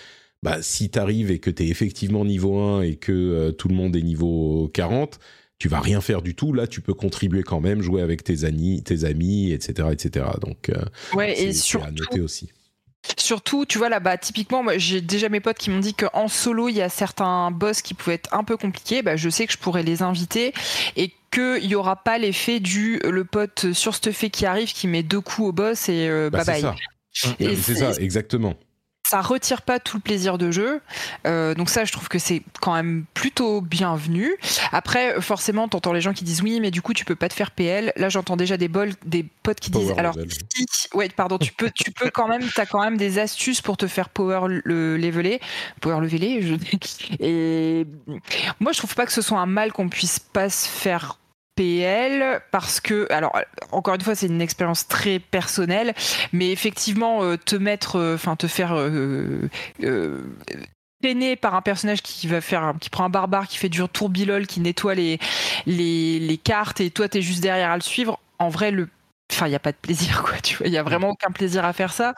bah, 0.41 0.61
si 0.61 0.89
t'arrives 0.89 1.31
et 1.31 1.39
que 1.39 1.49
t'es 1.49 1.67
effectivement 1.67 2.23
niveau 2.23 2.59
1 2.59 2.81
et 2.83 2.95
que 2.95 3.51
tout 3.51 3.67
le 3.67 3.75
monde 3.75 3.95
est 3.95 4.01
niveau 4.01 4.69
40, 4.73 5.19
tu 5.57 5.69
vas 5.69 5.79
rien 5.79 6.01
faire 6.01 6.21
du 6.21 6.35
tout. 6.35 6.53
Là, 6.53 6.67
tu 6.67 6.81
peux 6.81 6.93
contribuer 6.93 7.43
quand 7.43 7.61
même, 7.61 7.81
jouer 7.81 8.01
avec 8.01 8.23
tes 8.23 8.43
amis, 8.43 8.83
tes 8.83 9.03
amis, 9.05 9.51
etc., 9.51 9.89
etc. 9.91 10.25
Donc, 10.41 10.71
ouais, 11.13 11.39
et 11.39 11.53
surtout, 11.53 11.87
à 11.87 11.91
noter 11.91 12.21
aussi. 12.21 12.49
Surtout, 13.17 13.65
tu 13.65 13.77
vois 13.77 13.89
là-bas, 13.89 14.17
typiquement, 14.17 14.63
moi, 14.63 14.77
j'ai 14.77 15.01
déjà 15.01 15.29
mes 15.29 15.39
potes 15.39 15.57
qui 15.57 15.69
m'ont 15.69 15.79
dit 15.79 15.93
qu'en 15.93 16.27
solo, 16.27 16.69
il 16.69 16.75
y 16.75 16.81
a 16.81 16.89
certains 16.89 17.51
boss 17.51 17.81
qui 17.81 17.93
pouvaient 17.93 18.15
être 18.15 18.33
un 18.33 18.43
peu 18.43 18.57
compliqués. 18.57 19.01
Bah, 19.01 19.15
je 19.15 19.29
sais 19.29 19.45
que 19.45 19.53
je 19.53 19.57
pourrais 19.57 19.83
les 19.83 20.01
inviter 20.01 20.53
et 20.95 21.11
qu'il 21.31 21.67
n'y 21.67 21.75
aura 21.75 21.97
pas 21.97 22.17
l'effet 22.17 22.59
du 22.59 22.99
le 23.03 23.23
pote 23.23 23.73
sur 23.73 23.95
fait 23.95 24.29
qui 24.29 24.45
arrive, 24.45 24.73
qui 24.73 24.87
met 24.87 25.03
deux 25.03 25.21
coups 25.21 25.49
au 25.49 25.51
boss 25.51 25.89
et 25.89 26.07
euh, 26.07 26.29
bah, 26.29 26.43
bye 26.43 26.61
bye. 26.61 26.73
C'est 27.13 27.75
ça, 27.75 27.91
exactement 27.93 28.55
ça 29.15 29.21
retire 29.21 29.61
pas 29.61 29.79
tout 29.79 29.95
le 29.95 30.01
plaisir 30.01 30.37
de 30.37 30.51
jeu. 30.51 30.81
Euh, 31.25 31.55
donc 31.55 31.69
ça, 31.69 31.85
je 31.85 31.93
trouve 31.93 32.09
que 32.09 32.19
c'est 32.19 32.43
quand 32.59 32.73
même 32.73 33.05
plutôt 33.13 33.61
bienvenu. 33.61 34.35
Après, 34.73 35.21
forcément, 35.21 35.69
t'entends 35.69 35.93
les 35.93 36.01
gens 36.01 36.11
qui 36.11 36.25
disent 36.25 36.41
oui, 36.41 36.59
mais 36.59 36.69
du 36.69 36.81
coup, 36.81 36.93
tu 36.93 37.05
peux 37.05 37.15
pas 37.15 37.29
te 37.29 37.33
faire 37.33 37.51
PL. 37.51 37.93
Là, 37.95 38.09
j'entends 38.09 38.35
déjà 38.35 38.57
des 38.57 38.67
bols, 38.67 38.91
des 39.05 39.25
potes 39.43 39.61
qui 39.61 39.71
disent 39.71 39.93
alors, 39.95 40.17
si, 40.53 40.65
ouais, 40.93 41.07
pardon, 41.07 41.37
tu 41.37 41.53
peux, 41.53 41.71
tu 41.73 41.91
peux 41.91 42.09
quand 42.09 42.27
même, 42.27 42.43
t'as 42.53 42.65
quand 42.65 42.81
même 42.81 42.97
des 42.97 43.17
astuces 43.17 43.61
pour 43.61 43.77
te 43.77 43.87
faire 43.87 44.09
power 44.09 44.47
le 44.49 44.97
leveler, 44.97 45.39
power 45.79 46.01
leveler. 46.01 46.41
Je... 46.41 46.55
Et 47.23 47.87
moi, 48.59 48.73
je 48.73 48.79
trouve 48.79 48.95
pas 48.95 49.05
que 49.05 49.13
ce 49.13 49.21
soit 49.21 49.39
un 49.39 49.45
mal 49.45 49.71
qu'on 49.71 49.87
puisse 49.87 50.19
pas 50.19 50.49
se 50.49 50.67
faire 50.67 51.19
PL 51.55 52.41
parce 52.51 52.79
que, 52.79 53.07
alors 53.11 53.37
encore 53.71 53.95
une 53.95 54.01
fois, 54.01 54.15
c'est 54.15 54.27
une 54.27 54.41
expérience 54.41 54.87
très 54.87 55.19
personnelle, 55.19 55.93
mais 56.33 56.51
effectivement, 56.51 57.23
euh, 57.23 57.37
te 57.37 57.55
mettre, 57.55 57.97
euh, 57.97 58.15
enfin 58.15 58.35
te 58.35 58.47
faire 58.47 58.73
euh, 58.75 59.49
peiner 61.01 61.35
par 61.35 61.55
un 61.55 61.61
personnage 61.61 62.01
qui 62.01 62.27
va 62.27 62.41
faire, 62.41 62.73
qui 62.79 62.89
prend 62.89 63.05
un 63.05 63.09
barbare, 63.09 63.47
qui 63.47 63.57
fait 63.57 63.69
du 63.69 63.81
tourbilol, 63.87 64.47
qui 64.47 64.59
nettoie 64.59 64.95
les 64.95 66.39
cartes 66.43 66.81
et 66.81 66.89
toi 66.91 67.07
t'es 67.07 67.21
juste 67.21 67.41
derrière 67.41 67.71
à 67.71 67.75
le 67.75 67.81
suivre. 67.81 68.19
En 68.39 68.49
vrai, 68.49 68.71
le, 68.71 68.89
enfin 69.31 69.47
il 69.47 69.51
y 69.51 69.55
a 69.55 69.59
pas 69.59 69.71
de 69.71 69.77
plaisir 69.77 70.23
quoi. 70.23 70.37
Tu 70.43 70.57
vois, 70.57 70.67
il 70.67 70.73
y 70.73 70.77
a 70.77 70.83
vraiment 70.83 71.09
aucun 71.09 71.31
plaisir 71.31 71.63
à 71.65 71.73
faire 71.73 71.93
ça. 71.93 72.13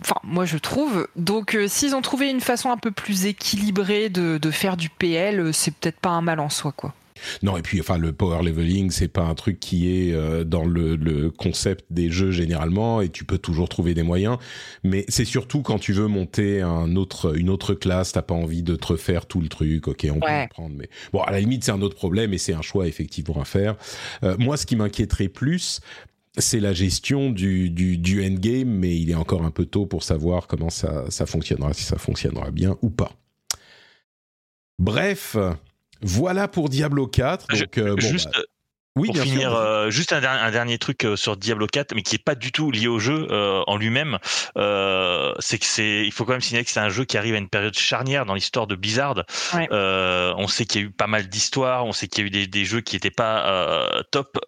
Enfin, 0.00 0.16
moi 0.22 0.44
je 0.44 0.58
trouve. 0.58 1.08
Donc, 1.16 1.56
s'ils 1.68 1.94
ont 1.94 2.02
trouvé 2.02 2.30
une 2.30 2.40
façon 2.40 2.70
un 2.70 2.76
peu 2.76 2.90
plus 2.90 3.26
équilibrée 3.26 4.08
de, 4.08 4.38
de 4.38 4.50
faire 4.50 4.76
du 4.76 4.90
PL, 4.90 5.52
c'est 5.54 5.74
peut-être 5.74 6.00
pas 6.00 6.10
un 6.10 6.22
mal 6.22 6.40
en 6.40 6.48
soi, 6.50 6.72
quoi. 6.72 6.94
Non, 7.42 7.56
et 7.56 7.62
puis 7.62 7.80
enfin 7.80 7.98
le 7.98 8.12
power 8.12 8.42
leveling, 8.42 8.90
c'est 8.90 9.08
pas 9.08 9.22
un 9.22 9.34
truc 9.34 9.60
qui 9.60 9.88
est 9.88 10.12
euh, 10.12 10.44
dans 10.44 10.64
le, 10.64 10.96
le, 10.96 11.30
concept 11.30 11.84
des 11.90 12.10
jeux 12.10 12.30
généralement, 12.30 13.00
et 13.00 13.08
tu 13.08 13.24
peux 13.24 13.38
toujours 13.38 13.68
trouver 13.68 13.94
des 13.94 14.02
moyens. 14.02 14.38
Mais 14.84 15.04
c'est 15.08 15.24
surtout 15.24 15.62
quand 15.62 15.78
tu 15.78 15.92
veux 15.92 16.06
monter 16.06 16.60
un 16.60 16.96
autre, 16.96 17.36
une 17.36 17.50
autre 17.50 17.74
classe, 17.74 18.12
t'as 18.12 18.22
pas 18.22 18.34
envie 18.34 18.62
de 18.62 18.76
te 18.76 18.86
refaire 18.86 19.26
tout 19.26 19.40
le 19.40 19.48
truc. 19.48 19.88
Ok, 19.88 20.06
on 20.10 20.20
peut 20.20 20.26
le 20.26 20.48
prendre, 20.48 20.74
mais 20.76 20.88
bon, 21.12 21.20
à 21.22 21.30
la 21.30 21.40
limite 21.40 21.64
c'est 21.64 21.72
un 21.72 21.82
autre 21.82 21.96
problème 21.96 22.32
et 22.32 22.38
c'est 22.38 22.54
un 22.54 22.62
choix 22.62 22.86
effectivement 22.86 23.40
à 23.40 23.44
faire. 23.44 23.76
Euh, 24.22 24.36
moi, 24.38 24.56
ce 24.56 24.66
qui 24.66 24.76
m'inquiéterait 24.76 25.28
plus, 25.28 25.80
c'est 26.36 26.60
la 26.60 26.72
gestion 26.72 27.30
du, 27.30 27.70
du, 27.70 27.98
du, 27.98 28.24
endgame, 28.24 28.68
mais 28.68 28.96
il 28.96 29.10
est 29.10 29.14
encore 29.14 29.44
un 29.44 29.50
peu 29.50 29.66
tôt 29.66 29.86
pour 29.86 30.02
savoir 30.02 30.46
comment 30.46 30.70
ça, 30.70 31.04
ça 31.10 31.26
fonctionnera, 31.26 31.72
si 31.74 31.82
ça 31.82 31.98
fonctionnera 31.98 32.50
bien 32.50 32.76
ou 32.82 32.90
pas. 32.90 33.12
Bref, 34.78 35.36
voilà 36.02 36.48
pour 36.48 36.68
Diablo 36.68 37.06
4. 37.06 37.46
Donc, 37.48 37.78
euh, 37.78 37.96
juste, 37.98 38.30
bah, 38.32 38.40
oui, 38.98 39.08
pour 39.12 39.22
finir, 39.22 39.54
euh, 39.54 39.90
juste 39.90 40.12
un, 40.12 40.22
un, 40.24 40.50
dernier 40.50 40.78
truc 40.78 41.04
euh, 41.04 41.16
sur 41.16 41.36
Diablo 41.36 41.66
4, 41.66 41.94
mais 41.94 42.02
qui 42.02 42.16
est 42.16 42.22
pas 42.22 42.34
du 42.34 42.50
tout 42.50 42.70
lié 42.70 42.88
au 42.88 42.98
jeu 42.98 43.28
euh, 43.30 43.62
en 43.66 43.76
lui-même. 43.76 44.18
Euh, 44.56 45.32
c'est 45.38 45.58
que 45.58 45.66
c'est, 45.66 46.04
il 46.04 46.12
faut 46.12 46.24
quand 46.24 46.32
même 46.32 46.40
signaler 46.40 46.64
que 46.64 46.70
c'est 46.70 46.80
un 46.80 46.88
jeu 46.88 47.04
qui 47.04 47.16
arrive 47.16 47.34
à 47.34 47.38
une 47.38 47.48
période 47.48 47.76
charnière 47.78 48.26
dans 48.26 48.34
l'histoire 48.34 48.66
de 48.66 48.74
Blizzard. 48.74 49.24
Ouais. 49.54 49.68
on 49.70 50.48
sait 50.48 50.64
qu'il 50.64 50.80
y 50.80 50.84
a 50.84 50.86
eu 50.88 50.90
pas 50.90 51.06
mal 51.06 51.28
d'histoires, 51.28 51.86
on 51.86 51.92
sait 51.92 52.08
qu'il 52.08 52.22
y 52.22 52.24
a 52.24 52.26
eu 52.26 52.30
des, 52.30 52.46
des 52.46 52.64
jeux 52.64 52.80
qui 52.80 52.96
n'étaient 52.96 53.10
pas 53.10 54.02
top 54.10 54.38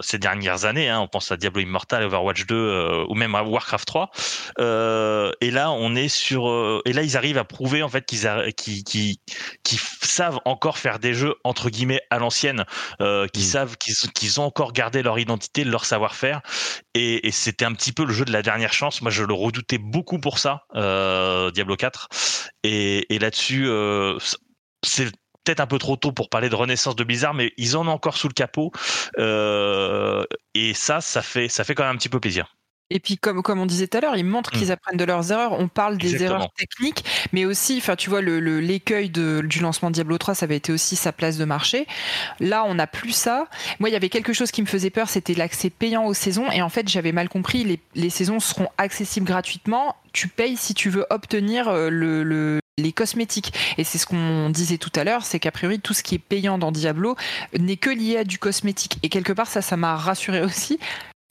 ces 0.00 0.18
dernières 0.18 0.64
années. 0.64 0.88
Hein. 0.88 1.00
On 1.00 1.08
pense 1.08 1.32
à 1.32 1.36
Diablo 1.36 1.62
Immortal, 1.62 2.04
Overwatch 2.04 2.46
2 2.46 3.04
ou 3.08 3.14
même 3.14 3.34
à 3.34 3.42
Warcraft 3.42 3.86
3. 3.86 4.10
et 4.58 5.50
là, 5.50 5.70
on 5.70 5.94
est 5.94 6.08
sur, 6.08 6.82
et 6.84 6.92
là, 6.92 7.02
ils 7.02 7.16
arrivent 7.16 7.38
à 7.38 7.44
prouver 7.44 7.82
en 7.82 7.88
fait 7.88 8.04
qu'ils, 8.04 8.28
qu'ils, 8.54 8.84
qu'ils, 8.84 9.16
qu'ils 9.62 9.78
savent 10.02 10.40
encore 10.44 10.78
faire 10.78 10.98
des 10.98 11.14
jeux 11.14 11.34
entre 11.44 11.70
guillemets 11.70 12.02
à 12.10 12.18
l'ancienne, 12.18 12.64
qui 12.98 13.40
mmh. 13.40 13.42
savent 13.42 13.61
qu'ils 13.66 14.40
ont 14.40 14.44
encore 14.44 14.72
gardé 14.72 15.02
leur 15.02 15.18
identité, 15.18 15.64
leur 15.64 15.84
savoir-faire. 15.84 16.42
Et, 16.94 17.30
c'était 17.32 17.64
un 17.64 17.72
petit 17.72 17.92
peu 17.92 18.04
le 18.04 18.12
jeu 18.12 18.24
de 18.24 18.32
la 18.32 18.42
dernière 18.42 18.72
chance. 18.72 19.02
Moi, 19.02 19.10
je 19.10 19.24
le 19.24 19.34
redoutais 19.34 19.78
beaucoup 19.78 20.18
pour 20.18 20.38
ça, 20.38 20.64
euh, 20.74 21.50
Diablo 21.50 21.76
4. 21.76 22.08
Et, 22.64 23.18
là-dessus, 23.18 23.66
euh, 23.66 24.18
c'est 24.84 25.06
peut-être 25.44 25.60
un 25.60 25.66
peu 25.66 25.78
trop 25.78 25.96
tôt 25.96 26.12
pour 26.12 26.28
parler 26.28 26.48
de 26.48 26.54
renaissance 26.54 26.96
de 26.96 27.04
Blizzard, 27.04 27.34
mais 27.34 27.52
ils 27.56 27.76
en 27.76 27.86
ont 27.86 27.90
encore 27.90 28.16
sous 28.16 28.28
le 28.28 28.34
capot. 28.34 28.70
Euh, 29.18 30.24
et 30.54 30.74
ça, 30.74 31.00
ça 31.00 31.22
fait, 31.22 31.48
ça 31.48 31.64
fait 31.64 31.74
quand 31.74 31.84
même 31.84 31.94
un 31.94 31.98
petit 31.98 32.08
peu 32.08 32.20
plaisir. 32.20 32.54
Et 32.90 33.00
puis, 33.00 33.16
comme, 33.16 33.42
comme 33.42 33.58
on 33.58 33.66
disait 33.66 33.86
tout 33.86 33.98
à 33.98 34.00
l'heure, 34.00 34.16
ils 34.16 34.24
montrent 34.24 34.50
qu'ils 34.50 34.68
mmh. 34.68 34.72
apprennent 34.72 34.96
de 34.98 35.04
leurs 35.04 35.32
erreurs. 35.32 35.52
On 35.58 35.68
parle 35.68 35.96
des 35.96 36.22
erreurs 36.22 36.52
techniques, 36.52 37.04
mais 37.32 37.44
aussi, 37.44 37.78
enfin, 37.78 37.96
tu 37.96 38.10
vois, 38.10 38.20
l'écueil 38.20 39.10
le, 39.14 39.42
du 39.42 39.60
lancement 39.60 39.90
Diablo 39.90 40.18
3, 40.18 40.34
ça 40.34 40.44
avait 40.44 40.56
été 40.56 40.72
aussi 40.72 40.96
sa 40.96 41.12
place 41.12 41.38
de 41.38 41.44
marché. 41.44 41.86
Là, 42.38 42.64
on 42.66 42.74
n'a 42.74 42.86
plus 42.86 43.12
ça. 43.12 43.46
Moi, 43.80 43.88
il 43.88 43.92
y 43.92 43.96
avait 43.96 44.10
quelque 44.10 44.32
chose 44.32 44.50
qui 44.50 44.60
me 44.60 44.66
faisait 44.66 44.90
peur, 44.90 45.08
c'était 45.08 45.34
l'accès 45.34 45.70
payant 45.70 46.04
aux 46.04 46.14
saisons. 46.14 46.50
Et 46.50 46.60
en 46.60 46.68
fait, 46.68 46.88
j'avais 46.88 47.12
mal 47.12 47.28
compris. 47.28 47.64
Les, 47.64 47.80
les, 47.94 48.10
saisons 48.10 48.40
seront 48.40 48.68
accessibles 48.76 49.26
gratuitement. 49.26 49.96
Tu 50.12 50.28
payes 50.28 50.56
si 50.56 50.74
tu 50.74 50.90
veux 50.90 51.06
obtenir 51.08 51.68
euh, 51.68 51.88
le, 51.88 52.60
les 52.78 52.92
cosmétiques. 52.92 53.54
Et 53.78 53.84
c'est 53.84 53.98
ce 53.98 54.06
qu'on 54.06 54.50
disait 54.50 54.78
tout 54.78 54.92
à 54.94 55.04
l'heure, 55.04 55.24
c'est 55.24 55.38
qu'a 55.38 55.50
priori 55.50 55.80
tout 55.80 55.94
ce 55.94 56.02
qui 56.02 56.16
est 56.16 56.18
payant 56.18 56.58
dans 56.58 56.72
Diablo 56.72 57.16
n'est 57.58 57.76
que 57.76 57.90
lié 57.90 58.18
à 58.18 58.24
du 58.24 58.38
cosmétique. 58.38 58.98
Et 59.02 59.08
quelque 59.08 59.32
part 59.32 59.46
ça, 59.46 59.62
ça 59.62 59.76
m'a 59.76 59.96
rassuré 59.96 60.40
aussi. 60.42 60.78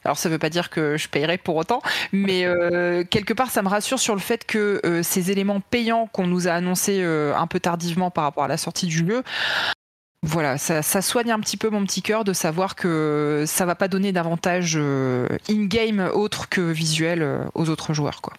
Alors 0.03 0.17
ça 0.17 0.29
ne 0.29 0.33
veut 0.33 0.39
pas 0.39 0.49
dire 0.49 0.69
que 0.69 0.97
je 0.97 1.07
payerai 1.07 1.37
pour 1.37 1.55
autant, 1.55 1.81
mais 2.11 2.45
euh, 2.45 3.03
quelque 3.03 3.33
part 3.33 3.51
ça 3.51 3.61
me 3.61 3.67
rassure 3.67 3.99
sur 3.99 4.15
le 4.15 4.21
fait 4.21 4.45
que 4.45 4.81
euh, 4.85 5.03
ces 5.03 5.31
éléments 5.31 5.59
payants 5.59 6.07
qu'on 6.07 6.25
nous 6.25 6.47
a 6.47 6.53
annoncés 6.53 7.01
euh, 7.01 7.35
un 7.35 7.47
peu 7.47 7.59
tardivement 7.59 8.09
par 8.09 8.23
rapport 8.23 8.43
à 8.43 8.47
la 8.47 8.57
sortie 8.57 8.87
du 8.87 9.05
jeu, 9.07 9.23
voilà, 10.23 10.59
ça, 10.59 11.01
soigne 11.01 11.31
un 11.31 11.39
petit 11.39 11.57
peu 11.57 11.69
mon 11.69 11.83
petit 11.83 12.03
cœur 12.03 12.23
de 12.23 12.33
savoir 12.33 12.75
que 12.75 13.43
ça 13.47 13.65
va 13.65 13.73
pas 13.73 13.87
donner 13.87 14.11
d'avantage 14.11 14.75
in-game 15.49 16.11
autre 16.13 16.47
que 16.47 16.61
visuel 16.61 17.47
aux 17.55 17.69
autres 17.69 17.93
joueurs. 17.93 18.21
Quoi. 18.21 18.33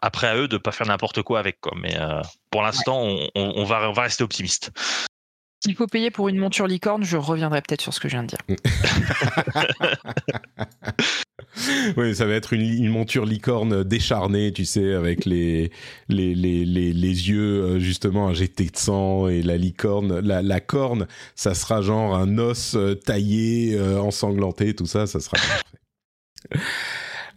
Après 0.00 0.26
à 0.26 0.36
eux 0.36 0.48
de 0.48 0.56
pas 0.56 0.72
faire 0.72 0.86
n'importe 0.86 1.20
quoi 1.20 1.38
avec, 1.38 1.60
quoi. 1.60 1.72
mais 1.78 1.98
pour 2.50 2.62
l'instant 2.62 3.06
on, 3.34 3.64
va, 3.64 3.90
on 3.90 3.92
va 3.92 4.02
rester 4.02 4.24
optimiste. 4.24 4.70
S'il 5.60 5.74
faut 5.74 5.86
payer 5.88 6.10
pour 6.10 6.28
une 6.28 6.38
monture 6.38 6.68
licorne, 6.68 7.02
je 7.02 7.16
reviendrai 7.16 7.62
peut-être 7.62 7.80
sur 7.80 7.92
ce 7.92 7.98
que 7.98 8.08
je 8.08 8.14
viens 8.14 8.22
de 8.22 8.28
dire. 8.28 8.38
oui, 11.96 12.14
ça 12.14 12.26
va 12.26 12.34
être 12.34 12.52
une, 12.52 12.88
monture 12.88 13.24
licorne 13.24 13.82
décharnée, 13.82 14.52
tu 14.52 14.64
sais, 14.64 14.94
avec 14.94 15.24
les, 15.24 15.72
les, 16.08 16.34
les, 16.34 16.64
les, 16.64 16.92
yeux 16.92 17.62
euh, 17.62 17.80
justement 17.80 18.28
injectés 18.28 18.66
de 18.66 18.76
sang 18.76 19.26
et 19.26 19.42
la 19.42 19.56
licorne, 19.56 20.20
la, 20.20 20.42
la 20.42 20.60
corne, 20.60 21.08
ça 21.34 21.54
sera 21.54 21.82
genre 21.82 22.14
un 22.14 22.38
os 22.38 22.76
euh, 22.76 22.94
taillé, 22.94 23.74
euh, 23.74 24.00
ensanglanté, 24.00 24.74
tout 24.74 24.86
ça, 24.86 25.08
ça 25.08 25.18
sera 25.18 25.36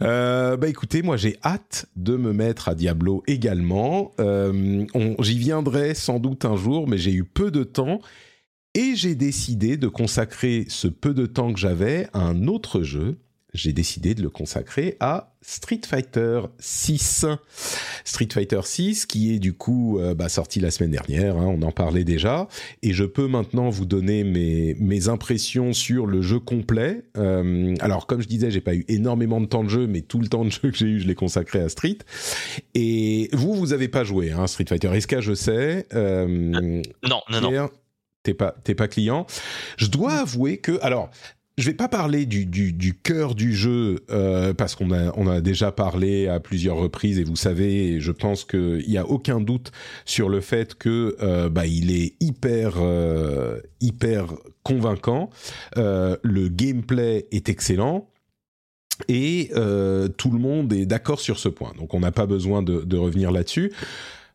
Euh, 0.02 0.58
bah 0.58 0.68
écoutez, 0.68 1.04
moi 1.04 1.16
j'ai 1.16 1.38
hâte 1.43 1.86
de 1.95 2.16
me 2.16 2.34
mettre 2.34 2.70
à 2.70 2.76
Diablo 2.76 3.24
également. 3.28 4.14
Euh, 4.20 4.86
J'y 5.20 5.38
viendrai 5.38 5.93
sans 5.93 6.20
doute 6.20 6.45
un 6.45 6.56
jour, 6.56 6.88
mais 6.88 6.97
j'ai 6.97 7.14
eu 7.14 7.24
peu 7.24 7.52
de 7.52 7.64
temps 7.64 8.02
et 8.74 8.95
j'ai 8.95 9.16
décidé 9.16 9.78
de 9.78 9.88
consacrer 9.88 10.66
ce 10.70 10.88
peu 10.88 11.14
de 11.14 11.26
temps 11.26 11.54
que 11.54 11.60
j'avais 11.60 12.08
à 12.14 12.22
un 12.22 12.47
autre 12.47 12.82
jeu 12.82 13.18
j'ai 13.54 13.74
décidé 13.74 14.16
de 14.16 14.22
le 14.22 14.30
consacrer 14.30 14.95
à 14.99 15.34
Street 15.41 15.82
Fighter 15.86 16.41
6. 16.60 17.26
Street 18.06 18.28
Fighter 18.32 18.62
6 18.64 19.06
qui 19.06 19.34
est 19.36 19.39
du 19.39 19.54
coup 19.54 19.99
euh, 19.99 20.14
bah, 20.14 20.30
sorti 20.30 20.60
la 20.60 20.72
semaine 20.72 20.91
dernière, 20.91 21.38
hein, 21.38 21.47
on 21.47 21.62
en 21.64 21.72
parlait 21.72 22.04
déjà, 22.04 22.47
et 22.82 22.93
je 22.93 23.04
peux 23.04 23.28
maintenant 23.28 23.70
vous 23.70 23.86
donner 23.86 24.24
mes, 24.24 24.76
mes 24.80 25.10
impressions 25.10 25.74
sur 25.74 26.06
le 26.06 26.22
jeu 26.22 26.39
complet. 26.39 27.04
Euh, 27.18 27.76
alors 27.80 28.08
comme 28.08 28.22
je 28.22 28.28
disais, 28.28 28.52
j'ai 28.52 28.62
pas 28.62 28.76
eu 28.76 28.86
énormément 28.88 29.41
de 29.41 29.47
temps 29.47 29.64
de 29.64 29.70
jeu, 29.70 29.88
mais 29.88 30.02
tout 30.02 30.20
le 30.20 30.28
temps 30.28 30.45
de 30.45 30.52
jeu 30.52 30.72
que 30.72 30.78
j'ai 30.78 30.88
eu, 30.88 30.99
je 30.99 31.08
l'ai 31.08 31.16
consacré 31.16 31.60
à 31.60 31.70
Street. 31.70 31.97
Et 32.76 33.30
vous, 33.34 33.56
vous 33.56 33.74
avez 33.74 33.88
pas 33.88 34.04
joué 34.04 34.32
hein, 34.32 34.47
Street 34.47 34.66
Fighter. 34.68 34.89
Que 35.08 35.20
je 35.20 35.34
sais 35.34 35.88
euh, 35.93 36.82
Non, 37.04 37.22
non, 37.30 37.41
non 37.41 37.70
t'es 38.24 38.34
pas 38.34 38.56
t'es 38.64 38.76
pas 38.76 38.88
client. 38.88 39.26
Je 39.78 39.88
dois 39.88 40.14
avouer 40.14 40.58
que 40.58 40.80
alors 40.82 41.10
je 41.58 41.66
vais 41.66 41.76
pas 41.76 41.88
parler 41.88 42.26
du, 42.26 42.45
du, 42.45 42.74
du 42.74 42.93
cœur 42.93 43.36
du 43.36 43.54
jeu 43.54 43.99
euh, 44.10 44.54
parce 44.54 44.76
qu'on 44.76 44.91
a 44.91 45.12
on 45.18 45.28
a 45.28 45.41
déjà 45.41 45.72
parlé 45.72 46.28
à 46.28 46.39
plusieurs 46.39 46.78
reprises 46.78 47.20
et 47.20 47.24
vous 47.24 47.36
savez, 47.36 47.99
je 47.99 48.12
pense 48.12 48.45
qu'il 48.45 48.89
y 48.89 48.97
a 48.97 49.06
aucun 49.06 49.41
doute 49.41 49.72
sur 50.06 50.30
le 50.30 50.41
fait 50.41 50.76
que 50.76 51.16
euh, 51.22 51.49
bah 51.49 51.68
il 51.68 51.91
est 51.91 52.16
hyper 52.20 52.76
euh, 52.78 53.60
hyper 53.82 54.34
convaincant. 54.64 55.30
Euh, 55.78 56.16
le 56.24 56.47
gameplay 56.47 57.28
est 57.32 57.49
excellent. 57.49 58.08
Et 59.08 59.49
euh, 59.56 60.10
tout 60.10 60.30
le 60.30 60.38
monde 60.38 60.72
est 60.74 60.86
d'accord 60.86 61.20
sur 61.20 61.39
ce 61.39 61.49
point, 61.49 61.74
donc 61.76 61.95
on 61.95 61.99
n'a 62.02 62.12
pas 62.12 62.28
besoin 62.28 62.62
de, 62.62 62.82
de 62.82 62.97
revenir 62.97 63.32
là-dessus. 63.32 63.72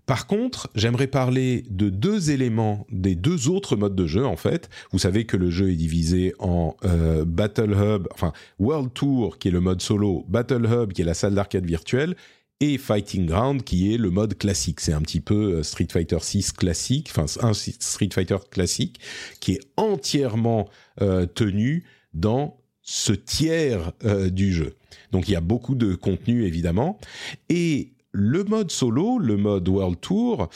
Par 0.07 0.29
contre, 0.29 0.71
j'aimerais 0.77 1.09
parler 1.09 1.65
de 1.69 1.91
deux 1.91 2.31
éléments 2.31 2.87
des 2.91 3.17
deux 3.17 3.49
autres 3.49 3.75
modes 3.75 3.97
de 3.97 4.07
jeu 4.07 4.25
en 4.25 4.37
fait. 4.37 4.71
Vous 4.93 5.01
savez 5.01 5.27
que 5.27 5.37
le 5.37 5.51
jeu 5.51 5.73
est 5.73 5.77
divisé 5.77 6.33
en 6.39 6.77
euh, 6.85 7.25
Battle 7.25 7.73
Hub, 7.73 8.07
enfin 8.13 8.33
World 8.61 8.93
Tour 8.95 9.39
qui 9.39 9.49
est 9.49 9.51
le 9.51 9.61
mode 9.61 9.83
solo, 9.83 10.25
Battle 10.29 10.65
Hub 10.65 10.93
qui 10.93 11.03
est 11.03 11.05
la 11.05 11.15
salle 11.15 11.35
d'arcade 11.35 11.67
virtuelle 11.67 12.15
et 12.61 12.79
Fighting 12.79 13.27
Ground 13.27 13.65
qui 13.65 13.93
est 13.93 13.99
le 13.99 14.11
mode 14.11 14.39
classique. 14.39 14.81
C'est 14.81 14.93
un 14.93 15.03
petit 15.03 15.21
peu 15.21 15.57
euh, 15.57 15.63
Street 15.65 15.89
Fighter 15.91 16.19
6 16.21 16.53
classique, 16.53 17.09
enfin 17.11 17.27
un 17.41 17.53
Street 17.53 18.11
Fighter 18.15 18.39
classique 18.49 19.01
qui 19.41 19.55
est 19.55 19.61
entièrement 19.77 20.69
euh, 21.03 21.27
tenu 21.27 21.85
dans 22.15 22.59
ce 22.89 23.13
tiers 23.13 23.91
du 24.31 24.53
jeu. 24.53 24.77
Donc 25.11 25.29
il 25.29 25.33
y 25.33 25.37
a 25.37 25.41
beaucoup 25.41 25.75
de 25.75 25.97
contenu 25.97 26.45
évidemment 26.45 27.01
et 27.49 27.96
le 28.17 28.45
mode 28.45 28.71
solo, 28.71 29.19
le 29.19 29.37
mode 29.37 29.69
World 29.69 30.01
Tour, 30.01 30.49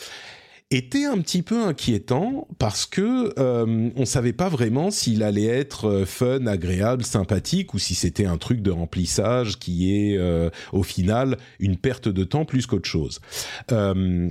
était 0.71 1.05
un 1.05 1.19
petit 1.19 1.43
peu 1.43 1.63
inquiétant 1.63 2.47
parce 2.59 2.87
que 2.87 3.35
euh, 3.39 3.91
on 3.97 4.05
savait 4.05 4.33
pas 4.33 4.49
vraiment 4.49 4.91
s'il 4.91 5.23
allait 5.25 5.47
être 5.47 5.87
euh, 5.87 6.07
fun, 6.07 6.47
agréable, 6.47 7.05
sympathique 7.05 7.75
ou 7.75 7.79
si 7.79 7.95
c'était 7.95 8.25
un 8.25 8.39
truc 8.39 8.63
de 8.63 8.71
remplissage 8.71 9.59
qui 9.59 9.93
est 9.93 10.17
euh, 10.17 10.49
au 10.73 10.85
final 10.85 11.39
une 11.59 11.77
perte 11.77 12.09
de 12.09 12.23
temps 12.25 12.45
plus 12.45 12.67
qu'autre 12.67 12.89
chose. 12.89 13.21
Euh, 13.73 14.31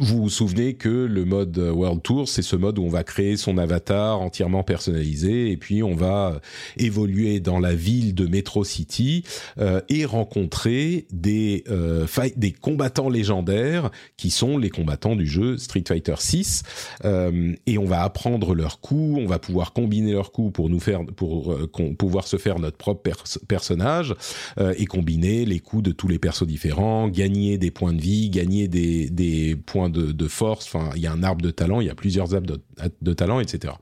vous 0.00 0.22
vous 0.22 0.30
souvenez 0.30 0.74
que 0.74 0.88
le 0.88 1.24
mode 1.24 1.58
World 1.58 2.02
Tour, 2.02 2.28
c'est 2.28 2.42
ce 2.42 2.56
mode 2.56 2.78
où 2.78 2.82
on 2.82 2.88
va 2.88 3.04
créer 3.04 3.36
son 3.36 3.58
avatar 3.58 4.20
entièrement 4.20 4.62
personnalisé 4.62 5.50
et 5.50 5.56
puis 5.56 5.82
on 5.82 5.94
va 5.94 6.40
évoluer 6.76 7.40
dans 7.40 7.58
la 7.58 7.74
ville 7.74 8.14
de 8.14 8.26
Metro 8.26 8.64
City 8.64 9.24
euh, 9.58 9.80
et 9.88 10.04
rencontrer 10.04 11.06
des 11.12 11.64
euh, 11.68 12.06
des 12.36 12.52
combattants 12.52 13.08
légendaires 13.08 13.90
qui 14.16 14.30
sont 14.30 14.58
les 14.58 14.70
combattants 14.70 15.16
du 15.16 15.26
jeu 15.26 15.58
Street 15.58 15.84
Fighter 15.86 16.14
6 16.18 16.62
euh, 17.04 17.54
et 17.66 17.78
on 17.78 17.84
va 17.84 18.02
apprendre 18.02 18.54
leurs 18.54 18.80
coups, 18.80 19.18
on 19.20 19.26
va 19.26 19.38
pouvoir 19.38 19.72
combiner 19.72 20.12
leurs 20.12 20.32
coups 20.32 20.52
pour 20.52 20.68
nous 20.68 20.80
faire 20.80 21.04
pour 21.16 21.52
euh, 21.52 21.70
pouvoir 21.98 22.26
se 22.26 22.36
faire 22.36 22.58
notre 22.58 22.76
propre 22.76 23.02
pers 23.02 23.24
personnage 23.48 24.14
euh, 24.58 24.74
et 24.78 24.86
combiner 24.86 25.44
les 25.44 25.60
coups 25.60 25.82
de 25.82 25.92
tous 25.92 26.08
les 26.08 26.18
persos 26.18 26.46
différents, 26.46 27.08
gagner 27.08 27.58
des 27.58 27.70
points 27.70 27.92
de 27.92 28.00
vie, 28.00 28.30
gagner 28.30 28.68
des 28.68 29.10
des 29.10 29.56
points 29.56 29.81
de, 29.88 30.28
force. 30.28 30.66
Enfin, 30.66 30.90
il 30.94 31.02
y 31.02 31.06
a 31.06 31.12
un 31.12 31.22
arbre 31.22 31.42
de 31.42 31.50
talent, 31.50 31.80
il 31.80 31.86
y 31.86 31.90
a 31.90 31.94
plusieurs 31.94 32.34
arbres 32.34 32.58
de, 33.00 33.12
talent, 33.12 33.40
etc. 33.40 33.74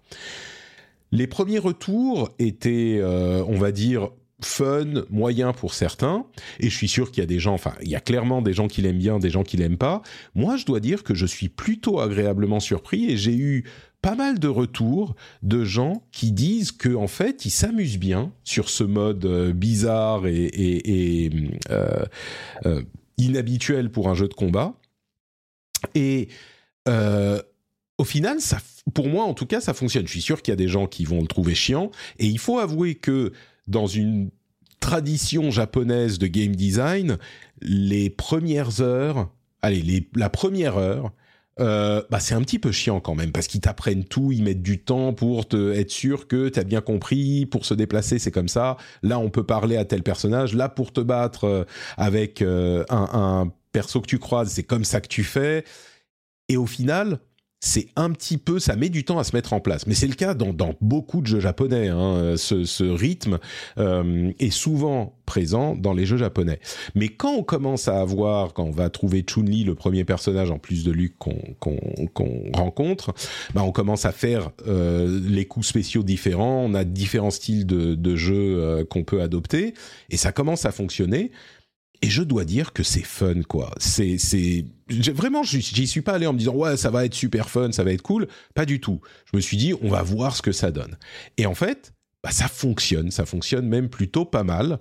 Les 1.13 1.27
premiers 1.27 1.59
retours 1.59 2.31
étaient, 2.39 2.99
euh, 3.01 3.45
on 3.49 3.59
va 3.59 3.73
dire, 3.73 4.11
fun, 4.43 5.05
moyen 5.11 5.53
pour 5.53 5.75
certains, 5.75 6.25
et 6.61 6.71
je 6.71 6.77
suis 6.77 6.89
sûr 6.89 7.11
qu'il 7.11 7.21
y 7.21 7.25
a 7.25 7.27
des 7.27 7.39
gens, 7.39 7.55
enfin, 7.55 7.75
il 7.83 7.89
y 7.89 7.97
a 7.97 8.01
clairement 8.01 8.43
des 8.43 8.53
gens 8.53 8.69
qui 8.69 8.81
l'aiment 8.83 8.99
bien, 8.99 9.19
des 9.19 9.31
gens 9.31 9.43
qui 9.43 9.57
l'aiment 9.57 9.77
pas. 9.77 10.03
Moi, 10.35 10.57
je 10.57 10.65
dois 10.65 10.81
dire 10.81 11.03
que 11.03 11.15
je 11.15 11.27
suis 11.27 11.49
plutôt 11.49 12.01
agréablement 12.01 12.61
surpris 12.61 13.11
et 13.11 13.17
j'ai 13.17 13.35
eu 13.35 13.65
pas 14.03 14.15
mal 14.15 14.39
de 14.39 14.49
retours 14.49 15.15
de 15.43 15.65
gens 15.65 16.03
qui 16.13 16.33
disent 16.33 16.73
que 16.73 16.95
en 16.95 17.07
fait 17.07 17.45
ils 17.45 17.51
s'amusent 17.51 17.99
bien 17.99 18.33
sur 18.45 18.69
ce 18.71 18.85
mode 18.85 19.25
euh, 19.27 19.53
bizarre 19.53 20.27
et, 20.27 21.31
euh, 21.71 22.83
inhabituel 23.19 23.91
pour 23.91 24.09
un 24.09 24.15
jeu 24.15 24.29
de 24.29 24.35
combat 24.35 24.75
et 25.95 26.28
euh, 26.89 27.41
au 27.99 28.05
final, 28.05 28.41
ça, 28.41 28.59
pour 28.95 29.09
moi 29.09 29.24
en 29.24 29.35
tout 29.35 29.47
cas, 29.47 29.61
ça 29.61 29.74
fonctionne. 29.74 30.07
Je 30.07 30.12
suis 30.12 30.22
sûr 30.22 30.43
qu'il 30.43 30.53
y 30.53 30.55
a 30.55 30.57
des 30.57 30.68
gens 30.68 30.87
qui 30.87 31.05
vont 31.05 31.20
le 31.20 31.26
trouver 31.26 31.55
chiant. 31.55 31.91
Et 32.18 32.26
il 32.26 32.39
faut 32.39 32.59
avouer 32.59 32.95
que 32.95 33.33
dans 33.68 33.87
une 33.87 34.31
tradition 34.81 35.51
japonaise 35.51 36.18
de 36.18 36.26
game 36.26 36.57
design, 36.57 37.18
les 37.61 38.09
premières 38.09 38.81
heures, 38.81 39.31
allez, 39.62 40.09
la 40.16 40.31
première 40.31 40.78
heure, 40.78 41.12
euh, 41.59 42.03
bah 42.11 42.20
c'est 42.20 42.35
un 42.35 42.41
petit 42.41 42.59
peu 42.59 42.72
chiant 42.72 43.01
quand 43.01 43.14
même 43.14 43.33
parce 43.33 43.47
qu'ils 43.47 43.61
t'apprennent 43.61 44.05
tout, 44.05 44.33
ils 44.33 44.43
mettent 44.43 44.62
du 44.62 44.83
temps 44.83 45.12
pour 45.12 45.47
te 45.47 45.72
être 45.74 45.91
sûr 45.91 46.26
que 46.26 46.49
tu 46.49 46.59
as 46.59 46.64
bien 46.64 46.81
compris, 46.81 47.45
pour 47.45 47.66
se 47.66 47.74
déplacer 47.74 48.18
c'est 48.18 48.31
comme 48.31 48.49
ça. 48.49 48.78
Là 49.03 49.18
on 49.18 49.28
peut 49.28 49.45
parler 49.45 49.76
à 49.76 49.85
tel 49.85 50.03
personnage, 50.03 50.55
là 50.55 50.70
pour 50.70 50.91
te 50.93 51.03
battre 51.03 51.45
euh, 51.45 51.64
avec 51.99 52.41
un, 52.41 52.85
un 52.89 53.53
perso 53.73 54.01
que 54.01 54.07
tu 54.07 54.18
croises, 54.18 54.51
c'est 54.51 54.62
comme 54.62 54.85
ça 54.85 55.01
que 55.01 55.09
tu 55.09 55.25
fais. 55.25 55.64
Et 56.49 56.57
au 56.57 56.66
final, 56.66 57.21
c'est 57.62 57.89
un 57.95 58.11
petit 58.11 58.39
peu, 58.39 58.59
ça 58.59 58.75
met 58.75 58.89
du 58.89 59.05
temps 59.05 59.18
à 59.18 59.25
se 59.25 59.37
mettre 59.37 59.53
en 59.53 59.61
place. 59.61 59.87
Mais 59.87 59.95
c'est 59.95 60.07
le 60.07 60.14
cas 60.14 60.33
dans, 60.33 60.75
beaucoup 60.81 61.21
de 61.21 61.27
jeux 61.27 61.41
japonais. 61.41 61.89
Hein. 61.89 62.35
Ce, 62.37 62.83
rythme 62.83 63.39
euh, 63.79 64.33
est 64.39 64.51
souvent 64.51 65.14
présent 65.27 65.77
dans 65.77 65.93
les 65.93 66.07
jeux 66.07 66.16
japonais. 66.16 66.59
Mais 66.95 67.09
quand 67.09 67.35
on 67.35 67.43
commence 67.43 67.87
à 67.87 68.01
avoir, 68.01 68.55
quand 68.55 68.64
on 68.64 68.71
va 68.71 68.89
trouver 68.89 69.23
Chun-Li, 69.23 69.64
le 69.64 69.75
premier 69.75 70.05
personnage 70.05 70.51
en 70.51 70.59
plus 70.59 70.85
de 70.85 70.91
Luke 70.91 71.16
qu'on 71.18 72.51
rencontre, 72.55 73.12
bah 73.55 73.62
on 73.62 73.73
commence 73.73 74.07
à 74.07 74.12
faire 74.12 74.51
euh, 74.66 75.21
les 75.29 75.45
coups 75.45 75.66
spéciaux 75.66 76.03
différents. 76.03 76.64
On 76.64 76.73
a 76.73 76.85
différents 76.85 77.31
styles 77.31 77.66
de, 77.66 77.95
de 77.95 78.16
jeux 78.16 78.57
euh, 78.59 78.85
qu'on 78.85 79.05
peut 79.05 79.21
adopter. 79.21 79.75
Et 80.09 80.16
ça 80.16 80.33
commence 80.33 80.64
à 80.64 80.73
fonctionner. 80.73 81.31
Et 82.03 82.09
je 82.09 82.23
dois 82.23 82.45
dire 82.45 82.73
que 82.73 82.83
c'est 82.83 83.05
fun, 83.05 83.43
quoi. 83.43 83.71
C'est, 83.79 84.17
c'est, 84.17 84.65
vraiment, 85.13 85.43
j'y 85.43 85.87
suis 85.87 86.01
pas 86.01 86.15
allé 86.15 86.27
en 86.27 86.33
me 86.33 86.39
disant 86.39 86.55
ouais, 86.55 86.77
ça 86.77 86.91
va 86.91 87.05
être 87.05 87.15
super 87.15 87.51
fun, 87.51 87.73
ça 87.73 87.85
va 87.85 87.93
être 87.93 88.03
cool. 88.03 88.27
Pas 88.55 88.65
du 88.65 88.81
tout. 88.81 89.01
Je 89.31 89.37
me 89.37 89.41
suis 89.41 89.59
dit, 89.59 89.75
on 89.83 89.89
va 89.89 90.03
voir 90.03 90.35
ce 90.35 90.43
que 90.43 90.53
ça 90.53 90.71
donne. 90.71 90.97
Et 91.37 91.45
en 91.45 91.55
fait, 91.55 91.93
bah, 92.23 92.31
ça 92.31 92.49
fonctionne, 92.49 93.11
ça 93.11 93.27
fonctionne 93.27 93.67
même 93.67 93.91
plutôt 93.91 94.25
pas 94.25 94.45
mal. 94.45 94.79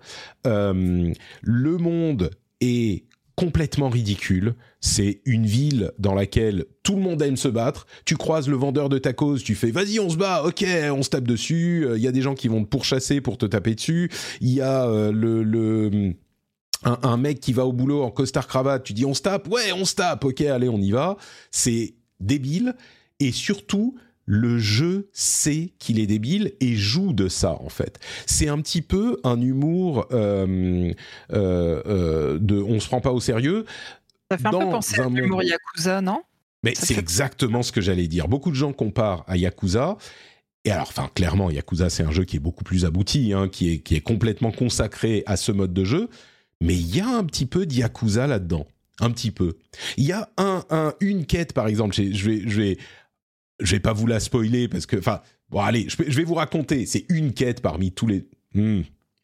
Euh, 0.48 1.14
le 1.42 1.78
monde 1.78 2.32
est 2.62 3.04
complètement 3.36 3.90
ridicule. 3.90 4.56
C'est 4.80 5.22
une 5.26 5.46
ville 5.46 5.92
dans 5.98 6.14
laquelle 6.14 6.66
tout 6.84 6.96
le 6.96 7.02
monde 7.02 7.22
aime 7.22 7.38
se 7.38 7.48
battre. 7.48 7.86
Tu 8.04 8.16
croises 8.16 8.48
le 8.50 8.58
vendeur 8.58 8.90
de 8.90 8.98
tacos, 8.98 9.38
tu 9.40 9.56
fais 9.56 9.72
vas-y 9.72 10.00
on 10.00 10.10
se 10.10 10.18
bat, 10.18 10.44
ok, 10.44 10.66
on 10.92 11.04
se 11.04 11.10
tape 11.10 11.28
dessus. 11.28 11.86
Il 11.96 12.02
y 12.02 12.08
a 12.08 12.12
des 12.12 12.22
gens 12.22 12.36
qui 12.36 12.50
vont 12.50 12.64
te 12.64 12.70
pourchasser 12.70 13.22
pour 13.22 13.38
te 13.38 13.46
taper 13.46 13.76
dessus. 13.76 14.10
Il 14.42 14.50
y 14.50 14.62
a 14.62 14.86
euh, 14.86 15.12
le, 15.14 15.44
le 15.44 16.16
un, 16.84 16.98
un, 17.04 17.18
mec 17.18 17.40
qui 17.40 17.54
va 17.54 17.66
au 17.66 17.74
boulot 17.74 18.04
en 18.04 18.12
costard 18.12 18.48
cravate, 18.48 18.84
tu 18.84 18.94
dis 18.94 19.06
on 19.06 19.14
se 19.14 19.22
tape, 19.22 19.48
ouais 19.50 19.72
on 19.74 19.86
se 19.86 19.96
tape, 19.96 20.24
ok 20.24 20.42
allez 20.42 20.70
on 20.70 20.80
y 20.80 20.92
va, 20.92 21.18
c'est 21.52 21.96
débile 22.20 22.76
et 23.20 23.32
surtout 23.32 23.98
le 24.32 24.60
jeu 24.60 25.10
sait 25.12 25.74
qu'il 25.80 26.00
est 26.00 26.06
débile 26.06 26.54
et 26.60 26.76
joue 26.76 27.14
de 27.14 27.28
ça 27.28 27.58
en 27.62 27.70
fait. 27.70 28.00
C'est 28.28 28.48
un 28.48 28.62
petit 28.62 28.84
peu 28.84 29.20
un 29.24 29.42
humour 29.42 30.06
euh, 30.12 30.94
euh, 31.34 31.82
euh, 31.88 32.38
de 32.40 32.62
on 32.62 32.80
se 32.80 32.88
prend 32.88 33.02
pas 33.02 33.12
au 33.12 33.20
sérieux. 33.20 33.66
Ça 34.30 34.38
fait 34.38 34.48
un 34.48 34.52
peu 34.52 34.70
penser 34.70 35.02
à 35.02 35.10
l'humour 35.10 35.42
Yakuza, 35.42 36.02
non? 36.02 36.22
Mais 36.62 36.76
c'est 36.76 36.94
fait... 36.94 37.00
exactement 37.00 37.64
ce 37.64 37.72
que 37.72 37.82
j'allais 37.82 38.06
dire. 38.06 38.28
Beaucoup 38.28 38.52
de 38.52 38.56
gens 38.56 38.72
comparent 38.72 39.24
à 39.28 39.36
Yakuza. 39.36 39.98
Et 40.64 40.72
alors, 40.72 40.90
enfin, 40.90 41.10
clairement, 41.16 41.50
Yakuza, 41.50 41.90
c'est 41.90 42.04
un 42.04 42.12
jeu 42.12 42.26
qui 42.26 42.36
est 42.36 42.42
beaucoup 42.42 42.64
plus 42.64 42.86
abouti, 42.86 43.34
hein, 43.34 43.48
qui, 43.48 43.74
est, 43.74 43.80
qui 43.80 43.96
est 43.96 44.02
complètement 44.02 44.52
consacré 44.52 45.24
à 45.26 45.38
ce 45.38 45.52
mode 45.52 45.74
de 45.74 45.86
jeu 45.86 46.10
mais 46.62 46.76
il 46.76 46.96
y 46.96 47.00
a 47.00 47.08
un 47.08 47.24
petit 47.24 47.46
peu 47.46 47.66
d'Yakuza 47.66 48.28
là-dedans. 48.28 48.68
Un 49.02 49.12
petit 49.12 49.32
peu. 49.32 49.58
Il 49.98 50.06
y 50.06 50.12
a 50.12 50.30
un, 50.38 50.64
un, 50.70 50.94
une 51.00 51.26
quête, 51.26 51.54
par 51.54 51.68
exemple. 51.68 51.96
Je 51.96 52.30
vais, 52.30 52.42
je 52.46 52.62
vais, 52.62 52.78
je 53.62 53.72
vais 53.72 53.80
pas 53.80 53.94
vous 53.94 54.08
la 54.08 54.20
spoiler 54.20 54.68
parce 54.68 54.86
que, 54.86 54.98
enfin, 54.98 55.22
bon, 55.50 55.62
allez, 55.62 55.88
je, 55.90 55.98
vais 55.98 56.24
vous 56.24 56.34
raconter. 56.34 56.86
C'est 56.86 57.06
une 57.10 57.34
quête 57.34 57.62
parmi 57.62 57.92
tous 57.92 58.08
les. 58.08 58.28
Hmm. 58.54 58.82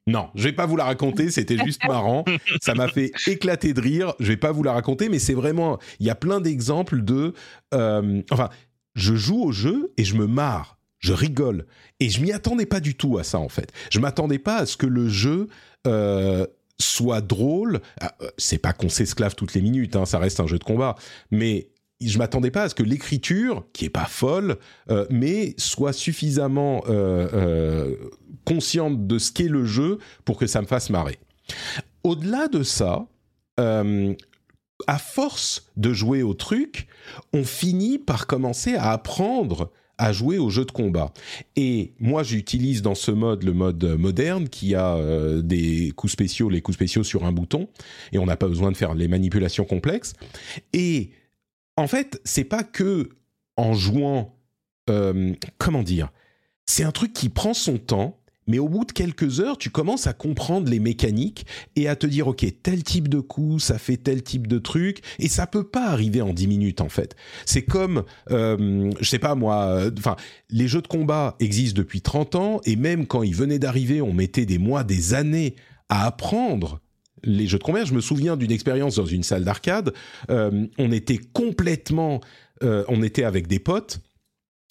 Non, 0.07 0.29
je 0.35 0.43
vais 0.43 0.53
pas 0.53 0.65
vous 0.65 0.77
la 0.77 0.85
raconter. 0.85 1.29
C'était 1.29 1.57
juste 1.57 1.83
marrant. 1.87 2.23
Ça 2.61 2.73
m'a 2.73 2.87
fait 2.87 3.11
éclater 3.27 3.73
de 3.73 3.81
rire. 3.81 4.13
Je 4.19 4.27
vais 4.27 4.37
pas 4.37 4.51
vous 4.51 4.63
la 4.63 4.71
raconter, 4.71 5.09
mais 5.09 5.19
c'est 5.19 5.33
vraiment. 5.33 5.77
Il 5.99 6.05
y 6.05 6.09
a 6.09 6.15
plein 6.15 6.39
d'exemples 6.39 7.03
de. 7.03 7.33
Euh, 7.73 8.21
enfin, 8.31 8.49
je 8.93 9.15
joue 9.15 9.43
au 9.43 9.51
jeu 9.51 9.91
et 9.97 10.05
je 10.05 10.15
me 10.15 10.27
marre. 10.27 10.77
Je 10.99 11.11
rigole. 11.11 11.65
Et 11.99 12.09
je 12.09 12.21
m'y 12.21 12.31
attendais 12.31 12.65
pas 12.65 12.79
du 12.79 12.95
tout 12.95 13.17
à 13.17 13.23
ça, 13.23 13.39
en 13.39 13.49
fait. 13.49 13.73
Je 13.91 13.99
m'attendais 13.99 14.39
pas 14.39 14.57
à 14.57 14.65
ce 14.65 14.77
que 14.77 14.87
le 14.87 15.09
jeu. 15.09 15.49
Euh, 15.85 16.47
soit 16.79 17.21
drôle. 17.21 17.81
Ah, 18.01 18.15
euh, 18.21 18.29
c'est 18.37 18.57
pas 18.57 18.73
qu'on 18.73 18.89
s'esclave 18.89 19.35
toutes 19.35 19.53
les 19.53 19.61
minutes, 19.61 19.95
hein, 19.95 20.05
ça 20.05 20.19
reste 20.19 20.39
un 20.39 20.47
jeu 20.47 20.59
de 20.59 20.63
combat, 20.63 20.95
mais 21.31 21.69
je 22.01 22.17
m'attendais 22.17 22.51
pas 22.51 22.63
à 22.63 22.69
ce 22.69 22.75
que 22.75 22.83
l'écriture, 22.83 23.65
qui 23.73 23.85
est 23.85 23.89
pas 23.89 24.05
folle, 24.05 24.57
euh, 24.89 25.05
mais 25.09 25.53
soit 25.57 25.93
suffisamment 25.93 26.83
euh, 26.89 27.95
consciente 28.43 29.07
de 29.07 29.17
ce 29.17 29.31
qu'est 29.31 29.47
le 29.47 29.65
jeu 29.65 29.99
pour 30.25 30.37
que 30.37 30.45
ça 30.45 30.61
me 30.61 30.67
fasse 30.67 30.89
marrer. 30.89 31.17
Au-delà 32.03 32.47
de 32.47 32.63
ça, 32.63 33.07
à 33.57 34.97
force 34.99 35.71
de 35.77 35.93
jouer 35.93 36.21
au 36.21 36.33
truc, 36.33 36.87
on 37.31 37.45
finit 37.45 37.97
par 37.97 38.27
commencer 38.27 38.75
à 38.75 38.91
apprendre 38.91 39.71
à 39.97 40.11
jouer 40.11 40.37
au 40.37 40.49
jeu 40.49 40.65
de 40.65 40.71
combat. 40.71 41.13
Et 41.55 41.93
moi, 41.99 42.23
j'utilise 42.23 42.81
dans 42.81 42.95
ce 42.95 43.11
mode 43.11 43.43
le 43.43 43.53
mode 43.53 43.83
moderne 43.83 44.49
qui 44.49 44.75
a 44.75 44.95
euh, 44.95 45.41
des 45.41 45.91
coups 45.95 46.13
spéciaux, 46.13 46.49
les 46.49 46.61
coups 46.61 46.75
spéciaux 46.75 47.03
sur 47.03 47.25
un 47.25 47.31
bouton, 47.31 47.67
et 48.11 48.17
on 48.17 48.25
n'a 48.25 48.37
pas 48.37 48.47
besoin 48.47 48.71
de 48.71 48.77
faire 48.77 48.93
les 48.93 49.07
manipulations 49.07 49.65
complexes. 49.65 50.13
Et 50.73 51.11
en 51.77 51.87
fait, 51.87 52.19
c'est 52.23 52.43
pas 52.43 52.63
que 52.63 53.09
en 53.57 53.73
jouant, 53.73 54.37
euh, 54.89 55.33
comment 55.57 55.83
dire, 55.83 56.11
c'est 56.65 56.83
un 56.83 56.91
truc 56.91 57.13
qui 57.13 57.29
prend 57.29 57.53
son 57.53 57.77
temps, 57.77 58.19
mais 58.47 58.59
au 58.59 58.67
bout 58.67 58.85
de 58.85 58.91
quelques 58.91 59.39
heures, 59.39 59.57
tu 59.57 59.69
commences 59.69 60.07
à 60.07 60.13
comprendre 60.13 60.69
les 60.69 60.79
mécaniques 60.79 61.45
et 61.75 61.87
à 61.87 61.95
te 61.95 62.07
dire, 62.07 62.27
OK, 62.27 62.45
tel 62.63 62.83
type 62.83 63.07
de 63.07 63.19
coup, 63.19 63.59
ça 63.59 63.77
fait 63.77 63.97
tel 63.97 64.23
type 64.23 64.47
de 64.47 64.59
truc, 64.59 65.01
et 65.19 65.27
ça 65.27 65.47
peut 65.47 65.63
pas 65.63 65.87
arriver 65.87 66.21
en 66.21 66.33
10 66.33 66.47
minutes, 66.47 66.81
en 66.81 66.89
fait. 66.89 67.15
C'est 67.45 67.63
comme, 67.63 68.03
euh, 68.31 68.91
je 68.99 69.09
sais 69.09 69.19
pas 69.19 69.35
moi, 69.35 69.65
euh, 69.65 69.91
enfin, 69.97 70.15
les 70.49 70.67
jeux 70.67 70.81
de 70.81 70.87
combat 70.87 71.35
existent 71.39 71.77
depuis 71.77 72.01
30 72.01 72.35
ans, 72.35 72.61
et 72.65 72.75
même 72.75 73.07
quand 73.07 73.23
ils 73.23 73.35
venaient 73.35 73.59
d'arriver, 73.59 74.01
on 74.01 74.13
mettait 74.13 74.45
des 74.45 74.57
mois, 74.57 74.83
des 74.83 75.13
années 75.13 75.55
à 75.89 76.05
apprendre 76.05 76.81
les 77.23 77.47
jeux 77.47 77.57
de 77.57 77.63
combat. 77.63 77.83
Je 77.83 77.93
me 77.93 78.01
souviens 78.01 78.37
d'une 78.37 78.51
expérience 78.51 78.95
dans 78.95 79.05
une 79.05 79.23
salle 79.23 79.43
d'arcade, 79.43 79.93
euh, 80.29 80.67
on 80.77 80.91
était 80.91 81.19
complètement, 81.33 82.21
euh, 82.63 82.83
on 82.87 83.03
était 83.03 83.23
avec 83.23 83.47
des 83.47 83.59
potes, 83.59 83.99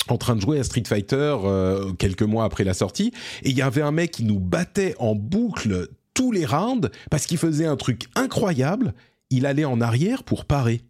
en 0.08 0.18
train 0.18 0.36
de 0.36 0.40
jouer 0.40 0.58
à 0.58 0.64
Street 0.64 0.82
Fighter 0.86 1.36
euh, 1.44 1.92
quelques 1.92 2.22
mois 2.22 2.44
après 2.44 2.64
la 2.64 2.74
sortie, 2.74 3.12
et 3.42 3.50
il 3.50 3.56
y 3.56 3.62
avait 3.62 3.82
un 3.82 3.92
mec 3.92 4.10
qui 4.10 4.24
nous 4.24 4.40
battait 4.40 4.94
en 4.98 5.14
boucle 5.14 5.88
tous 6.14 6.32
les 6.32 6.46
rounds 6.46 6.90
parce 7.10 7.26
qu'il 7.26 7.38
faisait 7.38 7.66
un 7.66 7.76
truc 7.76 8.06
incroyable, 8.14 8.94
il 9.30 9.46
allait 9.46 9.64
en 9.64 9.80
arrière 9.80 10.22
pour 10.22 10.44
parer. 10.44 10.82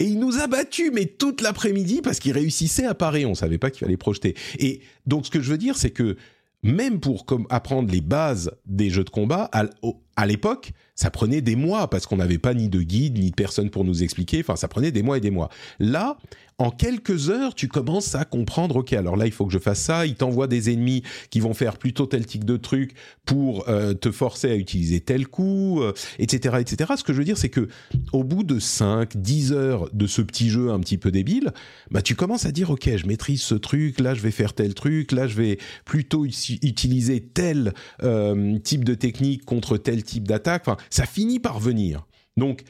Et 0.00 0.04
il 0.04 0.20
nous 0.20 0.38
a 0.38 0.46
battus, 0.46 0.90
mais 0.92 1.06
toute 1.06 1.40
l'après-midi, 1.40 2.02
parce 2.02 2.20
qu'il 2.20 2.32
réussissait 2.32 2.86
à 2.86 2.94
parer. 2.94 3.26
On 3.26 3.34
savait 3.34 3.58
pas 3.58 3.70
qu'il 3.70 3.80
fallait 3.80 3.96
projeter. 3.96 4.36
Et 4.58 4.80
donc, 5.06 5.26
ce 5.26 5.30
que 5.30 5.40
je 5.40 5.50
veux 5.50 5.58
dire, 5.58 5.76
c'est 5.76 5.90
que 5.90 6.16
même 6.62 7.00
pour 7.00 7.26
apprendre 7.50 7.90
les 7.90 8.00
bases 8.00 8.52
des 8.66 8.90
jeux 8.90 9.04
de 9.04 9.10
combat, 9.10 9.48
à, 9.52 9.64
à 10.18 10.26
l'époque, 10.26 10.72
ça 10.96 11.12
prenait 11.12 11.40
des 11.42 11.54
mois 11.54 11.88
parce 11.88 12.06
qu'on 12.06 12.16
n'avait 12.16 12.38
pas 12.38 12.52
ni 12.52 12.68
de 12.68 12.82
guide 12.82 13.18
ni 13.18 13.30
de 13.30 13.34
personne 13.36 13.70
pour 13.70 13.84
nous 13.84 14.02
expliquer. 14.02 14.40
Enfin, 14.40 14.56
ça 14.56 14.66
prenait 14.66 14.90
des 14.90 15.04
mois 15.04 15.16
et 15.16 15.20
des 15.20 15.30
mois. 15.30 15.48
Là, 15.78 16.18
en 16.60 16.72
quelques 16.72 17.30
heures, 17.30 17.54
tu 17.54 17.68
commences 17.68 18.16
à 18.16 18.24
comprendre, 18.24 18.74
ok, 18.76 18.92
alors 18.92 19.16
là, 19.16 19.26
il 19.26 19.32
faut 19.32 19.46
que 19.46 19.52
je 19.52 19.60
fasse 19.60 19.80
ça. 19.80 20.06
Il 20.06 20.16
t'envoie 20.16 20.48
des 20.48 20.72
ennemis 20.72 21.04
qui 21.30 21.38
vont 21.38 21.54
faire 21.54 21.76
plutôt 21.76 22.06
tel 22.06 22.26
type 22.26 22.44
de 22.44 22.56
truc 22.56 22.94
pour 23.24 23.68
euh, 23.68 23.94
te 23.94 24.10
forcer 24.10 24.50
à 24.50 24.56
utiliser 24.56 24.98
tel 24.98 25.28
coup, 25.28 25.80
etc., 26.18 26.56
euh, 26.56 26.58
etc. 26.58 26.94
Ce 26.96 27.04
que 27.04 27.12
je 27.12 27.18
veux 27.18 27.24
dire, 27.24 27.38
c'est 27.38 27.48
que 27.48 27.68
au 28.12 28.24
bout 28.24 28.42
de 28.42 28.58
5, 28.58 29.16
10 29.16 29.52
heures 29.52 29.88
de 29.92 30.08
ce 30.08 30.20
petit 30.20 30.50
jeu 30.50 30.72
un 30.72 30.80
petit 30.80 30.98
peu 30.98 31.12
débile, 31.12 31.52
bah, 31.92 32.02
tu 32.02 32.16
commences 32.16 32.44
à 32.44 32.50
dire, 32.50 32.70
ok, 32.70 32.90
je 32.96 33.06
maîtrise 33.06 33.42
ce 33.42 33.54
truc, 33.54 34.00
là, 34.00 34.14
je 34.14 34.20
vais 34.20 34.32
faire 34.32 34.52
tel 34.52 34.74
truc, 34.74 35.12
là, 35.12 35.28
je 35.28 35.36
vais 35.36 35.58
plutôt 35.84 36.24
utiliser 36.24 37.20
tel 37.20 37.72
euh, 38.02 38.58
type 38.58 38.82
de 38.82 38.94
technique 38.94 39.44
contre 39.44 39.76
tel 39.76 40.02
type 40.08 40.26
d'attaque. 40.26 40.62
Enfin, 40.66 40.76
ça 40.90 41.06
finit 41.06 41.38
par 41.40 41.60
venir. 41.60 42.06
Donc, 42.36 42.64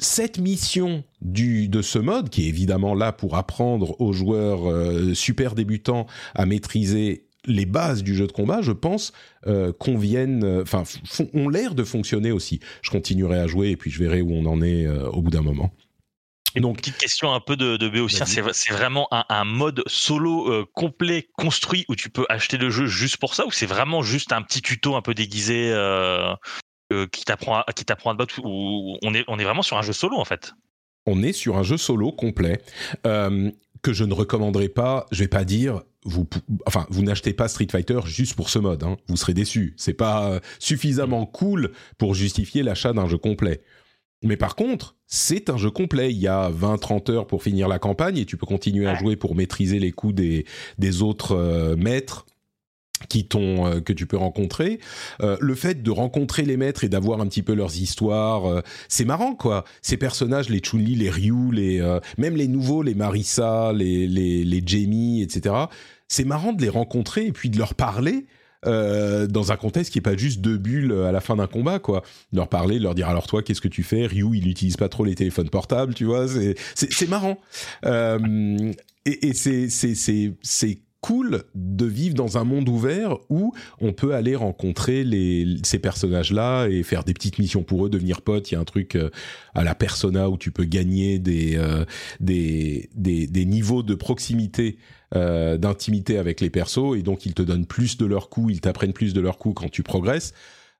cette 0.00 0.38
mission 0.38 1.04
du, 1.20 1.68
de 1.68 1.82
ce 1.82 1.98
mode, 1.98 2.30
qui 2.30 2.46
est 2.46 2.48
évidemment 2.48 2.94
là 2.94 3.12
pour 3.12 3.36
apprendre 3.36 4.00
aux 4.00 4.12
joueurs 4.12 4.68
euh, 4.68 5.14
super 5.14 5.54
débutants 5.54 6.06
à 6.34 6.46
maîtriser 6.46 7.26
les 7.46 7.66
bases 7.66 8.02
du 8.02 8.14
jeu 8.14 8.26
de 8.26 8.32
combat, 8.32 8.60
je 8.62 8.72
pense, 8.72 9.12
euh, 9.46 9.72
conviennent, 9.72 10.44
euh, 10.44 10.62
enfin, 10.62 10.84
ont 11.34 11.48
l'air 11.48 11.74
de 11.74 11.84
fonctionner 11.84 12.32
aussi. 12.32 12.60
Je 12.82 12.90
continuerai 12.90 13.38
à 13.38 13.46
jouer 13.46 13.70
et 13.70 13.76
puis 13.76 13.90
je 13.90 13.98
verrai 13.98 14.20
où 14.22 14.32
on 14.32 14.46
en 14.46 14.62
est 14.62 14.88
au 14.88 15.20
bout 15.22 15.30
d'un 15.30 15.42
moment. 15.42 15.70
Et 16.56 16.60
donc, 16.60 16.78
petite 16.78 16.98
question 16.98 17.32
un 17.32 17.38
peu 17.38 17.56
de, 17.56 17.76
de 17.76 17.88
Béotien, 17.88 18.26
c'est 18.26 18.72
vraiment 18.72 19.06
un, 19.10 19.44
mode 19.44 19.84
solo 19.86 20.66
complet 20.74 21.28
construit 21.36 21.84
où 21.88 21.94
tu 21.94 22.10
peux 22.10 22.26
acheter 22.28 22.56
le 22.56 22.70
jeu 22.70 22.86
juste 22.86 23.18
pour 23.18 23.34
ça 23.34 23.46
ou 23.46 23.52
c'est 23.52 23.66
vraiment 23.66 24.02
juste 24.02 24.32
un 24.32 24.42
petit 24.42 24.60
tuto 24.60 24.96
un 24.96 25.02
peu 25.02 25.14
déguisé 25.14 25.72
qui 27.12 27.24
t'apprend 27.24 27.60
à, 27.60 27.72
qui 27.72 27.84
t'apprend 27.84 28.10
à 28.10 28.14
te 28.14 28.18
battre 28.18 28.40
on 28.44 29.14
est 29.14 29.24
on 29.28 29.38
est 29.38 29.44
vraiment 29.44 29.62
sur 29.62 29.76
un 29.78 29.82
jeu 29.82 29.92
solo 29.92 30.16
en 30.16 30.24
fait. 30.24 30.54
On 31.06 31.22
est 31.22 31.32
sur 31.32 31.56
un 31.56 31.62
jeu 31.62 31.76
solo 31.76 32.12
complet 32.12 32.60
euh, 33.06 33.50
que 33.82 33.92
je 33.92 34.04
ne 34.04 34.12
recommanderais 34.12 34.68
pas. 34.68 35.06
Je 35.10 35.20
vais 35.20 35.28
pas 35.28 35.44
dire 35.44 35.82
vous 36.04 36.26
enfin 36.66 36.86
vous 36.90 37.02
n'achetez 37.02 37.32
pas 37.32 37.48
Street 37.48 37.68
Fighter 37.70 38.00
juste 38.04 38.34
pour 38.34 38.50
ce 38.50 38.58
mode. 38.58 38.82
Hein. 38.84 38.96
Vous 39.08 39.16
serez 39.16 39.34
déçu. 39.34 39.74
C'est 39.76 39.94
pas 39.94 40.30
euh, 40.30 40.40
suffisamment 40.58 41.26
cool 41.26 41.72
pour 41.98 42.14
justifier 42.14 42.62
l'achat 42.62 42.92
d'un 42.92 43.08
jeu 43.08 43.18
complet. 43.18 43.62
Mais 44.22 44.36
par 44.36 44.54
contre, 44.54 44.96
c'est 45.06 45.48
un 45.48 45.56
jeu 45.56 45.70
complet. 45.70 46.10
Il 46.12 46.18
y 46.18 46.28
a 46.28 46.50
20-30 46.50 47.10
heures 47.10 47.26
pour 47.26 47.42
finir 47.42 47.68
la 47.68 47.78
campagne 47.78 48.18
et 48.18 48.26
tu 48.26 48.36
peux 48.36 48.46
continuer 48.46 48.86
à 48.86 48.94
jouer 48.94 49.16
pour 49.16 49.34
maîtriser 49.34 49.78
les 49.78 49.92
coups 49.92 50.14
des, 50.14 50.44
des 50.78 51.00
autres 51.00 51.34
euh, 51.34 51.74
maîtres 51.76 52.26
qui 53.08 53.24
t'ont 53.26 53.66
euh, 53.66 53.80
que 53.80 53.92
tu 53.92 54.06
peux 54.06 54.16
rencontrer. 54.16 54.80
Euh, 55.22 55.36
le 55.40 55.54
fait 55.54 55.82
de 55.82 55.90
rencontrer 55.90 56.42
les 56.42 56.56
maîtres 56.56 56.84
et 56.84 56.88
d'avoir 56.88 57.20
un 57.20 57.26
petit 57.26 57.42
peu 57.42 57.54
leurs 57.54 57.76
histoires 57.76 58.46
euh, 58.46 58.60
c'est 58.88 59.04
marrant 59.04 59.34
quoi. 59.34 59.64
Ces 59.82 59.96
personnages 59.96 60.48
les 60.48 60.60
Chun-Li 60.60 60.94
les 60.94 61.10
Ryu 61.10 61.52
les 61.52 61.98
même 62.18 62.36
les 62.36 62.48
nouveaux 62.48 62.82
les 62.82 62.94
Marissa 62.94 63.72
les 63.72 64.06
les 64.06 64.44
les 64.44 64.62
Jamie 64.64 65.22
etc 65.22 65.54
c'est 66.08 66.24
marrant 66.24 66.52
de 66.52 66.62
les 66.62 66.68
rencontrer 66.68 67.26
et 67.26 67.32
puis 67.32 67.50
de 67.50 67.58
leur 67.58 67.74
parler 67.74 68.26
dans 68.64 69.52
un 69.52 69.56
contexte 69.56 69.92
qui 69.92 69.98
est 69.98 70.02
pas 70.02 70.16
juste 70.16 70.40
deux 70.40 70.58
bulles 70.58 70.92
à 70.92 71.12
la 71.12 71.20
fin 71.20 71.36
d'un 71.36 71.46
combat 71.46 71.78
quoi. 71.78 72.02
Leur 72.32 72.48
parler 72.48 72.78
leur 72.78 72.94
dire 72.94 73.08
alors 73.08 73.26
toi 73.26 73.42
qu'est-ce 73.42 73.60
que 73.60 73.68
tu 73.68 73.82
fais? 73.82 74.06
Ryu 74.06 74.30
il 74.34 74.48
utilise 74.48 74.76
pas 74.76 74.88
trop 74.88 75.04
les 75.04 75.14
téléphones 75.14 75.48
portables 75.48 75.94
tu 75.94 76.04
vois 76.04 76.28
c'est 76.28 76.56
c'est 76.74 77.08
marrant. 77.08 77.38
Et, 79.06 79.28
et 79.28 79.34
c'est 79.34 79.70
c'est 79.70 79.94
c'est 79.94 80.34
c'est 80.42 80.80
cool 81.00 81.44
de 81.54 81.86
vivre 81.86 82.14
dans 82.14 82.38
un 82.38 82.44
monde 82.44 82.68
ouvert 82.68 83.16
où 83.28 83.52
on 83.80 83.92
peut 83.92 84.14
aller 84.14 84.36
rencontrer 84.36 85.04
les, 85.04 85.56
ces 85.62 85.78
personnages-là 85.78 86.66
et 86.68 86.82
faire 86.82 87.04
des 87.04 87.14
petites 87.14 87.38
missions 87.38 87.62
pour 87.62 87.86
eux, 87.86 87.90
devenir 87.90 88.22
potes. 88.22 88.50
Il 88.50 88.54
y 88.54 88.56
a 88.56 88.60
un 88.60 88.64
truc 88.64 88.96
euh, 88.96 89.10
à 89.54 89.64
la 89.64 89.74
persona 89.74 90.28
où 90.28 90.36
tu 90.36 90.50
peux 90.50 90.64
gagner 90.64 91.18
des, 91.18 91.56
euh, 91.56 91.84
des, 92.20 92.90
des, 92.94 93.26
des, 93.26 93.44
niveaux 93.44 93.82
de 93.82 93.94
proximité, 93.94 94.78
euh, 95.14 95.56
d'intimité 95.56 96.18
avec 96.18 96.40
les 96.40 96.50
persos 96.50 96.96
et 96.96 97.02
donc 97.02 97.26
ils 97.26 97.34
te 97.34 97.42
donnent 97.42 97.66
plus 97.66 97.96
de 97.96 98.06
leurs 98.06 98.28
coups, 98.28 98.54
ils 98.54 98.60
t'apprennent 98.60 98.92
plus 98.92 99.14
de 99.14 99.20
leurs 99.20 99.38
coups 99.38 99.60
quand 99.60 99.70
tu 99.70 99.82
progresses. 99.82 100.34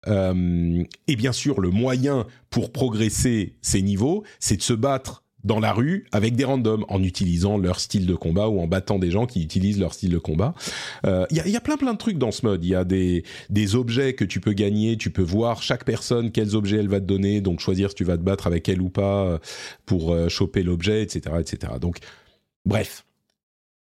et 0.06 1.16
bien 1.16 1.32
sûr, 1.32 1.60
le 1.60 1.70
moyen 1.70 2.26
pour 2.48 2.72
progresser 2.72 3.56
ces 3.60 3.82
niveaux, 3.82 4.24
c'est 4.38 4.56
de 4.56 4.62
se 4.62 4.72
battre 4.72 5.24
dans 5.44 5.60
la 5.60 5.72
rue 5.72 6.06
avec 6.12 6.36
des 6.36 6.44
randoms 6.44 6.84
en 6.88 7.02
utilisant 7.02 7.58
leur 7.58 7.80
style 7.80 8.06
de 8.06 8.14
combat 8.14 8.48
ou 8.48 8.60
en 8.60 8.66
battant 8.66 8.98
des 8.98 9.10
gens 9.10 9.26
qui 9.26 9.42
utilisent 9.42 9.78
leur 9.78 9.94
style 9.94 10.10
de 10.10 10.18
combat. 10.18 10.54
Il 11.04 11.10
euh, 11.10 11.26
y, 11.30 11.56
a, 11.56 11.60
plein 11.60 11.76
plein 11.76 11.92
de 11.92 11.98
trucs 11.98 12.18
dans 12.18 12.32
ce 12.32 12.44
mode. 12.44 12.64
Il 12.64 12.70
y 12.70 12.74
a 12.74 12.84
des, 12.84 13.24
des 13.48 13.74
objets 13.74 14.14
que 14.14 14.24
tu 14.24 14.40
peux 14.40 14.52
gagner. 14.52 14.96
Tu 14.96 15.10
peux 15.10 15.22
voir 15.22 15.62
chaque 15.62 15.84
personne 15.84 16.30
quels 16.30 16.56
objets 16.56 16.78
elle 16.78 16.88
va 16.88 17.00
te 17.00 17.06
donner, 17.06 17.40
donc 17.40 17.60
choisir 17.60 17.90
si 17.90 17.96
tu 17.96 18.04
vas 18.04 18.16
te 18.16 18.22
battre 18.22 18.46
avec 18.46 18.68
elle 18.68 18.80
ou 18.80 18.90
pas 18.90 19.24
euh, 19.24 19.38
pour 19.86 20.12
euh, 20.12 20.28
choper 20.28 20.62
l'objet, 20.62 21.02
etc., 21.02 21.36
etc. 21.40 21.74
Donc 21.80 21.98
bref. 22.64 23.04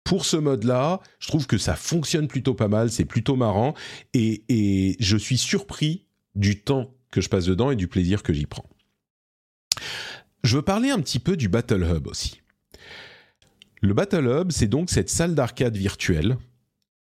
Pour 0.03 0.25
ce 0.25 0.35
mode-là, 0.35 0.99
je 1.19 1.29
trouve 1.29 1.47
que 1.47 1.57
ça 1.57 1.75
fonctionne 1.75 2.27
plutôt 2.27 2.53
pas 2.53 2.67
mal, 2.67 2.91
c'est 2.91 3.05
plutôt 3.05 3.37
marrant, 3.37 3.73
et, 4.13 4.43
et 4.49 4.97
je 4.99 5.15
suis 5.15 5.37
surpris 5.37 6.03
du 6.35 6.59
temps 6.59 6.93
que 7.09 7.21
je 7.21 7.29
passe 7.29 7.45
dedans 7.45 7.71
et 7.71 7.77
du 7.77 7.87
plaisir 7.87 8.21
que 8.21 8.33
j'y 8.33 8.45
prends. 8.45 8.65
Je 10.43 10.57
veux 10.57 10.61
parler 10.61 10.89
un 10.89 10.99
petit 10.99 11.19
peu 11.19 11.37
du 11.37 11.47
Battle 11.47 11.83
Hub 11.83 12.07
aussi. 12.07 12.41
Le 13.81 13.93
Battle 13.93 14.27
Hub, 14.27 14.51
c'est 14.51 14.67
donc 14.67 14.89
cette 14.89 15.09
salle 15.09 15.35
d'arcade 15.35 15.75
virtuelle 15.75 16.37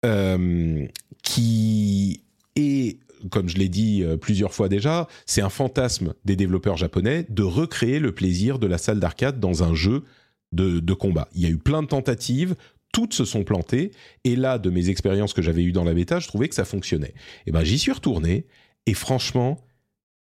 euh, 0.05 0.87
qui 1.23 2.23
est, 2.57 2.99
comme 3.31 3.49
je 3.49 3.57
l'ai 3.57 3.69
dit 3.69 4.03
euh, 4.03 4.17
plusieurs 4.17 4.55
fois 4.55 4.69
déjà, 4.69 5.09
c'est 5.27 5.43
un 5.43 5.49
fantasme 5.51 6.15
des 6.25 6.37
développeurs 6.37 6.77
japonais 6.77 7.27
de 7.29 7.43
recréer 7.43 7.99
le 7.99 8.13
plaisir 8.13 8.59
de 8.59 8.67
la 8.67 8.79
salle 8.79 9.01
d'arcade 9.01 9.41
dans 9.41 9.63
un 9.63 9.75
jeu 9.75 10.05
de, 10.53 10.93
combat. 10.95 11.29
Il 11.35 11.43
y 11.43 11.47
a 11.47 11.51
eu 11.51 11.59
plein 11.59 11.83
de 11.83 11.89
tentatives, 11.89 12.55
toutes 12.93 13.13
se 13.13 13.25
sont 13.25 13.45
plantées, 13.45 13.91
et 14.25 14.37
là, 14.37 14.59
de 14.59 14.71
mes 14.71 14.89
expériences 14.89 15.35
que 15.35 15.43
j'avais 15.43 15.63
eues 15.63 15.73
dans 15.73 15.85
la 15.85 15.93
bêta, 15.93 16.21
je 16.21 16.29
trouvais 16.29 16.49
que 16.49 16.55
ça 16.55 16.65
fonctionnait. 16.65 17.09
Et 17.09 17.49
eh 17.49 17.53
ben, 17.53 17.65
j'y 17.65 17.79
suis 17.79 17.93
retourné, 17.93 18.47
et 18.87 18.95
franchement, 18.95 19.59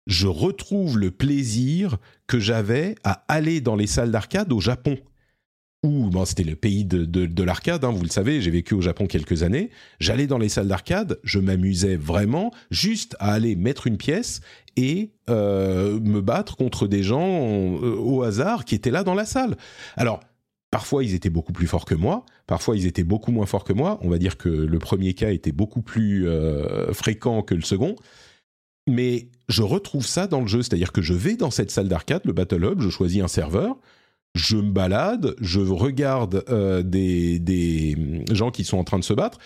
je 0.08 0.28
retrouve 0.28 0.98
le 0.98 1.12
plaisir 1.12 1.98
que 2.28 2.40
j'avais 2.40 2.96
à 3.04 3.24
aller 3.28 3.62
dans 3.62 3.76
les 3.76 3.88
salles 3.88 4.12
d'arcade 4.12 4.52
au 4.52 4.60
Japon. 4.60 4.98
Où 5.84 6.10
bon, 6.10 6.24
c'était 6.24 6.44
le 6.44 6.56
pays 6.56 6.86
de, 6.86 7.04
de, 7.04 7.44
l'arcade, 7.44 7.84
hein, 7.84 7.92
vous 7.92 8.04
le 8.04 8.10
savez, 8.10 8.42
j'ai 8.42 8.52
vécu 8.52 8.74
au 8.74 8.80
Japon 8.80 9.06
quelques 9.06 9.44
années. 9.44 9.70
J'allais 10.00 10.28
dans 10.28 10.38
les 10.38 10.48
salles 10.48 10.70
d'arcade, 10.70 11.20
je 11.24 11.40
m'amusais 11.40 11.98
vraiment 11.98 12.52
juste 12.72 13.18
à 13.20 13.34
aller 13.34 13.58
mettre 13.58 13.86
une 13.86 13.98
pièce 13.98 14.40
et 14.78 15.12
euh, 15.30 16.00
me 16.00 16.22
battre 16.22 16.56
contre 16.56 16.88
des 16.88 17.04
gens 17.04 17.28
euh, 17.82 17.98
au 17.98 18.24
hasard 18.24 18.64
qui 18.64 18.76
étaient 18.76 18.92
là 18.92 19.04
dans 19.04 19.14
la 19.14 19.26
salle. 19.26 19.58
Alors, 19.98 20.22
Parfois, 20.74 21.04
ils 21.04 21.14
étaient 21.14 21.30
beaucoup 21.30 21.54
plus 21.54 21.68
forts 21.68 21.86
que 21.86 21.94
moi. 21.94 22.26
Parfois, 22.48 22.76
ils 22.76 22.88
étaient 22.88 23.04
beaucoup 23.04 23.32
moins 23.32 23.46
forts 23.46 23.64
que 23.64 23.74
moi. 23.74 24.00
On 24.02 24.10
va 24.10 24.18
dire 24.18 24.38
que 24.38 24.50
le 24.50 24.80
premier 24.80 25.14
cas 25.14 25.30
était 25.30 25.52
beaucoup 25.52 25.84
plus 25.84 26.28
euh, 26.28 26.92
fréquent 26.94 27.44
que 27.44 27.54
le 27.54 27.62
second 27.62 27.96
mais 28.88 29.28
je 29.50 29.64
retrouve 29.64 30.06
ça 30.06 30.28
dans 30.28 30.42
le 30.42 30.48
jeu, 30.48 30.62
c'est-à-dire 30.62 30.92
que 30.92 31.02
je 31.02 31.14
vais 31.14 31.36
dans 31.36 31.52
cette 31.52 31.72
salle 31.72 31.88
d'arcade, 31.88 32.22
le 32.26 32.34
Battle 32.34 32.64
Hub, 32.64 32.82
je 32.82 32.90
choisis 32.90 33.22
un 33.22 33.28
serveur, 33.28 33.78
je 34.36 34.58
me 34.58 34.72
balade, 34.72 35.36
je 35.40 35.60
regarde 35.60 36.44
euh, 36.50 36.82
des, 36.82 37.40
des 37.40 37.98
gens 38.32 38.52
qui 38.52 38.64
sont 38.64 38.78
en 38.78 38.84
train 38.84 39.00
de 39.00 39.04
se 39.04 39.14
battre. 39.14 39.38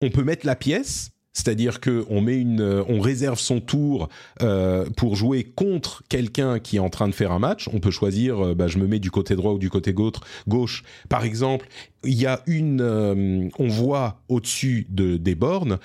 On 0.00 0.10
peut 0.10 0.24
mettre 0.24 0.46
la 0.46 0.56
pièce, 0.56 1.12
c'est-à-dire 1.38 1.78
que 1.78 2.04
on 2.10 2.20
met 2.20 2.36
une, 2.36 2.84
on 2.88 3.00
réserve 3.00 3.38
son 3.38 3.60
tour 3.60 4.08
euh, 4.42 4.86
pour 4.96 5.14
jouer 5.14 5.44
contre 5.44 6.02
quelqu'un 6.08 6.58
qui 6.58 6.76
est 6.76 6.80
en 6.80 6.90
train 6.90 7.06
de 7.06 7.14
faire 7.14 7.30
un 7.30 7.38
match. 7.38 7.68
On 7.72 7.78
peut 7.78 7.92
choisir, 7.92 8.44
euh, 8.44 8.54
bah, 8.54 8.66
je 8.66 8.78
me 8.78 8.88
mets 8.88 8.98
du 8.98 9.12
côté 9.12 9.36
droit 9.36 9.52
ou 9.52 9.58
du 9.58 9.70
côté 9.70 9.94
gauche. 9.94 10.82
Par 11.08 11.24
exemple, 11.24 11.68
il 12.02 12.14
y 12.14 12.26
a 12.26 12.42
une, 12.46 12.80
euh, 12.80 13.48
on 13.58 13.68
voit 13.68 14.20
au-dessus 14.28 14.86
de, 14.90 15.16
des 15.16 15.36
bornes 15.36 15.78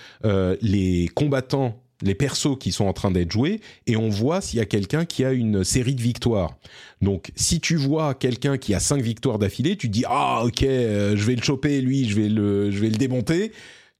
les 0.61 1.09
combattants 1.13 1.82
les 2.03 2.15
persos 2.15 2.57
qui 2.59 2.71
sont 2.71 2.85
en 2.85 2.93
train 2.93 3.09
d'être 3.09 3.31
joués 3.31 3.61
et 3.87 3.95
on 3.97 4.09
voit 4.09 4.41
s'il 4.41 4.59
y 4.59 4.61
a 4.61 4.65
quelqu'un 4.65 5.05
qui 5.05 5.25
a 5.25 5.31
une 5.31 5.63
série 5.63 5.95
de 5.95 6.01
victoires. 6.01 6.57
Donc 7.01 7.31
si 7.35 7.59
tu 7.59 7.75
vois 7.75 8.13
quelqu'un 8.13 8.57
qui 8.57 8.73
a 8.73 8.79
cinq 8.79 9.01
victoires 9.01 9.39
d'affilée, 9.39 9.75
tu 9.75 9.89
dis 9.89 10.03
ah 10.07 10.43
ok, 10.45 10.61
je 10.61 11.23
vais 11.23 11.35
le 11.35 11.41
choper 11.41 11.81
lui, 11.81 12.07
je 12.07 12.15
vais 12.15 12.29
le 12.29 12.69
je 12.69 12.79
vais 12.79 12.89
le 12.89 12.97
démonter 12.97 13.51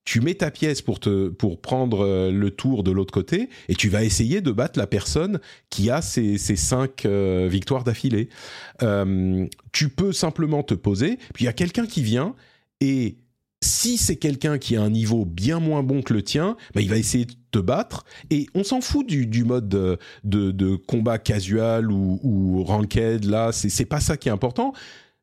tu 0.06 0.20
mets 0.20 0.34
ta 0.34 0.52
pièce 0.52 0.82
pour 0.82 1.00
te 1.00 1.30
pour 1.30 1.62
prendre 1.62 2.06
euh, 2.06 2.32
le 2.32 2.52
tour 2.52 2.84
de 2.84 2.92
l'autre 2.92 3.14
côté 3.14 3.50
et 3.70 3.76
tu 3.76 3.90
vas 3.90 4.04
essayer 4.04 4.42
de 4.42 4.52
battre 4.52 4.78
la 4.78 4.88
personne 4.88 5.40
qui 5.70 5.90
a 5.90 6.02
ces, 6.02 6.38
cinq 6.38 7.06
euh, 7.06 7.48
victoires 7.50 7.84
d'affilée. 7.84 8.30
Euh, 8.82 9.48
tu 9.72 9.90
peux 9.90 10.12
simplement 10.12 10.64
te 10.64 10.74
poser, 10.74 11.18
puis 11.34 11.44
il 11.44 11.46
y 11.46 11.50
a 11.50 11.54
quelqu'un 11.54 11.86
qui 11.86 12.04
vient 12.04 12.36
et 12.82 13.18
si 13.64 13.98
c'est 13.98 14.18
quelqu'un 14.18 14.58
qui 14.58 14.76
a 14.76 14.82
un 14.82 14.90
niveau 14.90 15.26
bien 15.26 15.60
moins 15.60 15.84
bon 15.84 16.02
que 16.02 16.14
le 16.14 16.22
tien, 16.22 16.58
bah, 16.76 16.82
il 16.82 16.90
va 16.90 16.98
essayer 16.98 17.26
de 17.26 17.34
te 17.52 17.60
battre. 17.60 18.06
Et 18.30 18.48
on 18.54 18.64
s'en 18.64 18.82
fout 18.82 19.08
du, 19.08 19.44
mode 19.44 19.70
de, 20.24 20.76
combat 20.88 21.18
casual 21.18 21.92
ou, 21.92 22.20
ou 22.24 22.64
ranked. 22.64 23.26
Là, 23.26 23.52
c'est 23.52 23.86
pas 23.86 24.00
ça 24.00 24.18
qui 24.18 24.30
est 24.30 24.32
important. 24.32 24.74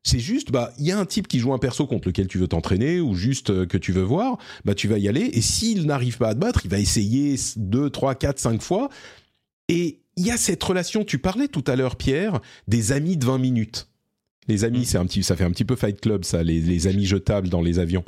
C'est 0.03 0.19
juste, 0.19 0.51
bah, 0.51 0.73
il 0.79 0.85
y 0.85 0.91
a 0.91 0.97
un 0.97 1.05
type 1.05 1.27
qui 1.27 1.39
joue 1.39 1.53
un 1.53 1.59
perso 1.59 1.85
contre 1.85 2.07
lequel 2.07 2.27
tu 2.27 2.39
veux 2.39 2.47
t'entraîner 2.47 2.99
ou 2.99 3.13
juste 3.13 3.51
euh, 3.51 3.65
que 3.67 3.77
tu 3.77 3.91
veux 3.91 4.01
voir, 4.01 4.39
bah, 4.65 4.73
tu 4.73 4.87
vas 4.87 4.97
y 4.97 5.07
aller. 5.07 5.29
Et 5.33 5.41
s'il 5.41 5.85
n'arrive 5.85 6.17
pas 6.17 6.29
à 6.29 6.33
te 6.33 6.39
battre, 6.39 6.61
il 6.65 6.71
va 6.71 6.79
essayer 6.79 7.35
deux, 7.55 7.91
trois, 7.91 8.15
quatre, 8.15 8.39
cinq 8.39 8.63
fois. 8.63 8.89
Et 9.69 10.01
il 10.17 10.25
y 10.25 10.31
a 10.31 10.37
cette 10.37 10.63
relation. 10.63 11.03
Tu 11.03 11.19
parlais 11.19 11.47
tout 11.47 11.63
à 11.67 11.75
l'heure, 11.75 11.97
Pierre, 11.97 12.41
des 12.67 12.91
amis 12.91 13.15
de 13.15 13.25
20 13.25 13.37
minutes. 13.37 13.90
Les 14.51 14.65
amis, 14.65 14.81
mm. 14.81 14.85
c'est 14.85 14.97
un 14.97 15.05
petit, 15.05 15.23
ça 15.23 15.35
fait 15.35 15.45
un 15.45 15.51
petit 15.51 15.65
peu 15.65 15.75
Fight 15.75 15.99
Club, 16.01 16.25
ça, 16.25 16.43
les, 16.43 16.59
les 16.59 16.87
amis 16.87 17.05
jetables 17.05 17.47
dans 17.47 17.61
les 17.61 17.79
avions. 17.79 18.03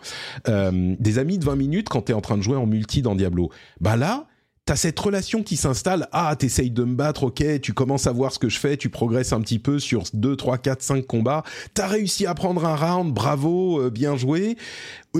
Euh, 0.49 0.95
des 0.99 1.17
amis 1.17 1.37
de 1.37 1.45
20 1.45 1.55
minutes 1.55 1.89
quand 1.89 2.03
tu 2.03 2.11
es 2.11 2.15
en 2.15 2.21
train 2.21 2.37
de 2.37 2.43
jouer 2.43 2.57
en 2.57 2.65
multi 2.65 3.01
dans 3.01 3.15
Diablo. 3.15 3.49
Bah 3.79 3.95
là, 3.95 4.27
t'as 4.65 4.75
cette 4.75 4.99
relation 4.99 5.41
qui 5.41 5.55
s'installe. 5.55 6.07
Ah, 6.11 6.35
t'essayes 6.35 6.71
de 6.71 6.83
me 6.83 6.95
battre, 6.95 7.23
ok, 7.23 7.61
tu 7.61 7.73
commences 7.73 8.07
à 8.07 8.11
voir 8.11 8.33
ce 8.33 8.39
que 8.39 8.49
je 8.49 8.59
fais, 8.59 8.75
tu 8.75 8.89
progresses 8.89 9.31
un 9.31 9.39
petit 9.39 9.59
peu 9.59 9.79
sur 9.79 10.03
2, 10.13 10.35
3, 10.35 10.57
4, 10.57 10.81
5 10.81 11.05
combats. 11.07 11.43
T'as 11.73 11.87
réussi 11.87 12.25
à 12.25 12.33
prendre 12.33 12.65
un 12.65 12.75
round, 12.75 13.13
bravo, 13.13 13.81
euh, 13.81 13.89
bien 13.89 14.17
joué. 14.17 14.57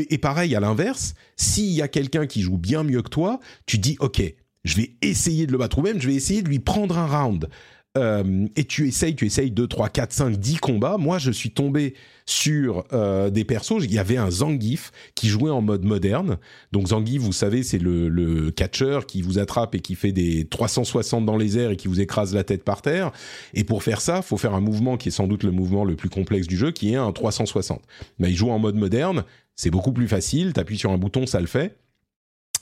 Et 0.09 0.17
pareil, 0.17 0.55
à 0.55 0.59
l'inverse, 0.59 1.13
s'il 1.37 1.71
y 1.71 1.81
a 1.81 1.87
quelqu'un 1.87 2.27
qui 2.27 2.41
joue 2.41 2.57
bien 2.57 2.83
mieux 2.83 3.01
que 3.01 3.09
toi, 3.09 3.39
tu 3.65 3.77
dis, 3.77 3.95
ok, 4.01 4.21
je 4.63 4.75
vais 4.75 4.95
essayer 5.01 5.45
de 5.45 5.51
le 5.51 5.57
battre, 5.57 5.79
ou 5.79 5.81
même 5.81 6.01
je 6.01 6.07
vais 6.07 6.15
essayer 6.15 6.41
de 6.41 6.49
lui 6.49 6.59
prendre 6.59 6.97
un 6.97 7.07
round. 7.07 7.49
Euh, 7.95 8.47
et 8.55 8.63
tu 8.63 8.87
essayes, 8.87 9.15
tu 9.15 9.27
essayes 9.27 9.51
2, 9.51 9.67
3, 9.67 9.89
4, 9.89 10.11
5, 10.11 10.37
10 10.37 10.57
combats. 10.57 10.97
Moi, 10.97 11.19
je 11.19 11.29
suis 11.29 11.51
tombé 11.51 11.93
sur 12.25 12.85
euh, 12.91 13.29
des 13.29 13.43
persos. 13.43 13.83
Il 13.83 13.93
y 13.93 13.99
avait 13.99 14.17
un 14.17 14.31
Zangief 14.31 14.91
qui 15.13 15.27
jouait 15.27 15.51
en 15.51 15.61
mode 15.61 15.83
moderne. 15.83 16.37
Donc 16.71 16.87
Zangief, 16.87 17.21
vous 17.21 17.33
savez, 17.33 17.61
c'est 17.61 17.77
le, 17.77 18.09
le 18.09 18.49
catcheur 18.49 19.05
qui 19.05 19.21
vous 19.21 19.37
attrape 19.37 19.75
et 19.75 19.79
qui 19.79 19.93
fait 19.93 20.11
des 20.11 20.45
360 20.45 21.25
dans 21.25 21.37
les 21.37 21.57
airs 21.59 21.71
et 21.71 21.77
qui 21.77 21.87
vous 21.87 22.01
écrase 22.01 22.33
la 22.33 22.43
tête 22.43 22.63
par 22.63 22.81
terre. 22.81 23.11
Et 23.53 23.63
pour 23.63 23.83
faire 23.83 24.01
ça, 24.01 24.23
faut 24.23 24.37
faire 24.37 24.55
un 24.55 24.61
mouvement 24.61 24.97
qui 24.97 25.09
est 25.09 25.11
sans 25.11 25.27
doute 25.27 25.43
le 25.43 25.51
mouvement 25.51 25.85
le 25.85 25.95
plus 25.95 26.09
complexe 26.09 26.47
du 26.47 26.57
jeu, 26.57 26.71
qui 26.71 26.93
est 26.93 26.97
un 26.97 27.11
360. 27.11 27.81
Mais 28.17 28.31
il 28.31 28.35
joue 28.35 28.49
en 28.49 28.59
mode 28.59 28.75
moderne. 28.75 29.23
C'est 29.55 29.69
beaucoup 29.69 29.91
plus 29.91 30.07
facile. 30.07 30.53
T'appuies 30.53 30.79
sur 30.79 30.91
un 30.91 30.97
bouton, 30.97 31.27
ça 31.27 31.39
le 31.39 31.47
fait. 31.47 31.77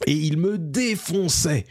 Et 0.08 0.14
il 0.14 0.38
me 0.38 0.58
défonçait 0.58 1.66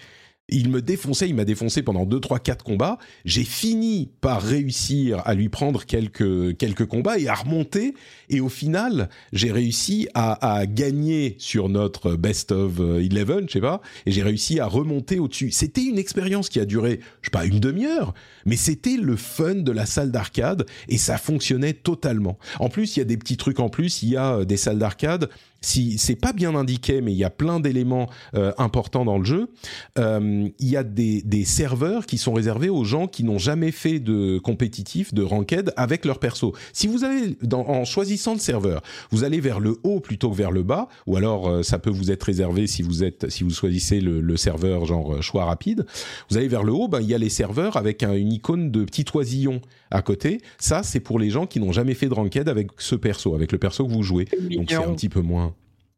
il 0.51 0.71
me 0.71 0.83
défonçait, 0.83 1.29
il 1.29 1.35
m'a 1.35 1.45
défoncé 1.45 1.83
pendant 1.83 2.05
2, 2.05 2.21
3, 2.21 2.39
4 2.39 2.65
combats. 2.65 2.99
J'ai 3.25 3.45
fini 3.45 4.11
par 4.21 4.43
réussir 4.43 5.23
à 5.25 5.35
lui 5.35 5.49
prendre 5.49 5.85
quelques, 5.85 6.57
quelques 6.57 6.87
combats 6.87 7.19
et 7.19 7.29
à 7.29 7.35
remonter. 7.35 7.95
Et 8.29 8.41
au 8.41 8.49
final, 8.49 9.09
j'ai 9.33 9.53
réussi 9.53 10.09
à, 10.15 10.57
à, 10.59 10.67
gagner 10.67 11.37
sur 11.39 11.69
notre 11.69 12.15
best 12.17 12.53
of 12.53 12.79
11, 12.81 13.45
je 13.47 13.53
sais 13.53 13.61
pas. 13.61 13.81
Et 14.07 14.13
j'ai 14.13 14.23
réussi 14.23 14.61
à 14.61 14.67
remonter 14.67 15.19
au-dessus. 15.19 15.51
C'était 15.51 15.85
une 15.85 15.99
expérience 15.99 16.49
qui 16.49 16.61
a 16.61 16.65
duré, 16.65 17.01
je 17.23 17.27
sais 17.27 17.31
pas, 17.31 17.45
une 17.45 17.61
demi-heure. 17.61 18.15
Mais 18.47 18.57
c'était 18.57 18.97
le 18.97 19.17
fun 19.17 19.57
de 19.57 19.73
la 19.73 19.87
salle 19.87 20.11
d'arcade 20.11 20.67
et 20.89 20.99
ça 20.99 21.19
fonctionnait 21.19 21.75
totalement. 21.75 22.39
En 22.59 22.69
plus, 22.69 22.97
il 22.97 23.01
y 23.01 23.03
a 23.03 23.07
des 23.07 23.17
petits 23.17 23.37
trucs 23.37 23.61
en 23.61 23.69
plus. 23.69 24.03
Il 24.03 24.11
y 24.11 24.17
a 24.17 24.45
des 24.45 24.57
salles 24.57 24.79
d'arcade 24.79 25.29
si 25.61 25.99
c'est 25.99 26.17
pas 26.17 26.33
bien 26.33 26.55
indiqué, 26.55 27.01
mais 27.01 27.13
il 27.13 27.19
y 27.19 27.25
a 27.25 27.31
plein 27.31 27.61
d'éléments 27.61 28.09
euh, 28.35 28.53
importants 28.59 29.05
dans 29.05 29.19
le 29.19 29.25
jeu. 29.25 29.51
Euh, 29.99 30.49
il 30.59 30.69
y 30.69 30.77
a 30.77 30.83
des, 30.83 31.23
des, 31.23 31.45
serveurs 31.45 32.07
qui 32.07 32.19
sont 32.19 32.33
réservés 32.33 32.71
aux 32.71 32.85
gens 32.85 33.07
qui 33.07 33.25
n'ont 33.25 33.39
jamais 33.39 33.71
fait 33.71 33.99
de 33.99 34.39
compétitif, 34.39 35.13
de 35.13 35.23
ranked 35.23 35.73
avec 35.77 36.05
leur 36.05 36.19
perso. 36.19 36.55
Si 36.73 36.87
vous 36.87 37.05
allez 37.05 37.37
dans, 37.43 37.67
en 37.69 37.85
choisissant 37.85 38.33
le 38.33 38.39
serveur, 38.39 38.83
vous 39.11 39.25
allez 39.25 39.41
vers 39.41 39.61
le 39.61 39.77
haut 39.83 40.01
plutôt 40.01 40.31
que 40.31 40.37
vers 40.37 40.51
le 40.51 40.63
bas, 40.63 40.89
ou 41.07 41.17
alors 41.17 41.49
euh, 41.49 41.63
ça 41.63 41.79
peut 41.79 41.91
vous 41.91 42.11
être 42.11 42.25
réservé 42.25 42.67
si 42.67 42.83
vous 42.83 43.05
êtes 43.05 43.29
si 43.31 43.45
vous 43.45 43.51
choisissez 43.51 44.01
le, 44.01 44.21
le 44.21 44.37
serveur 44.37 44.87
genre 44.87 45.23
choix 45.23 45.45
rapide. 45.45 45.87
Vous 46.31 46.39
allez 46.39 46.49
vers 46.49 46.63
le 46.63 46.73
haut, 46.73 46.89
ben 46.89 47.01
il 47.01 47.09
y 47.09 47.15
a 47.15 47.19
les 47.19 47.29
serveurs 47.29 47.77
avec 47.77 48.03
un, 48.03 48.15
une 48.15 48.33
icône 48.33 48.71
de 48.71 48.85
petit 48.85 49.05
oisillon 49.15 49.61
à 49.91 50.03
côté. 50.03 50.41
Ça, 50.59 50.83
c'est 50.83 51.01
pour 51.01 51.19
les 51.19 51.31
gens 51.31 51.47
qui 51.47 51.61
n'ont 51.61 51.73
jamais 51.73 51.95
fait 51.95 52.09
de 52.09 52.15
ranked 52.15 52.49
avec 52.49 52.69
ce 52.79 52.95
perso, 52.95 53.35
avec 53.35 53.53
le 53.53 53.59
perso 53.59 53.87
que 53.87 53.93
vous 53.93 54.03
jouez. 54.03 54.27
Donc 54.51 54.71
c'est 54.71 54.77
un 54.77 54.95
petit 54.95 55.09
peu 55.09 55.21
moins 55.21 55.50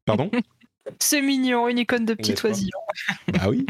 Pardon 0.04 0.30
C'est 0.98 1.22
mignon, 1.22 1.68
une 1.68 1.78
icône 1.78 2.04
de 2.04 2.14
petit 2.14 2.34
oisillon. 2.44 2.78
Ah 3.38 3.48
oui. 3.48 3.64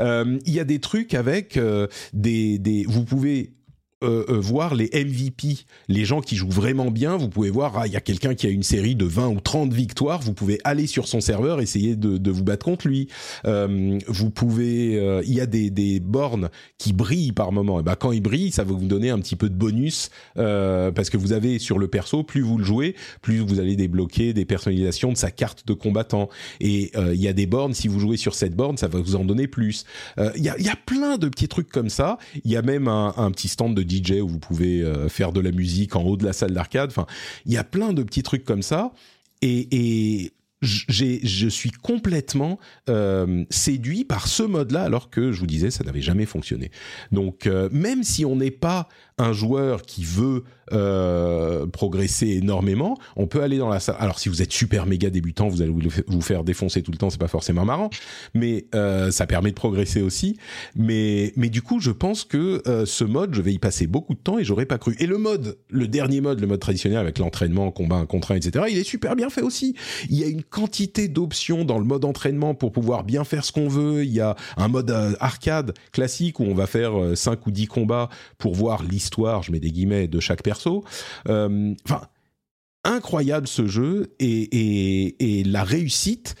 Euh, 0.00 0.38
il 0.44 0.52
y 0.52 0.60
a 0.60 0.64
des 0.64 0.78
trucs 0.78 1.14
avec 1.14 1.56
euh, 1.56 1.86
des, 2.12 2.58
des. 2.58 2.84
Vous 2.86 3.04
pouvez 3.04 3.54
euh, 4.04 4.24
euh, 4.28 4.38
voir 4.38 4.74
les 4.74 4.90
MVP, 4.92 5.64
les 5.88 6.04
gens 6.04 6.20
qui 6.20 6.36
jouent 6.36 6.50
vraiment 6.50 6.90
bien. 6.90 7.16
Vous 7.16 7.28
pouvez 7.28 7.50
voir, 7.50 7.78
ah, 7.78 7.86
il 7.86 7.92
y 7.92 7.96
a 7.96 8.00
quelqu'un 8.00 8.34
qui 8.34 8.46
a 8.46 8.50
une 8.50 8.62
série 8.62 8.94
de 8.94 9.04
20 9.04 9.28
ou 9.28 9.40
30 9.40 9.72
victoires. 9.72 10.20
Vous 10.20 10.34
pouvez 10.34 10.60
aller 10.64 10.86
sur 10.86 11.08
son 11.08 11.20
serveur, 11.20 11.60
essayer 11.60 11.96
de, 11.96 12.30
vous 12.30 12.44
battre 12.44 12.64
contre 12.64 12.86
lui. 12.88 13.08
Euh, 13.46 13.98
vous 14.08 14.30
pouvez, 14.30 15.22
il 15.24 15.32
y 15.32 15.40
a 15.40 15.46
des, 15.46 16.00
bornes 16.00 16.50
qui 16.78 16.92
brillent 16.92 17.32
par 17.32 17.52
moment. 17.52 17.80
Et 17.80 17.82
ben 17.82 17.94
quand 17.94 18.12
ils 18.12 18.20
brillent, 18.20 18.50
ça 18.50 18.64
va 18.64 18.72
vous 18.72 18.86
donner 18.86 19.10
un 19.10 19.18
petit 19.18 19.36
peu 19.36 19.48
de 19.48 19.54
bonus 19.54 20.10
parce 20.34 21.10
que 21.10 21.16
vous 21.16 21.32
avez 21.32 21.58
sur 21.58 21.78
le 21.78 21.88
perso, 21.88 22.22
plus 22.22 22.40
vous 22.40 22.58
le 22.58 22.64
jouez, 22.64 22.94
plus 23.22 23.38
vous 23.38 23.60
allez 23.60 23.76
débloquer 23.76 24.32
des 24.32 24.44
personnalisations 24.44 25.12
de 25.12 25.16
sa 25.16 25.30
carte 25.30 25.66
de 25.66 25.72
combattant. 25.72 26.28
Et 26.60 26.92
il 26.96 27.20
y 27.20 27.28
a 27.28 27.32
des 27.32 27.46
bornes, 27.46 27.74
si 27.74 27.88
vous 27.88 28.00
jouez 28.00 28.16
sur 28.16 28.34
cette 28.34 28.54
borne, 28.54 28.76
ça 28.76 28.88
va 28.88 29.00
vous 29.00 29.16
en 29.16 29.24
donner 29.24 29.46
plus. 29.46 29.84
Il 30.18 30.42
y 30.42 30.48
a, 30.48 30.76
plein 30.86 31.16
de 31.16 31.28
petits 31.28 31.48
trucs 31.48 31.70
comme 31.70 31.88
ça. 31.88 32.18
Il 32.44 32.50
y 32.50 32.56
a 32.56 32.62
même 32.62 32.88
un 32.88 33.30
petit 33.30 33.48
stand 33.48 33.74
de 33.74 33.82
DJ 33.94 34.20
où 34.20 34.28
vous 34.28 34.38
pouvez 34.38 34.82
euh, 34.82 35.08
faire 35.08 35.32
de 35.32 35.40
la 35.40 35.50
musique 35.50 35.96
en 35.96 36.02
haut 36.02 36.16
de 36.16 36.24
la 36.24 36.32
salle 36.32 36.52
d'arcade. 36.52 36.90
Enfin, 36.90 37.06
il 37.46 37.52
y 37.52 37.56
a 37.56 37.64
plein 37.64 37.92
de 37.92 38.02
petits 38.02 38.22
trucs 38.22 38.44
comme 38.44 38.62
ça. 38.62 38.92
Et, 39.42 39.68
et 39.70 40.32
je 40.64 41.48
suis 41.48 41.70
complètement 41.70 42.58
euh, 42.90 43.44
séduit 43.50 44.04
par 44.04 44.28
ce 44.28 44.42
mode-là, 44.42 44.82
alors 44.82 45.10
que 45.10 45.32
je 45.32 45.40
vous 45.40 45.46
disais, 45.46 45.70
ça 45.70 45.84
n'avait 45.84 46.02
jamais 46.02 46.26
fonctionné. 46.26 46.70
Donc, 47.12 47.46
euh, 47.46 47.68
même 47.72 48.02
si 48.02 48.24
on 48.24 48.36
n'est 48.36 48.50
pas 48.50 48.88
un 49.16 49.32
joueur 49.32 49.82
qui 49.82 50.02
veut 50.02 50.42
euh, 50.72 51.66
progresser 51.68 52.30
énormément, 52.30 52.98
on 53.14 53.26
peut 53.28 53.42
aller 53.42 53.58
dans 53.58 53.68
la 53.68 53.78
salle. 53.78 53.94
Alors 54.00 54.18
si 54.18 54.28
vous 54.28 54.42
êtes 54.42 54.50
super 54.50 54.86
méga 54.86 55.08
débutant, 55.08 55.46
vous 55.46 55.62
allez 55.62 55.72
vous 56.08 56.20
faire 56.20 56.42
défoncer 56.42 56.82
tout 56.82 56.90
le 56.90 56.96
temps, 56.96 57.10
c'est 57.10 57.20
pas 57.20 57.28
forcément 57.28 57.64
marrant, 57.64 57.90
mais 58.34 58.66
ça 58.72 59.26
permet 59.28 59.50
de 59.50 59.54
progresser 59.54 60.02
aussi. 60.02 60.36
Mais 60.74 61.32
du 61.36 61.62
coup, 61.62 61.78
je 61.78 61.92
pense 61.92 62.24
que 62.24 62.60
ce 62.86 63.04
mode, 63.04 63.34
je 63.34 63.40
vais 63.40 63.52
y 63.52 63.60
passer 63.60 63.86
beaucoup 63.86 64.14
de 64.14 64.18
temps 64.18 64.38
et 64.40 64.44
j'aurais 64.44 64.66
pas 64.66 64.78
cru. 64.78 64.96
Et 64.98 65.06
le 65.06 65.18
mode, 65.18 65.58
le 65.70 65.86
dernier 65.86 66.20
mode, 66.20 66.40
le 66.40 66.48
mode 66.48 66.60
traditionnel 66.60 66.98
avec 66.98 67.20
l'entraînement, 67.20 67.70
combat, 67.70 67.96
un 67.96 68.06
contre 68.06 68.32
etc. 68.32 68.66
Il 68.70 68.78
est 68.78 68.84
super 68.84 69.16
bien 69.16 69.30
fait 69.30 69.42
aussi. 69.42 69.74
Il 70.08 70.18
y 70.18 70.24
a 70.24 70.26
une 70.26 70.42
quantité 70.54 71.08
d'options 71.08 71.64
dans 71.64 71.78
le 71.78 71.84
mode 71.84 72.04
entraînement 72.04 72.54
pour 72.54 72.72
pouvoir 72.72 73.04
bien 73.04 73.24
faire 73.24 73.44
ce 73.44 73.52
qu'on 73.52 73.68
veut. 73.68 74.04
Il 74.04 74.12
y 74.12 74.20
a 74.20 74.36
un 74.56 74.68
mode 74.68 74.90
arcade 75.20 75.74
classique 75.92 76.40
où 76.40 76.44
on 76.44 76.54
va 76.54 76.66
faire 76.66 76.92
5 77.14 77.46
ou 77.46 77.50
10 77.50 77.66
combats 77.66 78.08
pour 78.38 78.54
voir 78.54 78.82
l'histoire 78.82 79.04
histoire, 79.04 79.42
je 79.42 79.52
mets 79.52 79.60
des 79.60 79.70
guillemets, 79.70 80.08
de 80.08 80.18
chaque 80.20 80.42
perso. 80.42 80.84
Euh, 81.28 81.74
incroyable 82.84 83.46
ce 83.46 83.66
jeu 83.66 84.14
et, 84.18 85.40
et, 85.40 85.44
la 85.44 85.62
réussite 85.62 86.34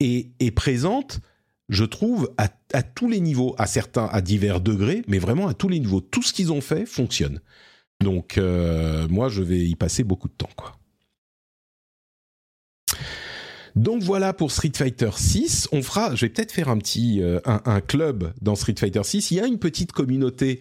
est, 0.00 0.54
présente, 0.54 1.20
je 1.68 1.84
trouve, 1.84 2.32
à, 2.36 2.48
tous 2.82 3.08
les 3.08 3.20
niveaux, 3.20 3.54
à 3.58 3.66
certains, 3.66 4.06
à 4.06 4.20
divers 4.20 4.60
degrés, 4.60 5.02
mais 5.08 5.18
vraiment 5.18 5.46
à 5.46 5.54
tous 5.54 5.68
les 5.68 5.78
niveaux. 5.78 6.00
Tout 6.00 6.22
ce 6.22 6.32
qu'ils 6.32 6.52
ont 6.52 6.60
fait 6.60 6.86
fonctionne. 6.86 7.40
Donc, 8.02 8.36
euh, 8.36 9.06
moi, 9.08 9.28
je 9.28 9.42
vais 9.42 9.60
y 9.60 9.74
passer 9.74 10.04
beaucoup 10.04 10.28
de 10.28 10.34
temps, 10.34 10.50
quoi. 10.56 10.76
Donc 13.76 14.02
voilà 14.02 14.32
pour 14.32 14.52
Street 14.52 14.72
Fighter 14.74 15.10
6. 15.14 15.68
On 15.70 15.82
fera, 15.82 16.14
je 16.14 16.24
vais 16.24 16.30
peut-être 16.30 16.50
faire 16.50 16.70
un 16.70 16.78
petit 16.78 17.22
euh, 17.22 17.38
club 17.86 18.32
dans 18.40 18.56
Street 18.56 18.74
Fighter 18.78 19.04
6. 19.04 19.30
Il 19.30 19.36
y 19.36 19.40
a 19.40 19.46
une 19.46 19.58
petite 19.58 19.92
communauté 19.92 20.60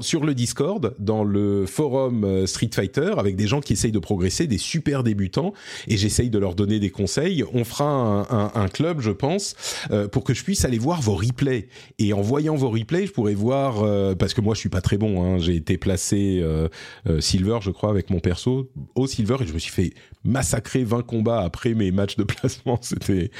sur 0.00 0.24
le 0.24 0.34
Discord, 0.34 0.94
dans 0.98 1.24
le 1.24 1.66
forum 1.66 2.24
euh, 2.24 2.46
Street 2.46 2.70
Fighter, 2.72 3.14
avec 3.18 3.36
des 3.36 3.46
gens 3.46 3.60
qui 3.60 3.72
essayent 3.72 3.92
de 3.92 3.98
progresser, 3.98 4.46
des 4.46 4.58
super 4.58 5.02
débutants, 5.02 5.52
et 5.88 5.96
j'essaye 5.96 6.30
de 6.30 6.38
leur 6.38 6.54
donner 6.54 6.78
des 6.80 6.90
conseils. 6.90 7.44
On 7.52 7.64
fera 7.64 7.90
un, 8.54 8.68
club, 8.68 9.00
je 9.00 9.10
pense, 9.10 9.54
euh, 9.90 10.08
pour 10.08 10.24
que 10.24 10.34
je 10.34 10.44
puisse 10.44 10.64
aller 10.64 10.78
voir 10.78 11.00
vos 11.00 11.14
replays. 11.14 11.68
Et 11.98 12.12
en 12.12 12.20
voyant 12.20 12.56
vos 12.56 12.70
replays, 12.70 13.06
je 13.06 13.12
pourrais 13.12 13.34
voir, 13.34 13.82
euh, 13.82 14.14
parce 14.14 14.34
que 14.34 14.40
moi 14.40 14.54
je 14.54 14.60
suis 14.60 14.68
pas 14.68 14.80
très 14.80 14.96
bon, 14.96 15.22
hein, 15.22 15.38
j'ai 15.38 15.56
été 15.56 15.78
placé 15.78 16.44
Silver, 17.18 17.58
je 17.60 17.70
crois, 17.70 17.90
avec 17.90 18.10
mon 18.10 18.20
perso, 18.20 18.70
au 18.94 19.06
Silver, 19.06 19.36
et 19.40 19.46
je 19.46 19.52
me 19.52 19.58
suis 19.58 19.72
fait 19.72 19.92
massacrer 20.24 20.84
20 20.84 21.02
combats 21.02 21.40
après 21.40 21.74
mes 21.74 21.90
matchs 21.90 22.16
de 22.16 22.24
placement. 22.24 22.78
C'était 22.82 23.30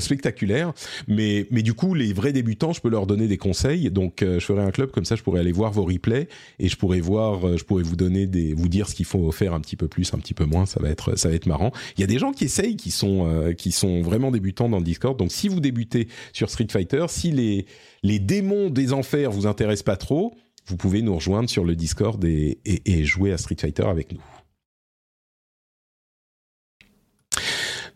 spectaculaire. 0.00 0.72
Mais 1.08 1.44
du 1.50 1.74
coup, 1.74 1.94
les 1.94 2.12
vrais 2.12 2.32
débutants, 2.32 2.72
je 2.72 2.80
peux 2.80 2.90
leur 2.90 3.06
donner 3.06 3.28
des 3.28 3.38
conseils. 3.38 3.90
Donc, 3.90 4.18
je 4.20 4.40
ferai 4.40 4.62
un 4.62 4.70
club 4.70 4.90
comme 4.90 5.04
ça, 5.04 5.16
je 5.16 5.22
pourrais 5.22 5.40
aller 5.40 5.51
voir 5.52 5.72
vos 5.72 5.84
replays 5.84 6.28
et 6.58 6.68
je 6.68 6.76
pourrais 6.76 7.00
voir, 7.00 7.46
euh, 7.46 7.56
je 7.56 7.64
pourrais 7.64 7.82
vous 7.82 7.96
donner 7.96 8.26
des, 8.26 8.54
vous 8.54 8.68
dire 8.68 8.88
ce 8.88 8.94
qu'il 8.94 9.06
faut 9.06 9.30
faire 9.32 9.54
un 9.54 9.60
petit 9.60 9.76
peu 9.76 9.88
plus, 9.88 10.12
un 10.14 10.18
petit 10.18 10.34
peu 10.34 10.44
moins. 10.44 10.66
Ça 10.66 10.80
va 10.80 10.88
être, 10.88 11.16
ça 11.16 11.28
va 11.28 11.34
être 11.34 11.46
marrant. 11.46 11.72
Il 11.96 12.00
y 12.00 12.04
a 12.04 12.06
des 12.06 12.18
gens 12.18 12.32
qui 12.32 12.44
essayent, 12.44 12.76
qui 12.76 12.90
sont, 12.90 13.26
euh, 13.28 13.52
qui 13.52 13.72
sont 13.72 14.02
vraiment 14.02 14.30
débutants 14.30 14.68
dans 14.68 14.78
le 14.78 14.84
Discord. 14.84 15.18
Donc, 15.18 15.32
si 15.32 15.48
vous 15.48 15.60
débutez 15.60 16.08
sur 16.32 16.50
Street 16.50 16.66
Fighter, 16.70 17.06
si 17.08 17.30
les, 17.30 17.66
les 18.02 18.18
démons 18.18 18.70
des 18.70 18.92
enfers 18.92 19.30
vous 19.30 19.46
intéressent 19.46 19.84
pas 19.84 19.96
trop, 19.96 20.34
vous 20.66 20.76
pouvez 20.76 21.02
nous 21.02 21.14
rejoindre 21.14 21.50
sur 21.50 21.64
le 21.64 21.74
Discord 21.74 22.22
et, 22.24 23.04
jouer 23.04 23.32
à 23.32 23.38
Street 23.38 23.56
Fighter 23.58 23.84
avec 23.84 24.12
nous. 24.12 24.20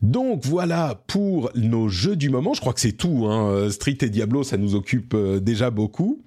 Donc 0.02 0.44
voilà 0.44 1.02
pour 1.06 1.50
nos 1.54 1.88
jeux 1.88 2.16
du 2.16 2.28
moment. 2.28 2.54
Je 2.54 2.60
crois 2.60 2.74
que 2.74 2.80
c'est 2.80 2.92
tout. 2.92 3.26
Hein. 3.26 3.70
Street 3.70 3.96
et 4.02 4.10
Diablo, 4.10 4.42
ça 4.42 4.56
nous 4.56 4.74
occupe 4.74 5.14
euh, 5.14 5.40
déjà 5.40 5.70
beaucoup. 5.70 6.22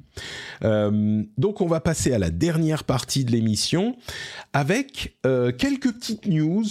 Euh, 0.63 1.23
donc 1.37 1.61
on 1.61 1.67
va 1.67 1.79
passer 1.79 2.13
à 2.13 2.19
la 2.19 2.29
dernière 2.29 2.83
partie 2.83 3.25
de 3.25 3.31
l'émission 3.31 3.95
avec 4.53 5.17
euh, 5.25 5.51
quelques 5.51 5.93
petites 5.93 6.25
news 6.25 6.65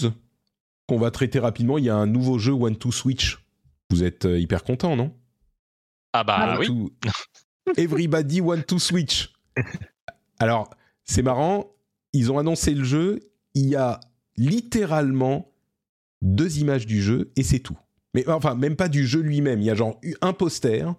qu'on 0.87 0.99
va 0.99 1.11
traiter 1.11 1.39
rapidement. 1.39 1.79
Il 1.79 1.85
y 1.85 1.91
a 1.91 1.97
un 1.97 2.07
nouveau 2.07 2.39
jeu 2.39 2.53
One 2.53 2.77
to 2.77 2.93
Switch. 2.93 3.39
Vous 3.91 4.05
êtes 4.05 4.25
hyper 4.25 4.65
content, 4.65 4.97
non? 4.97 5.15
Ah 6.13 6.25
bah 6.25 6.59
oui. 6.59 6.69
Everybody 7.77 8.41
One 8.41 8.65
to 8.65 8.79
Switch. 8.79 9.33
Alors 10.39 10.71
c'est 11.05 11.23
marrant. 11.23 11.73
Ils 12.13 12.33
ont 12.33 12.39
annoncé 12.39 12.75
le 12.75 12.85
jeu. 12.85 13.21
Il 13.55 13.69
y 13.69 13.77
a 13.77 14.01
littéralement 14.37 15.51
deux 16.23 16.59
images 16.59 16.87
du 16.87 17.03
jeu 17.03 17.33
et 17.37 17.43
c'est 17.43 17.59
tout. 17.59 17.79
Mais 18.15 18.29
enfin, 18.29 18.55
même 18.55 18.77
pas 18.77 18.89
du 18.89 19.07
jeu 19.07 19.21
lui-même. 19.21 19.61
Il 19.61 19.67
y 19.67 19.71
a 19.71 19.75
genre 19.75 20.01
un 20.23 20.33
poster 20.33 20.95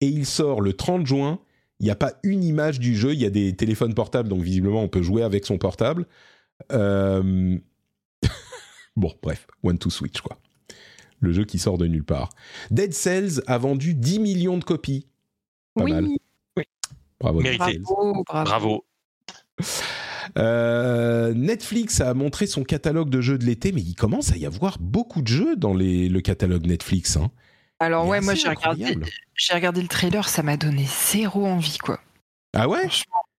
et 0.00 0.06
il 0.06 0.26
sort 0.26 0.60
le 0.60 0.72
30 0.72 1.06
juin. 1.06 1.40
Il 1.80 1.84
n'y 1.84 1.90
a 1.90 1.96
pas 1.96 2.14
une 2.22 2.44
image 2.44 2.78
du 2.78 2.96
jeu. 2.96 3.12
Il 3.12 3.20
y 3.20 3.26
a 3.26 3.30
des 3.30 3.54
téléphones 3.54 3.94
portables, 3.94 4.28
donc 4.28 4.42
visiblement 4.42 4.82
on 4.82 4.88
peut 4.88 5.02
jouer 5.02 5.22
avec 5.22 5.44
son 5.44 5.58
portable. 5.58 6.06
Euh, 6.72 7.58
bon, 8.96 9.12
bref, 9.22 9.46
One 9.62 9.78
to 9.78 9.90
Switch 9.90 10.20
quoi. 10.20 10.38
Le 11.20 11.32
jeu 11.32 11.44
qui 11.44 11.58
sort 11.58 11.78
de 11.78 11.86
nulle 11.86 12.04
part. 12.04 12.30
Dead 12.70 12.92
Cells 12.92 13.42
a 13.46 13.58
vendu 13.58 13.94
10 13.94 14.18
millions 14.20 14.58
de 14.58 14.64
copies. 14.64 15.06
Pas 15.74 15.84
oui. 15.84 15.92
mal. 15.92 16.06
Oui. 16.56 16.64
Bravo. 17.18 17.40
Bravo. 17.42 18.24
bravo. 18.44 18.84
Euh, 20.38 21.34
Netflix 21.34 22.00
a 22.00 22.14
montré 22.14 22.46
son 22.46 22.64
catalogue 22.64 23.10
de 23.10 23.20
jeux 23.20 23.38
de 23.38 23.44
l'été, 23.44 23.72
mais 23.72 23.82
il 23.82 23.94
commence 23.94 24.32
à 24.32 24.36
y 24.36 24.46
avoir 24.46 24.78
beaucoup 24.78 25.22
de 25.22 25.28
jeux 25.28 25.56
dans 25.56 25.74
les, 25.74 26.08
le 26.08 26.20
catalogue 26.20 26.66
Netflix. 26.66 27.16
Hein. 27.16 27.30
Alors 27.84 28.06
ouais, 28.06 28.20
moi 28.20 28.34
j'ai 28.34 28.48
regardé, 28.48 28.98
j'ai 29.36 29.54
regardé 29.54 29.82
le 29.82 29.88
trailer, 29.88 30.28
ça 30.28 30.42
m'a 30.42 30.56
donné 30.56 30.86
zéro 30.86 31.46
envie 31.46 31.78
quoi. 31.78 31.98
Ah 32.56 32.68
ouais? 32.68 32.88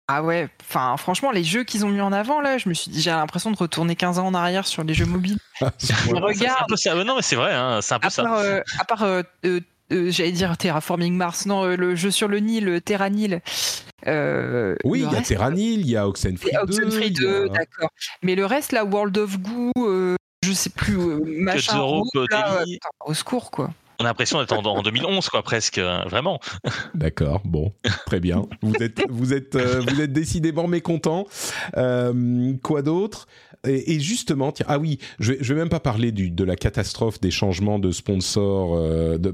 Ah 0.07 0.23
ouais, 0.23 0.49
enfin 0.61 0.97
franchement 0.97 1.31
les 1.31 1.45
jeux 1.45 1.65
qu'ils 1.65 1.87
ont 1.87 1.89
mis 1.89 2.01
en 2.01 2.13
avant 2.13 2.41
là, 2.41 2.59
je 2.59 2.69
me 2.69 2.75
suis 2.75 2.91
dit 2.91 3.01
j'ai 3.01 3.11
l'impression 3.11 3.51
de 3.51 3.57
retourner 3.57 3.97
15 3.97 4.19
ans 4.19 4.27
en 4.27 4.35
arrière 4.35 4.67
sur 4.67 4.85
les 4.85 4.95
jeux 4.95 5.07
mobiles. 5.07 5.39
regarde. 5.61 6.75
C'est 6.77 6.95
Non 6.95 7.17
mais 7.17 7.23
c'est 7.23 7.37
vrai, 7.37 7.55
hein, 7.55 7.81
c'est 7.83 7.95
un 7.95 8.01
peu 8.01 8.09
à 8.09 8.11
ça. 8.11 8.23
Part, 8.23 8.39
euh, 8.39 8.61
à 8.79 8.85
part 8.85 9.03
euh, 9.03 9.23
euh, 9.45 9.61
j'allais 10.11 10.33
dire 10.33 10.57
Terraforming 10.57 11.15
Mars, 11.15 11.47
non, 11.47 11.65
le 11.65 11.95
jeu 11.95 12.11
sur 12.11 12.29
le 12.29 12.39
Nil, 12.39 12.81
Terra 12.85 13.11
Nil. 13.11 13.41
Euh, 14.07 14.77
oui, 14.85 15.05
il 15.07 15.13
y 15.13 15.17
a 15.17 15.23
Terranil, 15.23 15.81
il 15.81 15.89
y 15.89 15.97
a 15.97 16.07
Oxenfree 16.07 16.51
2. 16.53 16.59
Oxenfree 16.59 17.11
2, 17.11 17.49
d'accord. 17.49 17.91
Mais 18.23 18.35
le 18.35 18.45
reste, 18.47 18.73
la 18.73 18.85
World 18.85 19.17
of 19.17 19.39
Goo, 19.39 19.73
euh, 19.79 20.17
je 20.45 20.53
sais 20.53 20.71
plus, 20.71 20.99
euh, 20.99 21.21
machin. 21.25 22.03
là, 22.31 22.65
au 23.07 23.15
secours, 23.15 23.51
quoi. 23.51 23.71
On 23.99 24.05
a 24.05 24.09
l'impression 24.09 24.41
d'être 24.41 24.53
en, 24.53 24.83
2011, 24.83 25.29
quoi, 25.29 25.43
presque, 25.43 25.79
vraiment. 25.79 26.41
D'accord, 26.95 27.43
bon, 27.45 27.73
très 28.07 28.21
bien. 28.21 28.47
Vous 28.63 28.75
êtes, 28.81 29.03
vous 29.09 29.33
êtes, 29.33 29.57
vous 29.57 30.01
êtes 30.01 30.13
décidément 30.13 30.67
mécontent. 30.67 31.27
quoi 32.63 32.83
d'autre? 32.83 33.27
Et, 33.67 33.99
justement, 33.99 34.53
tiens, 34.53 34.67
ah 34.69 34.79
oui, 34.79 34.99
je 35.19 35.33
vais, 35.33 35.39
vais 35.43 35.55
même 35.55 35.69
pas 35.69 35.81
parler 35.81 36.13
du, 36.13 36.31
de 36.31 36.45
la 36.45 36.57
catastrophe 36.57 37.21
des 37.21 37.31
changements 37.31 37.79
de 37.79 37.93
sponsor 37.93 38.79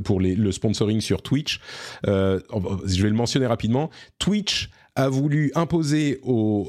pour 0.04 0.20
les, 0.20 0.34
le 0.34 0.52
sponsoring 0.52 1.00
sur 1.00 1.22
Twitch. 1.22 1.60
je 2.04 3.02
vais 3.02 3.08
le 3.08 3.14
mentionner 3.14 3.46
rapidement. 3.46 3.90
Twitch 4.18 4.70
a 4.96 5.08
voulu 5.08 5.52
imposer 5.54 6.20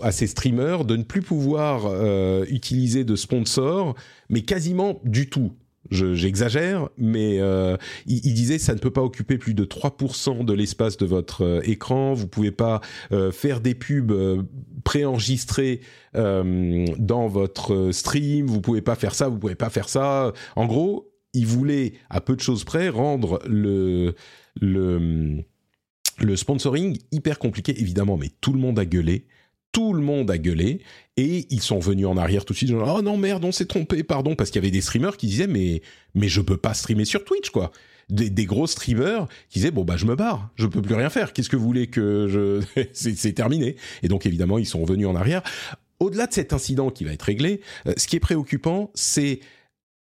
à 0.01 0.11
ses 0.11 0.27
streamers 0.27 0.85
de 0.85 0.95
ne 0.95 1.03
plus 1.03 1.21
pouvoir 1.21 1.83
euh, 1.85 2.45
utiliser 2.49 3.03
de 3.03 3.15
sponsors, 3.15 3.95
mais 4.29 4.41
quasiment 4.41 4.99
du 5.03 5.29
tout. 5.29 5.51
J'exagère, 5.91 6.89
mais 6.97 7.39
euh, 7.41 7.75
il, 8.05 8.33
disait 8.33 8.57
ça 8.57 8.73
ne 8.73 8.79
peut 8.79 8.91
pas 8.91 9.03
occuper 9.03 9.37
plus 9.37 9.53
de 9.53 9.65
3% 9.65 10.45
de 10.45 10.53
l'espace 10.53 10.95
de 10.95 11.05
votre 11.05 11.43
euh, 11.43 11.61
écran. 11.63 12.13
Vous 12.13 12.27
pouvez 12.27 12.51
pas 12.51 12.81
faire 13.31 13.59
des 13.59 13.75
pubs 13.75 14.13
préenregistrées 14.83 15.81
dans 16.13 17.27
votre 17.27 17.89
stream. 17.91 18.47
Vous 18.47 18.61
pouvez 18.61 18.81
pas 18.81 18.95
faire 18.95 19.13
ça. 19.13 19.27
Vous 19.27 19.37
pouvez 19.37 19.55
pas 19.55 19.69
faire 19.69 19.89
ça. 19.89 20.33
En 20.55 20.65
gros, 20.65 21.11
il 21.33 21.45
voulait 21.45 21.93
à 22.09 22.21
peu 22.21 22.35
de 22.35 22.41
choses 22.41 22.63
près 22.63 22.89
rendre 22.89 23.39
le 23.47 24.15
le 24.59 25.43
le 26.19 26.35
sponsoring, 26.35 26.97
hyper 27.11 27.39
compliqué, 27.39 27.79
évidemment, 27.79 28.17
mais 28.17 28.29
tout 28.41 28.53
le 28.53 28.59
monde 28.59 28.79
a 28.79 28.85
gueulé. 28.85 29.25
Tout 29.71 29.93
le 29.93 30.01
monde 30.01 30.29
a 30.29 30.37
gueulé 30.37 30.81
et 31.17 31.47
ils 31.49 31.61
sont 31.61 31.79
venus 31.79 32.05
en 32.05 32.17
arrière 32.17 32.45
tout 32.45 32.53
de 32.53 32.57
suite. 32.57 32.71
oh 32.71 33.01
non 33.01 33.17
merde, 33.17 33.45
on 33.45 33.51
s'est 33.51 33.65
trompé, 33.65 34.03
pardon, 34.03 34.35
parce 34.35 34.49
qu'il 34.49 34.61
y 34.61 34.63
avait 34.65 34.71
des 34.71 34.81
streamers 34.81 35.17
qui 35.17 35.27
disaient 35.27 35.47
mais 35.47 35.81
mais 36.13 36.27
je 36.27 36.41
peux 36.41 36.57
pas 36.57 36.73
streamer 36.73 37.05
sur 37.05 37.23
Twitch 37.23 37.49
quoi. 37.49 37.71
Des, 38.09 38.45
gros 38.45 38.67
streamers 38.67 39.27
qui 39.47 39.59
disaient 39.59 39.71
bon 39.71 39.85
bah 39.85 39.95
je 39.95 40.05
me 40.05 40.15
barre, 40.15 40.49
je 40.55 40.67
peux 40.67 40.81
plus 40.81 40.95
rien 40.95 41.09
faire. 41.09 41.31
Qu'est-ce 41.31 41.49
que 41.49 41.55
vous 41.55 41.65
voulez 41.65 41.87
que 41.87 42.27
je 42.27 42.81
c'est 42.93 43.33
terminé. 43.33 43.77
Et 44.03 44.09
donc 44.09 44.25
évidemment 44.25 44.57
ils 44.57 44.65
sont 44.65 44.81
revenus 44.81 45.07
en 45.07 45.15
arrière. 45.15 45.41
Au-delà 45.99 46.27
de 46.27 46.33
cet 46.33 46.51
incident 46.51 46.89
qui 46.89 47.05
va 47.05 47.13
être 47.13 47.21
réglé, 47.21 47.61
euh, 47.85 47.93
ce 47.95 48.07
qui 48.07 48.15
est 48.15 48.21
préoccupant, 48.21 48.91
c'est 48.95 49.39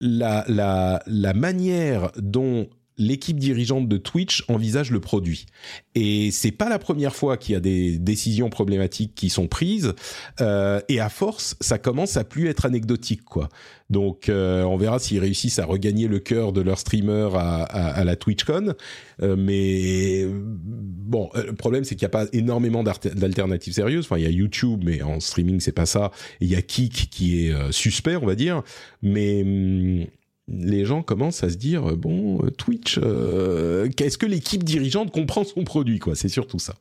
la, 0.00 0.44
la, 0.46 1.02
la 1.06 1.34
manière 1.34 2.12
dont 2.16 2.68
l'équipe 2.98 3.38
dirigeante 3.38 3.88
de 3.88 3.96
Twitch 3.96 4.44
envisage 4.48 4.90
le 4.90 5.00
produit. 5.00 5.46
Et 5.94 6.30
c'est 6.30 6.50
pas 6.50 6.68
la 6.68 6.78
première 6.78 7.14
fois 7.14 7.36
qu'il 7.36 7.52
y 7.54 7.56
a 7.56 7.60
des 7.60 7.98
décisions 7.98 8.50
problématiques 8.50 9.14
qui 9.14 9.30
sont 9.30 9.46
prises. 9.46 9.94
Euh, 10.40 10.80
et 10.88 11.00
à 11.00 11.08
force, 11.08 11.56
ça 11.60 11.78
commence 11.78 12.16
à 12.16 12.24
plus 12.24 12.48
être 12.48 12.66
anecdotique, 12.66 13.24
quoi. 13.24 13.48
Donc, 13.88 14.28
euh, 14.28 14.64
on 14.64 14.76
verra 14.76 14.98
s'ils 14.98 15.18
réussissent 15.18 15.58
à 15.58 15.64
regagner 15.64 16.08
le 16.08 16.18
cœur 16.18 16.52
de 16.52 16.60
leurs 16.60 16.78
streamers 16.78 17.34
à, 17.36 17.62
à, 17.62 18.04
la 18.04 18.16
TwitchCon. 18.16 18.74
Euh, 19.22 19.34
mais 19.38 20.26
bon, 20.28 21.30
le 21.34 21.54
problème 21.54 21.84
c'est 21.84 21.94
qu'il 21.94 22.04
n'y 22.04 22.10
a 22.10 22.10
pas 22.10 22.26
énormément 22.34 22.82
d'alternatives 22.82 23.72
sérieuses. 23.72 24.04
Enfin, 24.04 24.18
il 24.18 24.24
y 24.24 24.26
a 24.26 24.30
YouTube, 24.30 24.82
mais 24.84 25.00
en 25.00 25.20
streaming 25.20 25.60
c'est 25.60 25.72
pas 25.72 25.86
ça. 25.86 26.10
il 26.40 26.48
y 26.48 26.54
a 26.54 26.60
Kik 26.60 27.08
qui 27.10 27.46
est 27.46 27.72
suspect, 27.72 28.16
on 28.16 28.26
va 28.26 28.34
dire. 28.34 28.62
Mais 29.00 29.42
hum, 29.42 30.06
les 30.48 30.84
gens 30.84 31.02
commencent 31.02 31.44
à 31.44 31.50
se 31.50 31.56
dire 31.56 31.96
bon 31.96 32.38
Twitch 32.56 32.98
euh, 33.02 33.88
qu'est-ce 33.96 34.18
que 34.18 34.26
l'équipe 34.26 34.64
dirigeante 34.64 35.10
comprend 35.10 35.44
son 35.44 35.64
produit 35.64 35.98
quoi. 35.98 36.14
C'est 36.14 36.28
surtout 36.28 36.58
ça 36.58 36.74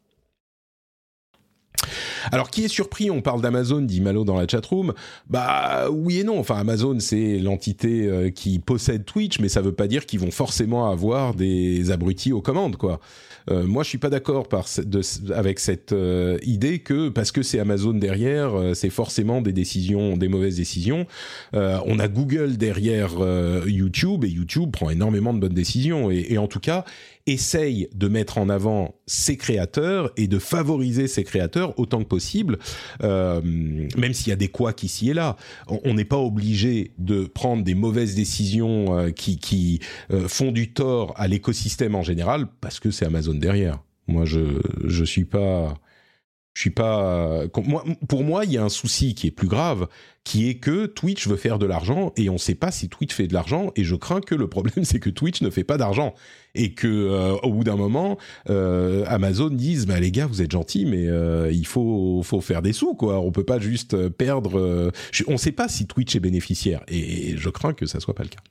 alors, 2.31 2.49
qui 2.49 2.63
est 2.63 2.67
surpris 2.69 3.09
On 3.09 3.21
parle 3.21 3.41
d'Amazon, 3.41 3.81
dit 3.81 4.01
Malo 4.01 4.23
dans 4.23 4.37
la 4.37 4.47
chatroom. 4.47 4.93
Bah 5.29 5.89
oui 5.91 6.19
et 6.19 6.23
non. 6.23 6.39
Enfin, 6.39 6.55
Amazon, 6.57 6.99
c'est 6.99 7.39
l'entité 7.39 8.07
euh, 8.07 8.29
qui 8.29 8.59
possède 8.59 9.05
Twitch, 9.05 9.39
mais 9.39 9.49
ça 9.49 9.61
veut 9.61 9.73
pas 9.73 9.87
dire 9.87 10.05
qu'ils 10.05 10.19
vont 10.19 10.31
forcément 10.31 10.89
avoir 10.89 11.33
des 11.33 11.91
abrutis 11.91 12.33
aux 12.33 12.41
commandes, 12.41 12.77
quoi. 12.77 12.99
Euh, 13.49 13.65
moi, 13.65 13.83
je 13.83 13.89
suis 13.89 13.97
pas 13.97 14.09
d'accord 14.09 14.47
avec 15.33 15.59
cette 15.59 15.93
euh, 15.93 16.37
idée 16.43 16.79
que 16.79 17.09
parce 17.09 17.31
que 17.31 17.43
c'est 17.43 17.59
Amazon 17.59 17.93
derrière, 17.93 18.55
euh, 18.55 18.73
c'est 18.73 18.89
forcément 18.89 19.41
des 19.41 19.53
décisions, 19.53 20.17
des 20.17 20.27
mauvaises 20.27 20.57
décisions. 20.57 21.05
on 21.53 21.99
a 21.99 22.07
Google 22.07 22.57
derrière 22.57 23.11
YouTube 23.65 24.23
et 24.25 24.29
YouTube 24.29 24.71
prend 24.71 24.89
énormément 24.89 25.33
de 25.33 25.39
bonnes 25.39 25.53
décisions. 25.53 26.11
et 26.11 26.37
en 26.37 26.47
tout 26.47 26.59
cas, 26.59 26.85
essaye 27.27 27.89
de 27.93 28.07
mettre 28.07 28.37
en 28.37 28.49
avant 28.49 28.95
ses 29.05 29.37
créateurs 29.37 30.11
et 30.17 30.27
de 30.27 30.39
favoriser 30.39 31.07
ses 31.07 31.23
créateurs 31.23 31.77
autant 31.77 31.99
que 31.99 32.07
possible, 32.07 32.57
euh, 33.03 33.41
même 33.43 34.13
s'il 34.13 34.29
y 34.29 34.33
a 34.33 34.37
des 34.37 34.47
couacs 34.47 34.83
ici 34.83 35.09
et 35.09 35.13
là. 35.13 35.35
On 35.67 35.93
n'est 35.93 36.05
pas 36.05 36.17
obligé 36.17 36.91
de 36.97 37.25
prendre 37.25 37.63
des 37.63 37.75
mauvaises 37.75 38.15
décisions 38.15 38.97
euh, 38.97 39.09
qui, 39.11 39.37
qui 39.37 39.79
euh, 40.11 40.27
font 40.27 40.51
du 40.51 40.71
tort 40.71 41.13
à 41.17 41.27
l'écosystème 41.27 41.95
en 41.95 42.03
général 42.03 42.47
parce 42.61 42.79
que 42.79 42.91
c'est 42.91 43.05
Amazon 43.05 43.33
derrière. 43.33 43.83
Moi, 44.07 44.23
je 44.25 44.61
je 44.85 45.03
suis 45.03 45.25
pas 45.25 45.77
Je 46.57 46.61
suis 46.61 46.71
pas. 46.71 47.43
Pour 48.07 48.23
moi, 48.23 48.43
il 48.43 48.51
y 48.51 48.57
a 48.57 48.63
un 48.63 48.69
souci 48.69 49.13
qui 49.13 49.27
est 49.27 49.31
plus 49.31 49.47
grave, 49.47 49.87
qui 50.23 50.49
est 50.49 50.55
que 50.55 50.87
Twitch 50.87 51.27
veut 51.27 51.35
faire 51.35 51.59
de 51.59 51.67
l'argent 51.67 52.13
et 52.17 52.31
on 52.31 52.33
ne 52.33 52.37
sait 52.39 52.55
pas 52.55 52.71
si 52.71 52.89
Twitch 52.89 53.13
fait 53.13 53.27
de 53.27 53.33
l'argent. 53.35 53.71
Et 53.75 53.83
je 53.83 53.93
crains 53.93 54.21
que 54.21 54.33
le 54.33 54.47
problème, 54.47 54.73
c'est 54.83 54.99
que 54.99 55.11
Twitch 55.11 55.43
ne 55.43 55.51
fait 55.51 55.63
pas 55.63 55.77
d'argent 55.77 56.15
et 56.55 56.73
que 56.73 56.87
euh, 56.87 57.35
au 57.43 57.53
bout 57.53 57.63
d'un 57.63 57.75
moment, 57.75 58.17
euh, 58.49 59.03
Amazon 59.05 59.51
dise 59.51 59.85
bah 59.85 59.99
les 59.99 60.09
gars, 60.09 60.25
vous 60.25 60.41
êtes 60.41 60.49
gentils, 60.49 60.85
mais 60.85 61.05
euh, 61.05 61.51
il 61.51 61.67
faut 61.67 62.23
faut 62.23 62.41
faire 62.41 62.63
des 62.63 62.73
sous 62.73 62.95
quoi. 62.95 63.19
On 63.19 63.31
peut 63.31 63.45
pas 63.45 63.59
juste 63.59 64.07
perdre. 64.09 64.91
on 65.27 65.33
ne 65.33 65.37
sait 65.37 65.51
pas 65.51 65.67
si 65.67 65.85
Twitch 65.85 66.15
est 66.15 66.19
bénéficiaire 66.19 66.81
et 66.87 67.37
je 67.37 67.49
crains 67.49 67.73
que 67.73 67.85
ça 67.85 67.99
soit 67.99 68.15
pas 68.15 68.23
le 68.23 68.29
cas. 68.29 68.41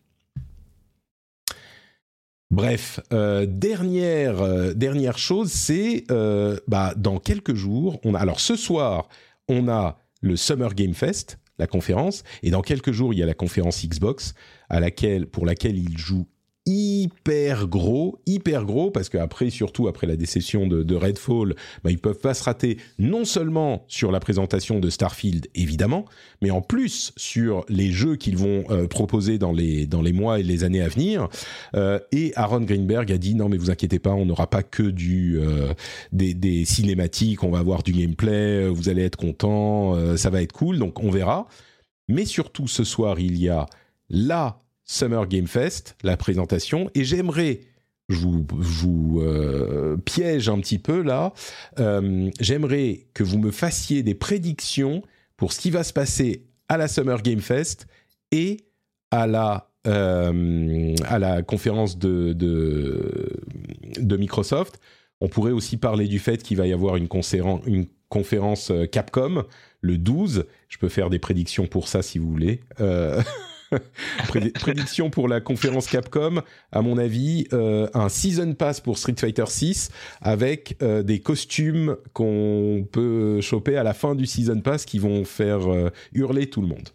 Bref, 2.50 3.00
euh, 3.12 3.44
dernière 3.44 4.40
euh, 4.40 4.72
dernière 4.72 5.18
chose, 5.18 5.50
c'est 5.50 6.04
euh, 6.12 6.58
bah 6.68 6.94
dans 6.96 7.18
quelques 7.18 7.54
jours, 7.54 7.98
on 8.04 8.14
a 8.14 8.20
alors 8.20 8.38
ce 8.38 8.54
soir, 8.54 9.08
on 9.48 9.68
a 9.68 9.98
le 10.20 10.36
Summer 10.36 10.72
Game 10.74 10.94
Fest, 10.94 11.38
la 11.58 11.66
conférence, 11.66 12.22
et 12.44 12.50
dans 12.50 12.62
quelques 12.62 12.92
jours, 12.92 13.12
il 13.12 13.18
y 13.18 13.22
a 13.22 13.26
la 13.26 13.34
conférence 13.34 13.84
Xbox 13.84 14.34
à 14.68 14.78
laquelle 14.78 15.26
pour 15.26 15.44
laquelle 15.44 15.76
il 15.76 15.98
joue 15.98 16.28
hyper 16.66 17.68
gros, 17.68 18.18
hyper 18.26 18.64
gros, 18.64 18.90
parce 18.90 19.08
qu'après, 19.08 19.50
surtout 19.50 19.86
après 19.86 20.06
la 20.06 20.16
déception 20.16 20.66
de, 20.66 20.82
de 20.82 20.94
Redfall, 20.96 21.54
bah, 21.84 21.92
ils 21.92 21.98
peuvent 21.98 22.18
pas 22.18 22.34
se 22.34 22.42
rater 22.42 22.78
non 22.98 23.24
seulement 23.24 23.84
sur 23.86 24.10
la 24.10 24.18
présentation 24.18 24.80
de 24.80 24.90
Starfield, 24.90 25.46
évidemment, 25.54 26.04
mais 26.42 26.50
en 26.50 26.60
plus 26.60 27.12
sur 27.16 27.64
les 27.68 27.92
jeux 27.92 28.16
qu'ils 28.16 28.36
vont 28.36 28.64
euh, 28.70 28.88
proposer 28.88 29.38
dans 29.38 29.52
les, 29.52 29.86
dans 29.86 30.02
les 30.02 30.12
mois 30.12 30.40
et 30.40 30.42
les 30.42 30.64
années 30.64 30.82
à 30.82 30.88
venir. 30.88 31.28
Euh, 31.76 32.00
et 32.10 32.32
Aaron 32.34 32.62
Greenberg 32.62 33.10
a 33.12 33.18
dit, 33.18 33.34
non 33.36 33.48
mais 33.48 33.56
vous 33.56 33.70
inquiétez 33.70 34.00
pas, 34.00 34.12
on 34.12 34.26
n'aura 34.26 34.50
pas 34.50 34.64
que 34.64 34.82
du, 34.82 35.38
euh, 35.38 35.72
des, 36.12 36.34
des, 36.34 36.64
cinématiques, 36.64 37.44
on 37.44 37.50
va 37.50 37.60
avoir 37.60 37.84
du 37.84 37.92
gameplay, 37.92 38.68
vous 38.68 38.88
allez 38.88 39.04
être 39.04 39.16
content, 39.16 40.16
ça 40.16 40.30
va 40.30 40.42
être 40.42 40.52
cool, 40.52 40.78
donc 40.78 41.02
on 41.02 41.10
verra. 41.10 41.46
Mais 42.08 42.24
surtout, 42.24 42.66
ce 42.66 42.84
soir, 42.84 43.20
il 43.20 43.36
y 43.36 43.48
a 43.48 43.66
la 44.08 44.58
Summer 44.86 45.26
Game 45.26 45.48
Fest, 45.48 45.96
la 46.02 46.16
présentation, 46.16 46.90
et 46.94 47.04
j'aimerais, 47.04 47.60
je 48.08 48.18
vous, 48.18 49.20
euh, 49.20 49.96
piège 49.96 50.48
un 50.48 50.60
petit 50.60 50.78
peu 50.78 51.02
là, 51.02 51.34
euh, 51.80 52.30
j'aimerais 52.40 53.08
que 53.12 53.24
vous 53.24 53.38
me 53.38 53.50
fassiez 53.50 54.04
des 54.04 54.14
prédictions 54.14 55.02
pour 55.36 55.52
ce 55.52 55.60
qui 55.60 55.70
va 55.70 55.82
se 55.82 55.92
passer 55.92 56.44
à 56.68 56.76
la 56.76 56.86
Summer 56.86 57.20
Game 57.20 57.40
Fest 57.40 57.88
et 58.30 58.58
à 59.10 59.26
la, 59.26 59.70
euh, 59.88 60.94
à 61.04 61.18
la 61.18 61.42
conférence 61.42 61.98
de, 61.98 62.32
de, 62.32 64.16
Microsoft. 64.16 64.80
On 65.20 65.28
pourrait 65.28 65.52
aussi 65.52 65.76
parler 65.76 66.06
du 66.06 66.20
fait 66.20 66.42
qu'il 66.42 66.56
va 66.56 66.66
y 66.66 66.72
avoir 66.72 66.96
une, 66.96 67.08
une 67.66 67.86
conférence 68.08 68.72
Capcom 68.92 69.44
le 69.80 69.98
12. 69.98 70.44
Je 70.68 70.78
peux 70.78 70.88
faire 70.88 71.10
des 71.10 71.18
prédictions 71.18 71.66
pour 71.66 71.88
ça 71.88 72.02
si 72.02 72.18
vous 72.18 72.30
voulez. 72.30 72.60
Prédiction 74.54 75.10
pour 75.10 75.28
la 75.28 75.40
conférence 75.40 75.86
Capcom, 75.86 76.42
à 76.72 76.82
mon 76.82 76.98
avis, 76.98 77.46
euh, 77.52 77.88
un 77.94 78.08
season 78.08 78.54
pass 78.54 78.80
pour 78.80 78.98
Street 78.98 79.14
Fighter 79.18 79.44
6 79.46 79.90
avec 80.20 80.76
euh, 80.82 81.02
des 81.02 81.20
costumes 81.20 81.96
qu'on 82.12 82.86
peut 82.90 83.40
choper 83.40 83.76
à 83.76 83.82
la 83.82 83.94
fin 83.94 84.14
du 84.14 84.26
season 84.26 84.60
pass 84.60 84.84
qui 84.84 84.98
vont 84.98 85.24
faire 85.24 85.70
euh, 85.70 85.90
hurler 86.12 86.48
tout 86.48 86.60
le 86.60 86.68
monde. 86.68 86.88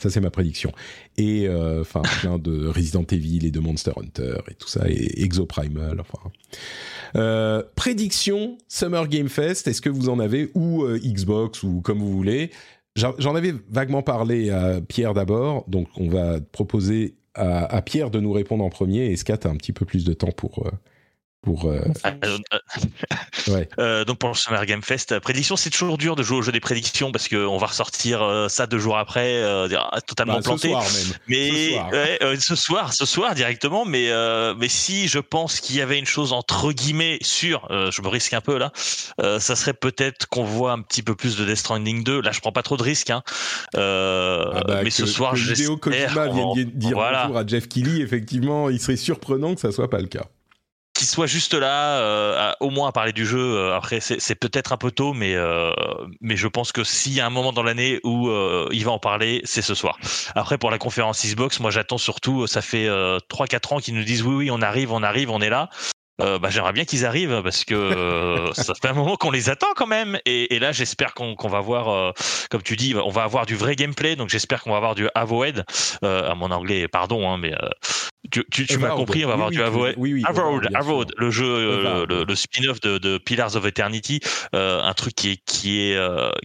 Ça, 0.00 0.10
c'est 0.10 0.20
ma 0.20 0.30
prédiction. 0.30 0.70
Et 1.16 1.48
enfin, 1.50 2.02
plein 2.20 2.38
de 2.38 2.68
Resident 2.68 3.02
Evil 3.10 3.44
et 3.44 3.50
de 3.50 3.58
Monster 3.58 3.90
Hunter 3.96 4.36
et 4.48 4.54
tout 4.54 4.68
ça, 4.68 4.88
et 4.88 5.24
Exoprimal. 5.24 6.00
Enfin, 6.00 7.64
prédiction 7.74 8.58
Summer 8.68 9.08
Game 9.08 9.28
Fest. 9.28 9.66
Est-ce 9.66 9.80
que 9.80 9.90
vous 9.90 10.08
en 10.08 10.20
avez 10.20 10.52
ou 10.54 10.86
Xbox 10.86 11.64
ou 11.64 11.80
comme 11.80 11.98
vous 11.98 12.12
voulez? 12.12 12.52
J'en 12.98 13.34
avais 13.34 13.54
vaguement 13.70 14.02
parlé 14.02 14.50
à 14.50 14.80
Pierre 14.80 15.14
d'abord, 15.14 15.64
donc 15.68 15.88
on 15.96 16.08
va 16.08 16.40
proposer 16.40 17.14
à, 17.34 17.80
Pierre 17.82 18.10
de 18.10 18.18
nous 18.18 18.32
répondre 18.32 18.64
en 18.64 18.70
premier 18.70 19.06
et 19.06 19.16
Scat 19.16 19.40
a 19.44 19.48
un 19.48 19.56
petit 19.56 19.72
peu 19.72 19.84
plus 19.84 20.04
de 20.04 20.12
temps 20.12 20.32
pour, 20.32 20.66
euh, 20.66 20.70
pour, 21.42 21.66
euh, 21.66 21.80
ah, 22.02 22.14
euh, 22.24 22.38
ouais. 23.48 23.68
Euh, 23.78 24.04
donc 24.04 24.18
pour 24.18 24.28
le 24.28 24.34
Summer 24.34 24.66
Game 24.66 24.82
Fest, 24.82 25.18
prédiction, 25.20 25.56
c'est 25.56 25.70
toujours 25.70 25.96
dur 25.96 26.16
de 26.16 26.22
jouer 26.24 26.38
au 26.38 26.42
jeu 26.42 26.50
des 26.50 26.60
prédictions 26.60 27.12
parce 27.12 27.28
qu'on 27.28 27.56
va 27.58 27.66
ressortir 27.68 28.46
ça 28.48 28.66
deux 28.66 28.78
jours 28.78 28.98
après, 28.98 29.42
totalement 30.06 30.34
bah, 30.34 30.42
planté. 30.42 30.68
Ce 30.68 30.68
soir 30.68 30.82
même. 30.82 31.14
Mais 31.28 31.50
ce 31.50 31.76
soir, 31.76 32.34
ce 32.40 32.56
soir, 32.56 32.92
ce 32.92 33.06
soir 33.06 33.34
directement. 33.34 33.84
Mais 33.84 34.10
mais 34.56 34.68
si 34.68 35.06
je 35.06 35.20
pense 35.20 35.60
qu'il 35.60 35.76
y 35.76 35.80
avait 35.80 35.98
une 35.98 36.06
chose 36.06 36.32
entre 36.32 36.72
guillemets 36.72 37.18
sûre, 37.22 37.66
je 37.70 38.02
me 38.02 38.08
risque 38.08 38.32
un 38.32 38.40
peu 38.40 38.58
là, 38.58 38.72
ça 39.38 39.56
serait 39.56 39.74
peut-être 39.74 40.26
qu'on 40.26 40.44
voit 40.44 40.72
un 40.72 40.82
petit 40.82 41.02
peu 41.02 41.14
plus 41.14 41.36
de 41.36 41.44
Death 41.44 41.56
Stranding 41.56 42.02
2. 42.02 42.20
Là, 42.20 42.32
je 42.32 42.40
prends 42.40 42.52
pas 42.52 42.62
trop 42.62 42.76
de 42.76 42.82
risques. 42.82 43.10
Hein. 43.10 43.22
Ah 43.76 44.62
bah, 44.66 44.80
mais 44.82 44.90
ce 44.90 45.06
soir, 45.06 45.36
je 45.36 45.52
Hideo 45.52 45.76
Kojima 45.76 46.28
vient 46.28 46.52
dire 46.56 46.96
bonjour 46.96 47.36
à 47.36 47.46
Jeff 47.46 47.68
Keighley. 47.68 48.02
Effectivement, 48.02 48.70
il 48.70 48.80
serait 48.80 48.96
surprenant 48.96 49.54
que 49.54 49.60
ça 49.60 49.70
soit 49.70 49.88
pas 49.88 50.00
le 50.00 50.08
cas 50.08 50.26
qu'il 50.98 51.06
soit 51.06 51.26
juste 51.26 51.54
là, 51.54 52.00
euh, 52.00 52.52
au 52.60 52.70
moins 52.70 52.88
à 52.88 52.92
parler 52.92 53.12
du 53.12 53.24
jeu. 53.24 53.38
Euh, 53.38 53.76
après, 53.76 54.00
c'est 54.00 54.34
peut-être 54.34 54.72
un 54.72 54.76
peu 54.76 54.90
tôt, 54.90 55.14
mais 55.14 55.34
euh, 55.34 55.72
mais 56.20 56.36
je 56.36 56.48
pense 56.48 56.72
que 56.72 56.82
s'il 56.84 57.14
y 57.14 57.20
a 57.20 57.26
un 57.26 57.30
moment 57.30 57.52
dans 57.52 57.62
l'année 57.62 58.00
où 58.04 58.28
il 58.72 58.84
va 58.84 58.90
en 58.90 58.98
parler, 58.98 59.40
c'est 59.44 59.62
ce 59.62 59.74
soir. 59.74 59.98
Après, 60.34 60.58
pour 60.58 60.70
la 60.70 60.78
conférence 60.78 61.24
Xbox, 61.24 61.60
moi 61.60 61.70
j'attends 61.70 61.98
surtout. 61.98 62.46
Ça 62.46 62.60
fait 62.60 62.88
3-4 62.88 63.74
ans 63.74 63.78
qu'ils 63.78 63.94
nous 63.94 64.04
disent 64.04 64.22
oui, 64.22 64.34
oui, 64.34 64.50
on 64.50 64.60
arrive, 64.60 64.92
on 64.92 65.02
arrive, 65.02 65.30
on 65.30 65.40
est 65.40 65.50
là. 65.50 65.70
Euh, 66.20 66.38
bah, 66.38 66.50
j'aimerais 66.50 66.72
bien 66.72 66.84
qu'ils 66.84 67.06
arrivent 67.06 67.42
parce 67.44 67.64
que 67.64 67.74
euh, 67.74 68.52
ça 68.52 68.74
fait 68.74 68.88
un 68.88 68.92
moment 68.92 69.16
qu'on 69.16 69.30
les 69.30 69.50
attend 69.50 69.68
quand 69.76 69.86
même. 69.86 70.18
Et, 70.26 70.54
et 70.54 70.58
là, 70.58 70.72
j'espère 70.72 71.14
qu'on 71.14 71.36
va 71.48 71.60
voir, 71.60 71.88
euh, 71.88 72.12
comme 72.50 72.62
tu 72.62 72.74
dis, 72.74 72.94
on 72.96 73.10
va 73.10 73.22
avoir 73.22 73.46
du 73.46 73.54
vrai 73.54 73.76
gameplay. 73.76 74.16
Donc 74.16 74.28
j'espère 74.28 74.62
qu'on 74.62 74.70
va 74.72 74.78
avoir 74.78 74.94
du 74.96 75.08
Avoid. 75.14 75.64
à 76.02 76.34
mon 76.34 76.50
anglais, 76.50 76.88
pardon, 76.88 77.30
hein, 77.30 77.38
mais 77.38 77.52
tu, 78.30 78.44
tu, 78.50 78.66
tu 78.66 78.78
m'as 78.78 78.90
compris, 78.90 79.24
on 79.24 79.28
va 79.28 79.34
avoir 79.34 79.50
du 79.50 79.62
Avoid. 79.62 79.94
Oui, 79.96 80.12
oui, 80.14 80.22
Avoid, 80.74 81.12
le 81.16 81.30
jeu, 81.30 82.06
le, 82.08 82.24
le 82.24 82.34
spin-off 82.34 82.80
de, 82.80 82.98
de, 82.98 83.18
Pillars 83.18 83.56
of 83.56 83.64
Eternity, 83.64 84.20
un 84.52 84.94
truc 84.94 85.14
qui 85.14 85.30
est, 85.30 85.44
qui 85.46 85.80
est, 85.80 85.98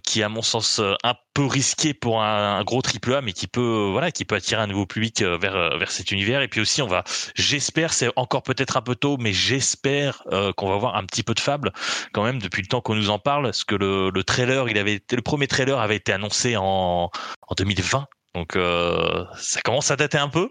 qui 0.04 0.22
est 0.22 0.24
à 0.24 0.30
mon 0.30 0.42
sens 0.42 0.80
un 1.04 1.16
peu 1.34 1.46
risqué 1.46 1.94
pour 1.94 2.22
un, 2.22 2.60
un, 2.60 2.64
gros 2.64 2.82
triple 2.82 3.16
A, 3.16 3.22
mais 3.22 3.34
qui 3.34 3.48
peut, 3.48 3.90
voilà, 3.92 4.12
qui 4.12 4.24
peut 4.24 4.36
attirer 4.36 4.62
un 4.62 4.68
nouveau 4.68 4.86
public 4.86 5.22
vers, 5.22 5.78
vers 5.78 5.92
cet 5.92 6.12
univers. 6.12 6.42
Et 6.42 6.48
puis 6.48 6.62
aussi, 6.62 6.82
on 6.82 6.88
va, 6.88 7.04
j'espère, 7.36 7.92
c'est 7.94 8.10
encore 8.16 8.44
peut-être 8.44 8.78
un 8.78 8.82
peu 8.82 8.96
tôt, 8.96 9.18
mais 9.18 9.34
j'espère 9.34 9.74
j'espère 9.74 10.24
euh, 10.32 10.54
qu'on 10.54 10.70
va 10.70 10.78
voir 10.78 10.96
un 10.96 11.06
petit 11.06 11.24
peu 11.24 11.34
de 11.34 11.40
fable 11.40 11.72
quand 12.12 12.24
même 12.24 12.40
depuis 12.40 12.62
le 12.62 12.68
temps 12.68 12.82
qu'on 12.82 12.96
nous 12.96 13.10
en 13.10 13.20
parle, 13.20 13.46
parce 13.46 13.64
que 13.64 13.76
le, 13.76 14.10
le 14.10 14.24
trailer, 14.24 14.70
il 14.70 14.78
avait 14.78 14.96
été, 14.96 15.16
le 15.16 15.22
premier 15.22 15.48
trailer 15.48 15.80
avait 15.80 15.96
été 15.96 16.14
annoncé 16.14 16.56
en, 16.58 17.10
en 17.42 17.56
2020, 17.58 18.08
donc 18.36 18.56
euh, 18.56 19.26
ça 19.38 19.62
commence 19.62 19.92
à 19.92 19.96
dater 19.96 20.18
un 20.18 20.30
peu. 20.30 20.50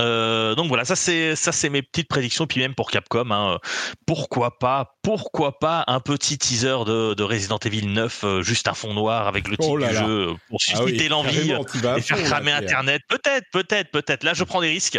Euh, 0.00 0.54
donc 0.54 0.68
voilà, 0.68 0.84
ça 0.84 0.94
c'est 0.94 1.34
ça 1.34 1.50
c'est 1.50 1.70
mes 1.70 1.82
petites 1.82 2.08
prédictions. 2.08 2.46
Puis 2.46 2.60
même 2.60 2.74
pour 2.74 2.90
Capcom, 2.90 3.30
hein, 3.30 3.58
pourquoi 4.06 4.58
pas, 4.58 4.96
pourquoi 5.02 5.58
pas 5.58 5.84
un 5.88 6.00
petit 6.00 6.38
teaser 6.38 6.84
de, 6.86 7.14
de 7.14 7.22
Resident 7.22 7.58
Evil 7.58 7.86
9, 7.86 8.24
euh, 8.24 8.42
juste 8.42 8.68
un 8.68 8.74
fond 8.74 8.94
noir 8.94 9.26
avec 9.26 9.48
le 9.48 9.56
titre 9.56 9.70
oh 9.70 9.78
du 9.78 9.94
jeu 9.94 10.34
pour 10.48 10.60
ah 10.62 10.76
susciter 10.76 11.08
l'envie 11.08 11.52
et 11.96 12.00
faire 12.00 12.22
cramer 12.22 12.52
Internet. 12.52 13.02
Peut-être, 13.08 13.46
peut-être, 13.52 13.90
peut-être. 13.90 14.22
Là, 14.22 14.34
je 14.34 14.44
prends 14.44 14.60
des 14.60 14.68
risques, 14.68 14.98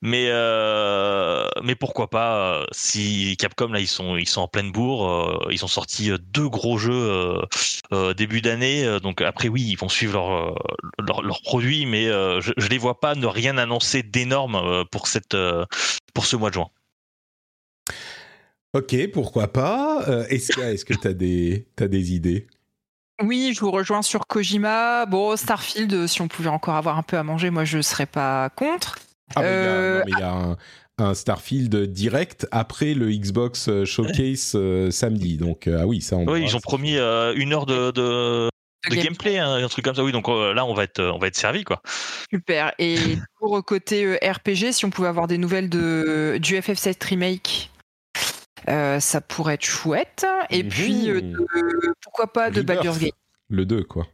mais 0.00 0.26
euh, 0.28 1.46
mais 1.62 1.74
pourquoi 1.74 2.08
pas 2.08 2.64
si 2.70 3.36
Capcom 3.38 3.68
là 3.68 3.80
ils 3.80 3.88
sont 3.88 4.16
ils 4.16 4.28
sont 4.28 4.42
en 4.42 4.48
pleine 4.48 4.70
bourre, 4.70 5.48
ils 5.50 5.64
ont 5.64 5.68
sorti 5.68 6.12
deux 6.20 6.48
gros 6.48 6.78
jeux 6.78 7.40
début 8.16 8.42
d'année. 8.42 9.00
donc 9.02 9.22
après 9.22 9.48
oui, 9.48 9.64
ils 9.66 9.76
vont 9.76 9.88
suivre 9.88 10.54
leurs 10.98 11.22
leur, 11.22 11.42
produits, 11.42 11.86
mais 11.86 12.04
je, 12.06 12.52
je 12.56 12.68
les 12.68 12.78
vois 12.78 13.00
pas 13.00 13.14
ne 13.14 13.26
rien 13.26 13.58
annoncer 13.58 14.02
d'énorme 14.02 14.35
euh, 14.44 14.84
pour, 14.84 15.08
cette, 15.08 15.34
euh, 15.34 15.64
pour 16.14 16.26
ce 16.26 16.36
mois 16.36 16.50
de 16.50 16.54
juin. 16.54 16.68
Ok, 18.74 18.94
pourquoi 19.12 19.48
pas 19.48 20.04
euh, 20.08 20.26
Est-ce 20.28 20.84
que 20.84 20.94
tu 20.94 21.08
as, 21.08 21.14
des, 21.14 21.66
as 21.80 21.88
des 21.88 22.12
idées? 22.12 22.46
Oui, 23.22 23.52
je 23.54 23.60
vous 23.60 23.70
rejoins 23.70 24.02
sur 24.02 24.26
Kojima. 24.26 25.06
Bon, 25.06 25.36
Starfield, 25.36 26.06
si 26.06 26.20
on 26.20 26.28
pouvait 26.28 26.50
encore 26.50 26.74
avoir 26.74 26.98
un 26.98 27.02
peu 27.02 27.16
à 27.16 27.22
manger, 27.22 27.48
moi 27.48 27.64
je 27.64 27.80
serais 27.80 28.04
pas 28.04 28.50
contre. 28.50 28.98
Ah, 29.34 29.40
mais 29.40 30.02
il 30.06 30.18
y 30.18 30.22
a, 30.22 30.56
un, 30.98 31.14
Starfield 31.14 31.74
direct 31.86 32.46
après 32.50 32.92
le 32.92 33.10
Xbox 33.10 33.84
Showcase 33.84 34.56
samedi. 34.90 35.38
Donc, 35.38 35.66
ah 35.68 35.86
oui, 35.86 36.02
ça 36.02 36.16
on 36.16 36.26
Oui, 36.26 36.42
ils 36.42 36.56
ont 36.56 36.60
promis 36.60 36.96
une 36.96 37.54
heure 37.54 37.64
de, 37.64 37.90
de 37.90 38.50
gameplay, 38.94 39.38
hein, 39.38 39.54
un 39.54 39.68
truc 39.68 39.84
comme 39.84 39.94
ça. 39.94 40.04
Oui, 40.04 40.12
donc 40.12 40.28
euh, 40.28 40.54
là, 40.54 40.64
on 40.64 40.74
va 40.74 40.84
être, 40.84 41.02
on 41.02 41.18
va 41.18 41.26
être 41.26 41.36
servi, 41.36 41.64
quoi. 41.64 41.82
Super. 42.30 42.72
Et 42.78 42.96
pour 43.38 43.64
côté 43.64 44.04
euh, 44.04 44.18
RPG, 44.22 44.72
si 44.72 44.84
on 44.84 44.90
pouvait 44.90 45.08
avoir 45.08 45.26
des 45.26 45.38
nouvelles 45.38 45.68
de 45.68 46.38
du 46.40 46.56
FF7 46.56 47.04
remake, 47.04 47.70
euh, 48.68 49.00
ça 49.00 49.20
pourrait 49.20 49.54
être 49.54 49.64
chouette. 49.64 50.26
Et 50.50 50.62
mhm. 50.62 50.68
puis, 50.68 51.10
pourquoi 52.02 52.32
pas 52.32 52.50
de 52.50 52.62
Baldur's 52.62 52.98
Gate. 52.98 53.14
Le 53.48 53.64
2, 53.64 53.84
quoi. 53.84 54.06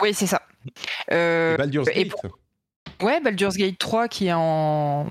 Oui, 0.00 0.14
c'est 0.14 0.26
ça. 0.26 0.42
Baldur's 1.08 1.88
Gate. 1.88 2.12
Ouais, 3.00 3.20
Baldur's 3.20 3.56
Gate 3.56 3.78
3 3.78 4.08
qui 4.08 4.26
est 4.26 4.32
en. 4.34 5.06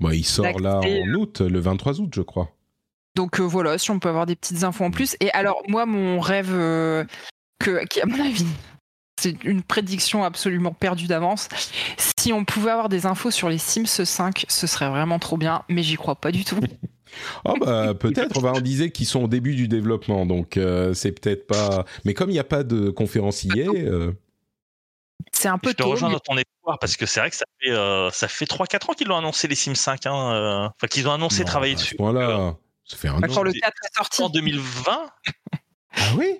Bah, 0.00 0.14
il 0.14 0.24
sort 0.24 0.58
là 0.58 0.80
en 0.80 1.14
août, 1.14 1.40
le 1.40 1.60
23 1.60 2.00
août, 2.00 2.12
je 2.14 2.22
crois. 2.22 2.50
Donc 3.14 3.38
voilà, 3.38 3.78
si 3.78 3.92
on 3.92 4.00
peut 4.00 4.08
avoir 4.08 4.26
des 4.26 4.34
petites 4.34 4.64
infos 4.64 4.84
en 4.84 4.90
plus. 4.90 5.16
Et 5.20 5.30
alors, 5.30 5.62
moi, 5.68 5.86
mon 5.86 6.18
rêve, 6.18 6.52
que, 7.58 7.84
qui 7.86 8.00
à 8.00 8.06
mon 8.06 8.18
avis, 8.20 8.46
c'est 9.20 9.42
une 9.44 9.62
prédiction 9.62 10.24
absolument 10.24 10.72
perdue 10.72 11.06
d'avance. 11.06 11.48
Si 12.18 12.32
on 12.32 12.44
pouvait 12.44 12.70
avoir 12.70 12.88
des 12.88 13.06
infos 13.06 13.30
sur 13.30 13.48
les 13.48 13.58
Sims 13.58 14.04
5, 14.04 14.46
ce 14.48 14.66
serait 14.66 14.88
vraiment 14.88 15.18
trop 15.18 15.36
bien, 15.36 15.62
mais 15.68 15.82
j'y 15.82 15.96
crois 15.96 16.16
pas 16.16 16.32
du 16.32 16.44
tout. 16.44 16.60
oh 17.44 17.54
bah 17.60 17.94
peut-être, 17.94 18.36
on 18.36 18.40
va 18.40 18.52
en 18.52 18.60
dire 18.60 18.90
qu'ils 18.92 19.06
sont 19.06 19.24
au 19.24 19.28
début 19.28 19.54
du 19.54 19.68
développement, 19.68 20.26
donc 20.26 20.58
c'est 20.94 21.12
peut-être 21.12 21.46
pas. 21.46 21.84
Mais 22.04 22.12
comme 22.12 22.30
il 22.30 22.34
n'y 22.34 22.38
a 22.38 22.44
pas 22.44 22.64
de 22.64 22.90
conférencier. 22.90 23.68
C'est 25.32 25.48
un 25.48 25.58
peu 25.58 25.70
Je 25.70 25.74
te 25.74 25.82
rejoins 25.82 26.10
dans 26.10 26.18
ton 26.18 26.36
espoir 26.36 26.78
parce 26.78 26.96
que 26.96 27.06
c'est 27.06 27.20
vrai 27.20 27.30
que 27.30 27.36
ça 27.36 27.46
fait, 27.60 27.72
ça 28.12 28.28
fait 28.28 28.44
3-4 28.44 28.90
ans 28.90 28.94
qu'ils 28.94 29.08
l'ont 29.08 29.16
annoncé 29.16 29.48
les 29.48 29.54
Sims 29.54 29.74
5. 29.74 30.06
Hein, 30.06 30.70
Enfin, 30.76 30.86
qu'ils 30.88 31.08
ont 31.08 31.12
annoncé 31.12 31.44
travailler 31.44 31.76
dessus. 31.76 31.96
Voilà. 31.98 32.56
Ça 32.84 32.96
fait 32.96 33.08
un 33.08 33.16
an. 33.16 33.20
Quand 33.32 33.42
le 33.42 33.52
4 33.52 33.66
est 33.66 33.96
sorti. 33.96 34.22
En 34.22 34.28
2020 34.28 35.10
Ah 35.96 36.00
oui? 36.18 36.36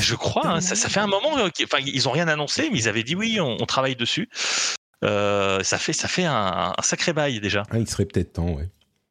Je 0.00 0.14
crois, 0.14 0.46
hein, 0.46 0.60
ça, 0.60 0.76
fait 0.88 1.00
un 1.00 1.06
moment. 1.06 1.34
Enfin, 1.34 1.78
ils 1.84 2.08
ont 2.08 2.12
rien 2.12 2.28
annoncé, 2.28 2.68
mais 2.70 2.78
ils 2.78 2.88
avaient 2.88 3.02
dit 3.02 3.14
oui, 3.14 3.40
on, 3.40 3.56
travaille 3.66 3.96
dessus. 3.96 4.28
ça 5.02 5.78
fait, 5.78 5.92
ça 5.92 6.08
fait 6.08 6.24
un, 6.24 6.74
sacré 6.82 7.12
bail 7.12 7.40
déjà. 7.40 7.64
Ah, 7.70 7.78
il 7.78 7.88
serait 7.88 8.06
peut-être 8.06 8.34
temps, 8.34 8.50
ouais. 8.54 8.68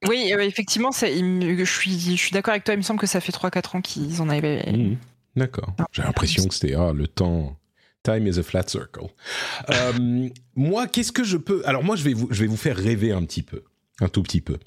Oui, 0.08 0.34
effectivement, 0.40 0.90
je 0.92 1.64
suis, 1.66 2.00
je 2.00 2.22
suis 2.22 2.32
d'accord 2.32 2.54
avec 2.54 2.64
toi. 2.64 2.74
Il 2.74 2.78
me 2.78 2.84
semble 2.84 3.00
que 3.00 3.08
ça 3.08 3.22
fait 3.22 3.32
3-4 3.32 3.78
ans 3.78 3.82
qu'ils 3.82 4.22
en 4.22 4.30
avaient. 4.30 4.72
Mmh. 4.72 4.98
d'accord. 5.36 5.74
J'ai 5.92 6.02
l'impression 6.02 6.48
que 6.48 6.54
c'était 6.54 6.74
ah, 6.76 6.92
le 6.94 7.08
temps. 7.08 7.58
Time 8.04 8.26
is 8.26 8.40
a 8.40 8.44
flat 8.44 8.68
circle. 8.68 9.08
Euh, 9.70 10.30
moi, 10.56 10.88
qu'est-ce 10.88 11.12
que 11.12 11.24
je 11.24 11.38
peux 11.38 11.62
Alors 11.66 11.84
moi, 11.84 11.96
je 11.96 12.04
vais 12.04 12.14
vous, 12.14 12.28
je 12.32 12.42
vais 12.42 12.48
vous 12.48 12.58
faire 12.58 12.76
rêver 12.76 13.12
un 13.12 13.24
petit 13.24 13.44
peu, 13.44 13.64
un 14.00 14.10
tout 14.10 14.24
petit 14.24 14.42
peu. 14.42 14.58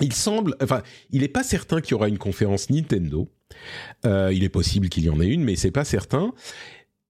Il 0.00 0.12
semble, 0.12 0.56
enfin, 0.62 0.82
il 1.10 1.22
n'est 1.22 1.28
pas 1.28 1.42
certain 1.42 1.80
qu'il 1.80 1.90
y 1.90 1.94
aura 1.94 2.08
une 2.08 2.18
conférence 2.18 2.70
Nintendo. 2.70 3.28
Euh, 4.04 4.32
il 4.32 4.44
est 4.44 4.48
possible 4.48 4.88
qu'il 4.88 5.04
y 5.04 5.10
en 5.10 5.20
ait 5.20 5.26
une, 5.26 5.44
mais 5.44 5.56
c'est 5.56 5.70
pas 5.70 5.84
certain. 5.84 6.32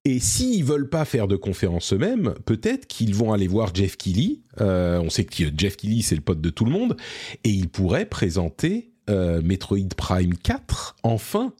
Et 0.04 0.18
s'ils 0.18 0.64
veulent 0.64 0.88
pas 0.88 1.04
faire 1.04 1.28
de 1.28 1.36
conférence 1.36 1.92
eux-mêmes, 1.92 2.34
peut-être 2.44 2.86
qu'ils 2.86 3.14
vont 3.14 3.32
aller 3.32 3.46
voir 3.46 3.74
Jeff 3.74 3.96
Keighley. 3.96 4.40
Euh, 4.60 4.98
on 5.00 5.10
sait 5.10 5.24
que 5.24 5.44
Jeff 5.56 5.76
Keighley 5.76 6.02
c'est 6.02 6.16
le 6.16 6.22
pote 6.22 6.40
de 6.40 6.50
tout 6.50 6.64
le 6.64 6.72
monde, 6.72 6.96
et 7.44 7.50
il 7.50 7.68
pourrait 7.68 8.06
présenter 8.06 8.88
Metroid 9.08 9.94
Prime 9.94 10.34
4 10.38 10.96
enfin 11.02 11.52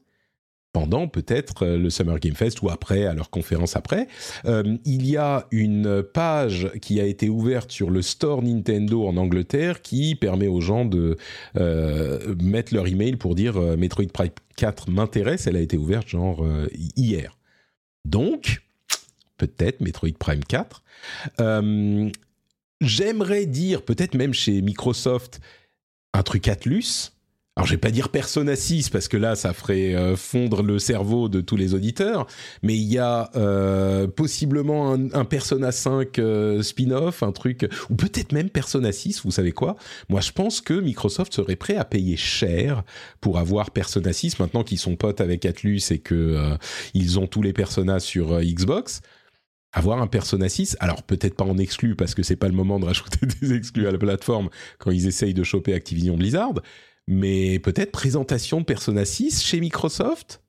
pendant 0.73 1.07
peut-être 1.07 1.67
euh, 1.67 1.79
le 1.79 1.91
Summer 1.91 2.19
Game 2.19 2.35
Fest 2.35 2.63
ou 2.63 2.71
après, 2.71 3.05
à 3.05 3.15
leur 3.15 3.31
conférence 3.31 3.77
après. 3.77 4.09
Euh, 4.47 4.77
il 4.85 5.07
y 5.07 5.17
a 5.17 5.47
une 5.51 6.03
page 6.03 6.71
qui 6.81 7.01
a 7.01 7.05
été 7.05 7.29
ouverte 7.29 7.71
sur 7.71 7.91
le 7.91 8.03
store 8.03 8.43
Nintendo 8.43 9.07
en 9.07 9.17
Angleterre 9.17 9.83
qui 9.83 10.15
permet 10.15 10.49
aux 10.49 10.61
gens 10.61 10.85
de 10.85 11.17
euh, 11.57 12.35
mettre 12.43 12.75
leur 12.75 12.87
email 12.87 13.17
pour 13.17 13.35
dire 13.35 13.59
Metroid 13.77 14.09
Prime 14.13 14.31
4 14.57 14.91
m'intéresse. 14.91 15.47
Elle 15.47 15.57
a 15.57 15.61
été 15.61 15.77
ouverte 15.77 16.09
genre 16.09 16.47
hier. 16.97 17.39
Donc, 18.05 18.63
peut-être 19.37 19.81
Metroid 19.81 20.17
Prime 20.19 20.45
4. 20.45 20.83
J'aimerais 22.81 23.47
dire, 23.47 23.83
peut-être 23.83 24.15
même 24.15 24.35
chez 24.35 24.61
Microsoft, 24.61 25.41
un 26.13 26.23
truc 26.23 26.49
Atlus 26.49 27.12
alors 27.55 27.67
je 27.67 27.73
vais 27.73 27.79
pas 27.79 27.91
dire 27.91 28.09
Persona 28.09 28.57
6 28.57 28.89
parce 28.89 29.09
que 29.09 29.19
là 29.19 29.37
ça 29.37 29.53
ferait 29.53 29.95
euh, 29.95 30.17
fondre 30.17 30.63
le 30.63 30.79
cerveau 30.79 31.29
de 31.29 31.43
tous 31.43 31.57
les 31.57 31.75
auditeurs, 31.75 32.27
mais 32.63 32.75
il 32.75 32.91
y 32.91 32.97
a 32.97 33.31
euh, 33.37 34.07
possiblement 34.07 34.95
un, 34.95 35.13
un, 35.13 35.27
Persona 35.27 35.71
5 35.71 36.19
euh, 36.19 36.63
spin-off, 36.63 37.23
un 37.23 37.31
truc, 37.33 37.69
ou 37.91 37.97
peut-être 37.97 38.33
même 38.33 38.49
Persona 38.49 38.91
6, 38.91 39.23
vous 39.25 39.31
savez 39.31 39.53
quoi? 39.53 39.77
Moi 40.09 40.23
je 40.23 40.33
pense 40.33 40.63
que 40.63 40.73
Microsoft 40.73 41.35
serait 41.35 41.57
prêt 41.57 41.77
à 41.77 41.85
payer 41.85 42.17
cher 42.17 42.85
pour 43.21 43.39
avoir 43.39 43.71
Persona 43.71 44.15
6 44.15 44.39
maintenant 44.39 44.65
qu'ils 44.65 44.79
sont 44.79 44.97
potes 44.97 45.21
avec 45.21 45.45
Atlus 45.45 45.83
et 45.91 45.99
que 45.99 46.57
ils 46.95 47.19
ont 47.19 47.27
tous 47.27 47.43
les 47.43 47.53
Persona 47.53 48.01
sur 48.01 48.41
Xbox 48.41 49.03
avoir 49.75 50.03
un 50.03 50.07
Persona 50.07 50.49
6, 50.49 50.77
alors 50.81 51.03
peut-être 51.03 51.35
pas 51.35 51.45
en 51.45 51.57
exclu 51.57 51.97
parce 51.97 52.15
que 52.15 52.23
c'est 52.23 52.37
pas 52.37 52.49
le 52.49 52.55
moment 52.55 52.79
de 52.79 52.85
rajouter 52.85 53.27
des 53.41 53.55
exclus 53.55 53.87
à 53.89 53.91
la 53.91 53.99
plateforme 53.99 54.51
quand 54.79 54.91
ils 54.91 55.07
essayent 55.07 55.35
de 55.35 55.45
choper 55.45 55.75
Activision 55.75 56.17
Blizzard, 56.17 56.53
mais 57.07 57.59
peut-être 57.59 57.93
présentation 57.93 58.61
de 58.61 58.65
Persona 58.65 59.05
6 59.05 59.43
chez 59.43 59.61
Microsoft? 59.61 60.43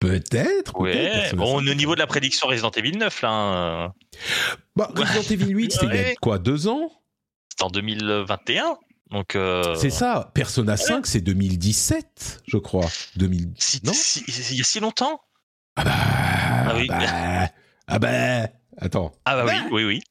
Peut-être. 0.00 0.78
Ouais, 0.78 1.32
bon, 1.34 1.56
au 1.56 1.74
niveau 1.74 1.94
de 1.94 2.00
la 2.00 2.06
prédiction 2.06 2.46
Resident 2.46 2.70
Evil 2.70 2.96
9, 2.98 3.22
là. 3.22 3.30
Hein. 3.30 3.94
Bah, 4.76 4.92
Resident 4.94 5.22
Evil 5.22 5.52
8, 5.52 5.72
c'était 5.72 5.86
il 5.86 5.94
y 5.94 5.98
a 5.98 6.14
quoi, 6.16 6.38
deux 6.38 6.68
ans? 6.68 6.92
C'était 7.48 7.64
en 7.64 7.70
2021. 7.70 8.78
Donc 9.10 9.34
euh, 9.34 9.74
C'est 9.74 9.90
ça. 9.90 10.30
Persona 10.34 10.76
5, 10.76 11.06
c'est 11.06 11.20
2017, 11.20 12.42
je 12.46 12.58
crois. 12.58 12.86
2000... 13.16 13.46
non? 13.84 13.92
il 14.28 14.56
y 14.56 14.60
a 14.60 14.64
si 14.64 14.80
longtemps? 14.80 15.20
Ah 15.76 15.84
bah. 15.84 15.92
Ah, 15.94 16.74
oui. 16.76 16.86
bah. 16.86 17.50
Ah 17.86 17.98
bah. 17.98 18.48
Attends. 18.76 19.12
Ah 19.24 19.34
bah 19.34 19.44
oui, 19.46 19.60
oui, 19.72 19.84
oui. 19.84 20.02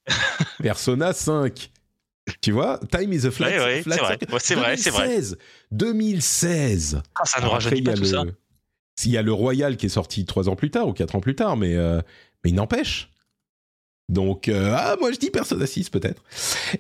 Persona 0.61 1.13
5. 1.13 1.69
Tu 2.41 2.51
vois, 2.51 2.79
Time 2.91 3.13
is 3.13 3.25
a 3.25 3.31
flat, 3.31 3.47
ouais, 3.47 3.83
c'est 3.83 3.99
vrai, 3.99 4.17
c'est 4.39 4.55
vrai, 4.55 4.77
c'est 4.77 4.89
vrai. 4.89 5.19
2016. 5.71 7.01
Ah, 7.15 7.21
ça 7.25 7.41
ne 7.41 7.47
rajeunit 7.47 7.81
pas 7.81 7.93
tout 7.93 8.05
ça. 8.05 8.23
S'il 8.95 9.11
y 9.11 9.17
a 9.17 9.21
le 9.21 9.31
Royal 9.31 9.77
qui 9.77 9.85
est 9.85 9.89
sorti 9.89 10.25
trois 10.25 10.49
ans 10.49 10.55
plus 10.55 10.71
tard 10.71 10.87
ou 10.87 10.93
quatre 10.93 11.15
ans 11.15 11.19
plus 11.19 11.35
tard, 11.35 11.55
mais 11.55 11.75
euh, 11.75 12.01
mais 12.43 12.49
il 12.49 12.55
n'empêche. 12.55 13.11
Donc, 14.09 14.47
euh, 14.47 14.73
ah, 14.73 14.95
moi 15.01 15.11
je 15.11 15.17
dis 15.17 15.29
Persona 15.29 15.67
6 15.67 15.89
peut-être. 15.89 16.23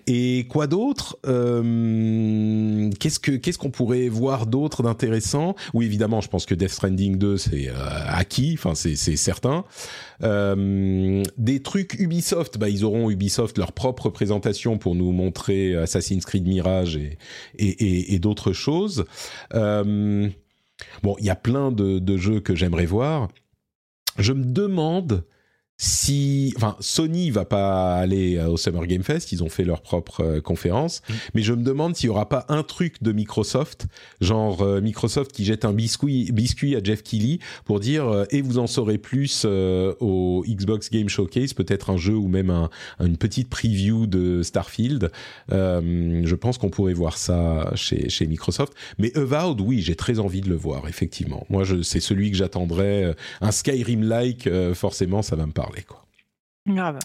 Et 0.07 0.47
quoi 0.49 0.65
d'autre 0.65 1.17
euh, 1.25 2.89
Qu'est-ce 3.01 3.19
que 3.19 3.31
qu'est-ce 3.31 3.57
qu'on 3.57 3.69
pourrait 3.69 4.07
voir 4.07 4.45
d'autre 4.45 4.81
d'intéressant? 4.81 5.53
Oui, 5.73 5.85
évidemment, 5.85 6.21
je 6.21 6.29
pense 6.29 6.45
que 6.45 6.55
Death 6.55 6.69
Stranding 6.69 7.17
2 7.17 7.37
c'est 7.37 7.67
euh, 7.67 7.73
acquis, 8.07 8.55
enfin 8.57 8.75
c'est 8.75 8.95
c'est 8.95 9.17
certain. 9.17 9.65
Euh, 10.23 11.21
des 11.37 11.61
trucs 11.61 11.95
Ubisoft, 11.95 12.57
bah 12.57 12.69
ils 12.69 12.85
auront 12.85 13.09
Ubisoft 13.09 13.57
leur 13.57 13.73
propre 13.73 14.09
présentation 14.09 14.77
pour 14.77 14.95
nous 14.95 15.11
montrer 15.11 15.75
Assassin's 15.75 16.25
Creed 16.25 16.47
Mirage 16.47 16.95
et 16.95 17.17
et, 17.59 18.13
et, 18.15 18.19
d'autres 18.19 18.53
choses. 18.53 19.03
Euh, 19.53 20.29
bon, 21.03 21.15
il 21.19 21.25
y 21.25 21.29
a 21.29 21.35
plein 21.35 21.73
de, 21.73 21.99
de 21.99 22.17
jeux 22.17 22.39
que 22.39 22.55
j'aimerais 22.55 22.85
voir. 22.85 23.27
Je 24.17 24.31
me 24.31 24.45
demande 24.45 25.25
si, 25.79 26.53
enfin, 26.57 26.75
Sony 26.79 27.29
va 27.29 27.45
pas 27.45 27.97
aller 27.97 28.37
euh, 28.37 28.47
au 28.47 28.57
Summer 28.57 28.87
Game 28.87 29.03
Fest, 29.03 29.31
ils 29.31 29.43
ont 29.43 29.49
fait 29.49 29.63
leur 29.63 29.81
propre 29.81 30.21
euh, 30.21 30.41
conférence, 30.41 31.03
mm. 31.07 31.13
mais 31.35 31.43
je 31.43 31.53
me 31.53 31.61
demande 31.61 31.95
s'il 31.95 32.07
y 32.07 32.09
aura 32.09 32.27
pas 32.27 32.47
un 32.49 32.63
truc 32.63 33.03
de 33.03 33.11
Microsoft, 33.11 33.85
genre 34.19 34.63
euh, 34.63 34.81
Microsoft 34.81 35.31
qui 35.31 35.45
jette 35.45 35.65
un 35.65 35.73
biscuit, 35.73 36.31
biscuit 36.31 36.75
à 36.75 36.83
Jeff 36.83 37.03
Keighley 37.03 37.37
pour 37.63 37.79
dire 37.79 38.25
et 38.31 38.41
vous 38.41 38.57
en 38.57 38.65
saurez 38.65 38.97
plus 38.97 39.45
au 39.45 40.43
Xbox 40.47 40.89
Game 40.89 41.09
Showcase, 41.09 41.53
peut-être 41.53 41.91
un 41.91 41.97
jeu 41.97 42.15
ou 42.15 42.27
même 42.27 42.49
un, 42.49 42.69
une 42.99 43.17
petite 43.17 43.49
preview 43.49 44.07
de 44.07 44.41
Starfield. 44.41 45.11
je 45.49 46.35
pense 46.35 46.57
qu'on 46.57 46.69
pourrait 46.69 46.93
voir 46.93 47.17
ça 47.17 47.71
chez, 47.75 48.09
chez 48.09 48.25
Microsoft, 48.25 48.73
mais 48.97 49.15
Avowed, 49.15 49.61
oui, 49.61 49.81
j'ai 49.81 49.95
très 49.95 50.19
envie 50.19 50.41
de 50.41 50.49
le 50.49 50.55
voir, 50.55 50.87
effectivement. 50.87 51.45
Moi, 51.49 51.63
c'est 51.83 51.99
celui 51.99 52.31
que 52.31 52.37
j'attendrais, 52.37 53.15
un 53.41 53.51
Skyrim-like, 53.51 54.49
forcément, 54.73 55.21
ça 55.21 55.35
va 55.35 55.45
me 55.45 55.51
parler 55.51 55.66
quoi. 55.87 56.05
Grave. 56.67 56.99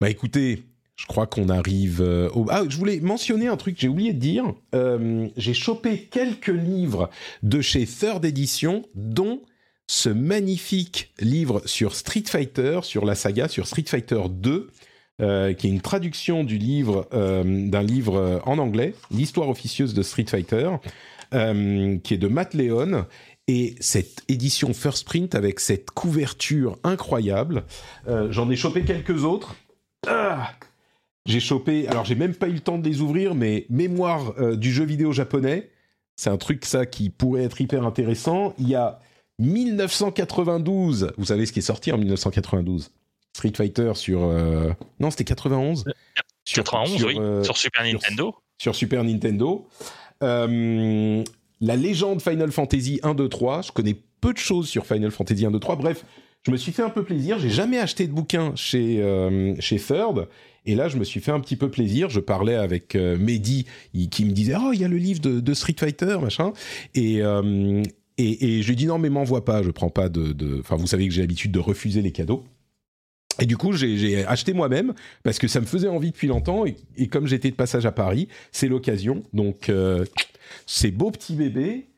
Bah 0.00 0.10
écoutez, 0.10 0.62
je 0.98 1.06
crois 1.06 1.26
qu'on 1.26 1.48
arrive 1.48 2.00
euh, 2.00 2.28
au... 2.30 2.46
Ah, 2.50 2.64
je 2.68 2.76
voulais 2.76 2.98
mentionner 3.00 3.46
un 3.46 3.56
truc, 3.56 3.76
j'ai 3.78 3.88
oublié 3.88 4.12
de 4.12 4.18
dire. 4.18 4.52
Euh, 4.74 5.28
j'ai 5.36 5.54
chopé 5.54 6.08
quelques 6.10 6.48
livres 6.48 7.08
de 7.44 7.60
chez 7.60 7.86
Third 7.86 8.24
Edition, 8.24 8.84
dont 8.94 9.40
ce 9.86 10.08
magnifique 10.08 11.12
livre 11.20 11.62
sur 11.66 11.94
Street 11.94 12.24
Fighter, 12.26 12.80
sur 12.82 13.04
la 13.04 13.14
saga, 13.14 13.48
sur 13.48 13.66
Street 13.68 13.84
Fighter 13.86 14.22
2, 14.28 14.70
euh, 15.20 15.52
qui 15.52 15.68
est 15.68 15.70
une 15.70 15.80
traduction 15.80 16.42
du 16.42 16.58
livre, 16.58 17.08
d'un 17.12 17.82
livre 17.82 18.42
en 18.44 18.58
anglais, 18.58 18.94
l'histoire 19.10 19.48
officieuse 19.48 19.94
de 19.94 20.02
Street 20.02 20.26
Fighter, 20.28 20.70
qui 21.30 22.14
est 22.14 22.18
de 22.18 22.28
Matt 22.28 22.54
Leon 22.54 23.06
et 23.48 23.74
cette 23.80 24.22
édition 24.28 24.74
First 24.74 25.06
Print 25.06 25.34
avec 25.34 25.58
cette 25.58 25.90
couverture 25.90 26.78
incroyable. 26.84 27.64
Euh, 28.06 28.30
j'en 28.30 28.48
ai 28.50 28.56
chopé 28.56 28.84
quelques 28.84 29.24
autres. 29.24 29.56
Ah 30.06 30.52
j'ai 31.26 31.40
chopé, 31.40 31.86
alors 31.88 32.06
j'ai 32.06 32.14
même 32.14 32.34
pas 32.34 32.48
eu 32.48 32.52
le 32.52 32.60
temps 32.60 32.78
de 32.78 32.88
les 32.88 33.02
ouvrir, 33.02 33.34
mais 33.34 33.66
Mémoire 33.68 34.32
euh, 34.38 34.56
du 34.56 34.72
jeu 34.72 34.84
vidéo 34.84 35.12
japonais, 35.12 35.68
c'est 36.16 36.30
un 36.30 36.38
truc 36.38 36.64
ça 36.64 36.86
qui 36.86 37.10
pourrait 37.10 37.42
être 37.42 37.60
hyper 37.60 37.84
intéressant. 37.84 38.54
Il 38.58 38.66
y 38.66 38.74
a 38.74 38.98
1992, 39.38 41.12
vous 41.18 41.26
savez 41.26 41.44
ce 41.44 41.52
qui 41.52 41.58
est 41.58 41.62
sorti 41.62 41.92
en 41.92 41.98
1992 41.98 42.92
Street 43.34 43.52
Fighter 43.54 43.92
sur... 43.94 44.24
Euh, 44.24 44.72
non, 45.00 45.10
c'était 45.10 45.24
91 45.24 45.84
91, 46.46 46.96
sur, 46.96 47.08
oui, 47.08 47.44
sur 47.44 47.58
Super 47.58 47.84
Nintendo. 47.84 48.34
Sur, 48.56 48.72
sur 48.72 48.74
Super 48.74 49.04
Nintendo. 49.04 49.68
La 51.60 51.76
légende 51.76 52.22
Final 52.22 52.52
Fantasy 52.52 53.00
1, 53.02 53.14
2, 53.14 53.28
3. 53.28 53.62
Je 53.62 53.72
connais 53.72 53.96
peu 54.20 54.32
de 54.32 54.38
choses 54.38 54.68
sur 54.68 54.86
Final 54.86 55.10
Fantasy 55.10 55.44
1, 55.44 55.50
2, 55.50 55.58
3. 55.58 55.76
Bref, 55.76 56.04
je 56.46 56.52
me 56.52 56.56
suis 56.56 56.72
fait 56.72 56.82
un 56.82 56.90
peu 56.90 57.02
plaisir. 57.02 57.38
J'ai 57.38 57.50
jamais 57.50 57.78
acheté 57.78 58.06
de 58.06 58.12
bouquin 58.12 58.52
chez 58.54 59.02
euh, 59.02 59.54
chez 59.58 59.76
Third. 59.76 60.28
Et 60.66 60.74
là, 60.74 60.88
je 60.88 60.98
me 60.98 61.04
suis 61.04 61.20
fait 61.20 61.32
un 61.32 61.40
petit 61.40 61.56
peu 61.56 61.70
plaisir. 61.70 62.10
Je 62.10 62.20
parlais 62.20 62.54
avec 62.54 62.94
euh, 62.94 63.16
Mehdi, 63.18 63.66
qui 64.10 64.24
me 64.24 64.32
disait 64.32 64.54
oh 64.58 64.72
il 64.72 64.80
y 64.80 64.84
a 64.84 64.88
le 64.88 64.98
livre 64.98 65.20
de, 65.20 65.54
Street 65.54 65.74
Fighter 65.78 66.18
machin. 66.20 66.52
Et, 66.94 67.22
euh, 67.22 67.82
et, 68.18 68.62
je 68.62 68.68
lui 68.68 68.76
dit 68.76 68.86
non 68.86 68.98
mais 68.98 69.10
m'envoie 69.10 69.44
pas. 69.44 69.62
Je 69.62 69.70
prends 69.70 69.90
pas 69.90 70.08
de. 70.08 70.60
Enfin 70.60 70.76
vous 70.76 70.86
savez 70.86 71.08
que 71.08 71.14
j'ai 71.14 71.22
l'habitude 71.22 71.52
de 71.52 71.58
refuser 71.58 72.02
les 72.02 72.12
cadeaux. 72.12 72.44
Et 73.40 73.46
du 73.46 73.56
coup, 73.56 73.72
j'ai 73.72 74.26
acheté 74.26 74.52
moi-même 74.52 74.94
parce 75.22 75.38
que 75.38 75.46
ça 75.46 75.60
me 75.60 75.66
faisait 75.66 75.86
envie 75.86 76.10
depuis 76.10 76.26
longtemps. 76.26 76.64
Et, 76.96 77.06
comme 77.06 77.28
j'étais 77.28 77.50
de 77.50 77.54
passage 77.54 77.86
à 77.86 77.92
Paris, 77.92 78.26
c'est 78.50 78.66
l'occasion. 78.66 79.22
Donc, 79.32 79.70
euh, 80.58 80.62
c'est 80.66 80.90
beau 80.90 81.10
petit 81.10 81.34
bébé 81.34 81.88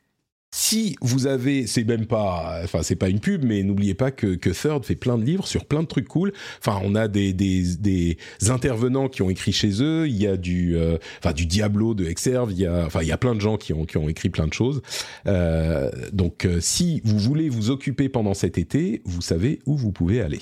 si 0.53 0.97
vous 1.01 1.27
avez, 1.27 1.65
c'est 1.65 1.85
même 1.85 2.05
pas, 2.05 2.59
enfin 2.63 2.83
c'est 2.83 2.97
pas 2.97 3.07
une 3.07 3.21
pub, 3.21 3.45
mais 3.45 3.63
n'oubliez 3.63 3.93
pas 3.93 4.11
que, 4.11 4.35
que 4.35 4.49
Third 4.49 4.83
fait 4.85 4.95
plein 4.95 5.17
de 5.17 5.23
livres 5.23 5.47
sur 5.47 5.65
plein 5.65 5.81
de 5.81 5.87
trucs 5.87 6.09
cool. 6.09 6.33
Enfin, 6.59 6.81
on 6.83 6.93
a 6.93 7.07
des, 7.07 7.31
des, 7.31 7.77
des 7.77 8.17
intervenants 8.49 9.07
qui 9.07 9.21
ont 9.21 9.29
écrit 9.29 9.53
chez 9.53 9.81
eux. 9.81 10.09
Il 10.09 10.21
y 10.21 10.27
a 10.27 10.35
du, 10.35 10.75
euh, 10.75 10.97
enfin 11.19 11.31
du 11.31 11.45
Diablo 11.45 11.93
de 11.93 12.05
Exerve. 12.05 12.51
Il 12.51 12.59
y 12.59 12.65
a, 12.65 12.85
enfin 12.85 13.01
il 13.01 13.07
y 13.07 13.13
a 13.13 13.17
plein 13.17 13.33
de 13.33 13.39
gens 13.39 13.55
qui 13.57 13.71
ont 13.73 13.85
qui 13.85 13.97
ont 13.97 14.09
écrit 14.09 14.29
plein 14.29 14.47
de 14.47 14.53
choses. 14.53 14.81
Euh, 15.25 15.89
donc 16.11 16.45
euh, 16.45 16.59
si 16.59 17.01
vous 17.05 17.17
voulez 17.17 17.47
vous 17.47 17.69
occuper 17.69 18.09
pendant 18.09 18.33
cet 18.33 18.57
été, 18.57 19.01
vous 19.05 19.21
savez 19.21 19.59
où 19.65 19.77
vous 19.77 19.93
pouvez 19.93 20.21
aller. 20.21 20.41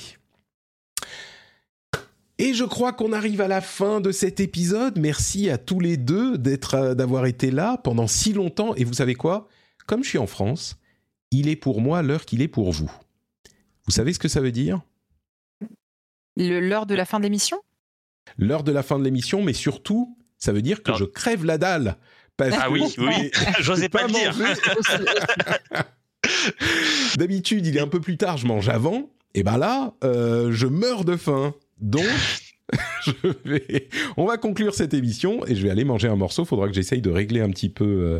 Et 2.41 2.53
je 2.53 2.63
crois 2.63 2.93
qu'on 2.93 3.11
arrive 3.11 3.41
à 3.41 3.47
la 3.47 3.61
fin 3.61 3.99
de 3.99 4.11
cet 4.11 4.39
épisode. 4.39 4.97
Merci 4.97 5.49
à 5.49 5.57
tous 5.57 5.81
les 5.81 5.97
deux 5.97 6.37
d'être, 6.37 6.95
d'avoir 6.95 7.25
été 7.25 7.51
là 7.51 7.77
pendant 7.83 8.07
si 8.07 8.33
longtemps. 8.33 8.73
Et 8.75 8.85
vous 8.85 8.93
savez 8.93 9.13
quoi? 9.13 9.49
comme 9.89 10.03
je 10.03 10.09
suis 10.09 10.19
en 10.19 10.27
France, 10.27 10.77
il 11.31 11.49
est 11.49 11.55
pour 11.55 11.81
moi 11.81 12.03
l'heure 12.03 12.25
qu'il 12.25 12.43
est 12.43 12.47
pour 12.47 12.71
vous. 12.71 12.91
Vous 13.87 13.91
savez 13.91 14.13
ce 14.13 14.19
que 14.19 14.27
ça 14.27 14.39
veut 14.39 14.51
dire? 14.51 14.81
L'heure 16.37 16.85
de 16.85 16.93
la 16.93 17.05
fin 17.05 17.17
de 17.17 17.23
l'émission? 17.23 17.59
L'heure 18.37 18.63
de 18.63 18.71
la 18.71 18.83
fin 18.83 18.99
de 18.99 19.03
l'émission, 19.03 19.41
mais 19.41 19.53
surtout, 19.53 20.15
ça 20.37 20.51
veut 20.51 20.61
dire 20.61 20.83
que 20.83 20.93
je 20.93 21.05
crève 21.05 21.43
la 21.43 21.57
dalle. 21.57 21.97
ah 22.39 22.69
oui, 22.69 22.83
oui, 22.99 23.31
j'osais 23.61 23.89
pas, 23.89 24.05
le 24.05 24.13
dire. 24.13 24.37
D'habitude, 27.17 27.65
il 27.65 27.75
est 27.75 27.81
un 27.81 27.87
peu 27.87 27.99
plus 27.99 28.17
tard, 28.17 28.37
je 28.37 28.45
mange 28.45 28.69
avant. 28.69 29.09
Et 29.33 29.41
ben 29.41 29.57
là, 29.57 29.95
euh, 30.03 30.51
je 30.51 30.67
meurs 30.67 31.03
de 31.03 31.15
faim. 31.15 31.55
Donc, 31.81 32.05
on 34.17 34.25
va 34.25 34.37
conclure 34.37 34.73
cette 34.73 34.93
émission 34.93 35.45
et 35.45 35.55
je 35.55 35.63
vais 35.63 35.69
aller 35.69 35.83
manger 35.83 36.07
un 36.07 36.15
morceau. 36.15 36.45
Faudra 36.45 36.67
que 36.67 36.73
j'essaye 36.73 37.01
de 37.01 37.09
régler 37.09 37.41
un 37.41 37.49
petit 37.49 37.69
peu 37.69 37.85
euh, 37.85 38.19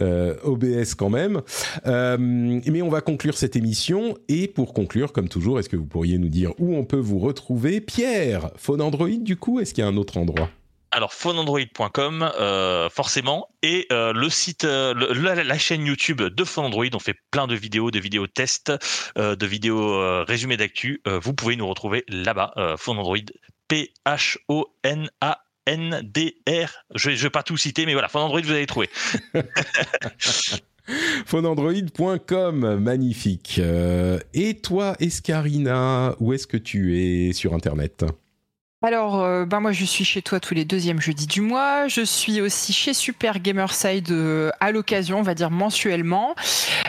euh, 0.00 0.36
OBS 0.44 0.94
quand 0.96 1.10
même. 1.10 1.42
Euh, 1.86 2.16
mais 2.18 2.82
on 2.82 2.88
va 2.88 3.00
conclure 3.00 3.36
cette 3.36 3.56
émission 3.56 4.16
et 4.28 4.48
pour 4.48 4.74
conclure, 4.74 5.12
comme 5.12 5.28
toujours, 5.28 5.58
est-ce 5.58 5.68
que 5.68 5.76
vous 5.76 5.86
pourriez 5.86 6.18
nous 6.18 6.28
dire 6.28 6.52
où 6.58 6.74
on 6.74 6.84
peut 6.84 6.96
vous 6.96 7.18
retrouver, 7.18 7.80
Pierre 7.80 8.50
Phone 8.56 8.80
Android 8.80 9.08
du 9.08 9.36
coup 9.36 9.60
Est-ce 9.60 9.74
qu'il 9.74 9.82
y 9.82 9.86
a 9.86 9.90
un 9.90 9.96
autre 9.96 10.16
endroit? 10.16 10.50
Alors 10.92 11.12
phoneandroid.com 11.12 12.30
forcément 12.90 13.48
et 13.62 13.86
le 13.90 14.28
site 14.28 14.64
la, 14.64 15.58
chaîne 15.58 15.86
YouTube 15.86 16.22
de 16.22 16.44
Phone 16.44 16.66
Android 16.66 16.86
on 16.92 16.98
fait 16.98 17.16
plein 17.30 17.46
de 17.46 17.54
vidéos 17.54 17.90
de 17.90 17.98
vidéos 17.98 18.26
tests 18.26 18.72
de 19.16 19.46
vidéos 19.46 20.24
résumés 20.24 20.56
d'actu 20.56 21.02
vous 21.06 21.34
pouvez 21.34 21.56
nous 21.56 21.66
retrouver 21.66 22.04
là-bas 22.08 22.76
Phone 22.78 22.98
Android 22.98 23.16
P-H-O-N-A-N-D-R. 23.72 25.10
Je 26.94 27.10
ne 27.10 27.16
vais, 27.16 27.30
pas 27.30 27.42
tout 27.42 27.56
citer, 27.56 27.86
mais 27.86 27.94
voilà, 27.94 28.10
Android, 28.12 28.42
vous 28.42 28.50
allez 28.50 28.66
trouver. 28.66 28.90
phoneandroid.com, 31.24 32.76
magnifique. 32.76 33.58
Euh, 33.58 34.18
et 34.34 34.58
toi, 34.58 34.94
Escarina, 35.00 36.16
où 36.20 36.34
est-ce 36.34 36.46
que 36.46 36.58
tu 36.58 36.98
es 37.00 37.32
sur 37.32 37.54
Internet? 37.54 38.04
Alors, 38.84 39.22
euh, 39.22 39.44
ben 39.44 39.60
moi, 39.60 39.70
je 39.70 39.84
suis 39.84 40.04
chez 40.04 40.22
toi 40.22 40.40
tous 40.40 40.54
les 40.54 40.64
deuxièmes 40.64 41.00
jeudis 41.00 41.28
du 41.28 41.40
mois. 41.40 41.86
Je 41.86 42.02
suis 42.02 42.40
aussi 42.40 42.72
chez 42.72 42.94
Super 42.94 43.38
Gamerside 43.38 44.10
euh, 44.10 44.50
à 44.58 44.72
l'occasion, 44.72 45.20
on 45.20 45.22
va 45.22 45.34
dire 45.34 45.52
mensuellement, 45.52 46.34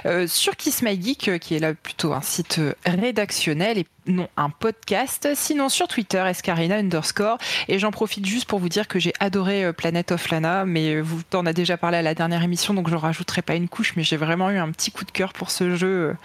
euh, 0.08 0.26
sur 0.26 0.56
Kiss 0.56 0.82
My 0.82 1.00
Geek, 1.00 1.40
qui 1.40 1.56
est 1.56 1.60
là 1.60 1.76
plutôt 1.76 2.14
un 2.14 2.22
site 2.22 2.60
rédactionnel 2.86 3.84
non 4.08 4.28
un 4.38 4.50
podcast. 4.50 5.30
Sinon, 5.36 5.70
sur 5.70 5.88
Twitter, 5.88 6.24
Escarina 6.28 6.78
underscore. 6.78 7.38
Et 7.68 7.80
j'en 7.80 7.92
profite 7.92 8.26
juste 8.26 8.46
pour 8.46 8.60
vous 8.60 8.70
dire 8.70 8.88
que 8.88 9.00
j'ai 9.00 9.14
adoré 9.20 9.72
Planet 9.74 10.12
of 10.12 10.30
Lana, 10.30 10.66
mais 10.66 11.02
vous 11.02 11.22
en 11.34 11.46
a 11.46 11.54
déjà 11.54 11.78
parlé 11.78 11.98
à 11.98 12.02
la 12.02 12.16
dernière 12.16 12.44
émission, 12.44 12.74
donc 12.74 12.90
je 12.90 12.96
rajouterai 12.96 13.42
pas 13.42 13.56
une 13.56 13.70
couche, 13.70 13.94
mais 13.96 14.04
j'ai 14.04 14.18
vraiment 14.18 14.50
eu 14.52 14.58
un 14.58 14.72
petit 14.72 14.92
coup 14.92 15.06
de 15.06 15.12
cœur 15.12 15.34
pour 15.34 15.52
ce 15.52 15.76
jeu. 15.76 16.16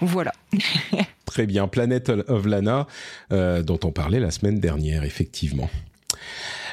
Voilà. 0.00 0.32
Très 1.24 1.46
bien, 1.46 1.68
Planet 1.68 2.10
of 2.28 2.46
Lana, 2.46 2.86
euh, 3.32 3.62
dont 3.62 3.80
on 3.84 3.92
parlait 3.92 4.20
la 4.20 4.30
semaine 4.30 4.60
dernière, 4.60 5.04
effectivement. 5.04 5.68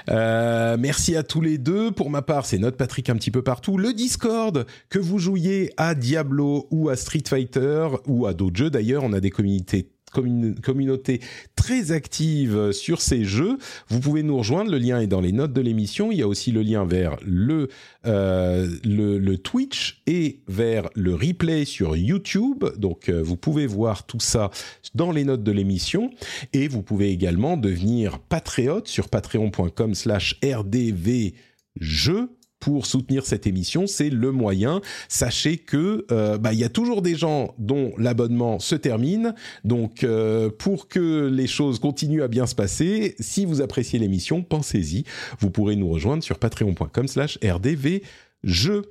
Euh, 0.10 0.78
merci 0.80 1.16
à 1.16 1.24
tous 1.24 1.42
les 1.42 1.58
deux. 1.58 1.92
Pour 1.92 2.10
ma 2.10 2.22
part, 2.22 2.46
c'est 2.46 2.58
notre 2.58 2.78
Patrick 2.78 3.10
un 3.10 3.16
petit 3.16 3.32
peu 3.32 3.42
partout. 3.42 3.78
Le 3.78 3.94
Discord, 3.94 4.66
que 4.90 5.00
vous 5.00 5.20
jouiez 5.20 5.72
à 5.78 5.96
Diablo 5.96 6.68
ou 6.72 6.90
à 6.90 6.96
Street 6.96 7.24
Fighter 7.28 7.88
ou 8.06 8.28
à 8.28 8.34
d'autres 8.34 8.58
jeux 8.58 8.70
d'ailleurs, 8.70 9.04
on 9.04 9.14
a 9.14 9.20
des 9.20 9.32
communautés 9.32 9.90
communauté 10.16 11.22
très 11.56 11.92
active 11.92 12.72
sur 12.72 13.02
ces 13.02 13.26
jeux. 13.26 13.58
Vous 13.90 14.00
pouvez 14.00 14.24
nous 14.24 14.38
rejoindre, 14.38 14.72
le 14.72 14.78
lien 14.78 15.00
est 15.00 15.08
dans 15.08 15.22
les 15.22 15.32
notes 15.32 15.54
de 15.54 15.62
l'émission. 15.62 16.12
Il 16.12 16.18
y 16.18 16.22
a 16.22 16.28
aussi 16.28 16.52
le 16.52 16.62
lien 16.62 16.86
vers 16.86 17.18
le, 17.26 17.70
euh, 18.06 18.68
le, 18.84 19.36
Twitch 19.38 20.02
et 20.08 20.40
vers 20.48 20.90
le 20.96 21.14
replay 21.14 21.66
sur 21.66 21.96
YouTube. 21.96 22.66
Donc 22.78 23.10
euh, 23.10 23.22
vous 23.22 23.38
pouvez 23.38 23.68
voir 23.68 24.06
tout 24.06 24.20
ça 24.20 24.52
dans 24.94 25.12
les 25.12 25.24
notes 25.24 25.44
de 25.44 25.52
l'émission. 25.52 26.10
Et 26.54 26.68
vous 26.68 26.82
pouvez 26.82 27.12
également 27.12 27.58
devenir 27.58 28.20
patriote 28.20 28.88
sur 28.88 29.10
patreon.com 29.10 29.94
slash 29.96 30.40
rdvjeux 30.44 32.30
pour 32.66 32.86
soutenir 32.88 33.26
cette 33.28 33.46
émission, 33.46 33.86
c'est 33.86 34.10
le 34.10 34.32
moyen. 34.32 34.82
Sachez 35.08 35.58
que 35.58 36.08
euh, 36.12 36.40
bah, 36.40 36.52
il 36.52 36.58
y 36.58 36.64
a 36.64 36.70
toujours 36.70 37.04
des 37.04 37.14
gens 37.14 37.54
dont 37.60 37.92
l'abonnement 38.00 38.58
se 38.58 38.74
termine, 38.74 39.36
donc 39.64 40.04
euh, 40.04 40.50
pour 40.50 40.88
que 40.88 41.30
les 41.32 41.46
choses 41.46 41.78
continuent 41.78 42.24
à 42.24 42.28
bien 42.28 42.48
se 42.48 42.56
passer, 42.56 43.14
si 43.20 43.46
vous 43.46 43.62
appréciez 43.62 44.00
l'émission, 44.00 44.42
pensez-y. 44.42 45.04
Vous 45.38 45.52
pourrez 45.52 45.76
nous 45.76 45.90
rejoindre 45.90 46.24
sur 46.24 46.40
patreon.com/rdvjeux. 46.40 48.82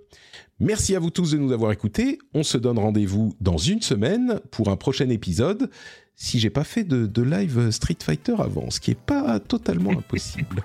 Merci 0.61 0.95
à 0.95 1.01
vous 1.01 1.11
tous 1.11 1.33
de 1.33 1.39
nous 1.39 1.51
avoir 1.51 1.73
écoutés. 1.73 2.21
On 2.33 2.45
se 2.45 2.59
donne 2.59 2.79
rendez-vous 2.79 3.35
dans 3.41 3.59
une 3.59 3.83
semaine 3.83 4.39
pour 4.53 4.69
un 4.69 4.77
prochain 4.77 5.09
épisode. 5.09 5.69
Si 6.15 6.39
j'ai 6.39 6.51
pas 6.51 6.63
fait 6.63 6.85
de, 6.85 7.07
de 7.07 7.23
live 7.23 7.73
Street 7.73 7.99
Fighter 8.01 8.37
avant, 8.39 8.71
ce 8.71 8.79
qui 8.79 8.93
est 8.93 9.01
pas 9.01 9.41
totalement 9.41 9.91
impossible. 9.99 10.63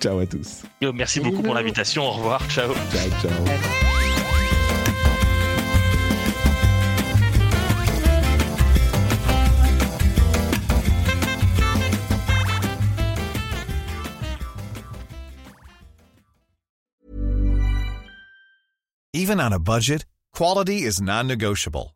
Ciao 0.00 0.18
à 0.18 0.26
tous. 0.26 0.62
merci 0.94 1.20
beaucoup 1.20 1.42
pour 1.42 1.54
l'invitation. 1.54 2.04
Au 2.04 2.12
revoir. 2.12 2.40
Ciao. 2.50 2.74
Ciao, 2.92 3.08
ciao. 3.22 3.86
Even 19.12 19.40
on 19.40 19.50
a 19.50 19.58
budget, 19.58 20.04
quality 20.34 20.82
is 20.82 21.00
non-negotiable. 21.00 21.95